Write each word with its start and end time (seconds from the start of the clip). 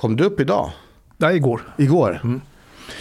Kom 0.00 0.16
du 0.16 0.24
upp 0.24 0.40
idag? 0.40 0.70
Nej, 1.16 1.36
igår. 1.36 1.60
Igår? 1.76 2.20
Mm. 2.24 2.40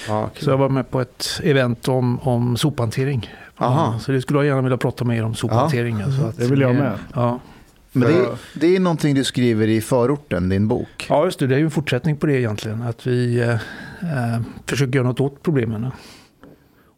Ja, 0.08 0.30
Så 0.40 0.50
jag 0.50 0.58
var 0.58 0.70
med 0.70 0.92
på 0.92 1.02
ett 1.02 1.42
event 1.44 1.88
om, 1.88 2.20
om 2.20 2.58
sophantering. 2.58 3.30
Aha. 3.58 4.00
Så 4.00 4.12
det 4.12 4.22
skulle 4.22 4.40
jag 4.40 4.46
gärna 4.46 4.62
vilja 4.62 4.78
prata 4.78 5.06
med 5.06 5.18
er 5.18 5.24
om 5.24 5.36
sophantering. 5.36 6.02
Alltså 6.02 6.26
att, 6.26 6.38
Det 6.38 6.46
vill 6.48 6.62
jag 6.62 6.76
med. 6.76 6.92
Ja. 7.14 7.40
Men 7.92 8.08
det, 8.14 8.20
är- 8.20 8.38
det 8.60 8.76
är 8.76 8.80
någonting 8.80 9.16
du 9.16 9.24
skriver 9.24 9.68
i 9.68 9.82
förorten, 9.82 10.50
din 10.50 10.68
bok. 10.68 11.06
ja, 11.10 11.26
just 11.26 11.40
det. 11.40 11.48
Det 11.48 11.56
är 11.56 11.60
ju 11.60 11.66
en 11.66 11.72
fortsättning 11.72 12.18
på 12.18 12.26
det 12.26 12.34
egentligen. 12.40 12.82
Att 12.82 13.08
vi 13.08 13.40
eh, 13.40 13.50
eh, 13.54 14.42
försöker 14.66 14.94
göra 14.96 15.08
något 15.08 15.20
åt 15.20 15.44
problemen. 15.44 15.88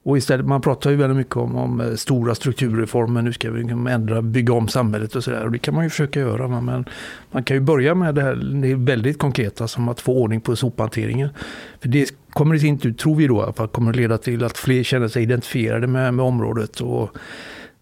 Och 0.09 0.17
istället, 0.17 0.45
man 0.45 0.61
pratar 0.61 0.89
ju 0.89 0.95
väldigt 0.95 1.17
mycket 1.17 1.37
om, 1.37 1.55
om 1.55 1.81
eh, 1.81 1.95
stora 1.95 2.35
strukturreformer. 2.35 3.21
Nu 3.21 3.33
ska 3.33 3.51
vi 3.51 3.59
liksom 3.59 3.87
ändra, 3.87 4.21
bygga 4.21 4.53
om 4.53 4.67
samhället 4.67 5.15
och 5.15 5.23
sådär. 5.23 5.45
Och 5.45 5.51
det 5.51 5.57
kan 5.57 5.73
man 5.73 5.83
ju 5.83 5.89
försöka 5.89 6.19
göra. 6.19 6.47
Men 6.47 6.85
man 7.31 7.43
kan 7.43 7.57
ju 7.57 7.61
börja 7.61 7.95
med 7.95 8.15
det 8.15 8.21
här 8.21 8.35
det 8.35 8.71
är 8.71 8.75
väldigt 8.75 9.19
konkreta 9.19 9.67
som 9.67 9.89
att 9.89 10.01
få 10.01 10.13
ordning 10.13 10.41
på 10.41 10.55
sophanteringen. 10.55 11.29
För 11.81 11.89
det 11.89 12.13
kommer 12.29 12.55
i 12.55 12.59
sin 12.59 12.77
tur, 12.77 12.93
tror 12.93 13.15
vi 13.15 13.27
då, 13.27 13.53
fall, 13.53 13.67
kommer 13.67 13.89
att 13.89 13.95
leda 13.95 14.17
till 14.17 14.43
att 14.43 14.57
fler 14.57 14.83
känner 14.83 15.07
sig 15.07 15.23
identifierade 15.23 15.87
med, 15.87 16.13
med 16.13 16.25
området. 16.25 16.81
Och 16.81 17.17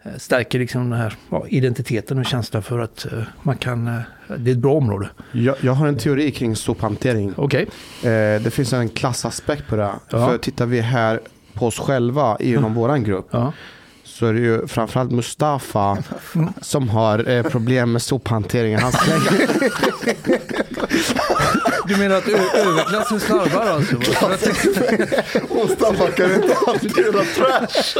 eh, 0.03 0.11
stärker 0.17 0.59
liksom 0.59 0.89
den 0.89 0.99
här 0.99 1.13
ja, 1.29 1.45
identiteten 1.47 2.19
och 2.19 2.25
känslan 2.25 2.63
för 2.63 2.79
att 2.79 3.05
eh, 3.05 3.23
man 3.43 3.57
kan, 3.57 3.87
eh, 3.87 4.01
det 4.37 4.51
är 4.51 4.55
ett 4.55 4.61
bra 4.61 4.73
område. 4.73 5.09
Jag, 5.31 5.55
jag 5.61 5.73
har 5.73 5.87
en 5.87 5.97
teori 5.97 6.31
kring 6.31 6.55
sophantering. 6.55 7.33
Okej. 7.35 7.67
Eh, 8.03 8.41
det 8.41 8.53
finns 8.53 8.73
en 8.73 8.89
klassaspekt 8.89 9.67
på 9.67 9.75
det. 9.75 9.91
Ja. 10.09 10.27
För 10.27 10.37
tittar 10.37 10.65
vi 10.65 10.81
här 10.81 11.19
på 11.57 11.67
oss 11.67 11.79
själva 11.79 12.37
inom 12.39 12.73
våran 12.73 13.03
grupp 13.03 13.27
Ja. 13.31 13.53
så 14.03 14.25
är 14.25 14.33
det 14.33 14.39
ju 14.39 14.67
framförallt 14.67 15.11
Mustafa 15.11 15.97
som 16.61 16.89
har 16.89 17.29
eh, 17.29 17.43
problem 17.43 17.91
med 17.91 18.01
sophanteringen. 18.01 18.79
Han 18.79 18.91
slänger, 18.91 19.49
Du 21.87 21.97
menar 21.97 22.15
att 22.15 22.27
överklassen 22.27 23.19
slarvar 23.19 23.65
alltså? 23.65 23.95
Mustafa 25.55 26.11
kan 26.11 26.33
inte 26.35 26.55
hantera 26.65 27.23
trash. 27.35 27.97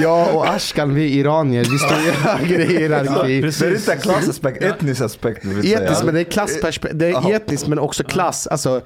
jag 0.00 0.34
och 0.34 0.48
Ashkan, 0.48 0.94
vi 0.94 1.04
är 1.04 1.08
iranier, 1.20 1.64
vi 1.70 1.78
står 1.78 1.98
ju 1.98 2.10
högre 2.10 2.62
i 2.62 2.66
hierarki. 2.78 3.40
Det 3.40 3.62
är 3.62 3.74
inte 3.74 3.92
en 3.92 4.00
klassaspekt, 4.00 4.62
etnisk 4.62 5.00
aspekt. 5.02 5.44
Etniskt, 5.44 6.04
men 6.04 6.14
det 6.14 6.20
är 6.20 6.24
klassperspektiv. 6.24 6.98
Det 6.98 7.08
är 7.10 7.34
etniskt 7.34 7.66
men 7.66 7.78
också 7.78 8.04
klass. 8.04 8.46
Alltså, 8.46 8.80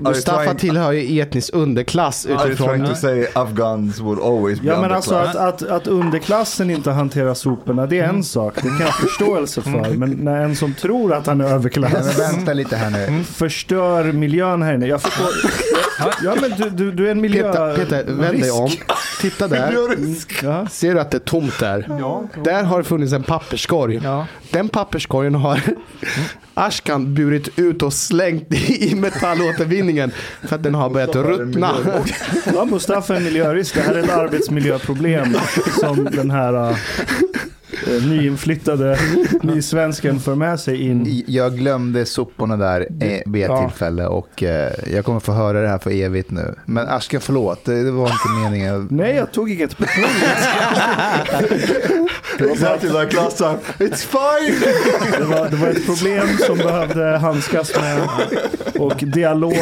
Mustafa 0.00 0.44
trying- 0.44 0.58
tillhör 0.58 0.92
ju 0.92 1.20
etnisk 1.20 1.54
underklass 1.54 2.26
Are 2.26 2.32
you 2.32 2.46
utifrån... 2.46 2.68
trying 2.68 2.86
to 2.86 2.94
say 2.94 3.26
Afghans 3.34 4.00
would 4.00 4.18
always 4.20 4.60
be 4.60 4.66
Ja 4.66 4.80
men 4.80 4.92
alltså 4.92 5.14
att, 5.14 5.36
att, 5.36 5.62
att 5.62 5.86
underklassen 5.86 6.70
inte 6.70 6.90
hanterar 6.90 7.34
soporna, 7.34 7.86
det 7.86 7.98
är 8.00 8.08
en 8.08 8.24
sak. 8.24 8.54
Det 8.54 8.60
kan 8.60 8.78
jag 8.78 8.86
ha 8.86 8.92
förståelse 8.92 9.62
för. 9.62 9.96
Men 9.96 10.10
när 10.10 10.40
en 10.40 10.56
som 10.56 10.74
tror 10.74 11.14
att 11.14 11.26
han 11.26 11.40
är 11.40 11.44
överklass 11.44 12.18
vänta 12.18 12.52
lite 12.52 12.76
här 12.76 12.90
nu. 13.10 13.24
förstör 13.24 14.12
miljön 14.12 14.62
här 14.62 14.74
inne. 14.74 14.86
Jag 14.86 15.02
förstår. 15.02 15.28
Ja 16.24 16.34
men 16.40 16.50
du, 16.50 16.70
du, 16.70 16.92
du 16.92 17.06
är 17.06 17.10
en 17.10 17.20
miljö... 17.20 17.52
Peter, 17.52 17.76
Peter 17.76 18.04
vänd 18.12 18.40
dig 18.40 18.50
om. 18.50 18.70
Titta 19.20 19.48
där. 19.48 19.76
Ja. 20.42 20.66
Ser 20.66 20.94
du 20.94 21.00
att 21.00 21.10
det 21.10 21.16
är 21.16 21.18
tomt 21.18 21.58
där? 21.60 21.86
Där 22.44 22.62
har 22.62 22.78
det 22.78 22.84
funnits 22.84 23.12
en 23.12 23.22
papperskorg. 23.22 24.00
Ja. 24.04 24.26
Den 24.50 24.68
papperskorgen 24.68 25.34
har 25.34 25.60
Ashkan 26.54 27.14
burit 27.14 27.58
ut 27.58 27.82
och 27.82 27.92
slängt 27.92 28.54
i 28.54 28.94
metallåtervinningen 29.74 30.10
för 30.42 30.56
att 30.56 30.62
den 30.62 30.74
har 30.74 30.90
börjat 30.90 31.16
ruttna. 31.16 31.74
ja, 32.54 32.64
Mustafa 32.64 33.12
är 33.12 33.16
en 33.16 33.24
miljörisk. 33.24 33.74
Det 33.74 33.80
här 33.80 33.94
är 33.94 34.02
ett 34.02 34.10
arbetsmiljöproblem 34.10 35.36
som 35.80 36.04
den 36.04 36.30
här 36.30 36.70
äh, 36.70 36.76
nyinflyttade 38.08 38.98
nysvensken 39.42 40.20
för 40.20 40.34
med 40.34 40.60
sig 40.60 40.82
in. 40.82 41.22
Jag 41.26 41.56
glömde 41.56 42.06
soporna 42.06 42.56
där 42.56 42.80
eh, 43.00 43.20
vid 43.26 43.42
ett 43.44 43.50
Ja. 43.50 43.68
tillfälle 43.68 44.06
och 44.06 44.42
eh, 44.42 44.72
jag 44.92 45.04
kommer 45.04 45.20
få 45.20 45.32
höra 45.32 45.60
det 45.62 45.68
här 45.68 45.78
för 45.78 45.90
evigt 45.90 46.30
nu. 46.30 46.54
Men 46.66 46.88
Ashkan, 46.88 47.20
förlåt, 47.20 47.64
det, 47.64 47.82
det 47.84 47.90
var 47.90 48.04
inte 48.06 48.28
meningen. 48.42 48.88
Nej, 48.90 49.14
jag 49.16 49.32
tog 49.32 49.50
inget 49.50 49.78
personligt. 49.78 50.14
Like 52.82 53.16
last 53.16 53.38
time. 53.38 53.58
It's 53.78 54.06
fine! 54.06 54.60
Det 55.18 55.24
var, 55.24 55.48
det 55.48 55.56
var 55.56 55.68
ett 55.68 55.86
problem 55.86 56.26
som 56.46 56.56
behövde 56.58 57.04
handskas 57.04 57.72
med. 57.76 58.08
Och 58.78 58.96
dialog 58.96 59.54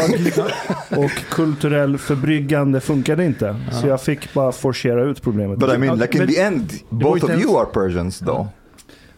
och 0.96 1.10
kulturell 1.30 1.98
förbryggande 1.98 2.80
funkade 2.80 3.24
inte. 3.24 3.56
Så 3.80 3.86
jag 3.86 4.02
fick 4.02 4.34
bara 4.34 4.52
forcera 4.52 5.04
ut 5.04 5.22
problemet. 5.22 5.58
But 5.58 5.74
I 5.74 5.78
mean, 5.78 5.98
like 5.98 6.18
in 6.18 6.26
the 6.28 6.40
end, 6.40 6.72
var 6.88 7.00
both 7.10 7.24
of 7.24 7.30
you 7.30 7.58
are 7.60 7.66
Persians 8.10 8.18
though. 8.18 8.46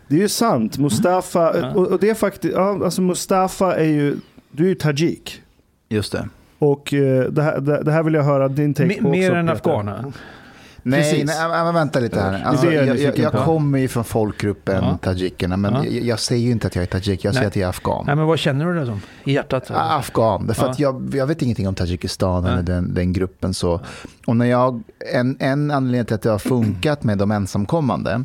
Det 0.08 0.14
är 0.16 0.20
ju 0.20 0.28
sant. 0.28 0.78
Mustafa, 0.78 1.70
och, 1.74 1.86
och 1.86 1.98
det 2.00 2.10
är 2.10 2.14
faktiskt, 2.14 2.54
ja, 2.54 2.84
alltså 2.84 3.02
Mustafa 3.02 3.76
är 3.76 3.84
ju, 3.84 4.16
du 4.50 4.64
är 4.64 4.68
ju 4.68 4.74
tajik. 4.74 5.42
Just 5.88 6.12
det. 6.12 6.28
Och 6.58 6.94
eh, 6.94 7.24
det 7.30 7.42
här, 7.42 7.60
det, 7.60 7.82
det 7.82 7.92
här 7.92 8.02
vill 8.02 8.14
jag 8.14 8.22
höra 8.24 8.48
din 8.48 8.74
take 8.74 8.88
Me- 8.88 9.02
på 9.02 9.08
Mer 9.10 9.30
också, 9.30 9.38
än 9.38 9.46
Peter. 9.46 9.58
afghaner. 9.58 10.04
Nej, 10.86 11.00
Precis. 11.00 11.24
nej 11.26 11.64
men, 11.64 11.74
vänta 11.74 12.00
lite 12.00 12.20
här. 12.20 12.42
Alltså, 12.44 12.66
det 12.66 12.72
är 12.72 12.74
jag 12.76 12.82
jag, 12.82 12.88
jag, 12.88 12.96
nyfiken 13.00 13.22
jag 13.22 13.32
på. 13.32 13.38
kommer 13.38 13.78
ju 13.78 13.88
från 13.88 14.04
folkgruppen 14.04 14.84
Ja. 14.84 14.98
tajikerna, 15.02 15.56
men 15.56 15.74
Ja. 15.74 15.84
jag, 15.84 16.04
jag 16.04 16.18
säger 16.20 16.46
ju 16.46 16.50
inte 16.52 16.66
att 16.66 16.74
jag 16.74 16.82
är 16.82 16.86
tajik, 16.86 17.24
jag 17.24 17.34
säger 17.34 17.42
Nej. 17.42 17.48
att 17.48 17.56
jag 17.56 17.64
är 17.64 17.68
afghan. 17.68 18.04
Nej, 18.06 18.16
men 18.16 18.26
vad 18.26 18.38
känner 18.38 18.66
du 18.66 18.80
det 18.80 18.86
som? 18.86 19.00
I 19.24 19.32
hjärtat? 19.32 19.70
Ah, 19.70 19.98
Afghan, 19.98 20.46
därför 20.46 20.68
att 20.68 20.78
jag, 20.78 21.10
jag 21.14 21.26
vet 21.26 21.42
ingenting 21.42 21.68
om 21.68 21.74
Tadzjikistan 21.74 22.44
eller 22.44 22.62
den, 22.62 22.94
den 22.94 23.12
gruppen. 23.12 23.54
Så. 23.54 23.80
Och 24.26 24.36
när 24.36 24.46
jag, 24.46 24.82
en, 25.14 25.36
en 25.40 25.70
anledning 25.70 26.04
till 26.06 26.14
att 26.14 26.22
det 26.22 26.30
har 26.30 26.38
funkat 26.38 27.02
med 27.04 27.18
de 27.18 27.30
ensamkommande, 27.30 28.24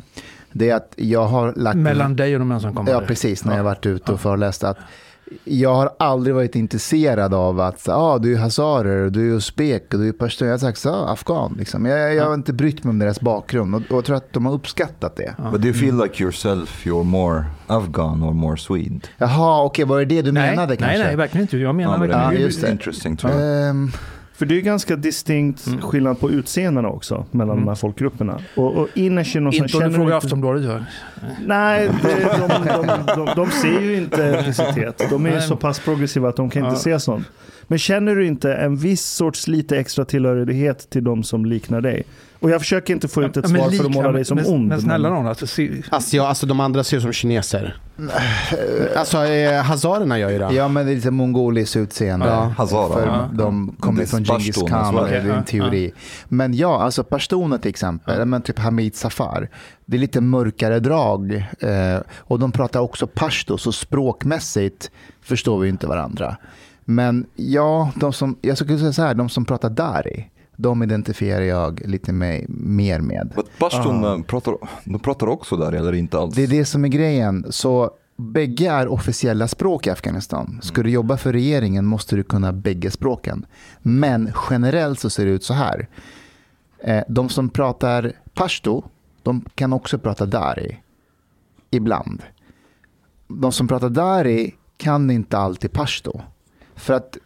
det 0.52 0.70
är 0.70 0.74
att 0.76 0.94
jag 0.96 1.26
har 1.26 1.52
lagt... 1.56 1.76
Mellan 1.76 2.16
dig 2.16 2.34
och 2.34 2.38
de 2.40 2.52
ensamkommande? 2.52 2.92
Ja, 2.92 3.00
precis, 3.06 3.44
när 3.44 3.52
Ja. 3.52 3.56
jag 3.58 3.64
har 3.64 3.70
varit 3.70 3.86
ute 3.86 4.12
och 4.12 4.20
föreläst. 4.20 4.64
Att 4.64 4.76
jag 5.44 5.74
har 5.74 5.90
aldrig 5.98 6.34
varit 6.34 6.54
intresserad 6.56 7.34
av 7.34 7.60
att 7.60 7.88
ah, 7.88 8.18
du 8.18 8.34
är 8.34 8.38
hazarer, 8.38 9.04
och 9.04 9.12
du 9.12 9.30
är 9.30 9.34
uzbek 9.34 9.94
och 9.94 10.00
du 10.00 10.08
är 10.08 10.12
pashtun. 10.12 10.48
Jag 10.48 10.54
har 10.54 10.58
sagt 10.58 10.86
ah, 10.86 11.12
afghan. 11.12 11.54
Liksom. 11.58 11.86
Jag, 11.86 12.14
jag 12.14 12.24
har 12.26 12.34
inte 12.34 12.52
brytt 12.52 12.84
mig 12.84 12.90
om 12.90 12.98
deras 12.98 13.20
bakgrund 13.20 13.74
och, 13.74 13.80
och 13.80 13.96
jag 13.96 14.04
tror 14.04 14.16
att 14.16 14.32
de 14.32 14.46
har 14.46 14.52
uppskattat 14.52 15.16
det. 15.16 15.34
But 15.52 15.60
do 15.62 15.68
you 15.68 15.74
feel 15.74 15.96
like 16.02 16.22
yourself 16.22 16.86
you're 16.86 17.04
more 17.04 17.44
Afghan 17.66 18.22
or 18.22 18.32
more 18.32 18.56
Swede? 18.56 19.00
Jaha, 19.18 19.62
okej, 19.64 19.84
var 19.84 19.98
det 19.98 20.04
det 20.04 20.22
du 20.22 20.32
Nej, 20.32 20.50
menade 20.50 20.68
nej, 20.68 20.76
kanske? 20.78 20.98
nej, 20.98 21.16
verkligen 21.16 21.42
inte. 21.42 21.58
Jag 21.58 21.74
menar 21.74 21.92
Ja, 21.92 21.98
verkligen... 22.00 22.22
Ja, 22.24 22.32
just 22.32 22.60
det. 22.60 22.70
interesting 22.70 23.16
to 23.16 23.28
För 24.40 24.46
det 24.46 24.56
är 24.56 24.60
ganska 24.60 24.96
distinkt 24.96 25.66
Mm. 25.66 25.80
skillnad 25.80 26.20
på 26.20 26.30
utseendena 26.30 26.88
också 26.88 27.24
mellan 27.30 27.52
Mm. 27.52 27.64
de 27.64 27.68
här 27.70 27.74
folkgrupperna. 27.76 28.40
Och, 28.56 28.76
och 28.76 28.88
innerst 28.94 29.34
inne 29.36 29.52
så 29.52 29.62
Inte 29.64 29.76
om 29.76 29.82
du 29.84 29.90
frågar 29.90 30.04
inte- 30.04 30.16
Aftonbladet. 30.16 30.64
va? 30.64 30.84
Nej, 31.46 31.90
det, 32.02 32.38
de, 32.38 32.48
de, 32.86 33.24
de, 33.26 33.28
de 33.36 33.50
ser 33.50 33.80
ju 33.80 33.96
inte 33.96 34.24
etnicitet. 34.24 35.02
De 35.10 35.26
är 35.26 35.34
ju 35.34 35.40
så 35.40 35.56
pass 35.56 35.78
progressiva 35.80 36.28
att 36.28 36.36
de 36.36 36.50
kan 36.50 36.62
inte 36.64 36.74
Ja. 36.74 36.78
se 36.78 37.00
sånt. 37.00 37.26
Men 37.66 37.78
känner 37.78 38.14
du 38.14 38.26
inte 38.26 38.54
en 38.54 38.76
viss 38.76 39.04
sorts 39.04 39.48
lite 39.48 39.78
extra 39.78 40.04
tillhörighet 40.04 40.90
till 40.90 41.04
de 41.04 41.22
som 41.22 41.44
liknar 41.46 41.80
dig? 41.80 42.02
Och 42.40 42.50
jag 42.50 42.60
försöker 42.60 42.94
inte 42.94 43.08
få 43.08 43.22
ut 43.22 43.36
ett 43.36 43.50
Ja, 43.50 43.56
svar 43.56 43.70
för 43.70 43.84
att 43.84 43.90
måla 43.94 44.12
dig 44.12 44.24
som 44.24 44.36
men, 44.36 44.46
ond. 44.46 44.68
Men 44.68 44.80
snälla 44.80 45.10
någon, 45.10 45.26
alltså, 45.26 45.46
se, 45.46 45.82
Alltså, 45.90 46.16
ja, 46.16 46.28
alltså 46.28 46.46
de 46.46 46.60
andra 46.60 46.84
ser 46.84 46.96
ut 46.96 47.02
som 47.02 47.12
kineser. 47.12 47.76
Alltså 48.96 49.24
eh, 49.24 49.62
hazarerna 49.62 50.18
gör 50.18 50.30
ju 50.30 50.38
det. 50.38 50.52
Ja, 50.54 50.68
men 50.68 50.86
det 50.86 50.92
är 50.92 50.96
lite 50.96 51.10
mongoliskt 51.10 51.76
utseende. 51.76 52.26
Ja, 52.26 52.52
Hazara. 52.56 52.92
För 52.92 53.06
Ja. 53.06 53.28
de 53.32 53.76
kommer 53.80 54.06
från 54.06 54.24
Genghis 54.24 54.46
Pashtun 54.46 54.68
Khan, 54.68 54.98
och 54.98 55.08
det 55.08 55.16
är 55.16 55.20
en 55.20 55.26
Ja, 55.28 55.42
teori. 55.42 55.92
Men 56.28 56.54
ja, 56.54 56.82
alltså 56.82 57.04
pashtuner 57.04 57.58
till 57.58 57.68
exempel, 57.68 58.26
men 58.26 58.42
typ 58.42 58.58
Hamid 58.58 58.94
Safar. 58.96 59.48
Det 59.86 59.96
är 59.96 60.00
lite 60.00 60.20
mörkare 60.20 60.80
drag. 60.80 61.34
Eh, 61.60 62.00
och 62.18 62.38
de 62.38 62.52
pratar 62.52 62.80
också 62.80 63.06
pashto, 63.06 63.58
så 63.58 63.72
språkmässigt 63.72 64.90
förstår 65.22 65.58
vi 65.58 65.68
inte 65.68 65.86
varandra. 65.86 66.36
Men 66.84 67.26
ja, 67.36 67.90
de 67.96 68.12
som, 68.12 68.36
jag 68.40 68.56
skulle 68.58 68.78
säga 68.78 68.92
så 68.92 69.02
här, 69.02 69.14
de 69.14 69.28
som 69.28 69.44
pratar 69.44 69.70
dari, 69.70 70.30
de 70.62 70.82
identifierar 70.82 71.42
jag 71.42 71.82
lite 71.86 72.12
med, 72.12 72.44
mer 72.48 73.00
med. 73.00 73.32
But 73.36 73.58
Pashtun 73.58 74.04
uh, 74.04 74.22
pratar, 74.22 74.56
de 74.84 75.00
pratar 75.00 75.26
också 75.26 75.56
där 75.56 75.72
eller 75.72 75.92
inte 75.92 76.18
alls? 76.18 76.34
Det 76.34 76.42
är 76.42 76.48
det 76.48 76.64
som 76.64 76.84
är 76.84 76.88
grejen. 76.88 77.46
Så 77.50 77.90
bägge 78.16 78.70
är 78.70 78.88
officiella 78.88 79.48
språk 79.48 79.86
i 79.86 79.90
Afghanistan. 79.90 80.58
Ska 80.62 80.82
du 80.82 80.90
jobba 80.90 81.16
för 81.16 81.32
regeringen 81.32 81.86
måste 81.86 82.16
du 82.16 82.22
kunna 82.22 82.52
bägge 82.52 82.90
språken. 82.90 83.46
Men 83.82 84.32
generellt 84.50 85.00
så 85.00 85.10
ser 85.10 85.24
det 85.26 85.30
ut 85.30 85.44
så 85.44 85.54
här. 85.54 85.88
Eh, 86.78 87.02
De 87.08 87.28
som 87.28 87.48
pratar 87.48 88.12
pashto, 88.34 88.84
de 89.22 89.44
kan 89.54 89.72
också 89.72 89.98
prata 89.98 90.26
dari. 90.26 90.78
Ibland. 91.70 92.22
De 93.28 93.52
som 93.52 93.68
pratar 93.68 93.88
dari 93.88 94.54
kan 94.76 95.10
inte 95.10 95.38
alltid 95.38 95.72
pashto. 95.72 96.20
För 96.74 96.94
att 96.94 97.18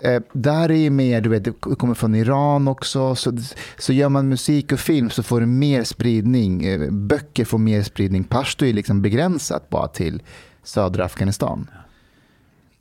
eh, 0.00 0.22
där 0.32 0.70
är 0.70 0.90
mer, 0.90 1.20
du 1.20 1.28
vet, 1.28 1.44
det 1.44 1.52
kommer 1.52 1.94
från 1.94 2.14
Iran 2.14 2.68
också. 2.68 3.14
Så, 3.14 3.38
så 3.78 3.92
gör 3.92 4.08
man 4.08 4.28
musik 4.28 4.72
och 4.72 4.80
film 4.80 5.10
så 5.10 5.22
får 5.22 5.40
det 5.40 5.46
mer 5.46 5.84
spridning. 5.84 6.64
Eh, 6.64 6.90
böcker 6.90 7.44
får 7.44 7.58
mer 7.58 7.82
spridning. 7.82 8.24
Pashto 8.24 8.64
är 8.64 8.72
liksom 8.72 9.02
begränsat 9.02 9.70
bara 9.70 9.88
till 9.88 10.22
södra 10.62 11.04
Afghanistan. 11.04 11.66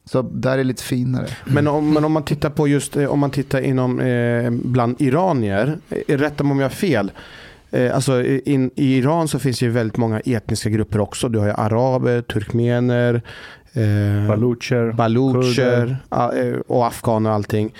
Så 0.05 0.21
där 0.21 0.51
är 0.51 0.57
det 0.57 0.63
lite 0.63 0.83
finare. 0.83 1.27
Men 1.45 1.67
om, 1.67 1.93
men 1.93 2.05
om 2.05 2.11
man 2.11 2.23
tittar 2.23 2.49
på 2.49 2.67
just 2.67 2.97
eh, 2.97 3.05
om 3.05 3.19
man 3.19 3.31
tittar 3.31 3.61
inom 3.61 3.99
eh, 3.99 4.51
bland 4.51 5.01
iranier, 5.01 5.77
eh, 5.89 6.17
rätta 6.17 6.43
mig 6.43 6.51
om 6.51 6.59
jag 6.59 6.65
har 6.65 6.75
fel. 6.75 7.11
Eh, 7.71 7.95
alltså 7.95 8.23
in, 8.23 8.71
I 8.75 8.97
Iran 8.97 9.27
så 9.27 9.39
finns 9.39 9.61
ju 9.61 9.69
väldigt 9.69 9.97
många 9.97 10.19
etniska 10.19 10.69
grupper 10.69 10.99
också. 10.99 11.29
Du 11.29 11.39
har 11.39 11.45
ju 11.45 11.53
araber, 11.53 12.21
turkmener, 12.21 13.21
eh, 13.73 14.27
Balucher. 14.27 14.91
balucher 14.91 15.55
kurder. 15.55 15.97
eh, 16.53 16.59
och 16.67 16.85
afghaner 16.87 17.29
och 17.29 17.35
allting. 17.35 17.73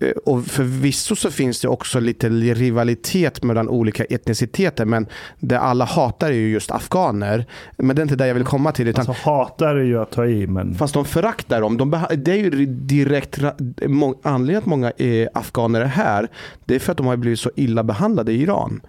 Eh, 0.00 0.10
Och 0.24 0.44
förvisso 0.46 1.16
så 1.16 1.30
finns 1.30 1.60
det 1.60 1.68
också 1.68 2.00
lite 2.00 2.28
rivalitet 2.28 3.42
mellan 3.42 3.68
olika 3.68 4.04
etniciteter 4.04 4.84
men 4.84 5.06
det 5.38 5.58
alla 5.60 5.84
hatar 5.84 6.28
är 6.28 6.32
ju 6.34 6.48
just 6.50 6.70
afghaner. 6.70 7.46
Men 7.76 7.96
det 7.96 8.00
är 8.00 8.02
inte 8.02 8.16
där 8.16 8.26
jag 8.26 8.34
vill 8.34 8.44
komma 8.44 8.72
till. 8.72 8.88
Utan 8.88 9.06
Alltså 9.08 9.30
hatar 9.30 9.76
är 9.76 9.84
ju 9.84 10.02
att 10.02 10.10
ta 10.10 10.26
i, 10.26 10.46
men 10.46 10.74
Fast 10.74 10.94
de 10.94 11.04
föraktar 11.04 11.60
dem. 11.60 11.76
De 11.76 11.90
det 12.18 12.30
är 12.32 12.36
ju 12.36 12.66
direkt 12.66 13.38
anledningen 14.22 14.58
att 14.58 14.66
många 14.66 14.90
eh, 14.96 15.28
afghaner 15.34 15.80
är 15.80 15.84
här. 15.84 16.28
Det 16.64 16.74
är 16.74 16.78
för 16.78 16.92
att 16.92 16.98
de 16.98 17.06
har 17.06 17.16
blivit 17.16 17.40
så 17.40 17.50
illa 17.56 17.82
behandlade 17.84 18.32
i 18.32 18.42
Iran. 18.42 18.80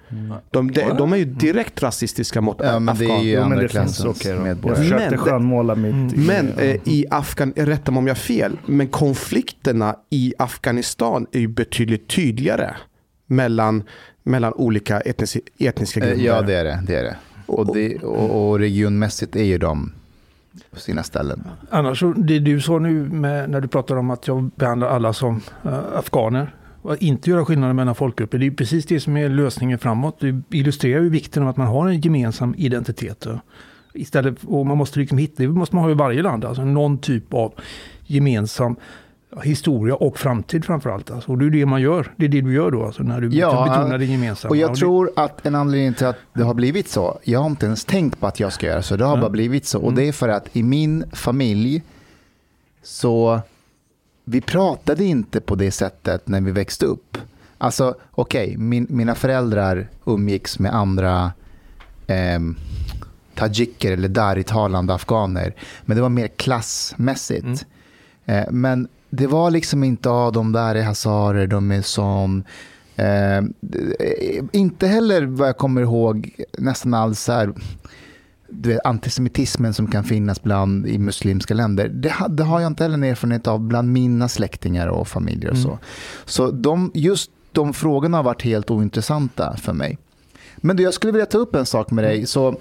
De, 0.51 0.71
de, 0.71 0.81
de 0.97 1.13
är 1.13 1.17
ju 1.17 1.25
direkt 1.25 1.83
rasistiska 1.83 2.41
mot 2.41 2.57
Ja, 2.63 2.79
men 2.79 2.95
det 2.97 3.05
är 3.05 3.09
afghaner. 3.09 3.23
ju 3.23 3.31
Jo, 3.31 3.39
men 3.39 3.51
andra 3.51 3.61
det 3.61 3.69
finns 3.69 3.97
klassens 3.97 4.17
okej 4.21 4.31
då. 4.31 4.37
Jag 4.37 4.43
medborgare. 4.43 4.83
försökte 4.83 5.17
skönmåla 5.17 5.75
mitt... 5.75 6.15
Men 6.27 6.49
eh, 6.57 6.75
i 6.85 7.05
Afghan, 7.11 7.53
rätta 7.55 7.91
mig 7.91 7.99
om 7.99 8.07
jag 8.07 8.15
har 8.15 8.19
fel, 8.19 8.57
men 8.65 8.87
konflikterna 8.87 9.95
i 10.09 10.33
Afghanistan 10.37 11.00
är 11.07 11.39
ju 11.39 11.48
betydligt 11.48 12.07
tydligare 12.07 12.75
mellan, 13.25 13.83
mellan 14.24 14.53
olika 14.53 15.00
etniska, 15.00 15.39
etniska 15.57 16.00
Eh, 16.00 16.07
grupper. 16.07 16.24
Ja, 16.24 16.42
det 16.42 16.56
är 16.56 16.63
det. 16.63 16.83
det, 16.88 16.95
är 16.95 17.03
det. 17.03 17.15
Och, 17.45 17.75
det 17.75 17.98
och, 17.98 18.50
och 18.50 18.59
regionmässigt 18.59 19.36
är 19.36 19.44
ju 19.44 19.57
de 19.57 19.94
på 20.71 20.80
sina 20.80 21.03
ställen. 21.03 21.44
Annars, 21.69 22.00
så, 22.00 22.13
det 22.13 22.39
du 22.39 22.62
sa 22.62 22.80
nu 22.80 23.09
med, 23.09 23.50
när 23.50 23.62
du 23.62 23.68
pratar 23.68 23.95
om 23.95 24.09
att 24.09 24.27
jag 24.27 24.51
behandlar 24.56 24.88
alla 24.88 25.13
som 25.13 25.42
eh, 25.63 25.80
afghaner. 25.95 26.56
Och 26.81 26.94
att 26.94 27.01
inte 27.01 27.30
göra 27.30 27.45
skillnader 27.45 27.74
mellan 27.74 27.95
folkgrupper. 27.95 28.38
Det 28.38 28.44
är 28.44 28.50
ju 28.50 28.56
precis 28.56 28.86
det 28.86 29.00
som 29.00 29.18
är 29.18 29.30
lösningen 29.30 29.80
framåt. 29.80 30.19
Det 30.19 30.57
illustrerar 30.57 31.01
ju 31.01 31.09
vikten 31.09 31.44
av 31.44 31.50
att 31.50 31.57
man 31.57 31.68
har 31.68 31.88
en 31.88 32.01
gemensam 32.01 32.56
identitet. 32.57 33.27
Istället, 33.94 34.44
och 34.44 34.65
man 34.65 34.77
måste 34.77 35.00
liksom 35.00 35.18
hitta, 35.18 35.44
det 35.44 35.50
måste 35.50 35.75
man 35.75 35.83
ha 35.83 35.92
i 35.92 35.94
varje 35.94 36.21
land. 36.21 36.45
Alltså 36.45 36.65
någon 36.65 36.98
typ 36.98 37.33
av 37.33 37.53
gemensam 38.03 38.75
historia 39.43 39.95
och 39.95 40.17
framtid 40.17 40.65
framförallt. 40.65 41.11
Alltså. 41.11 41.31
Och 41.31 41.37
det 41.37 41.45
är 41.45 41.49
det 41.49 41.65
man 41.65 41.81
gör. 41.81 42.13
Det 42.17 42.25
är 42.25 42.29
det 42.29 42.41
du 42.41 42.53
gör 42.53 42.71
då, 42.71 42.85
alltså, 42.85 43.03
när 43.03 43.21
du 43.21 43.29
Ja, 43.29 43.65
betonar 43.69 43.97
det 43.97 44.05
gemensamma. 44.05 44.49
Och 44.49 44.57
jag 44.57 44.71
det- 44.71 44.75
tror 44.75 45.11
att 45.15 45.45
en 45.45 45.55
anledning 45.55 45.93
till 45.93 46.05
att 46.07 46.17
det 46.33 46.43
har 46.43 46.53
blivit 46.53 46.89
så, 46.89 47.19
jag 47.23 47.39
har 47.39 47.47
inte 47.49 47.65
ens 47.65 47.85
tänkt 47.85 48.19
på 48.19 48.27
att 48.27 48.39
jag 48.39 48.53
ska 48.53 48.65
göra 48.67 48.81
så, 48.81 48.95
det 48.97 49.05
har 49.05 49.15
Ja. 49.15 49.21
bara 49.21 49.29
blivit 49.29 49.65
så. 49.65 49.79
Och 49.81 49.93
det 49.93 50.07
är 50.07 50.11
för 50.11 50.29
att 50.29 50.55
i 50.55 50.63
min 50.63 51.03
familj 51.13 51.83
så, 52.83 53.39
vi 54.25 54.41
pratade 54.41 55.03
inte 55.03 55.41
på 55.41 55.55
det 55.55 55.71
sättet 55.71 56.27
när 56.27 56.41
vi 56.41 56.51
växte 56.51 56.85
upp. 56.85 57.17
Alltså, 57.57 57.95
okej, 58.11 58.57
min, 58.57 58.87
mina 58.89 59.15
föräldrar 59.15 59.87
umgicks 60.05 60.59
med 60.59 60.75
andra 60.75 61.31
ehm, 62.07 62.55
tajiker 63.35 63.91
eller 63.91 64.09
dari-talande 64.09 64.93
afghaner. 64.93 65.53
Men 65.85 65.95
det 65.97 66.01
var 66.01 66.09
mer 66.09 66.27
klassmässigt. 66.27 67.43
Mm. 67.45 67.57
Eh, 68.25 68.51
men 68.51 68.87
det 69.13 69.27
var 69.27 69.51
liksom 69.51 69.83
inte, 69.83 70.09
ah, 70.09 70.31
de 70.31 70.51
där 70.51 70.75
är 70.75 70.83
hazarer, 70.83 71.47
de 71.47 71.71
är 71.71 71.81
sån. 71.81 72.43
Eh, 72.95 73.37
eh, 73.37 73.43
inte 74.51 74.87
heller 74.87 75.25
vad 75.25 75.47
jag 75.47 75.57
kommer 75.57 75.81
ihåg 75.81 76.35
nästan 76.57 76.93
alls 76.93 77.27
här, 77.27 77.53
du 78.49 78.69
vet, 78.69 78.85
antisemitismen 78.85 79.73
som 79.73 79.87
kan 79.91 80.03
finnas 80.03 80.43
bland 80.43 80.87
i 80.87 80.97
muslimska 80.97 81.53
länder. 81.53 81.87
Det, 81.87 82.13
det 82.29 82.43
har 82.43 82.59
jag 82.59 82.67
inte 82.67 82.83
heller 82.83 82.93
en 82.93 83.03
erfarenhet 83.03 83.47
av 83.47 83.59
bland 83.59 83.91
mina 83.91 84.29
släktingar 84.29 84.87
och 84.87 85.07
familjer 85.07 85.51
och 85.51 85.57
så. 85.57 85.67
Mm. 85.67 85.79
Så 86.25 86.51
de, 86.51 86.91
just 86.93 87.31
de 87.51 87.73
frågorna 87.73 88.17
har 88.17 88.23
varit 88.23 88.43
helt 88.43 88.71
ointressanta 88.71 89.57
för 89.57 89.73
mig. 89.73 89.97
Men 90.57 90.75
du, 90.75 90.83
jag 90.83 90.93
skulle 90.93 91.13
vilja 91.13 91.25
ta 91.25 91.37
upp 91.37 91.55
en 91.55 91.65
sak 91.65 91.91
med 91.91 92.03
dig. 92.03 92.25
Så 92.25 92.55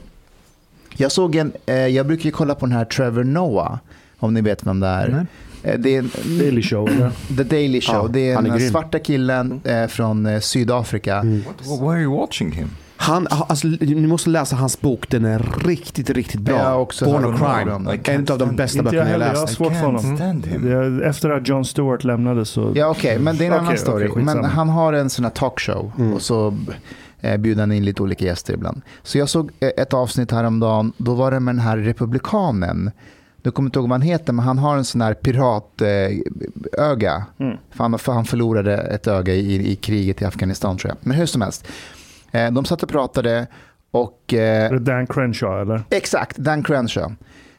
jag 0.96 1.12
såg 1.12 1.34
en, 1.34 1.52
eh, 1.66 1.74
jag 1.74 2.06
brukar 2.06 2.24
ju 2.24 2.30
kolla 2.30 2.54
på 2.54 2.66
den 2.66 2.76
här 2.76 2.84
Trevor 2.84 3.24
Noah, 3.24 3.78
om 4.18 4.34
ni 4.34 4.40
vet 4.40 4.66
vem 4.66 4.80
det 4.80 4.86
är. 4.86 5.08
Nej. 5.08 5.26
Eh, 5.62 5.78
Det 5.78 5.94
är 5.96 5.98
en, 5.98 6.10
Daily 6.38 6.62
Show, 6.62 6.88
eller? 6.88 7.10
The 7.36 7.42
Daily 7.42 7.80
Show. 7.80 7.94
Ja, 7.94 8.08
det 8.08 8.30
är 8.30 8.34
han 8.34 8.46
är 8.46 8.50
den 8.50 8.58
grym. 8.58 8.70
svarta 8.70 8.98
killen 8.98 9.60
eh, 9.64 9.86
från 9.86 10.26
eh, 10.26 10.40
Sydafrika. 10.40 11.16
Mm. 11.16 11.42
What, 11.46 11.80
why 11.80 11.86
are 11.86 12.00
you 12.00 12.16
watching 12.16 12.52
him? 12.52 12.70
Han, 12.96 13.26
alltså, 13.30 13.66
ni 13.66 14.06
måste 14.06 14.30
läsa 14.30 14.56
hans 14.56 14.80
bok, 14.80 15.08
den 15.08 15.24
är 15.24 15.46
riktigt, 15.64 16.10
riktigt 16.10 16.40
bra. 16.40 16.56
Jag 16.56 16.82
också 16.82 17.04
Born 17.04 17.24
of 17.24 17.38
Crime. 17.40 17.98
En 18.04 18.26
av 18.32 18.38
de 18.38 18.56
bästa 18.56 18.78
jag 18.78 18.84
böckerna 18.84 19.10
jag 19.10 19.20
jag 19.20 19.26
har 19.26 19.34
läst. 19.34 19.52
I 19.52 19.54
svårt 19.54 19.72
för 19.72 19.86
can't 19.86 20.66
honom. 20.70 21.02
Efter 21.02 21.30
att 21.30 21.48
Jon 21.48 21.64
Stewart 21.64 22.04
lämnade 22.04 22.44
så... 22.44 22.72
Ja, 22.74 22.86
okej, 22.86 23.18
men 23.18 23.36
det 23.36 23.44
är 23.44 23.46
en 23.46 23.52
Okej, 23.52 23.64
annan 23.66 23.78
story. 23.78 24.08
skitsamma. 24.08 24.34
men 24.34 24.44
han 24.50 24.68
har 24.68 24.92
en 24.92 25.10
sån 25.10 25.24
här 25.24 25.32
talkshow 25.32 25.92
Mm. 25.98 26.12
och 26.14 26.22
så 26.22 26.54
eh, 27.20 27.36
bjuder 27.36 27.62
han 27.62 27.72
in 27.72 27.84
lite 27.84 28.02
olika 28.02 28.24
gäster 28.24 28.54
ibland. 28.54 28.82
Så 29.02 29.18
jag 29.18 29.28
såg 29.28 29.50
ett 29.60 29.94
avsnitt 29.94 30.30
häromdagen, 30.30 30.92
då 30.96 31.14
var 31.14 31.30
det 31.30 31.40
med 31.40 31.54
den 31.54 31.62
här 31.62 31.76
republikanen. 31.78 32.90
Du 33.42 33.50
kommer 33.50 33.68
inte 33.68 33.78
ihåg 33.78 33.88
vad 33.88 34.00
han 34.00 34.08
heter, 34.08 34.32
men 34.32 34.44
han 34.44 34.58
har 34.58 34.76
en 34.76 34.84
sån 34.84 35.00
här 35.00 35.14
piratöga. 35.14 36.22
Öga. 36.78 37.26
Mm. 37.38 37.56
för, 37.70 37.84
han, 37.84 37.98
för 37.98 38.12
han 38.12 38.24
förlorade 38.24 38.76
ett 38.76 39.06
öga 39.06 39.34
i, 39.34 39.72
i 39.72 39.76
kriget 39.76 40.22
i 40.22 40.24
Afghanistan 40.24 40.76
tror 40.76 40.88
jag. 40.88 40.96
Men 41.00 41.16
hur 41.16 41.26
som 41.26 41.42
helst. 41.42 41.66
Eh, 42.30 42.50
de 42.50 42.64
satt 42.64 42.82
och 42.82 42.88
pratade 42.88 43.46
och... 43.90 44.34
Eh, 44.34 44.72
Dan 44.72 45.06
Crenshaw, 45.06 45.62
eller? 45.62 45.82
Exakt, 45.90 46.36
Dan 46.36 46.62
Crenshaw. 46.62 47.16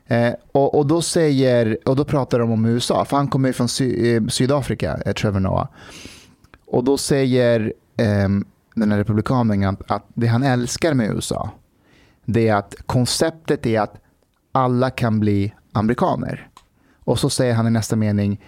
Eh, 0.08 0.34
och, 0.52 0.78
och, 0.78 0.88
då 0.88 1.02
säger, 1.02 1.78
och 1.86 1.96
då 1.96 2.06
pratar 2.06 2.40
de 2.40 2.52
om 2.52 2.66
USA, 2.66 3.06
för 3.06 3.18
han 3.18 3.28
kommer 3.28 3.50
ju 3.50 3.54
från 3.54 3.68
Sy 3.70 4.16
eh, 4.16 4.28
Sydafrika, 4.28 4.98
eh, 5.06 5.14
Trevor 5.14 5.40
Noah. 5.40 5.68
Och 6.68 6.84
då 6.84 6.98
säger 6.98 7.74
eh, 7.98 8.30
den 8.76 8.92
här 8.92 8.98
republikanen 8.98 9.64
att, 9.64 9.92
att 9.92 10.04
det 10.14 10.28
han 10.28 10.44
älskar 10.44 10.94
med 10.94 11.10
USA, 11.10 11.50
det 12.26 12.48
är 12.48 12.56
att 12.56 12.76
konceptet 12.86 13.66
är 13.66 13.82
att 13.82 13.96
alla 14.52 14.90
kan 14.90 15.20
bli 15.20 15.54
amerikaner. 15.72 16.48
Och 17.04 17.20
så 17.20 17.30
säger 17.30 17.54
han 17.54 17.68
i 17.68 17.70
nästa 17.70 17.96
mening, 17.96 18.42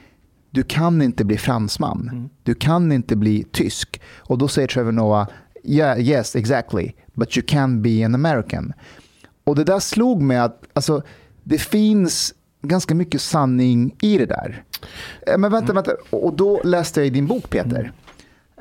du 0.51 0.63
kan 0.63 1.01
inte 1.01 1.25
bli 1.25 1.37
fransman, 1.37 2.09
Mm. 2.11 2.29
du 2.43 2.53
kan 2.55 2.91
inte 2.91 3.15
bli 3.15 3.45
tysk. 3.51 4.01
Och 4.17 4.37
då 4.37 4.47
säger 4.47 4.67
Trevor 4.67 4.91
Noah, 4.91 5.27
yeah, 5.63 5.99
yes, 5.99 6.35
exactly, 6.35 6.91
but 7.13 7.37
you 7.37 7.45
can 7.47 7.81
be 7.81 8.05
an 8.05 8.15
American. 8.15 8.73
Och 9.43 9.55
det 9.55 9.63
där 9.63 9.79
slog 9.79 10.21
mig 10.21 10.37
att 10.37 10.63
alltså, 10.73 11.01
det 11.43 11.57
finns 11.57 12.33
ganska 12.61 12.95
mycket 12.95 13.21
sanning 13.21 13.95
i 14.01 14.17
det 14.17 14.25
där. 14.25 14.63
Eh, 15.27 15.37
Men 15.37 15.51
vänta, 15.51 15.73
vänta. 15.73 15.91
Och 16.09 16.33
då 16.33 16.61
läste 16.63 16.99
jag 16.99 17.07
i 17.07 17.09
din 17.09 17.27
bok 17.27 17.49
Peter, 17.49 17.91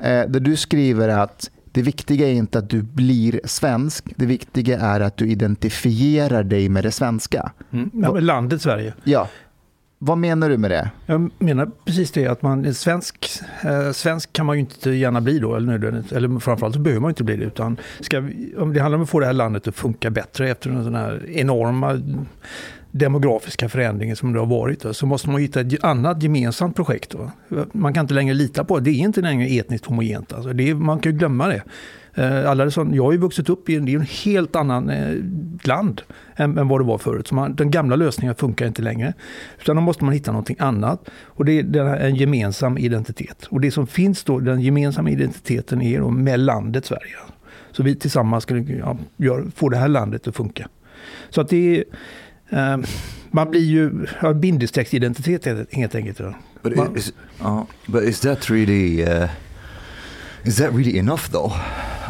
eh, 0.01 0.03
där 0.27 0.39
du 0.39 0.55
skriver 0.55 1.07
att 1.09 1.49
det 1.73 1.81
viktiga 1.81 2.27
är 2.27 2.33
inte 2.33 2.59
att 2.59 2.69
du 2.69 2.81
blir 2.81 3.39
svensk, 3.43 4.13
det 4.15 4.25
viktiga 4.25 4.79
är 4.79 4.99
att 4.99 5.17
du 5.17 5.27
identifierar 5.27 6.43
dig 6.43 6.69
med 6.69 6.83
det 6.83 6.91
svenska. 6.91 7.51
Mm. 7.71 7.91
Ja, 7.93 8.19
landet 8.19 8.61
Sverige. 8.61 8.93
Ja, 9.03 9.27
vad 10.05 10.17
menar 10.17 10.49
du 10.49 10.57
med 10.57 10.71
det? 10.71 10.89
Jag 11.05 11.31
menar 11.39 11.71
precis 11.85 12.11
det 12.11 12.27
att 12.27 12.41
man 12.41 12.73
svensk, 12.73 13.29
eh, 13.63 13.91
svensk 13.91 14.33
kan 14.33 14.45
man 14.45 14.55
ju 14.55 14.59
inte 14.59 14.91
gärna 14.91 15.21
bli 15.21 15.39
då, 15.39 15.55
eller 15.55 15.67
nödvändigt. 15.67 16.11
Eller 16.11 16.39
framförallt 16.39 16.75
så 16.75 16.81
behöver 16.81 17.01
man 17.01 17.11
inte 17.11 17.23
bli 17.23 17.35
det. 17.35 17.45
Utan 17.45 17.77
ska 17.99 18.17
om 18.57 18.73
det 18.73 18.79
handlar 18.79 18.95
om 18.95 19.03
att 19.03 19.09
få 19.09 19.19
det 19.19 19.25
här 19.25 19.33
landet 19.33 19.67
att 19.67 19.75
funka 19.75 20.09
bättre 20.09 20.49
efter 20.49 20.69
den 20.69 20.95
här 20.95 21.29
enorma 21.29 22.01
demografiska 22.93 23.69
förändringen 23.69 24.15
som 24.15 24.33
det 24.33 24.39
har 24.39 24.45
varit. 24.45 24.81
Då, 24.81 24.93
så 24.93 25.05
måste 25.05 25.29
man 25.29 25.41
hitta 25.41 25.61
ett 25.61 25.83
annat 25.83 26.23
gemensamt 26.23 26.75
projekt. 26.75 27.09
Då. 27.09 27.31
Man 27.71 27.93
kan 27.93 28.01
inte 28.01 28.13
längre 28.13 28.33
lita 28.33 28.63
på 28.63 28.79
det. 28.79 28.91
Det 28.91 28.91
är 28.91 28.99
inte 28.99 29.21
längre 29.21 29.47
etniskt 29.47 29.85
homogent. 29.85 30.33
Alltså 30.33 30.53
det 30.53 30.69
är, 30.69 30.75
man 30.75 30.99
kan 30.99 31.11
ju 31.11 31.17
glömma 31.17 31.47
det. 31.47 31.63
Eh, 32.13 32.49
alla 32.49 32.65
det 32.65 32.71
sån, 32.71 32.93
jag 32.93 33.03
har 33.03 33.11
ju 33.11 33.17
vuxit 33.17 33.49
upp 33.49 33.69
i 33.69 33.75
en, 33.75 33.85
det 33.85 33.93
är 33.93 33.95
en 33.95 34.07
helt 34.23 34.55
annan 34.55 34.89
eh, 34.89 35.15
land 35.63 36.01
än, 36.35 36.57
än 36.57 36.67
vad 36.67 36.79
det 36.79 36.85
var 36.85 36.97
förut. 36.97 37.27
Så 37.27 37.35
man, 37.35 37.55
den 37.55 37.71
gamla 37.71 37.95
lösningen 37.95 38.35
funkar 38.35 38.65
inte 38.67 38.81
längre. 38.81 39.13
Utan 39.61 39.75
då 39.75 39.81
måste 39.81 40.03
man 40.05 40.13
hitta 40.13 40.31
någonting 40.31 40.57
annat. 40.59 41.09
Och 41.23 41.45
det 41.45 41.59
är 41.59 41.63
den 41.63 41.87
här, 41.87 41.97
en 41.97 42.15
gemensam 42.15 42.77
identitet. 42.77 43.45
Och 43.49 43.61
det 43.61 43.71
som 43.71 43.87
finns 43.87 44.23
då, 44.23 44.39
den 44.39 44.61
gemensamma 44.61 45.09
identiteten 45.09 45.81
är 45.81 45.99
då 45.99 46.09
med 46.09 46.39
landet 46.39 46.85
Sverige. 46.85 47.15
Så 47.71 47.83
vi 47.83 47.95
tillsammans 47.95 48.43
ska 48.43 48.57
ja, 48.57 48.97
gör, 49.17 49.45
få 49.55 49.69
det 49.69 49.77
här 49.77 49.87
landet 49.87 50.27
att 50.27 50.35
funka. 50.35 50.67
Så 51.29 51.41
att 51.41 51.49
det 51.49 51.77
är, 51.77 51.83
man 53.31 53.49
blir 53.49 53.61
ju 53.61 54.07
ja, 54.21 54.33
bindestrecksidentitet 54.33 55.45
helt- 55.45 55.95
enkelt. 55.95 56.35
But 56.63 56.75
Well- 56.75 56.97
is, 56.97 57.11
uh, 57.41 57.63
but 57.87 58.03
is 58.03 58.19
that 58.19 58.49
really 58.49 59.03
uh, 59.03 59.29
is 60.45 60.55
that 60.57 60.73
really 60.73 60.97
enough 60.97 61.29
though? 61.31 61.51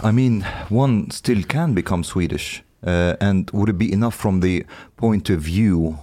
I 0.03 0.11
mean, 0.11 0.43
one 0.69 1.09
still 1.11 1.43
can 1.43 1.73
become 1.73 2.03
Swedish, 2.03 2.61
uh, 2.85 3.13
and 3.21 3.49
would 3.53 3.69
it 3.69 3.77
be 3.77 3.91
enough 3.93 4.15
from 4.15 4.41
the 4.41 4.65
point 4.97 5.29
of 5.29 5.39
view 5.41 5.97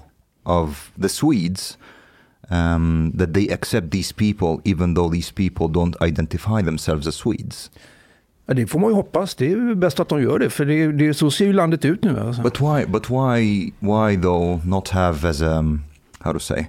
of 0.45 0.91
the 0.99 1.09
Swedes 1.09 1.77
um, 2.51 3.13
that 3.15 3.35
they 3.35 3.49
accept 3.49 3.91
these 3.91 4.13
people, 4.15 4.61
even 4.65 4.95
though 4.95 5.11
these 5.11 5.31
people 5.33 5.69
don't 5.69 5.97
identify 6.01 6.63
themselves 6.63 7.07
as 7.07 7.15
Swedes? 7.17 7.71
Ja, 8.51 8.55
det 8.55 8.67
får 8.67 8.79
man 8.79 8.91
ju 8.91 8.95
hoppas. 8.95 9.35
Det 9.35 9.53
är 9.53 9.75
bäst 9.75 10.01
att 10.01 10.09
de 10.09 10.23
gör 10.23 10.39
det. 10.39 10.51
För 10.51 10.65
det, 10.65 10.93
det, 10.93 11.15
så 11.15 11.31
ser 11.31 11.45
ju 11.47 11.53
landet 11.53 11.85
ut 11.85 12.05
nu. 12.05 12.21
Alltså. 12.21 12.43
But 12.43 12.61
why? 12.61 12.87
But 12.87 13.11
why? 13.11 13.73
Why 13.79 14.23
though 14.23 14.67
not 14.67 14.89
have 14.89 15.29
as 15.29 15.43
a 15.43 15.65
how 16.19 16.33
to 16.33 16.39
say 16.39 16.67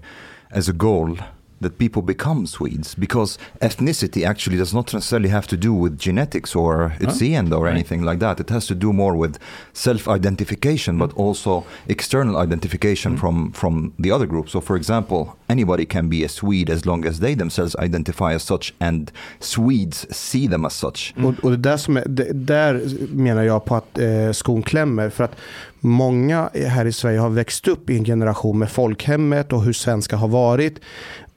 as 0.50 0.70
a 0.70 0.72
goal 0.72 1.22
that 1.62 1.78
people 1.78 2.02
become 2.02 2.46
Swedes 2.48 2.96
because 2.96 3.38
ethnicity 3.62 4.26
actually 4.26 4.58
does 4.58 4.74
not 4.74 4.94
necessarily 4.94 5.30
have 5.30 5.48
to 5.48 5.58
do 5.58 5.74
with 5.74 5.98
genetics 6.00 6.56
or 6.56 6.94
its 7.00 7.20
the 7.20 7.36
end 7.36 7.54
or 7.54 7.66
Right. 7.66 7.74
anything 7.76 8.02
like 8.04 8.20
that. 8.20 8.40
It 8.40 8.50
has 8.50 8.68
to 8.68 8.76
do 8.76 8.94
more 8.94 9.16
with 9.16 9.38
self-identification, 9.74 10.98
but 10.98 11.12
also 11.16 11.64
external 11.88 12.38
identification 12.38 13.18
from 13.18 13.52
from 13.54 13.94
the 14.04 14.12
other 14.12 14.28
group. 14.28 14.50
So, 14.50 14.62
for 14.62 14.76
example, 14.78 15.26
anybody 15.50 15.86
can 15.86 16.10
be 16.10 16.26
a 16.26 16.30
Swede 16.30 16.74
as 16.74 16.86
long 16.86 17.06
as 17.08 17.20
they 17.20 17.36
themselves 17.36 17.76
identify 17.86 18.34
as 18.36 18.44
such, 18.44 18.74
and 18.80 19.12
Swedes 19.40 20.06
see 20.12 20.48
them 20.48 20.66
as 20.66 20.74
such. 20.74 21.14
Och, 21.18 21.34
och 21.44 21.52
det 21.52 21.58
där, 21.58 21.78
som 21.78 21.98
är, 21.98 22.04
det, 22.08 22.34
där 22.34 22.82
menar 23.12 23.44
jag 23.44 23.66
på 23.66 23.76
att 23.76 23.98
eh, 23.98 24.32
skon 24.32 24.62
klämmer. 24.64 25.10
För 25.10 25.24
att 25.24 25.36
många 25.80 26.50
här 26.68 26.86
i 26.86 26.92
Sverige 26.92 27.20
har 27.20 27.30
växt 27.30 27.68
upp 27.68 27.90
i 27.90 27.98
en 27.98 28.06
generation 28.06 28.60
med 28.60 28.72
folkhemmet 28.72 29.54
och 29.54 29.64
hur 29.64 29.74
svenska 29.74 30.16
har 30.16 30.28
varit. 30.28 30.80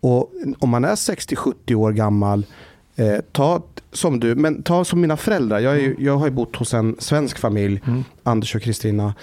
Och 0.06 0.32
om 0.58 0.68
man 0.70 0.84
är 0.84 0.94
60-70 0.94 1.74
år 1.74 1.92
gammal, 1.92 2.46
eh, 2.96 3.16
ta 3.32 3.62
som 3.92 4.20
du, 4.20 4.34
men 4.34 4.62
ta 4.62 4.84
som 4.84 5.00
mina 5.00 5.16
föräldrar. 5.16 5.58
Jag, 5.60 5.80
ju- 5.80 5.96
jag 5.98 6.16
har 6.16 6.26
ju 6.26 6.32
bott 6.32 6.56
hos 6.56 6.74
en 6.74 6.96
svensk 6.98 7.38
familj, 7.38 7.80
Mm. 7.86 8.04
Anders 8.22 8.54
och 8.54 8.62
Kristina. 8.62 9.14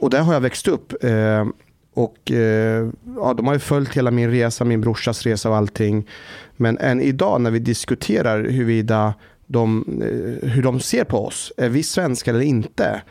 Och 0.00 0.10
där 0.10 0.20
har 0.22 0.32
jag 0.34 0.40
växt 0.40 0.68
upp. 0.68 1.04
Eh, 1.04 1.46
och 1.94 2.30
eh, 2.32 2.88
ja, 3.16 3.34
de 3.36 3.46
har 3.46 3.54
ju 3.54 3.58
följt 3.60 3.96
hela 3.96 4.10
min 4.10 4.30
resa, 4.30 4.64
min 4.64 4.80
brorsas 4.80 5.22
resa 5.26 5.50
och 5.50 5.56
allting. 5.56 6.08
Men 6.56 6.78
än 6.78 7.00
idag 7.00 7.40
när 7.40 7.50
vi 7.50 7.58
diskuterar 7.58 8.44
huruvida 8.44 9.14
de, 9.46 9.84
eh, 10.02 10.48
hur 10.50 10.62
de 10.62 10.80
ser 10.80 11.04
på 11.04 11.26
oss, 11.26 11.52
är 11.56 11.68
vi 11.68 11.82
svenskar 11.82 12.34
eller 12.34 12.44
inte? 12.44 13.02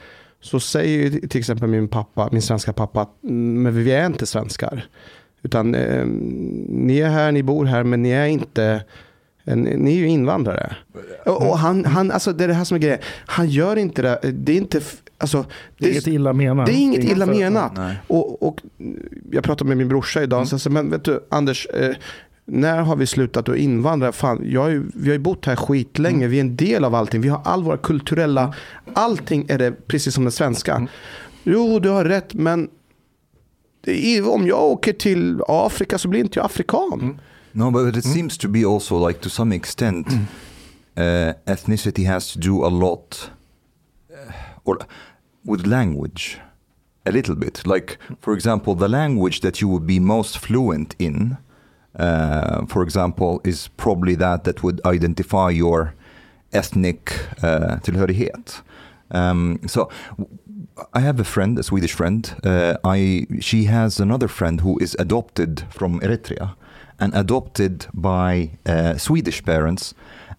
Så 0.41 0.59
säger 0.59 1.09
ju 1.09 1.27
till 1.27 1.39
exempel 1.39 1.67
min 1.69 1.87
pappa, 1.87 2.29
min 2.31 2.41
svenska 2.41 2.73
pappa, 2.73 3.07
"Mm, 3.23 3.63
men 3.63 3.83
vi 3.83 3.91
är 3.91 4.05
inte 4.05 4.25
svenskar. 4.25 4.85
Utan 5.45 5.75
eh, 5.75 6.05
ni 6.69 6.99
är 6.99 7.09
här, 7.09 7.31
ni 7.31 7.43
bor 7.43 7.65
här, 7.65 7.83
men 7.83 8.01
ni 8.01 8.09
är 8.09 8.25
inte, 8.25 8.83
ni 9.43 9.91
är 9.91 9.97
ju 9.97 10.07
invandrare. 10.07 10.75
Och, 11.25 11.49
och 11.49 11.57
han, 11.57 11.85
han, 11.85 12.11
alltså 12.11 12.33
det 12.33 12.43
är 12.43 12.47
det 12.47 12.53
här 12.53 12.63
som 12.63 12.75
är 12.75 12.79
grejen. 12.79 12.99
Han 13.25 13.49
gör 13.49 13.75
inte 13.75 14.01
det, 14.01 14.19
det 14.33 14.51
är 14.51 14.57
inte, 14.57 14.81
alltså. 15.17 15.45
Det 15.77 15.85
är 15.85 15.91
inget 15.91 16.07
illa 16.07 16.33
menat. 16.33 16.65
Det 16.65 16.73
är 16.73 16.81
inget 16.81 17.03
illa 17.03 17.25
menat. 17.25 17.71
Och, 18.07 18.43
och 18.47 18.61
jag 19.31 19.43
pratade 19.43 19.67
med 19.67 19.77
min 19.77 19.87
brorsa 19.87 20.23
idag 20.23 20.41
och 20.41 20.61
sa, 20.61 20.69
men 20.69 20.89
vet 20.89 21.03
du 21.03 21.19
Anders, 21.29 21.67
eh, 21.73 21.95
när 22.45 22.81
har 22.81 22.95
vi 22.95 23.07
slutat 23.07 23.49
att 23.49 23.55
invandra? 23.55 24.11
Fan, 24.11 24.41
jag 24.45 24.71
ju, 24.71 24.83
vi 24.93 25.07
har 25.07 25.13
ju 25.13 25.19
bott 25.19 25.45
här 25.45 25.55
skitlänge, 25.55 26.27
vi 26.27 26.37
är 26.37 26.41
en 26.41 26.55
del 26.55 26.83
av 26.83 26.95
allting. 26.95 27.21
Vi 27.21 27.29
har 27.29 27.41
all 27.43 27.63
våra 27.63 27.77
kulturella, 27.77 28.53
allting 28.93 29.45
är 29.49 29.57
det 29.57 29.87
precis 29.87 30.13
som 30.13 30.25
det 30.25 30.31
svenska. 30.31 30.87
Jo, 31.43 31.79
du 31.79 31.89
har 31.89 32.05
rätt, 32.05 32.33
men 32.33 32.69
om 34.23 34.47
jag 34.47 34.63
åker 34.63 34.93
till 34.93 35.41
Afrika 35.47 35.97
så 35.97 36.07
blir 36.07 36.19
inte 36.19 36.39
jag 36.39 36.45
afrikan. 36.45 37.19
No, 37.51 37.71
but 37.71 37.95
it 37.95 38.03
seems 38.03 38.37
to 38.37 38.47
be 38.49 38.65
also 38.65 39.07
like 39.07 39.19
to 39.21 39.29
some 39.29 39.55
extent, 39.55 40.07
uh, 40.97 41.33
ethnicity 41.45 42.05
has 42.05 42.33
to 42.33 42.39
do 42.39 42.65
a 42.65 42.69
lot, 42.69 43.31
uh, 44.11 44.33
or 44.63 44.77
with 45.43 45.65
language, 45.65 46.41
a 47.05 47.11
little 47.11 47.35
bit. 47.35 47.65
Like, 47.65 47.97
for 48.21 48.33
example, 48.33 48.75
the 48.75 48.87
language 48.87 49.39
that 49.39 49.61
you 49.61 49.69
would 49.69 49.85
be 49.87 49.99
most 49.99 50.37
fluent 50.37 50.95
in, 50.99 51.37
uh, 51.99 52.65
for 52.67 52.83
example, 52.83 53.39
is 53.43 53.69
probably 53.77 54.17
that 54.17 54.43
that 54.43 54.61
would 54.61 54.81
identify 54.85 55.49
your 55.49 55.93
ethnic 56.51 57.11
uh, 57.41 57.79
tillhörighet. 57.83 58.63
Um, 59.11 59.59
so. 59.67 59.89
I 60.93 60.99
have 60.99 61.19
a 61.19 61.23
friend, 61.23 61.57
a 61.57 61.63
Swedish 61.63 61.93
friend. 61.93 62.35
Uh, 62.43 62.75
I 62.83 63.27
she 63.39 63.65
has 63.65 63.99
another 63.99 64.27
friend 64.27 64.61
who 64.61 64.77
is 64.79 64.95
adopted 64.99 65.63
from 65.69 65.99
Eritrea, 66.01 66.55
and 66.99 67.13
adopted 67.13 67.87
by 67.93 68.51
uh, 68.65 68.97
Swedish 68.97 69.43
parents. 69.43 69.93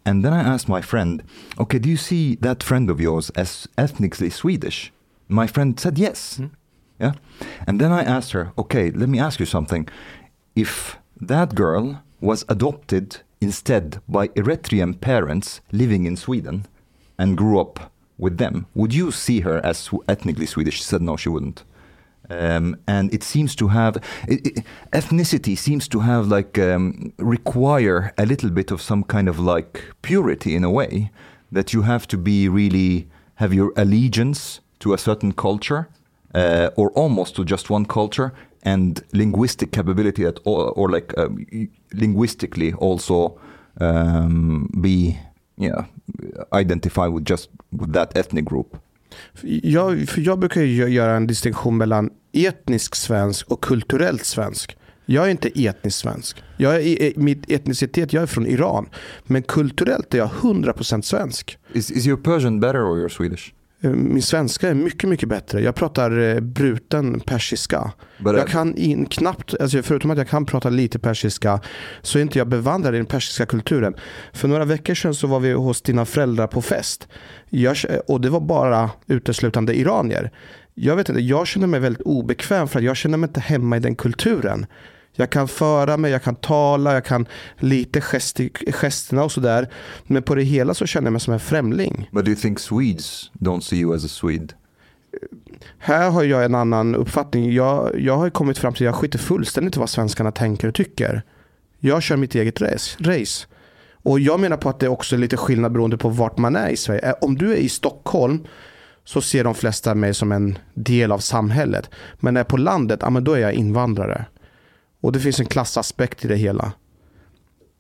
And 0.05 0.25
then 0.25 0.33
I 0.33 0.41
asked 0.41 0.69
my 0.69 0.83
friend, 0.83 1.23
"Okay, 1.59 1.79
do 1.79 1.89
you 1.89 1.97
see 1.97 2.37
that 2.41 2.63
friend 2.63 2.91
of 2.91 3.01
yours 3.01 3.31
as 3.31 3.69
ethnically 3.79 4.31
Swedish?" 4.31 4.93
My 5.29 5.47
friend 5.47 5.81
said 5.81 5.99
yes. 5.99 6.41
Yeah. 7.01 7.13
And 7.67 7.81
then 7.81 7.93
I 7.93 8.03
asked 8.03 8.33
her, 8.33 8.53
"Okay, 8.57 8.91
let 8.91 9.09
me 9.09 9.19
ask 9.19 9.41
you 9.41 9.47
something. 9.47 9.89
If 10.55 10.99
that 11.21 11.55
girl 11.55 12.03
was 12.21 12.45
adopted 12.49 13.23
instead 13.41 14.01
by 14.09 14.29
Eritrean 14.29 15.01
parents 15.01 15.61
living 15.73 16.07
in 16.07 16.17
Sweden 16.17 16.67
and 17.19 17.37
grew 17.37 17.61
up 17.61 17.93
with 18.19 18.39
them, 18.39 18.67
would 18.75 18.95
you 18.95 19.11
see 19.13 19.41
her 19.41 19.65
as 19.65 19.91
ethnically 20.09 20.47
Swedish? 20.47 20.77
She 20.77 20.83
said 20.83 21.03
no, 21.03 21.17
she 21.17 21.29
wouldn't. 21.29 21.65
Um, 22.29 22.77
and 22.89 23.15
it 23.15 23.23
seems 23.23 23.55
to 23.57 23.69
have 23.69 23.97
it, 24.27 24.47
it, 24.47 24.65
ethnicity 24.93 25.57
seems 25.57 25.87
to 25.89 26.01
have 26.01 26.27
like 26.27 26.59
um, 26.59 27.13
require 27.19 28.13
a 28.19 28.27
little 28.27 28.51
bit 28.51 28.73
of 28.73 28.83
some 28.83 29.05
kind 29.05 29.29
of 29.29 29.39
like 29.39 29.85
purity 30.03 30.57
in 30.57 30.65
a 30.65 30.71
way 30.71 31.13
that 31.53 31.73
you 31.73 31.83
have 31.83 32.09
to 32.09 32.19
be 32.19 32.49
really 32.49 33.07
have 33.37 33.55
your 33.55 33.73
allegiance 33.77 34.61
to 34.81 34.93
a 34.93 34.99
certain 34.99 35.33
culture 35.33 35.89
uh, 36.35 36.71
or 36.77 36.91
almost 36.93 37.37
to 37.37 37.45
just 37.45 37.71
one 37.71 37.87
culture 37.87 38.33
and 38.63 39.05
linguistic 39.13 39.71
capability 39.71 40.25
at 40.25 40.41
all, 40.45 40.73
or 40.75 40.91
like 40.91 41.17
um, 41.17 41.47
linguistically 41.95 42.73
also 42.73 43.39
um, 43.81 44.69
be 44.81 45.17
yeah 45.59 45.85
identify 46.61 47.09
with 47.09 47.31
just 47.31 47.51
with 47.71 47.93
that 47.93 48.17
ethnic 48.17 48.45
group. 48.49 48.77
Jag, 49.63 50.09
för 50.09 50.21
jag 50.21 50.39
brukar 50.39 50.61
ju 50.63 50.85
gö- 50.85 50.89
göra 50.89 51.17
en 51.17 51.27
distinktion 51.27 51.77
mellan 51.77 52.11
etnisk 52.33 52.95
svensk 52.95 53.49
och 53.51 53.61
kulturellt 53.61 54.25
svensk. 54.25 54.77
Jag 55.07 55.27
är 55.27 55.31
inte 55.31 55.49
etnisk 55.65 55.99
svensk. 55.99 56.43
Jag 56.57 56.75
är, 56.83 57.13
mitt 57.17 57.51
etnicitet, 57.51 58.13
jag 58.13 58.23
är 58.23 58.27
från 58.27 58.47
Iran. 58.47 58.89
Men 59.25 59.43
kulturellt 59.43 60.15
är 60.15 60.19
jag 60.19 60.29
100% 60.29 61.03
svensk. 61.03 61.59
Is 61.73 61.91
is 61.91 62.07
your 62.07 62.17
Persian 62.17 62.61
better 62.61 62.81
or 62.81 62.99
your 62.99 63.09
Swedish? 63.09 63.53
Eh, 63.81 63.91
Min 63.91 64.23
svenska 64.23 64.69
är 64.69 64.75
mycket, 64.75 65.11
mycket 65.11 65.29
bättre. 65.29 65.61
Jag 65.61 65.75
pratar 65.75 66.19
eh, 66.19 66.41
bruten 66.41 67.21
persiska. 67.21 67.93
Uh, 68.27 68.33
Jag 68.37 68.49
kan 68.49 68.77
in, 68.77 69.07
knappt, 69.07 69.55
alltså 69.61 69.83
förutom 69.83 70.11
att 70.11 70.19
jag 70.19 70.29
kan 70.29 70.47
prata 70.47 70.69
lite 70.71 70.99
persiska, 70.99 71.61
så 72.03 72.19
är 72.19 72.23
inte 72.23 72.39
jag 72.39 72.49
bevandrad 72.49 72.95
i 72.95 72.97
den 72.97 73.07
persiska 73.07 73.47
kulturen. 73.47 73.95
För 74.33 74.49
några 74.49 74.65
veckor 74.65 74.95
sedan 74.95 75.15
så 75.15 75.27
var 75.27 75.41
vi 75.41 75.53
hos 75.53 75.83
dina 75.83 76.05
föräldrar 76.05 76.47
på 76.47 76.63
fest. 76.63 77.09
Jag, 77.51 77.77
och 78.09 78.21
det 78.21 78.31
var 78.31 78.41
bara 78.41 78.91
uteslutande 79.07 79.79
iranier. 79.79 80.31
Jag 80.75 80.97
vet 80.97 81.09
inte, 81.09 81.21
jag 81.21 81.47
känner 81.47 81.67
mig 81.67 81.81
väldigt 81.81 82.03
obekväm 82.03 82.69
för 82.69 82.79
att 82.79 82.85
jag 82.85 82.97
känner 82.97 83.19
mig 83.19 83.29
inte 83.29 83.41
hemma 83.41 83.77
i 83.77 83.81
den 83.81 83.97
kulturen. 83.97 84.67
Jag 85.17 85.31
kan 85.31 85.49
föra 85.49 85.97
mig, 85.97 86.11
jag 86.11 86.23
kan 86.23 86.37
tala, 86.37 86.95
jag 86.95 87.05
kan 87.05 87.27
lite 87.59 88.01
gesti, 88.01 88.51
gesterna 88.73 89.25
och 89.25 89.33
sådär. 89.33 89.69
Men 90.05 90.23
på 90.23 90.35
det 90.35 90.43
hela 90.43 90.75
så 90.75 90.87
känner 90.87 91.07
jag 91.07 91.13
mig 91.13 91.21
som 91.21 91.33
en 91.33 91.41
främling. 91.41 92.09
but 92.13 92.25
do 92.25 92.31
you 92.31 92.41
think 92.41 92.61
Swedes 92.61 93.31
don't 93.33 93.61
see 93.61 93.77
you 93.77 93.95
as 93.95 94.05
a 94.05 94.09
Swede? 94.09 94.55
Här 95.79 96.11
har 96.11 96.25
jag 96.25 96.45
en 96.45 96.55
annan 96.55 96.95
uppfattning. 96.95 97.53
Jag, 97.53 98.01
jag 98.01 98.17
har 98.17 98.31
kommit 98.31 98.59
fram 98.59 98.75
till 98.75 98.83
att 98.83 98.87
jag 98.87 98.95
skiter 98.95 99.19
fullständigt 99.19 99.77
i 99.77 99.81
vad 99.81 99.91
svenskarna 99.91 100.33
tänker 100.33 100.69
och 100.69 100.75
tycker. 100.75 101.23
Jag 101.79 102.03
kör 102.03 102.17
mitt 102.17 102.35
eget 102.35 102.61
race. 102.61 102.97
race. 103.01 103.47
Och 103.93 104.21
jag 104.21 104.41
menar 104.41 104.57
på 104.57 104.69
att 104.69 104.81
det 104.81 104.87
är 104.87 104.91
också 104.91 105.17
lite 105.17 105.37
skillnad 105.37 105.73
beroende 105.73 105.99
på 105.99 106.09
vart 106.09 106.39
man 106.39 106.57
är 106.57 106.69
i 106.69 106.77
Sverige. 106.77 107.15
Om 107.21 107.39
du 107.39 107.53
är 107.53 107.57
i 107.57 107.69
Stockholm 107.69 108.47
så 109.05 109.21
ser 109.21 109.45
de 109.45 109.55
flesta 109.55 109.95
mig 109.95 110.15
som 110.15 110.33
en 110.33 110.59
del 110.75 111.13
av 111.13 111.19
samhället. 111.19 111.91
Men 112.21 112.35
när 112.35 112.41
jag 112.41 112.45
är 112.45 112.51
på 112.51 112.57
landet, 112.57 112.99
ja, 113.03 113.11
men 113.11 113.25
då 113.25 113.33
är 113.33 113.39
jag 113.39 113.53
invandrare. 113.53 114.25
Och 115.07 115.13
det 115.13 115.21
finns 115.21 115.41
en 115.41 115.47
klassaspekt 115.47 116.25
i 116.25 116.29
det 116.29 116.37
hela. 116.37 116.73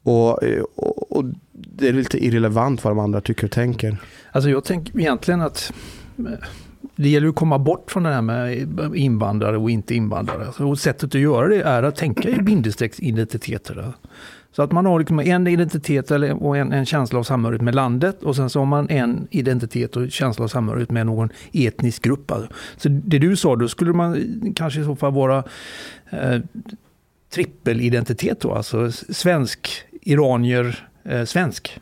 Och, 0.02 0.42
och, 0.76 1.12
och 1.12 1.24
det 1.52 1.88
är 1.88 1.92
lite 1.92 2.24
irrelevant 2.26 2.84
vad 2.84 2.90
de 2.90 2.98
andra 2.98 3.20
tycker 3.20 3.44
och 3.44 3.50
tänker. 3.50 3.96
Alltså 4.32 4.50
jag 4.50 4.64
tänker 4.64 5.00
egentligen 5.00 5.40
att 5.40 5.72
eh, 6.18 6.24
det 6.96 7.08
gäller 7.08 7.28
att 7.28 7.34
komma 7.34 7.58
bort 7.58 7.90
från 7.90 8.02
det 8.02 8.12
här 8.12 8.22
med 8.22 8.68
invandrare 8.94 9.56
och 9.56 9.70
inte 9.70 9.94
invandrare. 9.94 10.46
Alltså, 10.46 10.64
och 10.64 10.78
sättet 10.78 11.14
att 11.14 11.20
göra 11.20 11.48
det 11.48 11.62
är 11.62 11.82
att 11.82 11.96
tänka 11.96 12.28
i 12.28 12.38
bindestrecksidentiteter. 12.42 13.92
Så 14.52 14.62
att 14.62 14.72
man 14.72 14.86
har 14.86 14.98
liksom 14.98 15.20
en 15.20 15.46
identitet 15.46 16.10
och 16.10 16.56
en, 16.56 16.72
en 16.72 16.86
känsla 16.86 17.18
av 17.18 17.22
samhörighet 17.22 17.62
med 17.62 17.74
landet 17.74 18.22
och 18.22 18.36
sen 18.36 18.50
så 18.50 18.58
har 18.58 18.66
man 18.66 18.90
en 18.90 19.28
identitet 19.30 19.96
och 19.96 20.10
känsla 20.10 20.44
av 20.44 20.48
samhörighet 20.48 20.90
med 20.90 21.06
någon 21.06 21.28
etnisk 21.52 22.02
grupp. 22.02 22.30
Alltså. 22.30 22.48
Så 22.76 22.88
det 22.88 23.18
du 23.18 23.36
sa, 23.36 23.56
då 23.56 23.68
skulle 23.68 23.92
man 23.92 24.16
kanske 24.56 24.80
i 24.80 24.84
så 24.84 24.96
fall 24.96 25.12
vara 25.12 25.44
eh, 26.10 26.40
trippelidentitet 27.30 28.40
då, 28.40 28.52
alltså 28.52 28.92
svensk, 28.92 29.68
iranier, 30.02 30.88
eh, 31.04 31.24
svensk. 31.24 31.80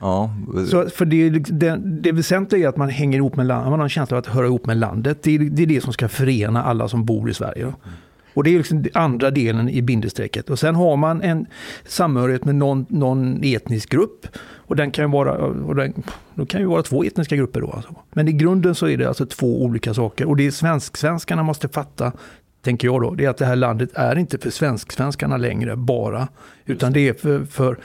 Ja, 0.00 0.34
Så, 0.70 0.88
för 0.90 1.04
det, 1.04 1.26
är 1.26 1.30
det, 1.30 1.80
det 1.84 2.12
väsentliga 2.12 2.64
är 2.64 2.68
att 2.68 2.76
man 2.76 2.88
hänger 2.88 3.18
ihop 3.18 3.36
med 3.36 3.46
landet, 3.46 3.70
man 3.70 3.78
har 3.78 3.84
en 3.84 3.90
känsla 3.90 4.16
av 4.16 4.18
att 4.18 4.26
höra 4.26 4.46
ihop 4.46 4.66
med 4.66 4.76
landet. 4.76 5.22
Det 5.22 5.34
är, 5.34 5.38
det 5.38 5.62
är 5.62 5.66
det 5.66 5.80
som 5.80 5.92
ska 5.92 6.08
förena 6.08 6.62
alla 6.62 6.88
som 6.88 7.04
bor 7.04 7.30
i 7.30 7.34
Sverige. 7.34 7.64
Då. 7.64 7.72
Och 8.34 8.44
det 8.44 8.50
är 8.50 8.58
liksom 8.58 8.84
andra 8.94 9.30
delen 9.30 9.68
i 9.68 9.82
bindestrecket. 9.82 10.50
Och 10.50 10.58
sen 10.58 10.74
har 10.74 10.96
man 10.96 11.22
en 11.22 11.46
samhörighet 11.84 12.44
med 12.44 12.54
någon, 12.54 12.86
någon 12.88 13.40
etnisk 13.44 13.90
grupp. 13.90 14.26
Och 14.56 14.76
den 14.76 14.90
kan 14.90 15.04
ju 15.04 15.10
vara, 15.10 15.36
och 15.46 15.74
den, 15.74 16.02
då 16.34 16.46
kan 16.46 16.60
ju 16.60 16.66
vara 16.66 16.82
två 16.82 17.04
etniska 17.04 17.36
grupper 17.36 17.60
då. 17.60 17.70
Alltså. 17.70 17.94
Men 18.12 18.28
i 18.28 18.32
grunden 18.32 18.74
så 18.74 18.88
är 18.88 18.96
det 18.96 19.08
alltså 19.08 19.26
två 19.26 19.62
olika 19.62 19.94
saker. 19.94 20.28
Och 20.28 20.36
det 20.36 20.46
är 20.46 20.50
svensk-svenskarna 20.50 21.42
måste 21.42 21.68
fatta 21.68 22.12
tänker 22.62 22.88
jag 22.88 23.02
då, 23.02 23.14
det 23.14 23.24
är 23.24 23.28
att 23.28 23.36
det 23.36 23.46
här 23.46 23.56
landet 23.56 23.90
är 23.94 24.18
inte 24.18 24.38
för 24.38 24.50
svensk-svenskarna 24.50 25.36
längre 25.36 25.76
bara, 25.76 26.28
utan 26.66 26.92
det 26.92 27.08
är 27.08 27.14
för, 27.14 27.44
för 27.44 27.78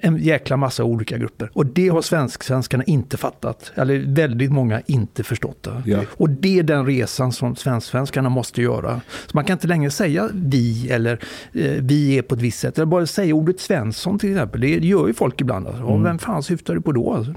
en 0.00 0.16
jäkla 0.16 0.56
massa 0.56 0.84
olika 0.84 1.18
grupper. 1.18 1.50
Och 1.52 1.66
det 1.66 1.88
har 1.88 2.02
svensk-svenskarna 2.02 2.84
inte 2.84 3.16
fattat, 3.16 3.72
eller 3.74 4.14
väldigt 4.14 4.52
många 4.52 4.82
inte 4.86 5.24
förstått. 5.24 5.62
Det. 5.62 5.82
Ja. 5.90 6.00
Och 6.16 6.30
det 6.30 6.58
är 6.58 6.62
den 6.62 6.86
resan 6.86 7.32
som 7.32 7.56
svensk-svenskarna 7.56 8.28
måste 8.28 8.62
göra. 8.62 9.00
Så 9.26 9.30
man 9.32 9.44
kan 9.44 9.54
inte 9.54 9.66
längre 9.66 9.90
säga 9.90 10.28
vi 10.34 10.90
eller 10.90 11.12
eh, 11.52 11.72
vi 11.80 12.18
är 12.18 12.22
på 12.22 12.34
ett 12.34 12.40
visst 12.40 12.58
sätt. 12.58 12.78
Eller 12.78 12.86
bara 12.86 13.06
säga 13.06 13.34
ordet 13.34 13.60
Svensson 13.60 14.18
till 14.18 14.30
exempel. 14.30 14.60
Det 14.60 14.68
gör 14.68 15.06
ju 15.06 15.14
folk 15.14 15.40
ibland. 15.40 15.66
Alltså. 15.66 15.82
Och 15.82 16.04
Vem 16.04 16.18
fan 16.18 16.42
syftar 16.42 16.74
du 16.74 16.80
på 16.80 16.92
då? 16.92 17.14
Alltså? 17.14 17.34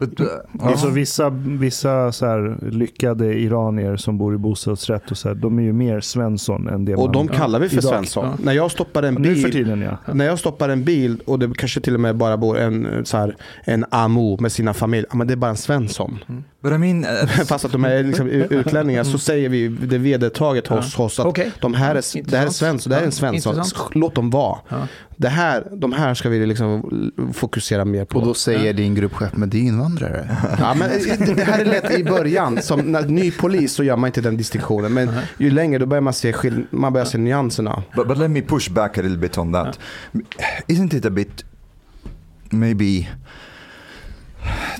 But, 0.00 0.20
uh, 0.20 0.26
Alltså 0.60 0.88
vissa, 0.88 1.30
vissa 1.44 2.12
så 2.12 2.26
här 2.26 2.70
lyckade 2.70 3.34
iranier 3.34 3.96
som 3.96 4.18
bor 4.18 4.34
i 4.34 4.38
bostadsrätt 4.38 5.10
och 5.10 5.18
så 5.18 5.28
här, 5.28 5.34
de 5.34 5.58
är 5.58 5.62
ju 5.62 5.72
mer 5.72 6.00
Svensson 6.00 6.68
än 6.68 6.84
det 6.84 6.94
Och 6.94 7.04
man... 7.04 7.12
de 7.12 7.28
kallar 7.28 7.60
vi 7.60 7.68
för 7.68 7.78
Idag. 7.78 7.90
Svensson. 7.90 8.24
Ja. 8.24 8.44
När 8.44 8.52
jag 8.52 8.70
stoppar 8.70 9.02
en 9.02 9.14
för 9.14 9.22
bil 9.22 9.52
tiden 9.52 9.80
ja. 9.80 10.12
När 10.14 10.24
jag 10.24 10.38
stoppar 10.38 10.68
en 10.68 10.84
bil 10.84 11.20
och 11.26 11.38
det 11.38 11.52
kanske 11.56 11.80
till 11.80 11.94
och 11.94 12.00
med 12.00 12.16
bara 12.16 12.36
bor 12.36 12.58
en, 12.58 13.04
så 13.04 13.16
här, 13.16 13.36
en 13.64 13.84
amo 13.90 14.40
med 14.40 14.52
sina 14.52 14.74
familj, 14.74 15.06
ja, 15.10 15.16
men 15.16 15.26
det 15.26 15.34
är 15.34 15.36
bara 15.36 15.50
en 15.50 15.56
Svensson. 15.56 16.18
But 16.62 16.72
I 16.72 16.78
mean, 16.78 17.04
uh, 17.04 17.26
Fast 17.46 17.64
att 17.64 17.72
de 17.72 17.84
är 17.84 18.02
liksom 18.04 18.28
utlänningar 18.28 19.04
så 19.04 19.18
säger 19.18 19.48
vi 19.48 19.68
det 19.68 19.98
vedertaget 19.98 20.66
hos 20.66 20.98
oss 20.98 21.20
att 21.20 21.26
Okej. 21.26 21.50
de 21.60 21.74
här 21.74 21.94
är, 21.94 22.22
det 22.30 22.36
här 22.36 22.46
är 22.46 22.50
Svensson, 22.50 22.90
det 22.90 22.96
här 22.96 23.02
är 23.02 23.06
en 23.06 23.12
Ja, 23.12 23.16
Svensson. 23.16 23.54
intressant. 23.54 23.94
Låt 23.94 24.14
dem 24.14 24.30
vara. 24.30 24.58
Ja. 24.68 24.86
Det 25.16 25.28
här, 25.28 25.66
de 25.72 25.92
här 25.92 26.14
ska 26.14 26.28
vi 26.28 26.46
liksom 26.46 26.90
fokusera 27.34 27.84
mer 27.84 28.04
på. 28.04 28.18
Och 28.18 28.26
då 28.26 28.34
säger 28.34 28.72
din 28.72 28.94
gruppchef, 28.94 29.30
men 29.32 29.50
det 29.50 29.58
är 29.58 29.62
invandrare. 29.62 30.36
Ja, 30.58 30.74
men 30.74 30.90
det- 31.36 31.42
här 31.42 31.58
är 31.60 31.64
lätt 31.64 31.90
i 31.98 32.04
början. 32.04 32.62
Som 32.62 32.80
när 32.80 33.02
ny 33.06 33.30
polis 33.30 33.72
så 33.72 33.82
gör 33.84 33.96
man 33.96 34.08
inte 34.08 34.20
den 34.20 34.36
distinktionen. 34.36 34.94
Men 34.94 35.10
ju 35.38 35.50
längre 35.50 35.78
då 35.78 35.86
börjar 35.86 36.00
man 36.02 36.12
se, 36.12 36.32
skill- 36.32 36.66
man 36.70 36.92
börjar 36.92 37.06
se 37.06 37.18
nyanserna. 37.18 37.82
But, 37.96 38.08
but 38.08 38.18
let 38.18 38.30
me 38.30 38.42
push 38.42 38.70
back 38.72 38.98
a 38.98 39.02
little 39.02 39.18
bit 39.18 39.38
on 39.38 39.52
that. 39.52 39.78
not 40.68 40.94
it 40.94 41.06
a 41.06 41.10
bit 41.10 41.44
maybe 42.50 43.08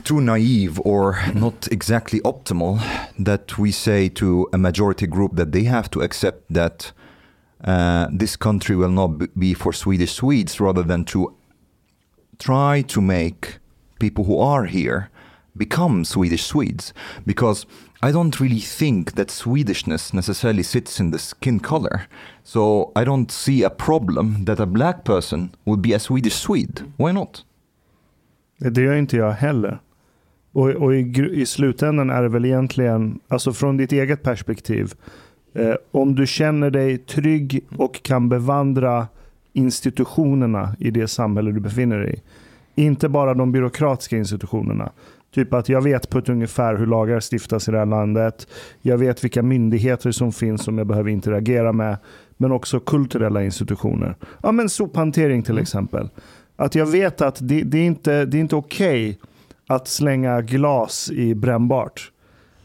too 0.05 0.21
naive 0.21 0.81
or 0.85 1.19
not 1.35 1.69
exactly 1.71 2.21
optimal 2.21 2.81
that 3.19 3.59
we 3.59 3.71
say 3.71 4.09
to 4.09 4.49
a 4.53 4.59
majority 4.59 5.07
group 5.07 5.37
that 5.37 5.53
they 5.53 5.65
have 5.65 5.91
to 5.91 6.01
accept 6.01 6.45
that 6.51 6.93
uh, 7.65 8.09
this 8.11 8.37
country 8.37 8.77
will 8.77 8.91
not 8.91 9.39
be 9.39 9.55
for 9.55 9.73
Swedish 9.73 10.15
Swedes 10.15 10.61
rather 10.61 10.83
than 10.83 11.05
to 11.07 11.35
try 12.39 12.83
to 12.83 13.01
make 13.01 13.59
people 13.99 14.25
who 14.25 14.39
are 14.39 14.65
here 14.65 15.11
become 15.57 16.05
Swedish 16.05 16.45
Swedes 16.45 16.95
because 17.27 17.67
I 18.03 18.13
don't 18.13 18.41
really 18.41 18.61
think 18.61 19.15
that 19.17 19.29
Swedishness 19.29 20.15
necessarily 20.15 20.63
sits 20.63 20.99
in 21.01 21.11
the 21.11 21.19
skin 21.19 21.61
color. 21.61 22.07
So 22.43 22.93
I 22.97 23.05
don't 23.05 23.31
see 23.31 23.63
a 23.63 23.69
problem 23.69 24.47
that 24.47 24.59
a 24.59 24.65
black 24.65 25.05
person 25.05 25.55
would 25.67 25.83
be 25.83 25.93
a 25.93 25.99
Swedish 25.99 26.35
Swede. 26.35 26.91
Why 26.97 27.13
not? 27.13 27.45
Det 28.61 28.83
gör 28.83 28.95
inte 28.95 29.17
jag 29.17 29.33
heller. 29.33 29.79
Och, 30.53 30.69
och 30.69 30.95
i, 30.95 31.31
i 31.33 31.47
slutändan 31.47 32.11
är 32.11 32.23
det 32.23 32.29
väl 32.29 32.45
egentligen, 32.45 33.21
alltså 33.29 33.53
från 33.53 33.77
ditt 33.77 33.93
eget 33.93 34.23
perspektiv, 34.23 34.93
eh, 35.55 35.75
om 35.91 36.15
du 36.15 36.27
känner 36.27 36.71
dig 36.71 36.99
trygg 36.99 37.65
och 37.77 38.03
kan 38.03 38.29
bevandra 38.29 39.07
institutionerna 39.53 40.77
i 40.79 40.91
det 40.91 41.09
samhälle 41.09 41.53
du 41.53 41.61
befinner 41.61 41.99
dig 41.99 42.15
i. 42.15 42.83
Inte 42.83 43.09
bara 43.09 43.35
de 43.35 43.53
byråkratiska 43.53 44.17
institutionerna. 44.17 44.93
Typ 45.35 45.55
att 45.55 45.69
jag 45.69 45.83
vet 45.83 46.11
på 46.11 46.19
ett 46.19 46.29
ungefär 46.29 46.77
hur 46.77 46.87
lagar 46.87 47.21
stiftas 47.21 47.69
i 47.69 47.73
det 47.73 47.79
här 47.79 47.87
landet. 47.87 48.47
Jag 48.83 48.99
vet 48.99 49.25
vilka 49.25 49.43
myndigheter 49.43 50.11
som 50.11 50.33
finns 50.33 50.63
som 50.63 50.79
jag 50.79 50.87
behöver 50.87 51.11
interagera 51.11 51.73
med. 51.73 51.97
Men 52.37 52.53
också 52.53 52.81
kulturella 52.81 53.45
institutioner. 53.45 54.17
Ja 54.43 54.53
men 54.53 54.69
sophantering 54.69 55.43
till 55.43 55.59
exempel. 55.59 56.09
Att 56.61 56.75
jag 56.75 56.87
vet 56.87 57.21
att 57.21 57.39
det, 57.41 57.63
det 57.63 57.79
är 57.79 57.85
inte, 57.85 58.25
det 58.25 58.39
är 58.39 58.41
inte 58.41 58.57
okej 58.57 59.19
att 59.67 59.89
slänga 59.89 60.41
glas 60.41 61.11
i 61.11 61.35
brännbart. 61.35 62.11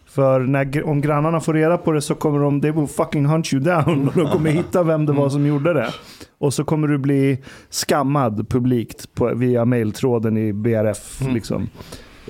För 0.06 0.39
när, 0.39 0.84
om 0.84 1.02
grannarna 1.02 1.39
får 1.39 1.54
reda 1.54 1.78
på 1.78 1.91
det 1.91 2.02
så 2.02 2.15
kommer 2.15 2.39
de, 2.39 2.62
they 2.62 2.72
will 2.72 2.88
fucking 2.88 3.26
hunt 3.26 3.54
you 3.54 3.63
down. 3.63 4.08
Och 4.08 4.13
de 4.15 4.32
kommer 4.32 4.50
hitta 4.50 4.84
vem 4.84 5.06
det 5.06 5.13
var 5.13 5.30
som 5.30 5.46
gjorde 5.46 5.74
det. 5.74 5.93
Och 6.38 6.54
så 6.54 6.63
kommer 6.63 6.88
du 6.88 6.98
bli 6.98 7.43
skammad 7.70 8.50
publikt 8.50 9.13
på, 9.13 9.34
via 9.36 9.65
mailtråden 9.65 10.38
i 10.38 10.54
BRF. 10.54 11.22
Liksom. 11.34 11.70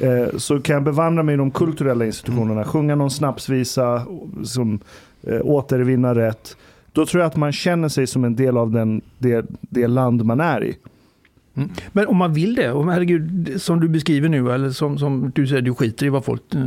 Eh, 0.01 0.37
så 0.37 0.59
kan 0.59 0.73
jag 0.73 0.83
bevandra 0.83 1.23
mig 1.23 1.33
i 1.33 1.37
de 1.37 1.51
kulturella 1.51 2.05
institutionerna, 2.05 2.63
sjunga 2.63 2.95
någon 2.95 3.11
snapsvisa, 3.11 4.05
som 4.43 4.79
eh, 5.23 5.41
återvinna 5.43 6.15
rätt. 6.15 6.57
Då 6.91 7.05
tror 7.05 7.21
jag 7.21 7.27
att 7.27 7.35
man 7.35 7.51
känner 7.51 7.89
sig 7.89 8.07
som 8.07 8.23
en 8.23 8.35
del 8.35 8.57
av 8.57 8.71
den, 8.71 9.01
det, 9.17 9.45
det 9.59 9.87
land 9.87 10.25
man 10.25 10.39
är 10.39 10.63
i. 10.63 10.77
Mm. 11.55 11.69
Men 11.91 12.07
om 12.07 12.17
man 12.17 12.33
vill 12.33 12.55
det, 12.55 12.71
och 12.71 12.91
herregud, 12.91 13.61
som 13.61 13.79
du 13.79 13.87
beskriver 13.87 14.29
nu, 14.29 14.51
eller 14.51 14.69
som, 14.69 14.97
som 14.97 15.31
du 15.35 15.47
säger, 15.47 15.61
du 15.61 15.75
skiter 15.75 16.05
i 16.05 16.09
vad 16.09 16.25
folk, 16.25 16.41
eh, 16.55 16.61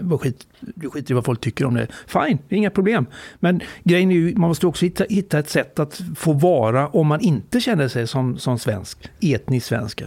vad 0.00 0.20
skit, 0.20 0.46
du 0.60 0.90
skiter 0.90 1.10
i 1.10 1.14
vad 1.14 1.24
folk 1.24 1.40
tycker 1.40 1.64
om 1.64 1.74
det. 1.74 1.86
Fine, 2.06 2.38
inga 2.48 2.70
problem. 2.70 3.06
Men 3.40 3.60
grejen 3.84 4.10
är 4.10 4.14
ju, 4.14 4.34
man 4.36 4.48
måste 4.48 4.66
också 4.66 4.84
hitta, 4.84 5.04
hitta 5.08 5.38
ett 5.38 5.48
sätt 5.48 5.78
att 5.78 6.02
få 6.16 6.32
vara, 6.32 6.88
om 6.88 7.06
man 7.06 7.20
inte 7.20 7.60
känner 7.60 7.88
sig 7.88 8.06
som, 8.06 8.38
som 8.38 8.58
svensk, 8.58 9.10
etnisk 9.20 9.66
svenska. 9.66 10.04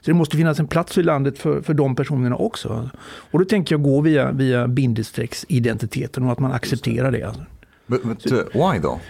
Så 0.00 0.10
det 0.10 0.14
måste 0.14 0.36
finnas 0.36 0.60
en 0.60 0.66
plats 0.66 0.98
i 0.98 1.02
landet 1.02 1.38
för, 1.38 1.60
för 1.60 1.74
de 1.74 1.96
personerna 1.96 2.36
också. 2.36 2.90
Och 3.30 3.38
då 3.38 3.44
tänker 3.44 3.74
jag 3.74 3.82
gå 3.82 4.00
via, 4.00 4.32
via 4.32 4.68
bindestrecksidentiteten 4.68 6.24
och 6.24 6.32
att 6.32 6.38
man 6.38 6.52
accepterar 6.52 7.12
det. 7.12 7.34
But, 7.86 8.02
but 8.02 8.32
uh, 8.32 8.38
why 8.52 8.80
though? 8.80 9.00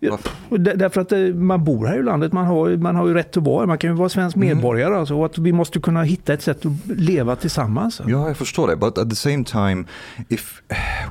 Ja, 0.00 0.10
Varför? 0.10 0.58
Därför 0.76 1.00
att 1.00 1.12
eh, 1.12 1.18
man 1.20 1.64
bor 1.64 1.86
här 1.86 1.98
i 1.98 2.02
landet, 2.02 2.32
man 2.32 2.46
har, 2.46 2.76
man 2.76 2.96
har 2.96 3.08
ju 3.08 3.14
rätt 3.14 3.36
att 3.36 3.42
vara 3.42 3.66
Man 3.66 3.78
kan 3.78 3.90
ju 3.90 3.96
vara 3.96 4.08
svensk 4.08 4.36
Mm. 4.36 4.48
medborgare. 4.48 4.96
Alltså, 4.96 5.14
och 5.14 5.26
att 5.26 5.38
vi 5.38 5.52
måste 5.52 5.80
kunna 5.80 6.02
hitta 6.02 6.32
ett 6.32 6.42
sätt 6.42 6.66
att 6.66 6.72
leva 6.98 7.36
tillsammans. 7.36 8.00
Ja, 8.06 8.26
jag 8.28 8.36
förstår 8.36 8.68
det. 8.68 8.76
But 8.76 8.98
at 8.98 9.10
the 9.10 9.16
same 9.16 9.44
time, 9.44 9.84
if 10.28 10.62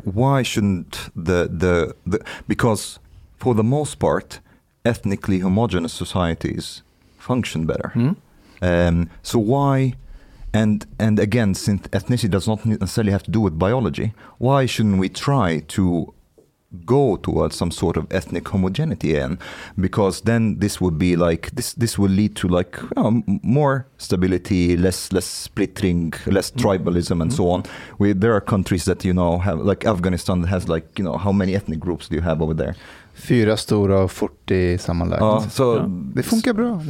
why 0.04 0.44
shouldn't 0.44 0.96
the, 1.26 1.60
the, 1.60 1.92
the 2.12 2.18
because 2.46 3.00
for 3.38 3.54
the 3.56 3.64
most 3.64 4.00
part, 4.00 4.40
ethnically 4.84 5.40
homogeneous 5.42 5.94
societies 5.94 6.84
function 7.20 7.66
better. 7.66 7.92
Mm. 7.96 8.16
Um, 8.62 9.10
so 9.22 9.40
why, 9.40 9.96
and 10.54 10.86
and 11.00 11.20
again, 11.20 11.56
since 11.56 11.84
ethnicity 11.92 12.30
does 12.32 12.48
not 12.48 12.66
necessarily 12.66 13.12
have 13.12 13.24
to 13.24 13.32
do 13.32 13.42
with 13.42 13.60
biology, 13.60 14.14
why 14.40 14.66
shouldn't 14.68 15.00
we 15.00 15.10
try 15.10 15.60
to 15.68 16.14
go 16.86 17.18
towards 17.18 17.56
some 17.56 17.72
sort 17.72 17.98
of 17.98 18.08
ethnic 18.12 18.48
homogeneity 18.48 19.16
again? 19.16 19.40
Because 19.80 20.22
then 20.22 20.60
this 20.60 20.82
would 20.82 20.98
be 20.98 21.16
like 21.16 21.52
this. 21.52 21.74
This 21.74 21.98
will 21.98 22.10
lead 22.10 22.36
to 22.38 22.48
like 22.48 22.80
know, 22.96 23.24
more 23.44 23.88
stability, 23.98 24.78
less 24.78 25.12
less 25.12 25.26
splittering, 25.26 26.14
less 26.26 26.52
mm-hmm. 26.52 26.68
tribalism, 26.68 27.22
and 27.22 27.34
so 27.34 27.44
mm-hmm. 27.44 27.68
on. 27.68 27.98
We, 28.00 28.14
there 28.14 28.34
are 28.34 28.42
countries 28.42 28.86
that 28.86 29.04
you 29.06 29.14
know 29.14 29.40
have 29.40 29.60
like 29.60 29.86
Afghanistan 29.86 30.44
has 30.44 30.68
like 30.68 30.98
you 30.98 31.06
know 31.06 31.18
how 31.18 31.32
many 31.32 31.56
ethnic 31.56 31.80
groups 31.80 32.08
do 32.08 32.16
you 32.16 32.22
have 32.22 32.42
over 32.42 32.54
there? 32.54 32.76
Fyra 33.18 33.58
stora 33.58 34.00
och 34.00 34.12
40 34.12 34.78
sammanlagt. 34.78 35.22
Ja. 35.58 35.86
Det 36.16 36.24
funkar 36.24 36.54
bra. 36.54 36.82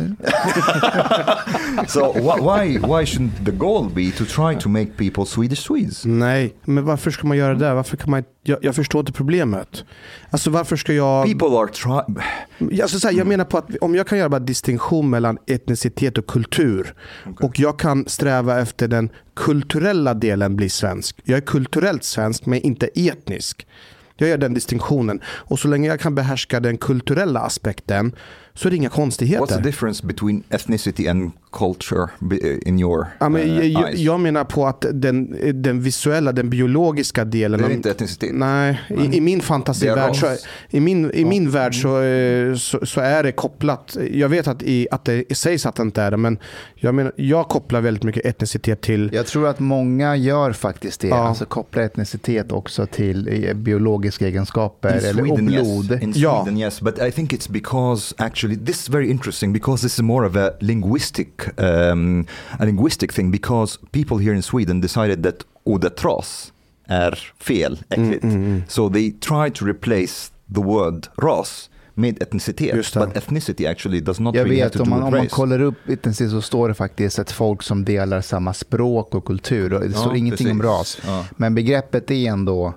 So 1.88 2.00
wh- 2.14 2.40
why 2.64 2.78
why 2.78 3.06
shouldn't 3.06 3.46
the 3.46 3.52
goal 3.52 3.90
be 3.96 4.12
to 4.12 4.26
try 4.26 4.62
to 4.62 4.70
make 4.70 4.86
people 4.98 5.26
Swedish 5.26 5.60
Swedes? 5.68 6.06
Nej, 6.06 6.54
men 6.66 6.86
varför 6.86 7.12
ska 7.12 7.28
man 7.28 7.38
göra 7.38 7.56
det? 7.56 7.74
Varför 7.74 7.98
kan 7.98 8.12
man, 8.12 8.24
jag, 8.44 8.60
jag 8.62 8.76
förstår 8.76 9.00
inte 9.00 9.12
problemet. 9.12 9.84
Alltså 10.30 10.50
varför 10.50 10.76
ska 10.76 10.94
jag... 10.94 11.26
People 11.26 11.48
are 11.48 11.68
trying. 11.68 12.82
Alltså 12.82 13.00
så 13.00 13.08
här, 13.08 13.16
jag 13.16 13.28
menar 13.28 13.46
på 13.46 13.58
att 13.58 13.70
om 13.82 13.96
jag 13.96 14.08
kan 14.08 14.18
göra 14.18 14.30
bara 14.30 14.40
distinktion 14.40 15.10
mellan 15.10 15.38
etnicitet 15.48 16.18
och 16.18 16.28
kultur 16.28 16.94
och 17.42 17.60
jag 17.60 17.80
kan 17.80 18.06
sträva 18.08 18.60
efter 18.62 18.88
den 18.88 19.10
kulturella 19.36 20.14
delen 20.14 20.56
bli 20.56 20.70
svensk. 20.70 21.20
Jag 21.24 21.38
är 21.38 21.42
kulturellt 21.42 22.04
svensk 22.04 22.46
men 22.46 22.62
inte 22.62 22.88
etnisk. 22.96 23.68
Jag 24.18 24.30
gör 24.30 24.38
den 24.38 24.54
distinktionen. 24.54 25.22
Och 25.26 25.60
så 25.60 25.68
länge 25.68 25.88
jag 25.90 26.00
kan 26.00 26.16
behärska 26.16 26.60
den 26.60 26.78
kulturella 26.78 27.40
aspekten 27.40 28.16
så 28.58 28.68
är 28.68 28.70
det 28.70 28.76
inga 28.76 28.88
What's 28.90 28.92
the 28.92 28.96
konstigheter. 29.02 29.62
difference 29.62 30.06
between 30.08 30.44
ethnicity 30.50 31.08
and 31.08 31.32
culture 31.52 32.08
be- 32.20 32.60
in 32.70 32.80
your 32.80 33.08
Ja, 33.20 33.30
men 33.30 33.42
uh, 33.42 33.66
jag, 33.66 33.90
eyes? 33.90 34.00
jag 34.00 34.20
menar 34.20 34.44
på 34.44 34.68
att 34.68 34.86
den, 34.94 35.38
den 35.64 35.82
visuella, 35.82 36.32
den 36.32 36.50
biologiska 36.50 37.26
delen. 37.26 37.60
det 37.62 37.66
är 37.66 37.70
inte 37.72 37.92
etnicitet. 37.92 38.30
Nej, 38.34 38.82
i, 38.90 39.18
i 39.18 39.22
min 39.22 39.42
fantasivärld 39.42 40.16
så, 40.16 40.28
i 40.70 40.80
min, 40.80 41.12
i 41.12 41.26
min 41.26 41.50
värld 41.50 41.82
så, 41.82 42.02
eh, 42.02 42.56
så, 42.56 42.86
så 42.86 43.02
är 43.02 43.24
det 43.24 43.32
kopplat. 43.32 43.98
Jag 44.12 44.30
vet 44.30 44.48
att, 44.48 44.64
i, 44.64 44.88
att 44.92 45.06
det 45.06 45.38
sägs 45.38 45.66
att 45.66 45.76
det 45.76 45.84
inte 45.84 46.02
är 46.02 46.12
det, 46.12 46.18
men 46.18 46.38
jag, 46.76 46.96
menar, 46.96 47.12
jag 47.16 47.48
kopplar 47.50 47.82
väldigt 47.82 48.04
mycket 48.04 48.26
etnicitet 48.26 48.82
till... 48.82 49.10
Jag 49.14 49.26
tror 49.26 49.48
att 49.48 49.60
många 49.60 50.16
gör 50.16 50.52
faktiskt 50.52 51.02
det. 51.02 51.08
Ja. 51.08 51.16
Alltså 51.28 51.46
kopplar 51.46 51.84
etnicitet 51.84 52.52
också 52.52 52.86
till 52.86 53.44
eh, 53.48 53.54
biologiska 53.54 54.28
egenskaper 54.28 54.90
In 54.90 54.96
eller, 55.06 55.10
och 55.22 55.38
Sweden, 55.38 55.46
blod. 55.46 55.92
yes. 55.92 56.02
In 56.04 56.14
Ja. 56.16 56.44
Sweden, 56.46 56.60
yes. 56.62 56.82
But 56.82 57.00
I 57.02 57.12
think 57.12 57.34
it's 57.34 57.52
because 57.52 58.16
actually 58.18 58.47
this 58.56 58.82
is 58.82 58.90
very 58.90 59.12
interesting 59.12 59.54
because 59.54 59.82
this 59.82 59.94
is 59.94 60.02
more 60.02 60.26
of 60.26 60.36
a 60.36 60.52
linguistic, 60.60 61.60
um, 61.60 62.26
a 62.60 62.66
linguistic 62.66 63.14
thing. 63.14 63.32
Because 63.32 63.80
people 63.92 64.18
here 64.18 64.36
in 64.36 64.42
Sweden 64.42 64.82
decided 64.82 65.24
that 65.24 65.46
odetras 65.64 66.54
är 66.88 67.34
fel, 67.40 67.80
äckligt. 67.90 68.24
Mm, 68.24 68.36
mm, 68.36 68.46
mm. 68.46 68.62
So 68.68 68.90
they 68.90 69.12
try 69.12 69.50
to 69.50 69.66
replace 69.66 70.32
the 70.54 70.62
word 70.62 71.08
ras 71.18 71.70
med 71.94 72.22
etnicitet. 72.22 72.94
But 72.94 73.18
ethnicity 73.18 73.68
actually 73.68 74.00
does 74.00 74.20
not 74.20 74.36
Jag 74.36 74.46
really 74.46 74.62
have 74.62 74.70
vet, 74.70 74.74
to 74.74 74.84
om 74.84 74.90
man, 74.90 75.04
om 75.04 75.12
man 75.12 75.28
kollar 75.28 75.62
upp 75.62 75.90
etniskt 75.90 76.32
så 76.32 76.42
står 76.42 76.68
det 76.68 76.74
faktiskt 76.74 77.20
ett 77.20 77.32
folk 77.32 77.64
som 77.64 77.86
delar 77.86 78.22
samma 78.22 78.54
språk 78.54 79.16
och 79.16 79.26
kultur. 79.26 79.74
Och 79.74 79.82
det 79.82 79.94
står 79.94 80.16
ingenting 80.16 80.52
om 80.52 80.62
ras. 80.62 81.00
Ja. 81.06 81.26
Men 81.38 81.56
begreppet 81.56 82.12
är 82.12 82.32
ändå... 82.32 82.74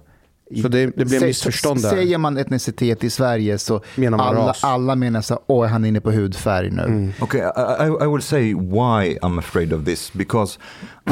Så 0.62 0.68
det, 0.68 0.86
det 0.96 1.04
blev 1.04 1.22
missförstånd 1.22 1.82
där. 1.82 1.90
Säger 1.90 2.18
man 2.18 2.38
etnicitet 2.38 3.04
i 3.04 3.10
Sverige 3.10 3.58
så 3.58 3.80
Menar 3.96 4.18
man 4.18 4.28
alla, 4.28 4.48
ras? 4.48 4.64
alla 4.64 4.96
menar 4.96 5.20
så 5.20 5.40
oj 5.46 5.68
han 5.68 5.84
är 5.84 5.88
inne 5.88 6.00
på 6.00 6.10
hudfärg 6.10 6.70
nu. 6.70 6.82
Mm. 6.82 7.12
Okay, 7.20 7.40
I, 7.40 8.04
I, 8.04 8.06
will 8.06 8.22
say 8.22 8.54
why 8.54 9.18
I'm 9.22 9.38
afraid 9.38 9.72
of 9.72 9.84
this 9.84 10.12
because 10.12 10.58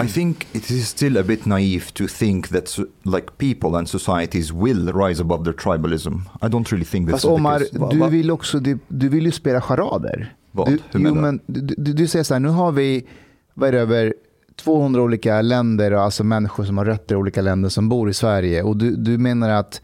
I 0.05 0.09
think 0.09 0.47
it 0.53 0.71
is 0.71 0.89
still 0.89 1.19
a 1.19 1.23
bit 1.23 1.45
naive 1.45 1.85
to 1.93 2.05
think 2.19 2.49
that 2.49 2.79
like 3.03 3.27
people 3.39 3.79
and 3.79 3.89
societies 3.89 4.53
will 4.53 4.93
rise 4.93 5.23
above 5.23 5.45
their 5.45 5.55
tribalism. 5.55 6.15
I 6.43 6.49
don't 6.49 6.73
really 6.73 6.87
think 6.87 7.07
this 7.07 7.13
Fast 7.13 7.25
is 7.25 7.29
the 7.29 7.79
Omar, 7.79 7.91
du 7.91 8.17
vill 8.17 8.31
också 8.31 8.61
du, 8.61 8.79
du 8.89 9.09
vill 9.09 9.27
ju 9.27 9.33
spela 9.33 9.61
charader. 9.61 10.35
Vad? 10.51 10.69
Du, 10.69 10.79
Hur 10.91 11.01
jo, 11.01 11.15
men, 11.15 11.41
du, 11.47 11.61
du, 11.61 11.93
du 11.93 12.07
säger 12.07 12.23
så 12.23 12.35
här, 12.35 12.41
nu 12.41 12.49
har 12.49 12.73
vi 12.73 13.07
vad 13.55 13.69
är 13.69 13.73
det, 13.73 13.81
över 13.81 14.15
200 14.59 15.03
olika 15.03 15.43
länder, 15.43 15.93
alltså 15.93 16.25
människor 16.25 16.65
som 16.65 16.79
har 16.79 16.85
rötter 16.85 17.15
i 17.15 17.19
olika 17.19 17.43
länder 17.43 17.69
som 17.69 17.89
bor 17.89 18.11
i 18.11 18.15
Sverige. 18.15 18.63
Och 18.63 18.77
du, 18.77 18.97
du 18.97 19.19
menar 19.19 19.51
att 19.51 19.81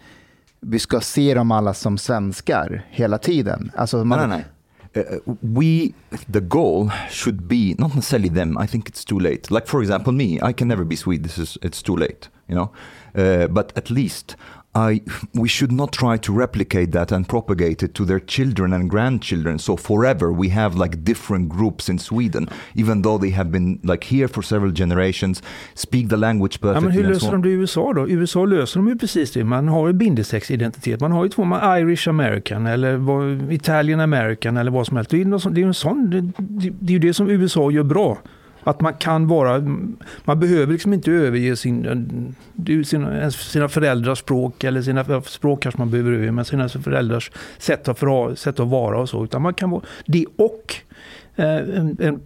vi 0.60 0.78
ska 0.78 1.00
se 1.00 1.34
dem 1.34 1.50
alla 1.50 1.74
som 1.74 1.98
svenskar 1.98 2.86
hela 2.90 3.18
tiden? 3.18 3.70
Alltså 3.76 4.04
man, 4.04 4.18
Nej, 4.18 4.28
nej, 4.28 4.38
no. 4.38 4.44
Uh, 4.96 5.06
eh, 5.06 5.34
we, 5.40 5.92
the 6.32 6.40
goal 6.40 6.90
should 7.10 7.42
be 7.42 7.74
not 7.78 7.94
necessarily 7.94 8.30
them. 8.30 8.58
I 8.64 8.66
think 8.66 8.88
it's 8.88 9.04
too 9.04 9.18
late. 9.18 9.50
Like 9.50 9.66
for 9.66 9.82
example, 9.82 10.12
me, 10.12 10.50
I 10.50 10.52
can 10.52 10.68
never 10.68 10.84
be 10.84 10.96
Swedish. 10.96 11.38
It's, 11.38 11.58
it's 11.62 11.82
too 11.82 11.96
late, 11.96 12.28
you 12.46 12.54
know. 12.54 12.70
Uh, 13.14 13.48
but 13.48 13.72
at 13.76 13.90
least 13.90 14.36
i, 14.76 15.00
we 15.34 15.48
should 15.48 15.72
not 15.72 15.92
try 15.92 16.16
to 16.16 16.32
replicate 16.32 16.90
that 16.92 17.12
and 17.12 17.28
propagate 17.28 17.84
it 17.84 17.94
to 17.94 18.04
their 18.04 18.18
children 18.18 18.72
and 18.72 18.90
grandchildren. 18.90 19.58
So 19.58 19.76
forever 19.76 20.32
we 20.32 20.48
have 20.48 20.74
like 20.76 20.96
different 21.04 21.48
groups 21.48 21.88
in 21.88 21.98
Sweden, 21.98 22.48
even 22.74 23.02
though 23.02 23.18
they 23.20 23.30
have 23.30 23.50
been 23.50 23.78
like 23.82 24.04
here 24.04 24.28
for 24.28 24.42
several 24.42 24.72
generations, 24.72 25.42
speak 25.74 26.08
the 26.08 26.16
language 26.16 26.58
Ja, 26.62 26.72
perfectly. 26.72 26.88
men 26.88 26.96
hur 26.96 27.14
löser 27.14 27.32
de 27.32 27.42
det 27.42 27.48
i 27.48 27.52
USA 27.52 27.92
då? 27.92 28.08
I 28.08 28.12
USA 28.12 28.44
löser 28.44 28.80
de 28.80 28.88
ju 28.88 28.98
precis 28.98 29.32
det. 29.32 29.44
Man 29.44 29.68
har 29.68 29.86
ju 29.86 29.92
bindesexidentitet. 29.92 31.00
Man 31.00 31.12
har 31.12 31.24
ju 31.24 31.30
två, 31.30 31.44
man 31.44 31.78
Irish 31.80 32.08
American 32.08 32.66
eller 32.66 33.52
Italian 33.52 34.00
American 34.00 34.56
eller 34.56 34.70
vad 34.70 34.86
som 34.86 34.96
helst. 34.96 35.10
Det 35.10 35.16
är 35.16 35.18
ju, 35.18 35.24
det 35.24 36.32
det, 36.80 36.94
är 36.94 36.98
det 36.98 37.14
som 37.14 37.30
USA 37.30 37.70
gör 37.70 37.82
bra. 37.82 38.18
Att 38.64 38.80
man 38.80 38.94
kan 38.94 39.26
vara, 39.26 39.58
man 40.24 40.40
behöver 40.40 40.72
liksom 40.72 40.92
inte 40.92 41.10
överge 41.10 41.56
sin, 41.56 42.34
sina, 42.84 43.30
sina 43.30 43.68
föräldrars 43.68 44.18
språk 44.18 44.64
eller 44.64 44.82
sina 44.82 45.22
språk 45.22 45.62
kanske 45.62 45.78
man 45.78 45.90
behöver 45.90 46.12
överge, 46.12 46.32
men 46.32 46.44
sina 46.44 46.68
föräldrars 46.68 47.30
sätt 47.58 47.88
att, 47.88 47.98
förha, 47.98 48.36
sätt 48.36 48.60
att 48.60 48.68
vara 48.68 49.00
och 49.00 49.08
så. 49.08 49.24
Utan 49.24 49.42
man 49.42 49.54
kan 49.54 49.70
vara 49.70 49.82
det 50.06 50.26
och 50.36 50.74
eh, 51.36 51.56
en, 51.56 51.96
en 52.00 52.20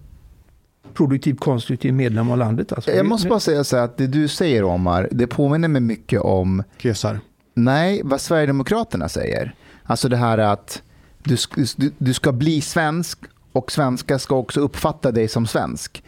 produktiv, 0.95 1.35
konstruktiv 1.35 1.95
medlem 1.95 2.31
av 2.31 2.39
landet. 2.39 2.73
Alltså. 2.73 2.91
Jag 2.91 3.07
måste 3.07 3.29
bara 3.29 3.41
säga 3.41 3.65
så 3.65 3.77
här 3.77 3.85
att 3.85 3.97
det 3.97 4.07
du 4.07 4.29
säger 4.29 4.65
Omar, 4.65 5.09
det 5.11 5.27
påminner 5.27 5.69
mig 5.69 5.81
mycket 5.81 6.21
om 6.21 6.63
Kesar. 6.79 7.21
Nej, 7.55 8.01
vad 8.05 8.21
Sverigedemokraterna 8.21 9.09
säger. 9.09 9.55
Alltså 9.83 10.09
det 10.09 10.17
här 10.17 10.39
att 10.39 10.83
du, 11.23 11.37
du, 11.77 11.93
du 11.99 12.15
ska 12.15 12.33
bli 12.33 12.61
svensk 12.61 13.19
och 13.53 13.73
svenskar 13.73 14.19
ska 14.19 14.37
också 14.37 14.61
uppfatta 14.61 15.13
dig 15.13 15.29
som 15.29 15.47
svensk. 15.47 16.03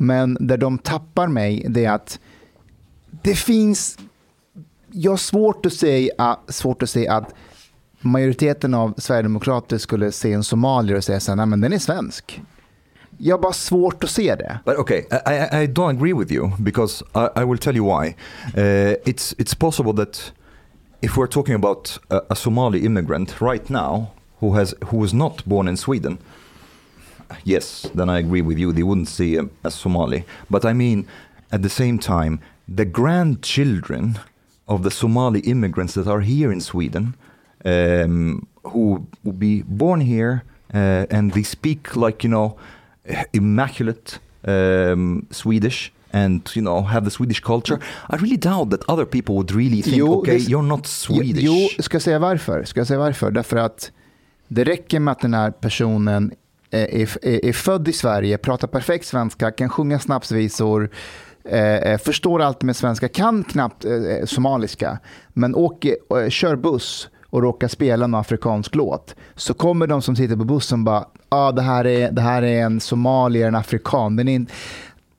Men 0.00 0.36
där 0.40 0.56
de 0.56 0.78
tappar 0.78 1.28
mig, 1.28 1.66
det 1.68 1.84
är 1.84 1.92
att 1.92 2.18
det 3.22 3.34
finns... 3.34 3.98
Jag 4.90 5.12
har 5.12 5.16
svårt 5.16 5.66
att 5.66 5.72
säga, 5.72 6.36
svårt 6.48 6.82
att 6.82 6.90
säga 6.90 7.14
att 7.14 7.34
majoriteten 8.00 8.74
av 8.74 8.94
sverigedemokrater 8.96 9.78
skulle 9.78 10.12
se 10.12 10.32
en 10.32 10.44
somalier 10.44 10.96
och 10.96 11.04
säga 11.04 11.20
så 11.20 11.34
här, 11.34 11.46
men 11.46 11.60
den 11.60 11.72
är 11.72 11.78
svensk. 11.78 12.42
Jag 13.18 13.36
har 13.36 13.42
bara 13.42 13.52
svårt 13.52 14.04
att 14.04 14.10
se 14.10 14.34
det. 14.34 14.58
But 14.64 14.78
okay, 14.78 14.98
I, 14.98 15.32
I, 15.32 15.62
I 15.62 15.66
don't 15.66 15.96
agree 15.96 16.12
with 16.12 16.32
you 16.32 16.50
because 16.58 17.04
I, 17.14 17.40
I 17.40 17.44
will 17.44 17.58
tell 17.58 17.76
you 17.76 17.84
why. 17.84 18.16
Uh, 18.56 18.94
it's 19.04 19.34
it's 19.38 19.58
possible 19.58 19.92
that 20.04 20.32
if 21.00 21.16
we're 21.16 21.26
talking 21.26 21.54
about 21.54 21.98
a, 22.10 22.20
a 22.30 22.34
Somali 22.34 22.78
immigrant 22.78 23.40
right 23.40 23.68
now 23.68 24.06
who 24.40 24.54
has 24.54 24.74
who 24.90 24.98
was 24.98 25.12
not 25.12 25.44
born 25.44 25.68
in 25.68 25.76
Sweden, 25.76 26.18
yes, 27.44 27.90
then 27.94 28.08
I 28.10 28.18
agree 28.18 28.42
with 28.42 28.58
you. 28.58 28.72
They 28.72 28.82
wouldn't 28.82 29.08
see 29.08 29.34
him 29.36 29.50
as 29.64 29.74
Somali. 29.74 30.24
But 30.50 30.64
I 30.64 30.72
mean, 30.72 31.06
at 31.52 31.62
the 31.62 31.68
same 31.68 31.98
time, 31.98 32.38
the 32.76 32.84
grandchildren 32.84 34.18
of 34.66 34.82
the 34.82 34.90
Somali 34.90 35.40
immigrants 35.40 35.94
that 35.94 36.06
are 36.06 36.20
here 36.20 36.52
in 36.52 36.60
Sweden, 36.60 37.14
um, 37.64 38.46
who 38.64 39.06
will 39.24 39.32
be 39.38 39.62
born 39.66 40.00
here 40.00 40.42
uh, 40.74 41.06
and 41.10 41.32
they 41.32 41.42
speak 41.42 41.96
like 41.96 42.22
you 42.24 42.30
know 42.30 42.56
immaculate 43.32 44.18
um, 44.46 45.26
Swedish 45.30 45.92
and 46.12 46.50
you 46.54 46.62
know 46.62 46.82
have 46.82 47.04
the 47.04 47.10
Swedish 47.10 47.40
culture. 47.40 47.78
I 48.10 48.16
really 48.16 48.36
doubt 48.36 48.70
that 48.70 48.84
other 48.88 49.04
people 49.06 49.34
would 49.36 49.50
really 49.52 49.82
think, 49.82 49.96
Jo, 49.96 50.18
okay, 50.20 50.38
det- 50.38 50.48
you're 50.48 50.62
not 50.66 50.86
Swedish. 50.86 51.42
Jo, 51.44 51.68
ska 51.82 51.94
jag 51.94 52.02
säga 52.02 52.18
varför? 52.18 52.64
Ska 52.64 52.80
jag 52.80 52.86
säga 52.86 52.98
varför? 52.98 53.30
Därför 53.30 53.56
att 53.56 53.90
det 54.48 54.64
räcker 54.64 55.00
med 55.00 55.12
att 55.12 55.20
den 55.20 55.34
här 55.34 55.50
personen 55.50 56.32
Eh, 56.70 57.00
är, 57.00 57.26
är, 57.26 57.44
är 57.44 57.52
född 57.52 57.88
i 57.88 57.92
Sverige, 57.92 58.38
pratar 58.38 58.68
perfekt 58.68 59.06
svenska, 59.06 59.50
kan 59.50 59.68
sjunga 59.68 59.98
snapsvisor, 59.98 60.90
eh, 61.44 61.74
eh 61.74 61.98
förstår 61.98 62.42
allt 62.42 62.62
med 62.62 62.76
svenska, 62.76 63.08
kan 63.08 63.44
knappt 63.44 63.84
eh, 63.84 63.92
eh, 63.92 64.24
somaliska, 64.24 64.98
men 65.28 65.54
åker, 65.54 65.96
eh, 66.18 66.28
kör 66.28 66.56
buss 66.56 67.08
och 67.30 67.42
råkar 67.42 67.68
spela 67.68 68.04
en 68.04 68.14
afrikansk 68.14 68.74
låt, 68.74 69.14
så 69.34 69.54
kommer 69.54 69.86
de 69.86 70.02
som 70.02 70.16
sitter 70.16 70.36
på 70.36 70.44
bussen 70.44 70.84
bara, 70.84 71.04
ah, 71.28 71.52
det, 71.52 71.62
här 71.62 71.86
är, 71.86 72.12
det 72.12 72.22
här 72.22 72.42
är 72.42 72.62
en 72.62 72.80
somalier, 72.80 73.48
en 73.48 73.54
afrikan. 73.54 74.16
Den 74.16 74.28
är 74.28 74.34
inte, 74.34 74.52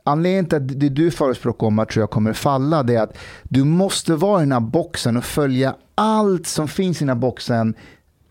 Anledningen 0.04 0.46
till 0.46 0.58
att 0.58 0.80
det 0.80 0.90
du 0.90 1.12
förespråkar 1.12 1.68
om 1.68 1.86
tror 1.92 2.02
jag 2.02 2.10
kommer 2.10 2.34
falla, 2.34 2.84
det 2.84 2.96
är 2.96 3.02
att 3.02 3.18
du 3.44 3.64
måste 3.64 4.16
vara 4.16 4.40
i 4.40 4.44
den 4.44 4.52
här 4.52 4.60
boxen 4.60 5.18
och 5.18 5.24
följa 5.24 5.76
allt 5.96 6.48
som 6.48 6.68
finns 6.68 6.98
i 6.98 7.00
den 7.00 7.10
här 7.10 7.16
boxen 7.16 7.74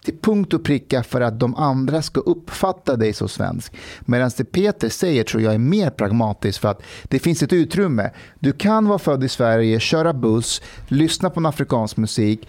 till 0.09 0.19
punkt 0.23 0.55
och 0.55 0.65
pricka 0.65 1.03
för 1.03 1.21
att 1.21 1.41
de 1.41 1.55
andra 1.57 2.03
ska 2.03 2.21
uppfatta 2.21 2.97
dig 2.97 3.13
som 3.13 3.29
svensk. 3.29 3.73
Medan 4.01 4.31
det 4.37 4.45
Peter 4.45 4.89
säger 4.89 5.25
tror 5.25 5.43
jag 5.43 5.55
är 5.55 5.59
mer 5.59 5.91
pragmatiskt 5.91 6.59
för 6.61 6.69
att 6.69 6.83
det 7.05 7.19
finns 7.19 7.43
ett 7.43 7.53
utrymme. 7.53 8.11
Du 8.39 8.53
kan 8.53 8.89
vara 8.89 8.99
född 8.99 9.25
i 9.25 9.29
Sverige, 9.29 9.81
köra 9.81 10.13
buss, 10.13 10.63
lyssna 10.89 11.31
på 11.31 11.41
en 11.41 11.47
afrikansk 11.47 11.97
musik. 11.97 12.49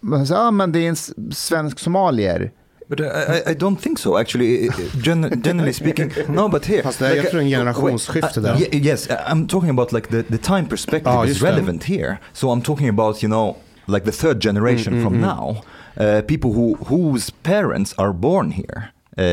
Man 0.00 0.26
säger, 0.26 0.40
ah, 0.40 0.50
men 0.50 0.72
det 0.72 0.78
är 0.78 0.88
en 0.88 0.96
svensk 1.32 1.78
somalier. 1.78 2.52
But 2.88 3.00
I, 3.00 3.02
I, 3.02 3.52
I 3.52 3.54
don't 3.54 3.76
think 3.76 3.98
so, 3.98 4.16
actually. 4.16 4.70
Gen- 5.04 5.42
generally 5.44 5.72
speaking, 5.72 6.12
no. 6.28 6.48
But 6.48 6.66
here, 6.66 6.82
Fast 6.82 6.98
det 6.98 7.06
är- 7.06 7.34
är 7.34 7.38
en 7.38 7.48
generationsskifte 7.48 8.40
där. 8.40 8.54
uh, 8.54 8.60
ye- 8.62 8.74
yes, 8.86 9.08
I'm 9.08 9.48
talking 9.48 9.70
about 9.70 9.92
like 9.92 10.08
the, 10.08 10.22
the 10.22 10.38
time 10.38 10.64
perspective 10.68 11.10
Ja, 11.14 11.24
is 11.24 11.28
just 11.28 11.40
det. 11.40 11.46
relevant 11.50 11.84
here. 11.84 12.16
So 12.32 12.46
I'm 12.54 12.62
talking 12.62 12.88
about 12.88 13.22
you 13.24 13.28
know 13.30 13.56
like 13.86 14.06
the 14.06 14.12
third 14.12 14.42
generation 14.42 14.94
Mm, 14.94 15.04
from 15.04 15.14
mm, 15.14 15.20
now, 15.36 15.56
uh, 16.00 16.20
people 16.20 16.50
who 16.50 16.76
whose 16.88 17.32
parents 17.42 17.94
are 17.98 18.12
born 18.12 18.50
here. 18.52 18.82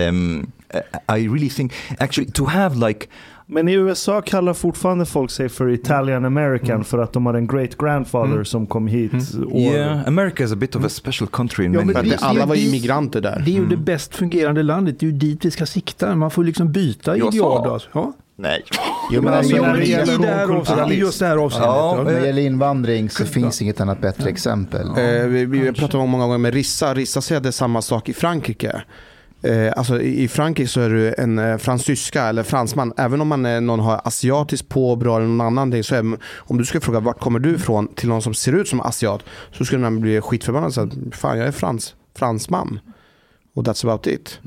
Um, 0.10 0.52
I 1.08 1.19
I 1.19 1.28
really 1.28 1.49
think 1.49 1.73
actually 1.99 2.32
to 2.32 2.45
have 2.45 2.76
like 2.89 3.08
Men 3.45 3.67
i 3.67 3.73
USA 3.73 4.21
kallar 4.21 4.54
fortfarande 4.54 5.06
folk 5.06 5.32
sig 5.32 5.49
för 5.49 5.69
Italian 5.69 6.26
American 6.26 6.84
för 6.84 6.97
att 6.97 7.13
de 7.13 7.26
har 7.26 7.34
en 7.34 7.47
great 7.47 7.78
grandfather 7.78 8.32
Mm. 8.34 8.45
som 8.45 8.67
kom 8.67 8.88
hit. 8.88 9.13
Och, 9.52 9.60
yeah, 9.60 10.08
America 10.08 10.43
is 10.43 10.52
a 10.52 10.56
bit 10.56 10.76
of 10.76 10.86
a 10.86 10.89
special 10.89 11.28
country 11.30 11.65
in 11.65 11.73
Ja, 11.73 11.86
many 11.86 12.10
det- 12.10 12.17
alla 12.21 12.45
var 12.45 12.56
det- 12.56 12.62
immigranter 12.62 13.21
där. 13.21 13.41
Det 13.45 13.52
är 13.52 13.54
ju 13.54 13.58
Mm. 13.58 13.69
det 13.69 13.78
bäst 13.78 14.15
fungerande 14.15 14.63
landet, 14.63 14.99
det 14.99 15.06
är 15.06 15.12
ju 15.12 15.17
dit 15.17 15.45
vi 15.45 15.52
ska 15.52 15.65
sikta. 15.65 16.15
Man 16.15 16.32
får 16.32 16.43
liksom 16.43 16.71
byta 16.71 17.17
ideal. 17.17 17.82
Ja. 17.93 18.13
Nej. 18.36 18.63
Jo, 19.12 19.22
men 19.22 19.34
alltså, 19.34 19.56
när 19.56 19.62
men 19.62 19.74
det 19.80 19.86
i, 19.86 19.88
i, 19.88 19.91
gäller 19.91 20.17
det 20.17 20.28
här 20.28 20.34
avseendet, 20.34 20.50
i 20.50 20.54
mångkulturalism. 20.54 21.00
just 21.02 21.19
det 21.19 21.26
här 21.26 21.38
avseendet. 21.38 21.69
Ja, 21.69 21.96
Ja, 21.98 22.04
När 22.04 22.12
det 22.12 22.17
Eh, 22.19 22.26
gäller 22.26 22.41
invandring 22.41 23.10
så 23.10 23.26
finns 23.26 23.62
inget 23.62 23.82
annat 23.82 24.02
bättre 24.02 24.30
exempel. 24.30 24.88
Eh, 24.88 25.28
vi, 25.28 25.46
vi 25.46 25.74
pratar 25.74 26.00
om 26.00 26.10
många 26.10 26.24
gånger 26.26 26.38
med 26.38 26.54
Rissa. 26.54 26.93
Rissa 26.93 27.22
säger 27.22 27.38
att 27.38 27.43
det 27.43 27.50
är 27.50 27.52
samma 27.52 27.82
sak 27.82 28.10
i 28.10 28.13
Frankrike. 28.13 28.82
Eh, 29.43 29.74
alltså 29.76 30.02
i, 30.02 30.28
Frankrike 30.28 30.67
så 30.69 30.82
är 30.82 30.89
du 30.89 31.13
en 31.17 31.39
eh, 31.39 31.58
fransyska 31.58 32.24
eller 32.24 32.43
fransman. 32.43 32.93
Även 32.98 33.22
om 33.22 33.28
man 33.28 33.46
är, 33.46 33.62
någon 33.62 33.80
har 33.80 34.02
asiatiskt 34.04 34.69
påbrå 34.69 35.15
eller 35.15 35.28
någon 35.28 35.48
annan 35.48 35.72
ting. 35.72 35.84
Så 35.84 35.96
är, 35.96 36.17
om 36.38 36.58
du 36.58 36.65
ska 36.65 36.82
fråga 36.82 37.00
vart 37.00 37.19
kommer 37.19 37.39
du 37.39 37.56
ifrån 37.56 37.88
till 37.96 38.10
någon 38.10 38.22
som 38.22 38.34
ser 38.34 38.54
ut 38.54 38.67
som 38.67 38.82
asiat. 38.82 39.24
Så 39.52 39.65
skulle 39.65 39.82
man 39.82 40.02
bli 40.02 40.22
skitförbannad 40.22 40.67
och 40.67 40.74
säga 40.74 40.89
fan 41.12 41.38
jag 41.38 41.48
är 41.48 41.52
frans, 41.52 41.96
fransman. 42.17 42.80
Och 43.55 43.63
that's 43.63 43.85
about 43.85 44.07
it. 44.07 44.39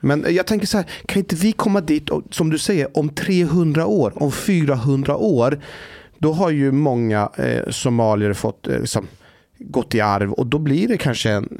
Men 0.00 0.24
eh, 0.24 0.30
jag 0.30 0.46
tänker 0.46 0.66
så 0.66 0.76
här, 0.76 0.86
kan 1.06 1.18
inte 1.18 1.36
vi 1.36 1.52
komma 1.52 1.80
dit, 1.80 2.10
och, 2.10 2.22
som 2.30 2.50
du 2.50 2.58
säger, 2.58 2.98
om 2.98 3.08
300 3.08 3.86
år, 3.86 4.22
om 4.22 4.32
400 4.32 5.16
år. 5.16 5.60
Då 6.18 6.32
har 6.32 6.50
ju 6.50 6.72
många 6.72 7.30
eh, 7.36 7.70
somalier 7.70 8.32
fått 8.32 8.68
eh, 8.68 8.80
liksom, 8.80 9.06
gått 9.58 9.94
i 9.94 10.00
arv 10.00 10.32
och 10.32 10.46
då 10.46 10.58
blir 10.58 10.88
det 10.88 10.98
kanske 10.98 11.30
en, 11.30 11.58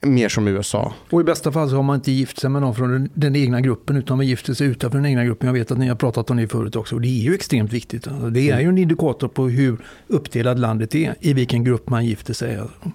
mer 0.00 0.28
som 0.28 0.48
USA. 0.48 0.92
Och 1.10 1.20
i 1.20 1.24
bästa 1.24 1.52
fall 1.52 1.70
så 1.70 1.76
har 1.76 1.82
man 1.82 1.96
inte 1.96 2.12
gift 2.12 2.40
sig 2.40 2.50
med 2.50 2.62
någon 2.62 2.74
från 2.74 2.92
den, 2.92 3.10
den 3.14 3.36
egna 3.36 3.60
gruppen 3.60 3.96
utan 3.96 4.16
man 4.16 4.26
gifter 4.26 4.54
sig 4.54 4.66
utanför 4.66 4.98
den 4.98 5.06
egna 5.06 5.24
gruppen. 5.24 5.46
Jag 5.46 5.54
vet 5.54 5.70
att 5.70 5.78
ni 5.78 5.88
har 5.88 5.96
pratat 5.96 6.30
om 6.30 6.36
det 6.36 6.48
förut 6.48 6.76
också 6.76 6.94
och 6.94 7.00
det 7.00 7.08
är 7.08 7.22
ju 7.22 7.34
extremt 7.34 7.72
viktigt. 7.72 8.08
Alltså, 8.08 8.30
det 8.30 8.50
är 8.50 8.60
ju 8.60 8.68
en 8.68 8.78
indikator 8.78 9.28
på 9.28 9.48
hur 9.48 9.78
uppdelad 10.06 10.58
landet 10.58 10.94
är, 10.94 11.14
i 11.20 11.32
vilken 11.32 11.64
grupp 11.64 11.88
man 11.90 12.06
gifter 12.06 12.34
sig. 12.34 12.56
Alltså. 12.56 12.74
Så 12.84 12.90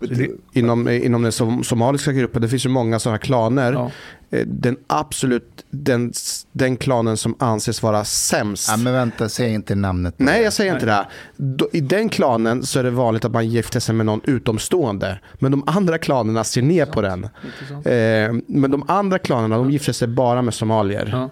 det- 0.00 0.30
Inom, 0.52 0.88
inom 0.88 1.22
den 1.22 1.32
som, 1.32 1.64
somaliska 1.64 2.12
gruppen, 2.12 2.42
det 2.42 2.48
finns 2.48 2.64
ju 2.66 2.68
många 2.70 2.98
sådana 2.98 3.14
här 3.14 3.22
klaner. 3.22 3.72
Ja. 3.72 3.90
Eh, 4.30 4.46
Den 4.46 4.76
absolut, 4.86 5.64
den, 5.70 6.12
den 6.52 6.76
klanen 6.76 7.16
som 7.16 7.34
anses 7.38 7.82
vara 7.82 8.04
sämst. 8.04 8.68
Ja, 8.70 8.76
men 8.76 8.92
vänta, 8.92 9.28
säg 9.28 9.52
inte 9.54 9.74
namnet. 9.74 10.14
Nej, 10.16 10.38
det. 10.38 10.44
jag 10.44 10.52
säger 10.52 10.74
inte 10.74 10.86
det. 10.86 11.06
I 11.72 11.80
den 11.80 12.08
klanen 12.08 12.62
så 12.62 12.78
är 12.78 12.84
det 12.84 12.90
vanligt 12.90 13.24
att 13.24 13.32
man 13.32 13.48
gifter 13.48 13.80
sig 13.80 13.94
med 13.94 14.06
någon 14.06 14.20
utomstående. 14.24 15.18
Men 15.38 15.50
de 15.52 15.64
andra 15.66 15.98
klanerna 15.98 16.44
ser 16.44 16.62
ner 16.62 16.86
på 16.86 17.00
den. 17.02 17.24
Eh, 17.24 18.32
men 18.46 18.70
de 18.70 18.84
andra 18.88 19.18
klanerna, 19.18 19.56
de 19.56 19.70
gifter 19.70 19.92
sig 19.92 20.08
bara 20.08 20.42
med 20.42 20.54
somalier. 20.54 21.08
Ja. 21.12 21.30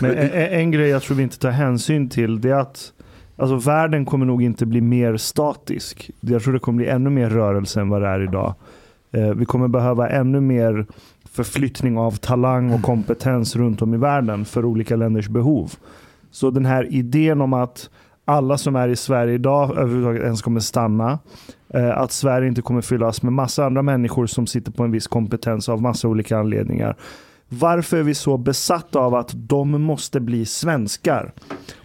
Men 0.00 0.10
en, 0.18 0.30
en 0.32 0.70
grej 0.70 0.88
jag 0.88 1.02
tror 1.02 1.16
vi 1.16 1.22
inte 1.22 1.38
tar 1.38 1.50
hänsyn 1.50 2.08
till 2.08 2.40
det 2.40 2.50
är 2.50 2.54
att 2.54 2.92
alltså, 3.38 3.70
världen 3.70 4.04
kommer 4.04 4.26
nog 4.26 4.42
inte 4.42 4.66
bli 4.66 4.80
mer 4.80 5.16
statisk. 5.16 6.10
Jag 6.20 6.42
tror 6.42 6.52
det 6.52 6.58
kommer 6.58 6.76
bli 6.76 6.88
ännu 6.88 7.10
mer 7.10 7.30
rörelse 7.30 7.80
än 7.80 7.88
vad 7.88 8.02
det 8.02 8.08
är 8.08 8.22
idag. 8.22 8.54
Eh, 9.12 9.30
vi 9.30 9.44
kommer 9.44 9.68
behöva 9.68 10.08
ännu 10.08 10.40
mer 10.40 10.86
förflyttning 11.30 11.98
av 11.98 12.10
talang 12.10 12.72
och 12.72 12.82
kompetens 12.82 13.56
runt 13.56 13.82
om 13.82 13.94
i 13.94 13.96
världen 13.96 14.44
för 14.44 14.64
olika 14.64 14.96
länders 14.96 15.28
behov. 15.28 15.72
Så 16.30 16.50
den 16.50 16.66
här 16.66 16.94
idén 16.94 17.40
om 17.40 17.52
att 17.52 17.90
alla 18.24 18.58
som 18.58 18.76
är 18.76 18.88
i 18.88 18.96
Sverige 18.96 19.34
idag 19.34 19.70
överhuvudtaget 19.70 20.22
ens 20.22 20.42
kommer 20.42 20.60
stanna. 20.60 21.18
Eh, 21.74 21.98
att 21.98 22.12
Sverige 22.12 22.48
inte 22.48 22.62
kommer 22.62 22.80
fyllas 22.80 23.22
med 23.22 23.32
massa 23.32 23.66
andra 23.66 23.82
människor 23.82 24.26
som 24.26 24.46
sitter 24.46 24.72
på 24.72 24.84
en 24.84 24.90
viss 24.90 25.06
kompetens 25.06 25.68
av 25.68 25.82
massa 25.82 26.08
olika 26.08 26.38
anledningar. 26.38 26.96
Varför 27.48 27.96
är 27.96 28.02
vi 28.02 28.14
så 28.14 28.36
besatta 28.36 28.98
av 28.98 29.14
att 29.14 29.30
de 29.34 29.70
måste 29.82 30.20
bli 30.20 30.46
svenskar? 30.46 31.32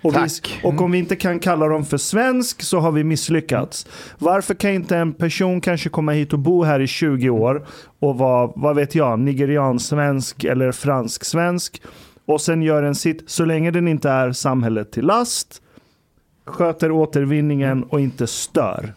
Och, 0.01 0.15
vi, 0.15 0.27
och 0.63 0.81
om 0.81 0.91
vi 0.91 0.97
inte 0.97 1.15
kan 1.15 1.39
kalla 1.39 1.67
dem 1.67 1.85
för 1.85 1.97
svensk 1.97 2.61
så 2.61 2.79
har 2.79 2.91
vi 2.91 3.03
misslyckats. 3.03 3.87
Varför 4.17 4.53
kan 4.53 4.71
inte 4.71 4.97
en 4.97 5.13
person 5.13 5.61
kanske 5.61 5.89
komma 5.89 6.11
hit 6.11 6.33
och 6.33 6.39
bo 6.39 6.63
här 6.63 6.79
i 6.79 6.87
20 6.87 7.29
år 7.29 7.65
och 7.99 8.17
vara, 8.17 8.51
vad 8.55 8.75
vet 8.75 8.95
jag, 8.95 9.19
nigeriansvensk 9.19 10.43
eller 10.43 10.71
fransk-svensk 10.71 11.81
och 12.25 12.41
sen 12.41 12.61
gör 12.61 12.83
en 12.83 12.95
sitt, 12.95 13.29
så 13.29 13.45
länge 13.45 13.71
den 13.71 13.87
inte 13.87 14.09
är 14.09 14.31
samhället 14.31 14.91
till 14.91 15.05
last, 15.05 15.61
sköter 16.45 16.91
återvinningen 16.91 17.83
och 17.83 17.99
inte 18.01 18.27
stör 18.27 18.93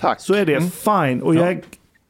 Tack. 0.00 0.20
så 0.20 0.34
är 0.34 0.46
det 0.46 0.56
Mm. 0.56 0.70
fine. 0.70 1.22
Och 1.22 1.34
jag 1.34 1.48
är 1.48 1.60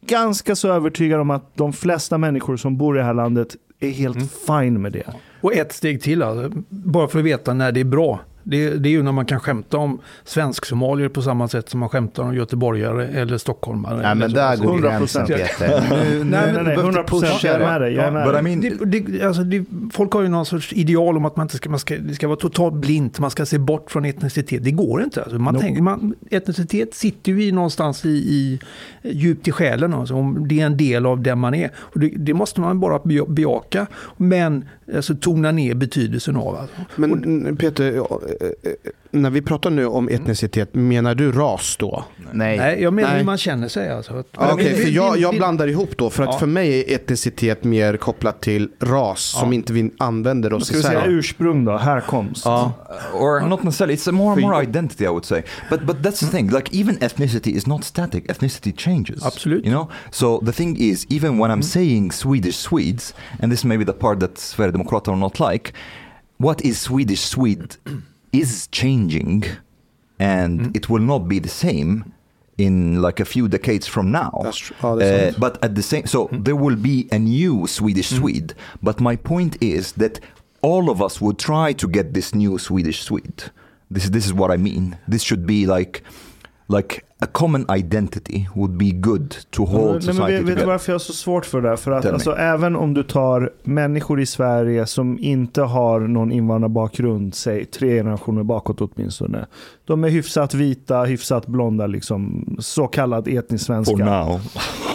ganska 0.07 0.57
så 0.57 0.69
övertygad 0.73 1.21
om 1.21 1.31
att 1.31 1.57
de 1.57 1.73
flesta 1.73 2.19
människor 2.19 2.57
som 2.57 2.77
bor 2.77 2.97
i 2.97 2.99
det 2.99 3.05
här 3.05 3.15
landet 3.15 3.57
är 3.81 3.91
helt 3.91 4.17
Mm. 4.17 4.29
fine 4.29 4.83
med 4.83 4.93
det. 4.93 5.07
Och 5.41 5.55
ett 5.55 5.73
steg 5.73 6.03
till, 6.03 6.23
alltså, 6.23 6.59
bara 6.69 7.09
för 7.09 7.19
att 7.19 7.25
veta 7.25 7.55
när 7.55 7.73
det 7.73 7.81
är 7.81 7.85
bra. 7.85 8.21
Det, 8.45 8.71
det 8.71 8.89
är 8.89 8.91
ju 8.91 9.03
när 9.03 9.13
man 9.13 9.27
kan 9.27 9.41
skämta 9.41 9.77
om 9.79 10.01
svensk-somalier 10.25 11.09
på 11.09 11.23
samma 11.23 11.49
sätt 11.49 11.69
som 11.69 11.81
man 11.81 11.89
skämtar 11.89 12.23
om 12.23 12.35
göteborgare 12.35 13.07
eller 13.09 13.39
stockholmare. 13.39 14.03
Nej, 14.03 14.15
men 14.15 14.33
där 14.33 14.57
går 14.57 14.79
100%. 14.79 14.83
gränsen 14.83 15.27
Peter. 15.27 15.83
Nu, 15.91 16.25
Nej, 16.25 16.53
nej, 16.55 16.63
nej, 16.65 16.75
100 16.75 17.03
procent. 17.03 17.43
Jag 17.45 17.55
är 17.55 17.59
med 17.59 17.81
dig. 17.81 17.95
Jag 17.95 18.05
är 18.05 18.11
med 18.11 18.35
dig. 18.35 18.43
mean, 18.43 18.61
Det, 18.91 19.01
det, 19.01 19.23
alltså 19.23 19.43
det, 19.45 19.65
folk 19.93 20.13
har 20.13 20.23
ju 20.23 20.29
någon 20.29 20.47
sorts 20.47 20.73
ideal 20.73 21.17
om 21.17 21.25
att 21.25 21.37
man 21.37 21.45
inte 21.45 21.57
ska, 21.57 21.71
man 21.71 21.79
ska, 21.79 21.97
det 21.99 22.15
ska 22.15 22.29
vara 22.29 22.37
totalt 22.37 22.75
blint, 22.75 23.19
man 23.19 23.31
ska 23.31 23.47
se 23.47 23.59
bort 23.59 23.91
från 23.91 24.05
etnicitet. 24.05 24.65
Det 24.65 24.71
går 24.71 25.03
inte. 25.03 25.23
Alltså 25.23 25.39
man 25.39 25.55
Nope. 25.55 25.67
tänker, 25.67 25.83
man, 25.83 26.15
etnicitet 26.31 26.95
sitter 26.95 27.33
ju 27.33 27.45
i 27.45 27.53
någonstans 27.53 28.05
i, 28.05 28.09
i 28.09 28.61
djupt 29.03 29.49
i 29.49 29.53
själen. 29.53 29.95
Alltså, 29.95 30.15
om 30.15 30.49
det 30.49 30.61
är 30.61 30.67
en 30.67 30.77
del 30.77 31.07
av 31.07 31.23
den 31.23 31.39
man 31.39 31.55
är. 31.55 31.71
Och 31.77 32.01
det, 32.01 32.09
det 32.17 32.35
måste 32.35 32.61
man 32.61 32.81
bara 32.81 32.99
be- 33.05 33.27
bejaka, 33.29 33.87
men 34.17 34.65
alltså, 34.97 35.15
tona 35.15 35.53
ner 35.53 35.75
betydelsen 35.75 36.37
av. 36.37 36.57
Alltså. 36.57 36.77
Men 36.97 37.57
Peter, 37.57 37.93
ja, 37.93 38.21
när 39.11 39.31
vi 39.31 39.43
pratar 39.43 39.71
nu 39.71 39.87
om 39.87 40.09
etnicitet, 40.09 40.75
menar 40.75 41.15
du 41.15 41.33
ras 41.33 41.77
då? 41.77 42.05
Nej. 42.33 42.59
Nej, 42.59 42.83
jag 42.83 42.93
menar 42.95 43.09
Nej. 43.09 43.19
hur 43.19 43.25
man 43.25 43.39
känner 43.39 43.69
sig. 43.69 43.91
Alltså. 43.91 44.25
Ja, 44.33 44.53
Okej, 44.53 44.73
Men- 44.73 44.83
för 44.83 44.89
jag, 44.91 45.19
jag 45.19 45.35
blandar 45.37 45.69
ihop 45.69 45.97
då. 45.97 46.11
För 46.11 46.23
att 46.23 46.29
Ja. 46.33 46.39
för 46.39 46.47
mig 46.47 46.81
är 46.81 46.95
etnicitet 46.95 47.65
mer 47.65 47.97
kopplat 47.97 48.41
till 48.43 48.69
ras 48.81 49.21
som 49.21 49.53
inte 49.53 49.73
vi 49.73 49.91
använder 49.99 50.53
oss 50.53 50.67
Ska 50.67 50.75
i 50.75 50.77
vi 50.77 50.83
säga 50.83 51.05
ursprung 51.07 51.65
då? 51.65 51.77
Härkomst? 51.77 52.45
Ja. 52.45 52.73
or 53.15 53.41
not 53.49 53.63
necessarily. 53.63 53.95
It's 53.95 54.09
a 54.09 54.13
more 54.13 54.41
more 54.41 54.63
identity, 54.63 55.05
I 55.05 55.09
would 55.09 55.25
say. 55.25 55.43
But 55.71 55.83
but 55.87 55.97
that's 55.97 56.21
the 56.21 56.27
thing. 56.27 56.51
Like 56.51 56.79
even 56.81 56.97
ethnicity 56.99 57.51
is 57.57 57.67
not 57.67 57.85
static. 57.85 58.25
Ethnicity 58.29 58.73
changes. 58.77 59.27
Absolute. 59.27 59.69
You 59.69 59.73
know. 59.75 59.91
So 60.11 60.41
the 60.47 60.53
thing 60.53 60.77
is, 60.77 61.07
even 61.11 61.39
when 61.41 61.51
I'm 61.51 61.63
saying 61.63 62.13
Swedish 62.13 62.57
Swedes, 62.57 63.15
and 63.43 63.53
this 63.53 63.65
may 63.65 63.77
be 63.79 63.85
the 63.85 63.93
part 63.93 64.21
that 64.21 64.35
Sverigedemokraterna 64.35 65.13
will 65.13 65.21
not 65.21 65.41
like, 65.53 65.73
what 66.37 66.61
is 66.61 66.81
Swedish 66.81 67.21
Swede 67.21 67.69
is 68.35 68.69
changing, 68.71 69.45
and 70.19 70.61
hmm. 70.61 70.71
it 70.75 70.89
will 70.89 71.03
not 71.03 71.29
be 71.29 71.39
the 71.39 71.49
same 71.49 72.13
in 72.57 73.03
like 73.03 73.21
a 73.21 73.25
few 73.25 73.49
decades 73.49 73.87
from 73.87 74.11
now. 74.11 74.33
That's 74.43 74.59
tr- 74.59 74.75
oh, 74.83 74.99
ja, 75.01 75.07
det 75.07 75.35
Uh, 75.35 75.39
but 75.39 75.59
at 75.63 75.75
the 75.75 75.83
same, 75.83 76.07
so 76.07 76.27
hmm. 76.27 76.43
there 76.43 76.57
will 76.57 76.77
be 76.77 77.09
a 77.11 77.19
new 77.19 77.67
Swedish 77.67 78.11
hmm. 78.11 78.19
Swede. 78.19 78.55
But 78.83 79.01
my 79.01 79.17
point 79.17 79.57
is 79.61 79.93
that 79.93 80.21
all 80.63 80.89
of 80.89 81.01
us 81.01 81.21
would 81.21 81.39
try 81.39 81.75
to 81.75 81.89
get 81.89 82.15
this 82.15 82.35
new 82.35 82.59
Swedish 82.59 83.03
Swede. 83.03 83.51
This 83.91 84.11
this 84.11 84.27
is 84.27 84.33
what 84.33 84.51
I 84.51 84.57
mean. 84.57 84.97
This 85.09 85.23
should 85.23 85.47
be 85.47 85.67
like 85.67 86.03
like 86.67 87.01
a 87.19 87.27
common 87.33 87.67
identity 87.71 88.47
would 88.55 88.71
be 88.71 88.91
good 88.91 89.37
to 89.51 89.65
hold 89.65 89.85
Nej, 89.85 89.93
men 89.93 90.03
society 90.03 90.33
vet, 90.33 90.49
vet 90.49 90.59
du 90.59 90.65
varför 90.65 90.93
jag 90.93 90.95
har 90.95 90.99
så 90.99 91.13
svårt 91.13 91.47
för 91.47 91.63
det? 91.63 91.69
där? 91.69 91.77
För 91.77 91.91
att 91.91 92.07
alltså, 92.07 92.33
även 92.33 92.77
om 92.77 92.95
du 92.95 93.03
tar 93.03 93.53
människor 93.63 94.21
i 94.21 94.27
Sverige 94.27 94.87
som 94.87 95.19
inte 95.19 95.63
har 95.63 96.01
någon 96.01 96.33
invandrarbakgrund, 96.33 97.35
säg 97.35 97.65
tre 97.65 97.97
generationer 97.97 98.43
bakåt 98.43 98.81
åtminstone. 98.81 99.47
De 99.85 100.05
är 100.05 100.09
hyfsat 100.09 100.55
vita, 100.55 101.03
hyfsat 101.03 101.47
blonda, 101.47 101.87
liksom, 101.87 102.45
så 102.59 102.87
kallad 102.87 103.29
etnisk 103.29 103.67
svenska. 103.67 103.97
For 103.97 104.05
now. 104.05 104.41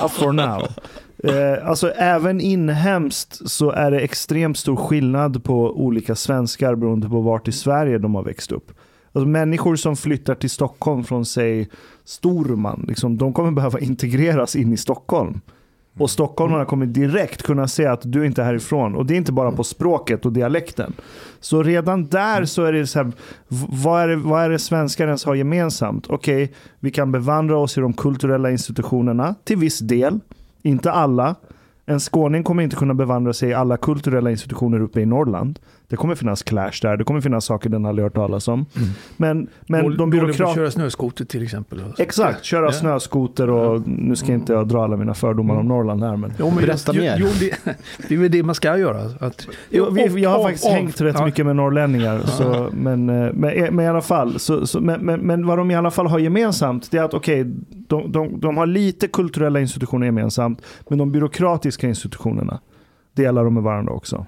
For 0.09 0.31
now. 0.31 0.67
Eh, 1.23 1.69
alltså 1.69 1.91
även 1.91 2.41
inhemskt 2.41 3.49
så 3.49 3.71
är 3.71 3.91
det 3.91 3.99
extremt 3.99 4.57
stor 4.57 4.75
skillnad 4.75 5.43
på 5.43 5.81
olika 5.81 6.15
svenskar 6.15 6.75
beroende 6.75 7.09
på 7.09 7.21
vart 7.21 7.47
i 7.47 7.51
Sverige 7.51 7.97
de 7.97 8.15
har 8.15 8.23
växt 8.23 8.51
upp. 8.51 8.71
Alltså 9.19 9.29
människor 9.29 9.75
som 9.75 9.95
flyttar 9.95 10.35
till 10.35 10.49
Stockholm 10.49 11.03
från 11.03 11.25
säg 11.25 11.69
Storman, 12.03 12.85
liksom, 12.87 13.17
de 13.17 13.33
kommer 13.33 13.51
behöva 13.51 13.79
integreras 13.89 14.55
in 14.55 14.73
i 14.73 14.77
Stockholm. 14.77 15.41
Och 15.97 16.09
stockholmarna 16.09 16.65
kommer 16.65 16.85
direkt 16.85 17.43
kunna 17.43 17.67
se 17.67 17.85
att 17.85 18.01
du 18.03 18.25
inte 18.25 18.41
är 18.41 18.45
härifrån. 18.45 18.95
Och 18.95 19.05
det 19.05 19.13
är 19.13 19.17
inte 19.17 19.31
bara 19.31 19.51
på 19.51 19.63
språket 19.63 20.25
och 20.25 20.33
dialekten. 20.33 20.93
Så 21.39 21.63
redan 21.63 22.07
där 22.07 22.45
så 22.45 22.63
är 22.63 22.73
det 22.73 22.87
så 22.87 22.99
här, 22.99 23.11
vad 23.83 24.01
är 24.01 24.07
det, 24.07 24.15
vad 24.15 24.43
är 24.43 24.49
det 24.49 24.59
svenskar 24.59 25.05
ens 25.05 25.25
har 25.25 25.35
gemensamt? 25.35 26.07
Okej, 26.07 26.53
vi 26.79 26.91
kan 26.91 27.11
bevandra 27.11 27.57
oss 27.57 27.77
i 27.77 27.81
de 27.81 27.93
kulturella 27.93 28.51
institutionerna 28.51 29.35
till 29.43 29.57
viss 29.57 29.79
del, 29.79 30.19
inte 30.61 30.91
alla. 30.91 31.35
En 31.85 31.99
skåning 31.99 32.43
kommer 32.43 32.63
inte 32.63 32.75
kunna 32.75 32.93
bevandra 32.93 33.33
sig 33.33 33.49
i 33.49 33.53
alla 33.53 33.77
kulturella 33.77 34.31
institutioner 34.31 34.81
uppe 34.81 35.01
i 35.01 35.05
Norrland. 35.05 35.59
Det 35.89 35.95
kommer 35.95 36.15
finnas 36.15 36.43
clash 36.43 36.71
där, 36.81 36.97
det 36.97 37.03
kommer 37.03 37.21
finnas 37.21 37.45
saker 37.45 37.69
den 37.69 37.85
aldrig 37.85 38.03
hört 38.05 38.13
talas 38.15 38.47
om. 38.47 38.65
Men, 39.17 39.47
men 39.67 39.83
Dålig- 39.83 39.97
de 39.97 40.09
byråkrater... 40.09 40.53
köra 40.55 40.71
snöskoter 40.71 41.25
till 41.25 41.43
exempel. 41.43 41.83
Alltså. 41.85 42.01
Exakt, 42.03 42.43
köra 42.43 42.65
Ja. 42.65 42.71
snöskoter 42.71 43.49
och 43.49 43.87
nu 43.87 44.15
ska 44.15 44.33
inte 44.33 44.53
jag 44.53 44.67
dra 44.67 44.83
alla 44.83 44.97
mina 44.97 45.13
fördomar 45.13 45.55
om 45.55 45.67
Norrland 45.67 46.03
här. 46.03 46.15
Men... 46.17 46.33
Jo, 46.39 46.49
men 46.49 46.55
Berätta 46.65 46.93
mer. 46.93 47.15
Jo, 47.19 47.27
det, 47.39 47.75
det 48.07 48.13
är 48.15 48.17
väl 48.19 48.31
det 48.31 48.43
man 48.43 48.55
ska 48.55 48.77
göra. 48.77 49.01
Att, 49.19 49.47
Jo, 49.69 49.89
vi, 49.91 50.21
jag 50.21 50.29
har 50.29 50.43
faktiskt 50.43 50.65
av- 50.65 50.71
hängt 50.71 51.01
rätt 51.01 51.15
ja. 51.19 51.25
mycket 51.25 51.45
med 51.45 51.55
norrlänningar. 51.55 52.19
Så, 52.19 52.69
men, 52.73 53.09
eh, 53.09 53.33
men, 53.33 53.75
men 53.75 53.79
i 53.85 53.87
alla 53.87 54.01
fall, 54.01 54.39
så, 54.39 54.67
så, 54.67 54.79
men, 54.81 55.01
men, 55.01 55.19
men 55.19 55.47
vad 55.47 55.57
de 55.57 55.71
i 55.71 55.75
alla 55.75 55.91
fall 55.91 56.07
har 56.07 56.19
gemensamt, 56.19 56.91
det 56.91 56.97
är 56.97 57.03
att 57.03 57.13
okej, 57.13 57.43
de, 57.69 58.11
de, 58.11 58.39
de 58.39 58.57
har 58.57 58.65
lite 58.65 59.07
kulturella 59.07 59.59
institutioner 59.59 60.05
gemensamt, 60.05 60.61
men 60.89 60.97
de 60.97 61.11
byråkratiska 61.11 61.87
institutionerna 61.87 62.59
delar 63.13 63.43
de 63.43 63.53
med 63.53 63.63
varandra 63.63 63.93
också. 63.93 64.25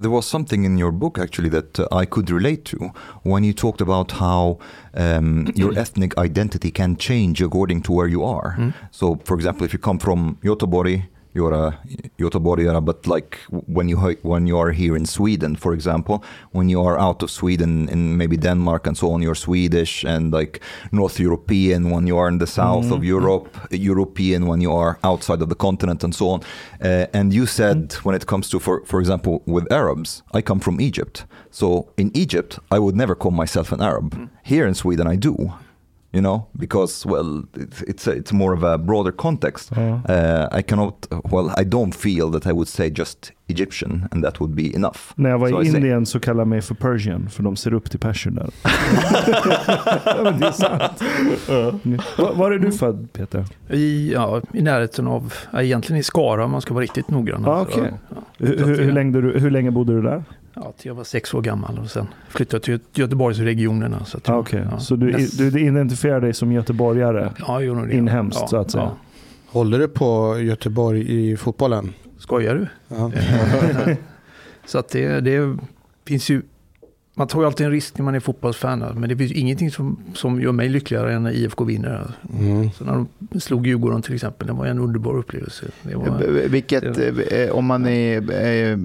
There 0.00 0.10
was 0.10 0.26
something 0.26 0.64
in 0.64 0.76
your 0.76 0.92
book 0.92 1.18
actually 1.18 1.48
that 1.50 1.80
uh, 1.80 1.88
I 1.90 2.04
could 2.04 2.30
relate 2.30 2.64
to 2.66 2.90
when 3.22 3.44
you 3.44 3.54
talked 3.54 3.80
about 3.80 4.12
how 4.12 4.58
um, 4.94 5.46
your 5.54 5.78
ethnic 5.78 6.18
identity 6.18 6.70
can 6.70 6.96
change 6.96 7.40
according 7.40 7.82
to 7.82 7.92
where 7.92 8.06
you 8.08 8.22
are. 8.22 8.74
So, 8.90 9.18
for 9.24 9.34
example, 9.34 9.64
if 9.64 9.72
you 9.72 9.78
come 9.78 9.98
from 9.98 10.38
Göteborg, 10.42 11.04
you're 11.36 11.52
a 11.52 11.78
Göteborgare, 12.18 12.80
but 12.84 13.06
like 13.06 13.38
when 13.50 13.88
you 13.88 13.98
he- 14.04 14.22
when 14.22 14.46
you 14.46 14.58
are 14.58 14.72
here 14.72 14.96
in 14.96 15.06
Sweden, 15.06 15.56
for 15.56 15.72
example, 15.74 16.16
when 16.52 16.68
you 16.68 16.80
are 16.88 16.98
out 16.98 17.22
of 17.22 17.30
Sweden 17.30 17.88
in 17.88 18.16
maybe 18.16 18.36
Denmark 18.36 18.86
and 18.86 18.96
so 18.96 19.12
on, 19.12 19.22
you're 19.22 19.34
Swedish 19.34 20.04
and 20.04 20.32
like 20.32 20.60
North 20.92 21.20
European 21.20 21.90
when 21.90 22.06
you 22.06 22.18
are 22.18 22.28
in 22.28 22.38
the 22.38 22.46
south 22.46 22.86
of 22.86 22.98
mm-hmm. 22.98 23.16
Europe, 23.16 23.48
European 23.70 24.46
when 24.46 24.60
you 24.62 24.72
are 24.72 24.98
outside 25.02 25.42
of 25.42 25.48
the 25.48 25.54
continent 25.54 26.04
and 26.04 26.14
so 26.14 26.28
on. 26.28 26.40
Uh, 26.80 27.06
and 27.12 27.32
you 27.34 27.46
said 27.46 27.78
mm. 27.90 28.04
when 28.04 28.14
it 28.16 28.26
comes 28.26 28.48
to, 28.48 28.58
for 28.58 28.82
for 28.84 29.00
example, 29.00 29.42
with 29.46 29.72
Arabs, 29.72 30.22
I 30.38 30.42
come 30.42 30.60
from 30.60 30.80
Egypt. 30.80 31.26
So 31.50 31.66
in 31.96 32.10
Egypt, 32.14 32.58
I 32.70 32.78
would 32.78 32.96
never 32.96 33.14
call 33.14 33.32
myself 33.32 33.72
an 33.72 33.80
Arab. 33.80 34.14
Mm. 34.14 34.28
Here 34.42 34.66
in 34.68 34.74
Sweden, 34.74 35.06
I 35.06 35.16
do. 35.16 35.34
You 36.16 36.22
know, 36.22 36.46
because 36.52 37.08
well, 37.08 37.44
it's 37.54 37.82
it's, 37.82 38.06
a, 38.06 38.12
it's 38.12 38.32
more 38.32 38.54
of 38.54 38.62
a 38.64 38.78
broader 38.78 39.12
context. 39.12 39.70
Ja. 39.76 40.00
Uh, 40.08 40.58
I 40.58 40.62
cannot, 40.62 41.06
well, 41.24 41.50
I 41.60 41.64
don't 41.64 41.94
feel 41.94 42.30
that 42.30 42.46
I 42.46 42.52
would 42.52 42.68
say 42.68 42.90
just 42.90 43.32
Egyptian 43.48 44.08
and 44.10 44.24
that 44.24 44.40
would 44.40 44.54
be 44.54 44.74
enough. 44.74 45.12
När 45.14 45.30
jag 45.30 45.38
var 45.38 45.48
Så 45.48 45.62
i 45.62 45.66
Indien 45.66 46.06
så 46.06 46.20
kallade 46.20 46.40
de 46.40 46.48
mig 46.48 46.62
för 46.62 46.74
Persian, 46.74 47.28
för 47.28 47.42
de 47.42 47.56
ser 47.56 47.74
upp 47.74 47.90
till 47.90 48.00
perser 48.00 48.30
där. 48.30 48.50
ja, 50.06 50.22
men 50.22 50.40
det 50.40 50.46
är 50.46 50.52
sant. 50.52 51.02
Var, 52.18 52.34
var 52.34 52.50
är 52.52 52.58
du 52.58 52.72
född 52.72 53.12
Peter? 53.12 53.44
I, 53.70 54.12
ja, 54.12 54.42
I 54.52 54.62
närheten 54.62 55.06
av, 55.06 55.32
ja, 55.52 55.62
egentligen 55.62 56.00
i 56.00 56.02
Skara 56.02 56.44
om 56.44 56.50
man 56.50 56.60
ska 56.60 56.74
vara 56.74 56.82
riktigt 56.82 57.10
noggrann. 57.10 57.44
Ah, 57.46 57.60
okej. 57.60 57.92
ja, 58.08 58.16
Hur, 58.38 58.58
hur, 58.58 58.78
hur, 58.78 58.92
länge, 58.92 59.20
du, 59.20 59.38
hur 59.38 59.50
länge 59.50 59.70
bodde 59.70 59.92
du 59.92 60.02
där? 60.02 60.24
Ja, 60.56 60.72
till 60.78 60.86
jag 60.88 60.94
var 60.94 61.04
sex 61.04 61.34
år 61.34 61.42
gammal 61.42 61.78
och 61.78 61.90
sen 61.90 62.06
flyttade 62.28 62.54
jag 62.56 62.62
till 62.62 62.72
Göte- 62.72 63.00
Göteborgsregionerna. 63.00 64.04
Så, 64.04 64.16
att 64.16 64.28
Ah, 64.28 64.32
jag- 64.32 64.40
okej. 64.40 64.66
ja, 64.70 64.78
Så 64.78 64.96
du, 64.96 65.12
du 65.38 65.60
identifierar 65.60 66.20
dig 66.20 66.34
som 66.34 66.52
göteborgare? 66.52 67.32
ja, 67.38 67.62
jag 67.62 67.76
nog 67.76 67.88
det. 67.88 67.94
inhemskt, 67.96 68.38
ja, 68.40 68.46
så 68.48 68.56
att 68.56 68.70
säga. 68.70 68.84
Ja. 68.84 68.96
Håller 69.46 69.78
du 69.78 69.88
på 69.88 70.38
Göteborg 70.40 71.30
i 71.32 71.36
fotbollen? 71.36 71.92
Skojar 72.18 72.54
du? 72.54 72.66
Ja. 72.96 73.12
så 74.66 74.78
att 74.78 74.88
det, 74.88 75.20
det 75.20 75.56
finns 76.04 76.28
ju, 76.30 76.42
man 77.18 77.26
tar 77.26 77.40
ju 77.40 77.46
alltid 77.46 77.66
en 77.66 77.72
risk 77.72 77.98
när 77.98 78.04
man 78.04 78.14
är 78.14 78.20
fotbollsfan. 78.20 78.78
Men 78.94 79.08
det 79.08 79.16
finns 79.16 79.30
ju 79.30 79.34
ingenting 79.34 79.70
som, 79.70 80.00
som 80.14 80.40
gör 80.40 80.52
mig 80.52 80.68
lyckligare 80.68 81.12
än 81.14 81.22
när 81.22 81.30
IFK 81.30 81.64
vinner. 81.64 82.10
Mm. 82.38 82.70
Så 82.70 82.84
när 82.84 83.04
de 83.18 83.40
slog 83.40 83.66
Djurgården 83.66 84.02
till 84.02 84.14
exempel, 84.14 84.46
det 84.46 84.52
var 84.52 84.66
en 84.66 84.78
underbar 84.78 85.16
upplevelse. 85.18 85.66
Det 85.82 85.94
var, 85.94 86.18
Vilket, 86.48 86.84
eh, 87.32 87.50
om 87.50 87.66
man 87.66 87.86
är 87.86 88.32
eh, 88.44 88.78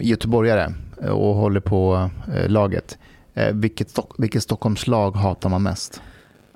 göteborgare 0.00 0.72
och 1.10 1.34
håller 1.34 1.60
på 1.60 2.10
eh, 2.34 2.48
laget, 2.50 2.98
eh, 3.34 3.52
vilket, 3.54 3.88
Stock- 3.90 4.14
vilket 4.18 4.42
Stockholmslag 4.42 5.10
hatar 5.16 5.48
man 5.50 5.62
mest? 5.62 6.00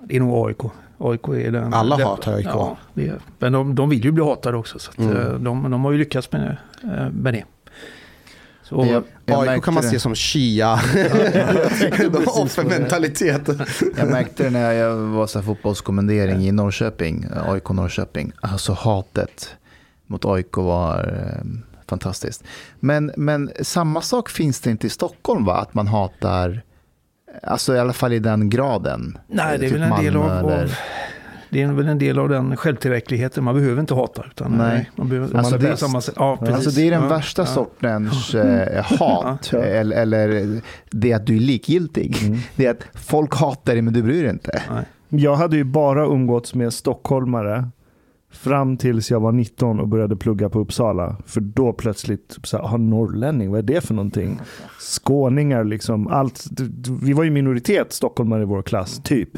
det 0.04 0.16
är 0.16 0.20
nog 0.20 0.48
AIK. 0.48 0.72
AIK 0.98 1.28
är 1.28 1.50
den, 1.50 1.74
Alla 1.74 1.96
den, 1.96 2.06
hatar 2.06 2.32
AIK. 2.34 2.46
Ja, 2.46 2.76
det 2.94 3.06
är, 3.08 3.18
men 3.38 3.52
de, 3.52 3.74
de 3.74 3.88
vill 3.88 4.04
ju 4.04 4.10
bli 4.12 4.24
hatade 4.24 4.56
också. 4.56 4.78
Så 4.78 4.90
att, 4.90 4.98
Mm. 4.98 5.16
eh, 5.16 5.32
de, 5.32 5.70
de 5.70 5.84
har 5.84 5.92
ju 5.92 5.98
lyckats 5.98 6.32
med, 6.32 6.56
eh, 6.84 7.10
med 7.12 7.34
det. 7.34 7.44
Så, 8.68 8.86
Jag- 8.92 9.04
jag 9.24 9.48
AIK 9.48 9.64
kan 9.64 9.74
man 9.74 9.82
det. 9.82 9.88
se 9.88 10.00
som 10.00 10.14
Shia. 10.14 10.74
Offermentalitet. 12.26 13.48
Jag 13.96 14.08
märkte 14.08 14.42
det 14.42 14.50
när 14.50 14.72
jag 14.72 14.96
var 14.96 15.26
så 15.26 15.42
fotbollskommendering 15.42 16.46
i 16.46 16.52
Norrköping, 16.52 17.26
AIK 17.46 17.68
Norrköping. 17.70 18.32
Alltså 18.40 18.72
hatet 18.72 19.48
mot 20.06 20.24
AIK 20.24 20.56
var 20.56 20.98
eh, 21.34 21.42
fantastiskt. 21.88 22.44
Men, 22.80 23.12
men 23.16 23.50
samma 23.62 24.00
sak 24.00 24.28
finns 24.28 24.60
det 24.60 24.70
inte 24.70 24.86
i 24.86 24.90
Stockholm 24.90 25.44
va? 25.44 25.54
Att 25.56 25.74
man 25.74 25.86
hatar, 25.86 26.62
alltså 27.42 27.74
i 27.74 27.78
alla 27.78 27.92
fall 27.92 28.12
i 28.12 28.18
den 28.18 28.50
graden. 28.50 29.18
nej, 29.26 29.58
det 29.58 29.66
är 29.66 29.70
Typ 29.70 29.78
väl 29.80 29.92
en 29.92 30.04
del 30.04 30.16
av, 30.16 30.24
Malmö 30.26 30.52
eller- 30.54 30.62
av 30.64 30.74
det 31.50 31.62
är 31.62 31.72
väl 31.72 31.88
en 31.88 31.98
del 31.98 32.18
av 32.18 32.28
den 32.28 32.56
självtillräckligheten. 32.56 33.44
Man 33.44 33.54
behöver 33.54 33.80
inte 33.80 33.94
hata. 33.94 34.24
Utan, 34.30 34.52
Nej. 34.52 34.90
Man 34.96 35.08
behöver, 35.08 35.36
Alltså, 35.38 35.54
man 35.54 35.64
det- 35.64 35.76
samma. 35.76 36.00
Ja, 36.16 36.36
precis. 36.36 36.54
Alltså 36.54 36.70
det 36.70 36.86
är 36.86 36.90
den 36.90 37.02
Ja, 37.02 37.08
värsta 37.08 37.42
ja. 37.42 37.46
sortens 37.46 38.34
eh, 38.34 38.84
hat. 38.98 39.50
Ja. 39.52 39.58
Eller, 39.58 39.96
eller 40.02 40.60
det 40.90 41.12
att 41.12 41.26
du 41.26 41.36
är 41.36 41.40
likgiltig. 41.40 42.16
Mm. 42.26 42.38
Det 42.56 42.66
är 42.66 42.70
att 42.70 42.84
folk 42.94 43.34
hatar 43.34 43.72
dig 43.72 43.82
men 43.82 43.92
du 43.94 44.02
bryr 44.02 44.22
dig 44.22 44.30
inte. 44.32 44.62
Nej. 44.70 44.84
Jag 45.22 45.34
hade 45.36 45.56
ju 45.56 45.64
bara 45.64 46.06
umgåtts 46.06 46.54
med 46.54 46.72
stockholmare 46.72 47.68
fram 48.32 48.76
tills 48.76 49.10
jag 49.10 49.20
var 49.20 49.32
19 49.32 49.80
och 49.80 49.88
började 49.88 50.16
plugga 50.16 50.48
på 50.48 50.58
Uppsala. 50.60 51.16
För 51.26 51.40
då 51.40 51.72
plötsligt, 51.72 52.28
typ 52.28 52.46
så 52.46 52.56
här, 52.56 52.64
"Ah, 52.64 52.76
norrlänning, 52.76 53.50
vad 53.50 53.58
är 53.58 53.62
det 53.62 53.80
för 53.80 53.94
någonting? 53.94 54.40
Skåningar, 54.80 55.64
liksom, 55.64 56.08
allt. 56.08 56.44
Vi 57.02 57.12
var 57.12 57.24
ju 57.24 57.30
minoritet 57.30 57.92
stockholmare 57.92 58.42
i 58.42 58.44
vår 58.44 58.62
klass, 58.62 59.00
typ. 59.04 59.30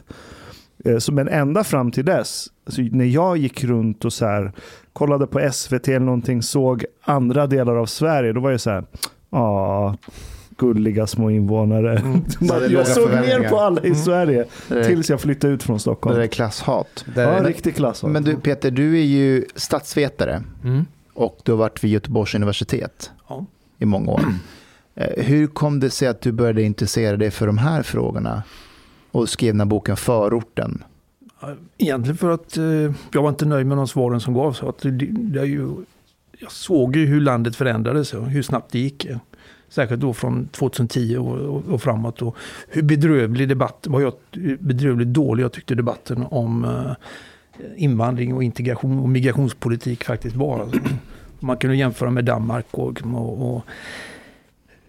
Eh, 0.84 0.98
Så, 0.98 1.12
men 1.12 1.28
ända 1.28 1.64
fram 1.64 1.90
till 1.90 2.04
dess, 2.04 2.46
alltså, 2.66 2.82
när 2.82 3.04
jag 3.04 3.36
gick 3.36 3.64
runt 3.64 4.04
och 4.04 4.12
så 4.12 4.26
här, 4.26 4.52
kollade 4.92 5.26
på 5.26 5.50
SVT 5.52 5.88
eller 5.88 5.98
någonting, 6.06 6.42
såg 6.42 6.84
andra 7.02 7.46
delar 7.46 7.76
av 7.76 7.86
Sverige, 7.86 8.32
då 8.32 8.40
var 8.40 8.50
jag 8.50 8.60
så 8.60 8.70
här, 8.70 8.84
ja, 9.30 9.96
gulliga 10.56 11.06
små 11.06 11.30
invånare. 11.30 11.98
Mm. 11.98 12.20
Så 12.48 12.54
hade 12.54 12.66
jag 12.66 12.86
såg 12.86 13.10
ner 13.10 13.48
på 13.48 13.60
alla 13.60 13.82
i 13.82 13.94
Sverige 13.94 14.44
Det 14.68 14.78
är, 14.80 14.84
tills 14.84 15.10
jag 15.10 15.20
flyttade 15.20 15.52
ut 15.52 15.62
från 15.62 15.76
det 15.76 15.80
Stockholm. 15.80 16.20
är 16.20 16.26
klasshat. 16.26 17.04
Det 17.14 17.20
Ja, 17.22 17.28
är, 17.28 17.44
riktig 17.44 17.76
klass. 17.76 18.02
Men 18.02 18.22
du 18.24 18.36
Peter, 18.36 18.70
du 18.70 18.98
är 18.98 19.04
ju 19.04 19.44
statsvetare 19.54 20.42
Mm. 20.64 20.86
och 21.14 21.38
du 21.44 21.52
har 21.52 21.58
varit 21.58 21.84
vid 21.84 21.90
Göteborgs 21.90 22.34
universitet 22.34 23.10
Ja. 23.28 23.46
i 23.78 23.84
många 23.84 24.12
år. 24.12 24.24
Eh, 24.94 25.24
Hur 25.24 25.46
kom 25.46 25.80
det 25.80 25.90
sig 25.90 26.08
att 26.08 26.20
du 26.20 26.32
började 26.32 26.62
intressera 26.62 27.16
dig 27.16 27.30
för 27.30 27.46
de 27.46 27.58
här 27.58 27.82
frågorna 27.82 28.42
och 29.10 29.28
skrev 29.28 29.52
den 29.52 29.60
här 29.60 29.66
boken 29.66 29.96
Förorten? 29.96 30.84
Egentligen 31.78 32.16
för 32.16 32.30
att 32.30 32.56
eh, 32.56 32.64
jag 33.12 33.22
var 33.22 33.28
inte 33.28 33.44
nöjd 33.44 33.66
med 33.66 33.76
de 33.76 33.88
svaren 33.88 34.20
som 34.20 34.34
gavs. 34.34 34.62
Att 34.62 34.78
det, 34.78 34.90
det 34.90 35.46
ju, 35.46 35.70
jag 36.38 36.52
såg 36.52 36.96
ju 36.96 37.06
hur 37.06 37.20
landet 37.20 37.56
förändrades 37.56 38.14
och 38.14 38.26
hur 38.26 38.42
snabbt 38.42 38.72
det 38.72 38.78
gick. 38.78 39.06
Särskilt 39.68 40.00
då 40.00 40.12
från 40.12 40.48
2010 40.48 41.16
och, 41.16 41.38
och, 41.38 41.64
och 41.68 41.82
framåt. 41.82 42.22
Och 42.22 42.36
hur 42.68 42.82
bedrövlig 42.82 43.48
debatt, 43.48 43.86
vad 43.88 44.02
jag, 44.02 44.12
hur 44.32 44.56
bedrövligt 44.60 45.08
dålig 45.08 45.44
jag 45.44 45.52
tyckte 45.52 45.74
debatten 45.74 46.26
om 46.30 46.64
eh, 46.64 46.92
invandring 47.76 48.34
och 48.34 48.42
integration 48.42 48.98
och 48.98 49.08
migrationspolitik 49.08 50.04
faktiskt 50.04 50.36
var. 50.36 50.60
Alltså, 50.60 50.78
man 51.40 51.56
kunde 51.56 51.76
jämföra 51.76 52.10
med 52.10 52.24
Danmark 52.24 52.66
och, 52.70 53.02
och, 53.14 53.54
och 53.56 53.64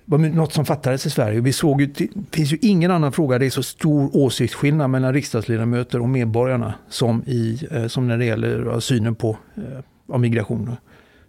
var 0.06 0.18
något 0.18 0.54
som 0.54 0.66
fattades 0.66 1.06
i 1.06 1.10
Sverige. 1.10 1.42
Vi 1.42 1.54
såg 1.54 1.82
ju, 1.82 1.88
det 1.88 2.10
finns 2.32 2.54
ju 2.54 2.58
ingen 2.62 2.92
annan 2.92 3.12
fråga 3.12 3.34
där 3.34 3.40
det 3.40 3.46
är 3.46 3.50
så 3.50 3.64
stor 3.64 4.10
åsiktsskillnad 4.18 4.90
mellan 4.90 5.14
riksdagsledamöter 5.14 6.02
och 6.02 6.10
medborgarna 6.10 6.74
som, 6.90 7.24
i, 7.28 7.68
eh, 7.72 7.88
som 7.88 8.08
när 8.08 8.18
det 8.18 8.26
gäller 8.26 8.80
synen 8.80 9.16
på 9.16 9.38
eh, 9.56 9.64
av 10.08 10.20
migration. 10.20 10.76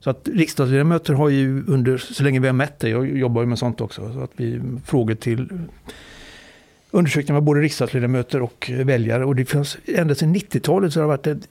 Så 0.01 0.11
att 0.11 0.29
riksdagsledamöter 0.29 1.15
har 1.15 1.29
ju 1.29 1.65
under, 1.67 1.99
så 1.99 2.23
länge 2.23 2.41
vi 2.41 2.47
har 2.47 2.55
mätt 2.55 2.81
det, 2.81 2.89
jag 2.89 3.19
jobbar 3.19 3.43
ju 3.43 3.49
med 3.49 3.59
sånt 3.59 3.81
också, 3.81 4.13
så 4.13 4.21
att 4.21 4.31
vi 4.37 4.61
frågor 4.85 5.15
till 5.15 5.49
undersökningar 6.91 7.35
med 7.35 7.43
både 7.43 7.61
riksdagsledamöter 7.61 8.43
och 8.43 8.71
väljare. 8.85 9.25
Och 9.25 9.37
det 9.37 9.45
finns, 9.45 9.79
ända 9.85 10.15
sedan 10.15 10.35
90-talet 10.35 10.93
så 10.93 11.01
har 11.01 11.05
det 11.05 11.09
varit 11.09 11.27
ett 11.27 11.49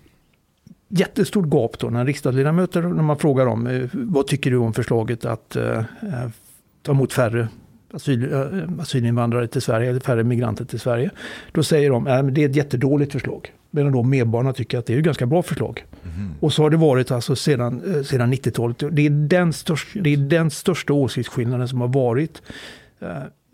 jättestort 0.88 1.46
gap 1.54 1.80
då 1.80 1.90
när 1.90 2.06
riksdagsledamöter, 2.06 2.82
när 2.82 3.04
man 3.04 3.18
frågar 3.18 3.46
dem, 3.46 3.68
eh, 3.68 3.90
vad 3.94 4.28
tycker 4.28 4.52
du 4.52 4.58
om 4.58 4.74
förslaget 4.74 5.26
att 5.26 5.58
ta 6.82 6.92
emot 6.92 7.14
färre 7.14 7.48
asyl, 7.94 8.34
eh, 8.34 8.82
asylinvandrare 8.82 9.48
till 9.48 9.62
Sverige, 9.62 9.90
eller 9.90 10.00
färre 10.00 10.24
migranter 10.24 10.66
till 10.66 10.80
Sverige. 10.80 11.10
Då 11.52 11.64
säger 11.64 11.90
de 11.90 12.08
att 12.08 12.36
det 12.36 12.44
är 12.44 12.50
ett 12.50 12.56
jättedåligt 12.56 13.12
förslag. 13.12 13.54
Medan 13.72 13.92
då 13.92 14.04
medborgarna 14.04 14.54
tycker 14.54 14.78
att 14.78 14.86
det 14.86 14.94
är 14.94 14.98
ett 14.98 15.04
ganska 15.04 15.26
bra 15.26 15.44
förslag. 15.44 15.86
Och 16.40 16.54
så 16.54 16.64
har 16.64 16.70
det 16.70 16.78
varit 16.78 17.12
alltså 17.12 17.36
sedan, 17.36 17.96
eh, 17.96 18.04
sedan 18.04 18.34
90-talet. 18.34 18.84
Det 18.92 19.06
är, 19.06 19.10
den 19.10 19.54
största, 19.54 20.00
det 20.00 20.14
är 20.14 20.18
den 20.18 20.52
största 20.52 20.94
åsiktsskillnaden 20.94 21.68
som 21.68 21.82
har 21.82 21.88
varit 21.88 22.42
eh, 23.00 23.08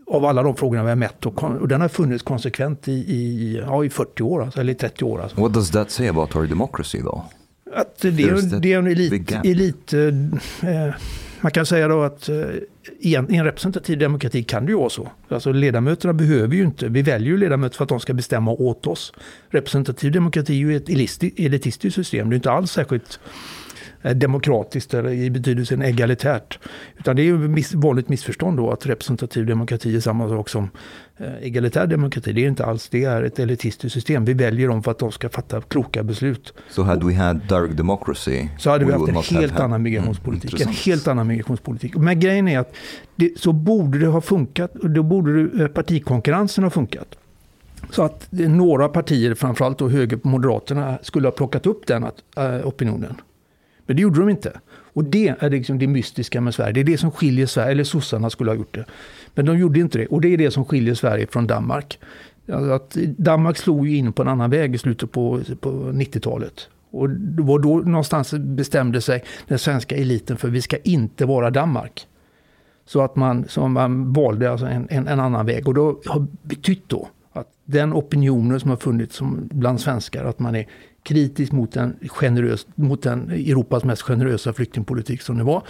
av 0.07 0.25
alla 0.25 0.43
de 0.43 0.55
frågorna 0.55 0.83
vi 0.83 0.89
har 0.89 0.95
mätt. 0.95 1.25
Och, 1.25 1.43
och 1.43 1.67
den 1.67 1.81
har 1.81 1.87
funnits 1.87 2.23
konsekvent 2.23 2.87
i, 2.87 2.91
i, 2.91 3.57
ja, 3.65 3.85
i 3.85 3.89
40 3.89 4.23
år, 4.23 4.43
alltså, 4.43 4.59
eller 4.59 4.73
i 4.73 4.75
30 4.75 5.05
år. 5.05 5.21
Alltså. 5.21 5.41
What 5.41 5.53
does 5.53 5.71
that 5.71 5.91
say 5.91 6.07
about 6.07 6.35
our 6.35 6.47
democracy 6.47 7.01
though? 7.01 7.23
Att 7.75 8.01
det, 8.01 8.07
är, 8.07 8.59
det 8.59 8.73
är 8.73 8.79
en 8.79 8.87
elit, 8.87 9.31
elit 9.43 9.93
eh, 9.93 10.93
man 11.41 11.51
kan 11.51 11.65
säga 11.65 11.87
då 11.87 12.03
att 12.03 12.29
eh, 12.29 12.35
i 12.99 13.15
en, 13.15 13.33
i 13.33 13.37
en 13.37 13.45
representativ 13.45 13.97
demokrati 13.99 14.43
kan 14.43 14.65
det 14.65 14.71
ju 14.71 14.77
vara 14.77 14.89
så. 14.89 15.11
Alltså 15.29 15.51
ledamöterna 15.51 16.13
behöver 16.13 16.55
ju 16.55 16.63
inte, 16.63 16.87
vi 16.87 17.01
väljer 17.01 17.29
ju 17.29 17.37
ledamöter 17.37 17.77
för 17.77 17.83
att 17.83 17.89
de 17.89 17.99
ska 17.99 18.13
bestämma 18.13 18.51
åt 18.51 18.87
oss. 18.87 19.13
Representativ 19.49 20.11
demokrati 20.11 20.53
är 20.53 20.57
ju 20.57 20.75
ett 20.75 20.89
elitistiskt 21.39 21.95
system, 21.95 22.29
det 22.29 22.33
är 22.33 22.37
inte 22.37 22.51
alls 22.51 22.71
särskilt 22.71 23.19
demokratiskt 24.13 24.93
eller 24.93 25.09
i 25.09 25.29
betydelsen 25.29 25.81
egalitärt. 25.81 26.59
Utan 26.97 27.15
det 27.15 27.21
är 27.21 27.23
ju 27.23 27.37
miss, 27.37 27.73
vanligt 27.73 28.09
missförstånd 28.09 28.57
då 28.57 28.71
att 28.71 28.85
representativ 28.85 29.45
demokrati 29.45 29.95
är 29.95 29.99
samma 29.99 30.29
sak 30.29 30.49
som 30.49 30.69
eh, 31.17 31.27
egalitär 31.41 31.87
demokrati. 31.87 32.31
Det 32.33 32.43
är 32.43 32.47
inte 32.47 32.65
alls, 32.65 32.89
det 32.89 33.03
är 33.03 33.23
ett 33.23 33.39
elitistiskt 33.39 33.93
system. 33.93 34.25
Vi 34.25 34.33
väljer 34.33 34.67
dem 34.67 34.83
för 34.83 34.91
att 34.91 34.99
de 34.99 35.11
ska 35.11 35.29
fatta 35.29 35.61
kloka 35.61 36.03
beslut. 36.03 36.53
So 36.69 36.81
had 36.83 37.03
we 37.03 37.13
had 37.15 37.39
direct 37.49 37.77
democracy, 37.77 38.47
Så 38.59 38.69
hade 38.69 38.85
vi 38.85 38.91
haft 38.91 39.07
en 39.09 39.15
helt 39.15 39.51
had- 39.51 39.61
annan 39.61 39.71
Mm, 39.71 39.83
migrationspolitik. 39.83 40.53
en 40.53 40.57
intressant. 40.59 40.77
helt 40.85 41.07
annan 41.07 41.27
migrationspolitik. 41.27 41.95
Men 41.95 42.19
grejen 42.19 42.47
är 42.47 42.59
att 42.59 42.73
det, 43.15 43.39
så 43.39 43.51
borde 43.53 43.99
det 43.99 44.07
ha 44.07 44.21
funkat. 44.21 44.73
Då 44.73 45.03
borde 45.03 45.63
eh, 45.63 45.67
partikonkurrensen 45.67 46.63
ha 46.63 46.71
funkat. 46.71 47.07
Så 47.91 48.03
att 48.03 48.27
några 48.31 48.87
partier, 48.89 49.33
framförallt 49.33 49.77
då 49.77 49.89
höger 49.89 50.19
Moderaterna, 50.23 50.97
skulle 51.01 51.27
ha 51.27 51.31
plockat 51.31 51.65
upp 51.65 51.87
den 51.87 52.03
att, 52.03 52.15
eh, 52.37 52.67
opinionen. 52.67 53.15
Men 53.87 53.95
det 53.95 54.01
gjorde 54.01 54.19
de 54.19 54.29
inte. 54.29 54.59
Och 54.93 55.03
det 55.03 55.35
är 55.39 55.49
liksom 55.49 55.79
det 55.79 55.87
mystiska 55.87 56.41
med 56.41 56.55
Sverige. 56.55 56.73
Det 56.73 56.79
är 56.79 56.83
det 56.83 56.97
som 56.97 57.11
skiljer 57.11 57.45
Sverige, 57.45 57.71
eller 57.71 57.83
sossarna 57.83 58.29
skulle 58.29 58.51
ha 58.51 58.55
gjort 58.55 58.75
det. 58.75 58.85
Men 59.35 59.45
de 59.45 59.57
gjorde 59.57 59.79
inte 59.79 59.97
det. 59.97 60.07
Och 60.07 60.21
det 60.21 60.27
är 60.27 60.37
det 60.37 60.51
som 60.51 60.65
skiljer 60.65 60.93
Sverige 60.93 61.27
från 61.27 61.47
Danmark. 61.47 61.99
Alltså 62.51 62.71
att 62.71 62.93
Danmark 63.17 63.57
slog 63.57 63.87
ju 63.87 63.97
in 63.97 64.13
på 64.13 64.21
en 64.21 64.27
annan 64.27 64.49
väg 64.49 64.75
i 64.75 64.77
slutet 64.77 65.11
på, 65.11 65.41
på 65.59 65.69
90-talet. 65.69 66.69
Och 66.91 67.09
det 67.09 67.43
var 67.43 67.59
då 67.59 67.77
någonstans 67.77 68.33
bestämde 68.33 69.01
sig 69.01 69.23
den 69.47 69.59
svenska 69.59 69.95
eliten 69.95 70.37
för 70.37 70.49
vi 70.49 70.61
ska 70.61 70.77
inte 70.77 71.25
vara 71.25 71.49
Danmark. 71.49 72.07
Så 72.85 73.01
att 73.01 73.15
man, 73.15 73.45
så 73.47 73.67
man 73.67 74.13
valde 74.13 74.51
alltså 74.51 74.65
en, 74.65 74.87
en, 74.89 75.07
en 75.07 75.19
annan 75.19 75.45
väg. 75.45 75.67
Och 75.67 75.73
då 75.73 76.01
har 76.05 76.27
betytt 76.41 76.89
då 76.89 77.07
Att 77.33 77.47
den 77.65 77.93
opinionen 77.93 78.59
som 78.59 78.69
har 78.69 78.77
funnits 78.77 79.15
som 79.15 79.49
bland 79.51 79.81
svenskar, 79.81 80.25
att 80.25 80.39
man 80.39 80.55
är 80.55 80.65
kritisk 81.07 81.51
mot 81.51 81.71
den, 81.71 81.95
generös, 82.07 82.67
mot 82.75 83.01
den 83.01 83.29
Europas 83.31 83.83
mest 83.83 84.01
generösa 84.01 84.53
flyktingpolitik 84.53 85.21
som 85.21 85.37
det 85.37 85.43
var. 85.43 85.63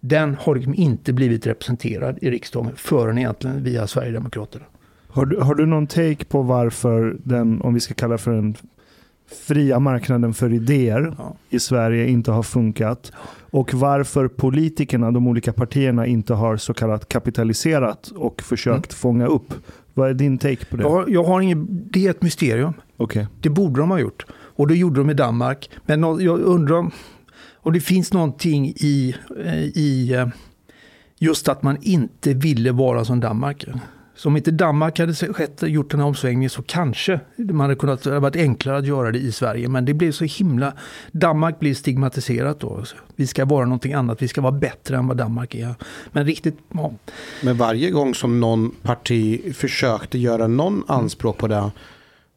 Den 0.00 0.36
har 0.40 0.54
liksom 0.54 0.74
inte 0.74 1.12
blivit 1.12 1.46
representerad 1.46 2.18
i 2.22 2.30
riksdagen 2.30 2.72
förrän 2.76 3.18
egentligen 3.18 3.62
via 3.64 3.86
Sverigedemokraterna. 3.86 4.64
Har 5.08 5.26
du, 5.26 5.36
har 5.40 5.54
du 5.54 5.66
någon 5.66 5.86
take 5.86 6.24
på 6.24 6.42
varför 6.42 7.16
den, 7.24 7.60
om 7.62 7.74
vi 7.74 7.80
ska 7.80 7.94
kalla 7.94 8.18
för 8.18 8.30
den 8.30 8.54
fria 9.46 9.78
marknaden 9.78 10.34
för 10.34 10.52
idéer 10.52 11.14
Ja. 11.18 11.36
i 11.50 11.60
Sverige 11.60 12.08
inte 12.08 12.30
har 12.30 12.42
funkat? 12.42 13.12
Och 13.50 13.74
varför 13.74 14.28
politikerna, 14.28 15.10
de 15.10 15.26
olika 15.26 15.52
partierna, 15.52 16.06
inte 16.06 16.34
har 16.34 16.56
så 16.56 16.74
kallat 16.74 17.08
kapitaliserat 17.08 18.08
och 18.16 18.42
försökt 18.42 18.94
fånga 18.94 19.26
upp? 19.26 19.54
Vad 19.94 20.10
är 20.10 20.14
din 20.14 20.38
take 20.38 20.64
på 20.64 20.76
det? 20.76 20.82
Jag 20.82 20.90
har, 20.90 21.04
jag 21.08 21.24
har 21.24 21.40
ingen, 21.40 21.88
det 21.92 22.06
är 22.06 22.10
ett 22.10 22.22
mysterium. 22.22 22.72
Okej. 22.96 23.26
Det 23.40 23.50
borde 23.50 23.80
de 23.80 23.90
ha 23.90 23.98
gjort. 23.98 24.26
Och 24.58 24.66
det 24.66 24.76
gjorde 24.76 25.00
de 25.00 25.10
i 25.10 25.14
Danmark. 25.14 25.70
Men 25.86 26.02
jag 26.02 26.40
undrar 26.40 26.76
om, 26.76 26.90
om 27.54 27.72
det 27.72 27.80
finns 27.80 28.12
någonting 28.12 28.68
i, 28.76 29.14
eh, 29.44 29.64
i 29.64 30.14
eh, 30.14 30.28
just 31.18 31.48
att 31.48 31.62
man 31.62 31.78
inte 31.82 32.34
ville 32.34 32.72
vara 32.72 33.04
som 33.04 33.20
Danmark. 33.20 33.64
Så 34.14 34.28
om 34.28 34.36
inte 34.36 34.50
Danmark 34.50 34.98
hade 34.98 35.14
skett, 35.14 35.62
gjort 35.62 35.90
den 35.90 36.00
här 36.00 36.06
omsvängningen 36.06 36.50
så 36.50 36.62
kanske 36.62 37.20
man 37.36 37.60
hade 37.60 37.74
kunnat, 37.74 38.02
det 38.02 38.10
hade 38.10 38.20
varit 38.20 38.36
enklare 38.36 38.78
att 38.78 38.86
göra 38.86 39.12
det 39.12 39.18
i 39.18 39.32
Sverige. 39.32 39.68
Men 39.68 39.84
det 39.84 39.94
blev 39.94 40.12
så 40.12 40.24
himla... 40.24 40.72
Danmark 41.12 41.58
blir 41.58 41.74
stigmatiserat 41.74 42.60
då. 42.60 42.84
Vi 43.16 43.26
ska 43.26 43.44
vara 43.44 43.64
någonting 43.64 43.92
annat, 43.92 44.22
vi 44.22 44.28
ska 44.28 44.40
vara 44.40 44.52
bättre 44.52 44.96
än 44.96 45.06
vad 45.06 45.16
Danmark 45.16 45.54
är. 45.54 45.74
Men 46.12 46.26
riktigt, 46.26 46.58
ja, 46.74 46.92
Men 47.42 47.56
varje 47.56 47.90
gång 47.90 48.14
som 48.14 48.40
någon 48.40 48.70
parti 48.70 49.54
försökte 49.56 50.18
göra 50.18 50.46
någon 50.46 50.84
anspråk 50.86 51.38
på 51.38 51.48
det 51.48 51.70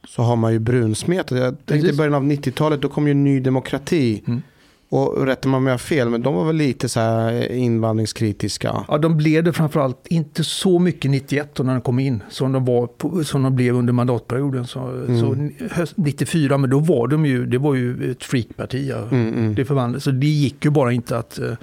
så 0.08 0.22
har 0.22 0.36
man 0.36 0.54
ju 0.54 0.60
brunsmetat. 0.60 1.38
Jag 1.38 1.66
tänkte 1.66 1.90
i 1.90 1.94
början 1.94 2.14
av 2.14 2.24
90-talet, 2.24 2.82
då 2.82 2.90
kom 2.90 3.08
ju 3.08 3.14
Ny 3.14 3.40
Demokrati. 3.40 4.24
Mm. 4.28 4.42
Och 4.90 5.26
rättar 5.26 5.50
man 5.50 5.64
mig 5.64 5.78
fel, 5.78 6.10
men 6.10 6.22
de 6.22 6.36
var 6.36 6.46
väl 6.46 6.56
lite 6.56 6.90
så 6.90 7.00
här 7.00 7.52
invandringskritiska. 7.52 8.86
Ja, 8.88 8.98
de 8.98 9.18
blev 9.18 9.44
det 9.44 9.54
framförallt 9.54 10.08
inte 10.08 10.44
så 10.44 10.80
mycket 10.80 11.12
91 11.12 11.56
då 11.56 11.64
när 11.64 11.74
de 11.74 11.82
kom 11.82 12.00
in 12.00 12.24
som 12.30 12.52
de, 12.52 12.66
var 12.66 12.88
på, 12.88 13.24
som 13.24 13.44
de 13.44 13.56
blev 13.56 13.76
under 13.76 13.94
mandatperioden. 13.94 14.68
Så, 14.68 14.80
Mm. 14.80 15.20
så 15.20 15.36
höst 15.76 15.94
94, 15.96 16.58
men 16.58 16.70
då 16.70 16.80
var 16.80 17.08
de 17.08 17.26
ju, 17.26 17.46
det 17.46 17.58
var 17.58 17.76
ju 17.76 18.12
ett 18.12 18.24
freakparti. 18.24 18.88
Ja. 18.90 18.98
Mm, 18.98 19.34
mm. 19.34 19.56
Det 19.56 19.66
förvandlades, 19.66 20.04
så 20.04 20.12
det 20.12 20.28
gick 20.28 20.66
ju 20.66 20.72
bara 20.72 20.92
inte 20.92 21.18
att, 21.18 21.40
eh, 21.40 21.54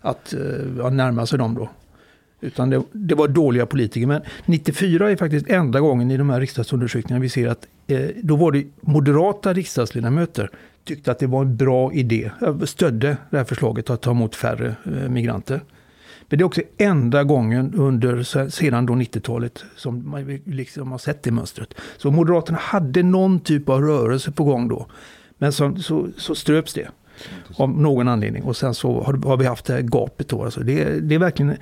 att 0.00 0.32
eh, 0.32 0.40
ja, 0.78 0.90
närma 0.90 1.26
sig 1.26 1.38
dem 1.38 1.54
då. 1.54 1.68
Utan 2.40 2.70
det, 2.70 2.82
det 2.92 3.14
var 3.14 3.28
dåliga 3.28 3.66
politiker. 3.66 4.06
Men 4.06 4.22
94 4.46 5.10
är 5.10 5.16
faktiskt 5.16 5.50
enda 5.50 5.80
gången 5.80 6.10
i 6.10 6.16
de 6.16 6.30
här 6.30 6.40
riksdagsundersökningarna 6.40 7.22
vi 7.22 7.28
ser 7.28 7.48
att 7.48 7.66
eh, 7.86 8.00
då 8.22 8.36
var 8.36 8.52
det 8.52 8.66
moderata 8.80 9.52
riksdagsledamöter 9.52 10.50
tyckte 10.84 11.10
att 11.10 11.18
det 11.18 11.26
var 11.26 11.42
en 11.42 11.56
bra 11.56 11.92
idé, 11.92 12.30
eh, 12.42 12.60
stödde 12.60 13.16
det 13.30 13.36
här 13.36 13.44
förslaget 13.44 13.90
att 13.90 14.02
ta 14.02 14.10
emot 14.10 14.34
färre 14.34 14.76
eh, 14.84 15.08
migranter. 15.08 15.60
Men 16.28 16.38
det 16.38 16.42
är 16.42 16.46
också 16.46 16.62
enda 16.78 17.24
gången 17.24 17.74
under 17.74 18.22
se- 18.22 18.50
sedan 18.50 18.86
då 18.86 18.92
90-talet 18.92 19.64
som 19.76 20.10
man 20.10 20.40
liksom 20.44 20.90
har 20.90 20.98
sett 20.98 21.22
det 21.22 21.30
mönstret. 21.30 21.74
Så 21.96 22.10
Moderaterna 22.10 22.58
hade 22.58 23.02
någon 23.02 23.40
typ 23.40 23.68
av 23.68 23.82
rörelse 23.82 24.32
på 24.32 24.44
gång 24.44 24.68
då. 24.68 24.86
Men 25.38 25.52
så, 25.52 25.76
så, 25.76 26.08
så 26.16 26.34
ströps 26.34 26.74
det 26.74 26.88
av 27.56 27.68
någon 27.68 28.08
anledning. 28.08 28.42
Och 28.42 28.56
sen 28.56 28.74
så 28.74 29.02
har, 29.02 29.12
har 29.12 29.36
vi 29.36 29.46
haft 29.46 29.64
det 29.64 29.72
här 29.72 29.80
gapet 29.80 30.28
då. 30.28 30.44
Alltså 30.44 30.60
det, 30.60 31.00
det 31.00 31.14
är 31.14 31.18
verkligen 31.18 31.56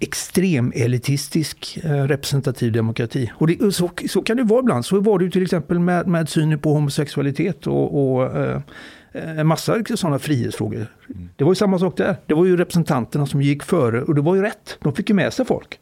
extrem 0.00 0.72
elitistisk 0.74 1.78
eh, 1.84 1.90
representativ 1.90 2.72
demokrati. 2.72 3.30
Och 3.34 3.46
det, 3.46 3.60
och 3.60 3.74
så, 3.74 3.90
så 4.08 4.22
kan 4.22 4.36
det 4.36 4.42
vara 4.42 4.60
ibland. 4.60 4.84
Så 4.84 5.00
var 5.00 5.18
det 5.18 5.30
till 5.30 5.42
exempel 5.42 5.78
med, 5.78 6.06
med 6.06 6.28
synen 6.28 6.58
på 6.58 6.72
homosexualitet 6.72 7.66
och, 7.66 8.14
och 8.14 8.36
eh, 8.36 8.60
en 9.12 9.46
massa 9.46 9.84
sådana 9.94 10.18
frihetsfrågor. 10.18 10.86
Det 11.36 11.44
var 11.44 11.50
ju 11.50 11.54
samma 11.54 11.78
sak 11.78 11.96
där. 11.96 12.16
Det 12.26 12.34
var 12.34 12.44
ju 12.44 12.56
representanterna 12.56 13.26
som 13.26 13.42
gick 13.42 13.62
före 13.62 14.02
och 14.02 14.14
det 14.14 14.20
var 14.20 14.34
ju 14.34 14.42
rätt. 14.42 14.78
De 14.80 14.94
fick 14.94 15.08
ju 15.08 15.14
med 15.14 15.32
sig 15.32 15.46
folk. 15.46 15.80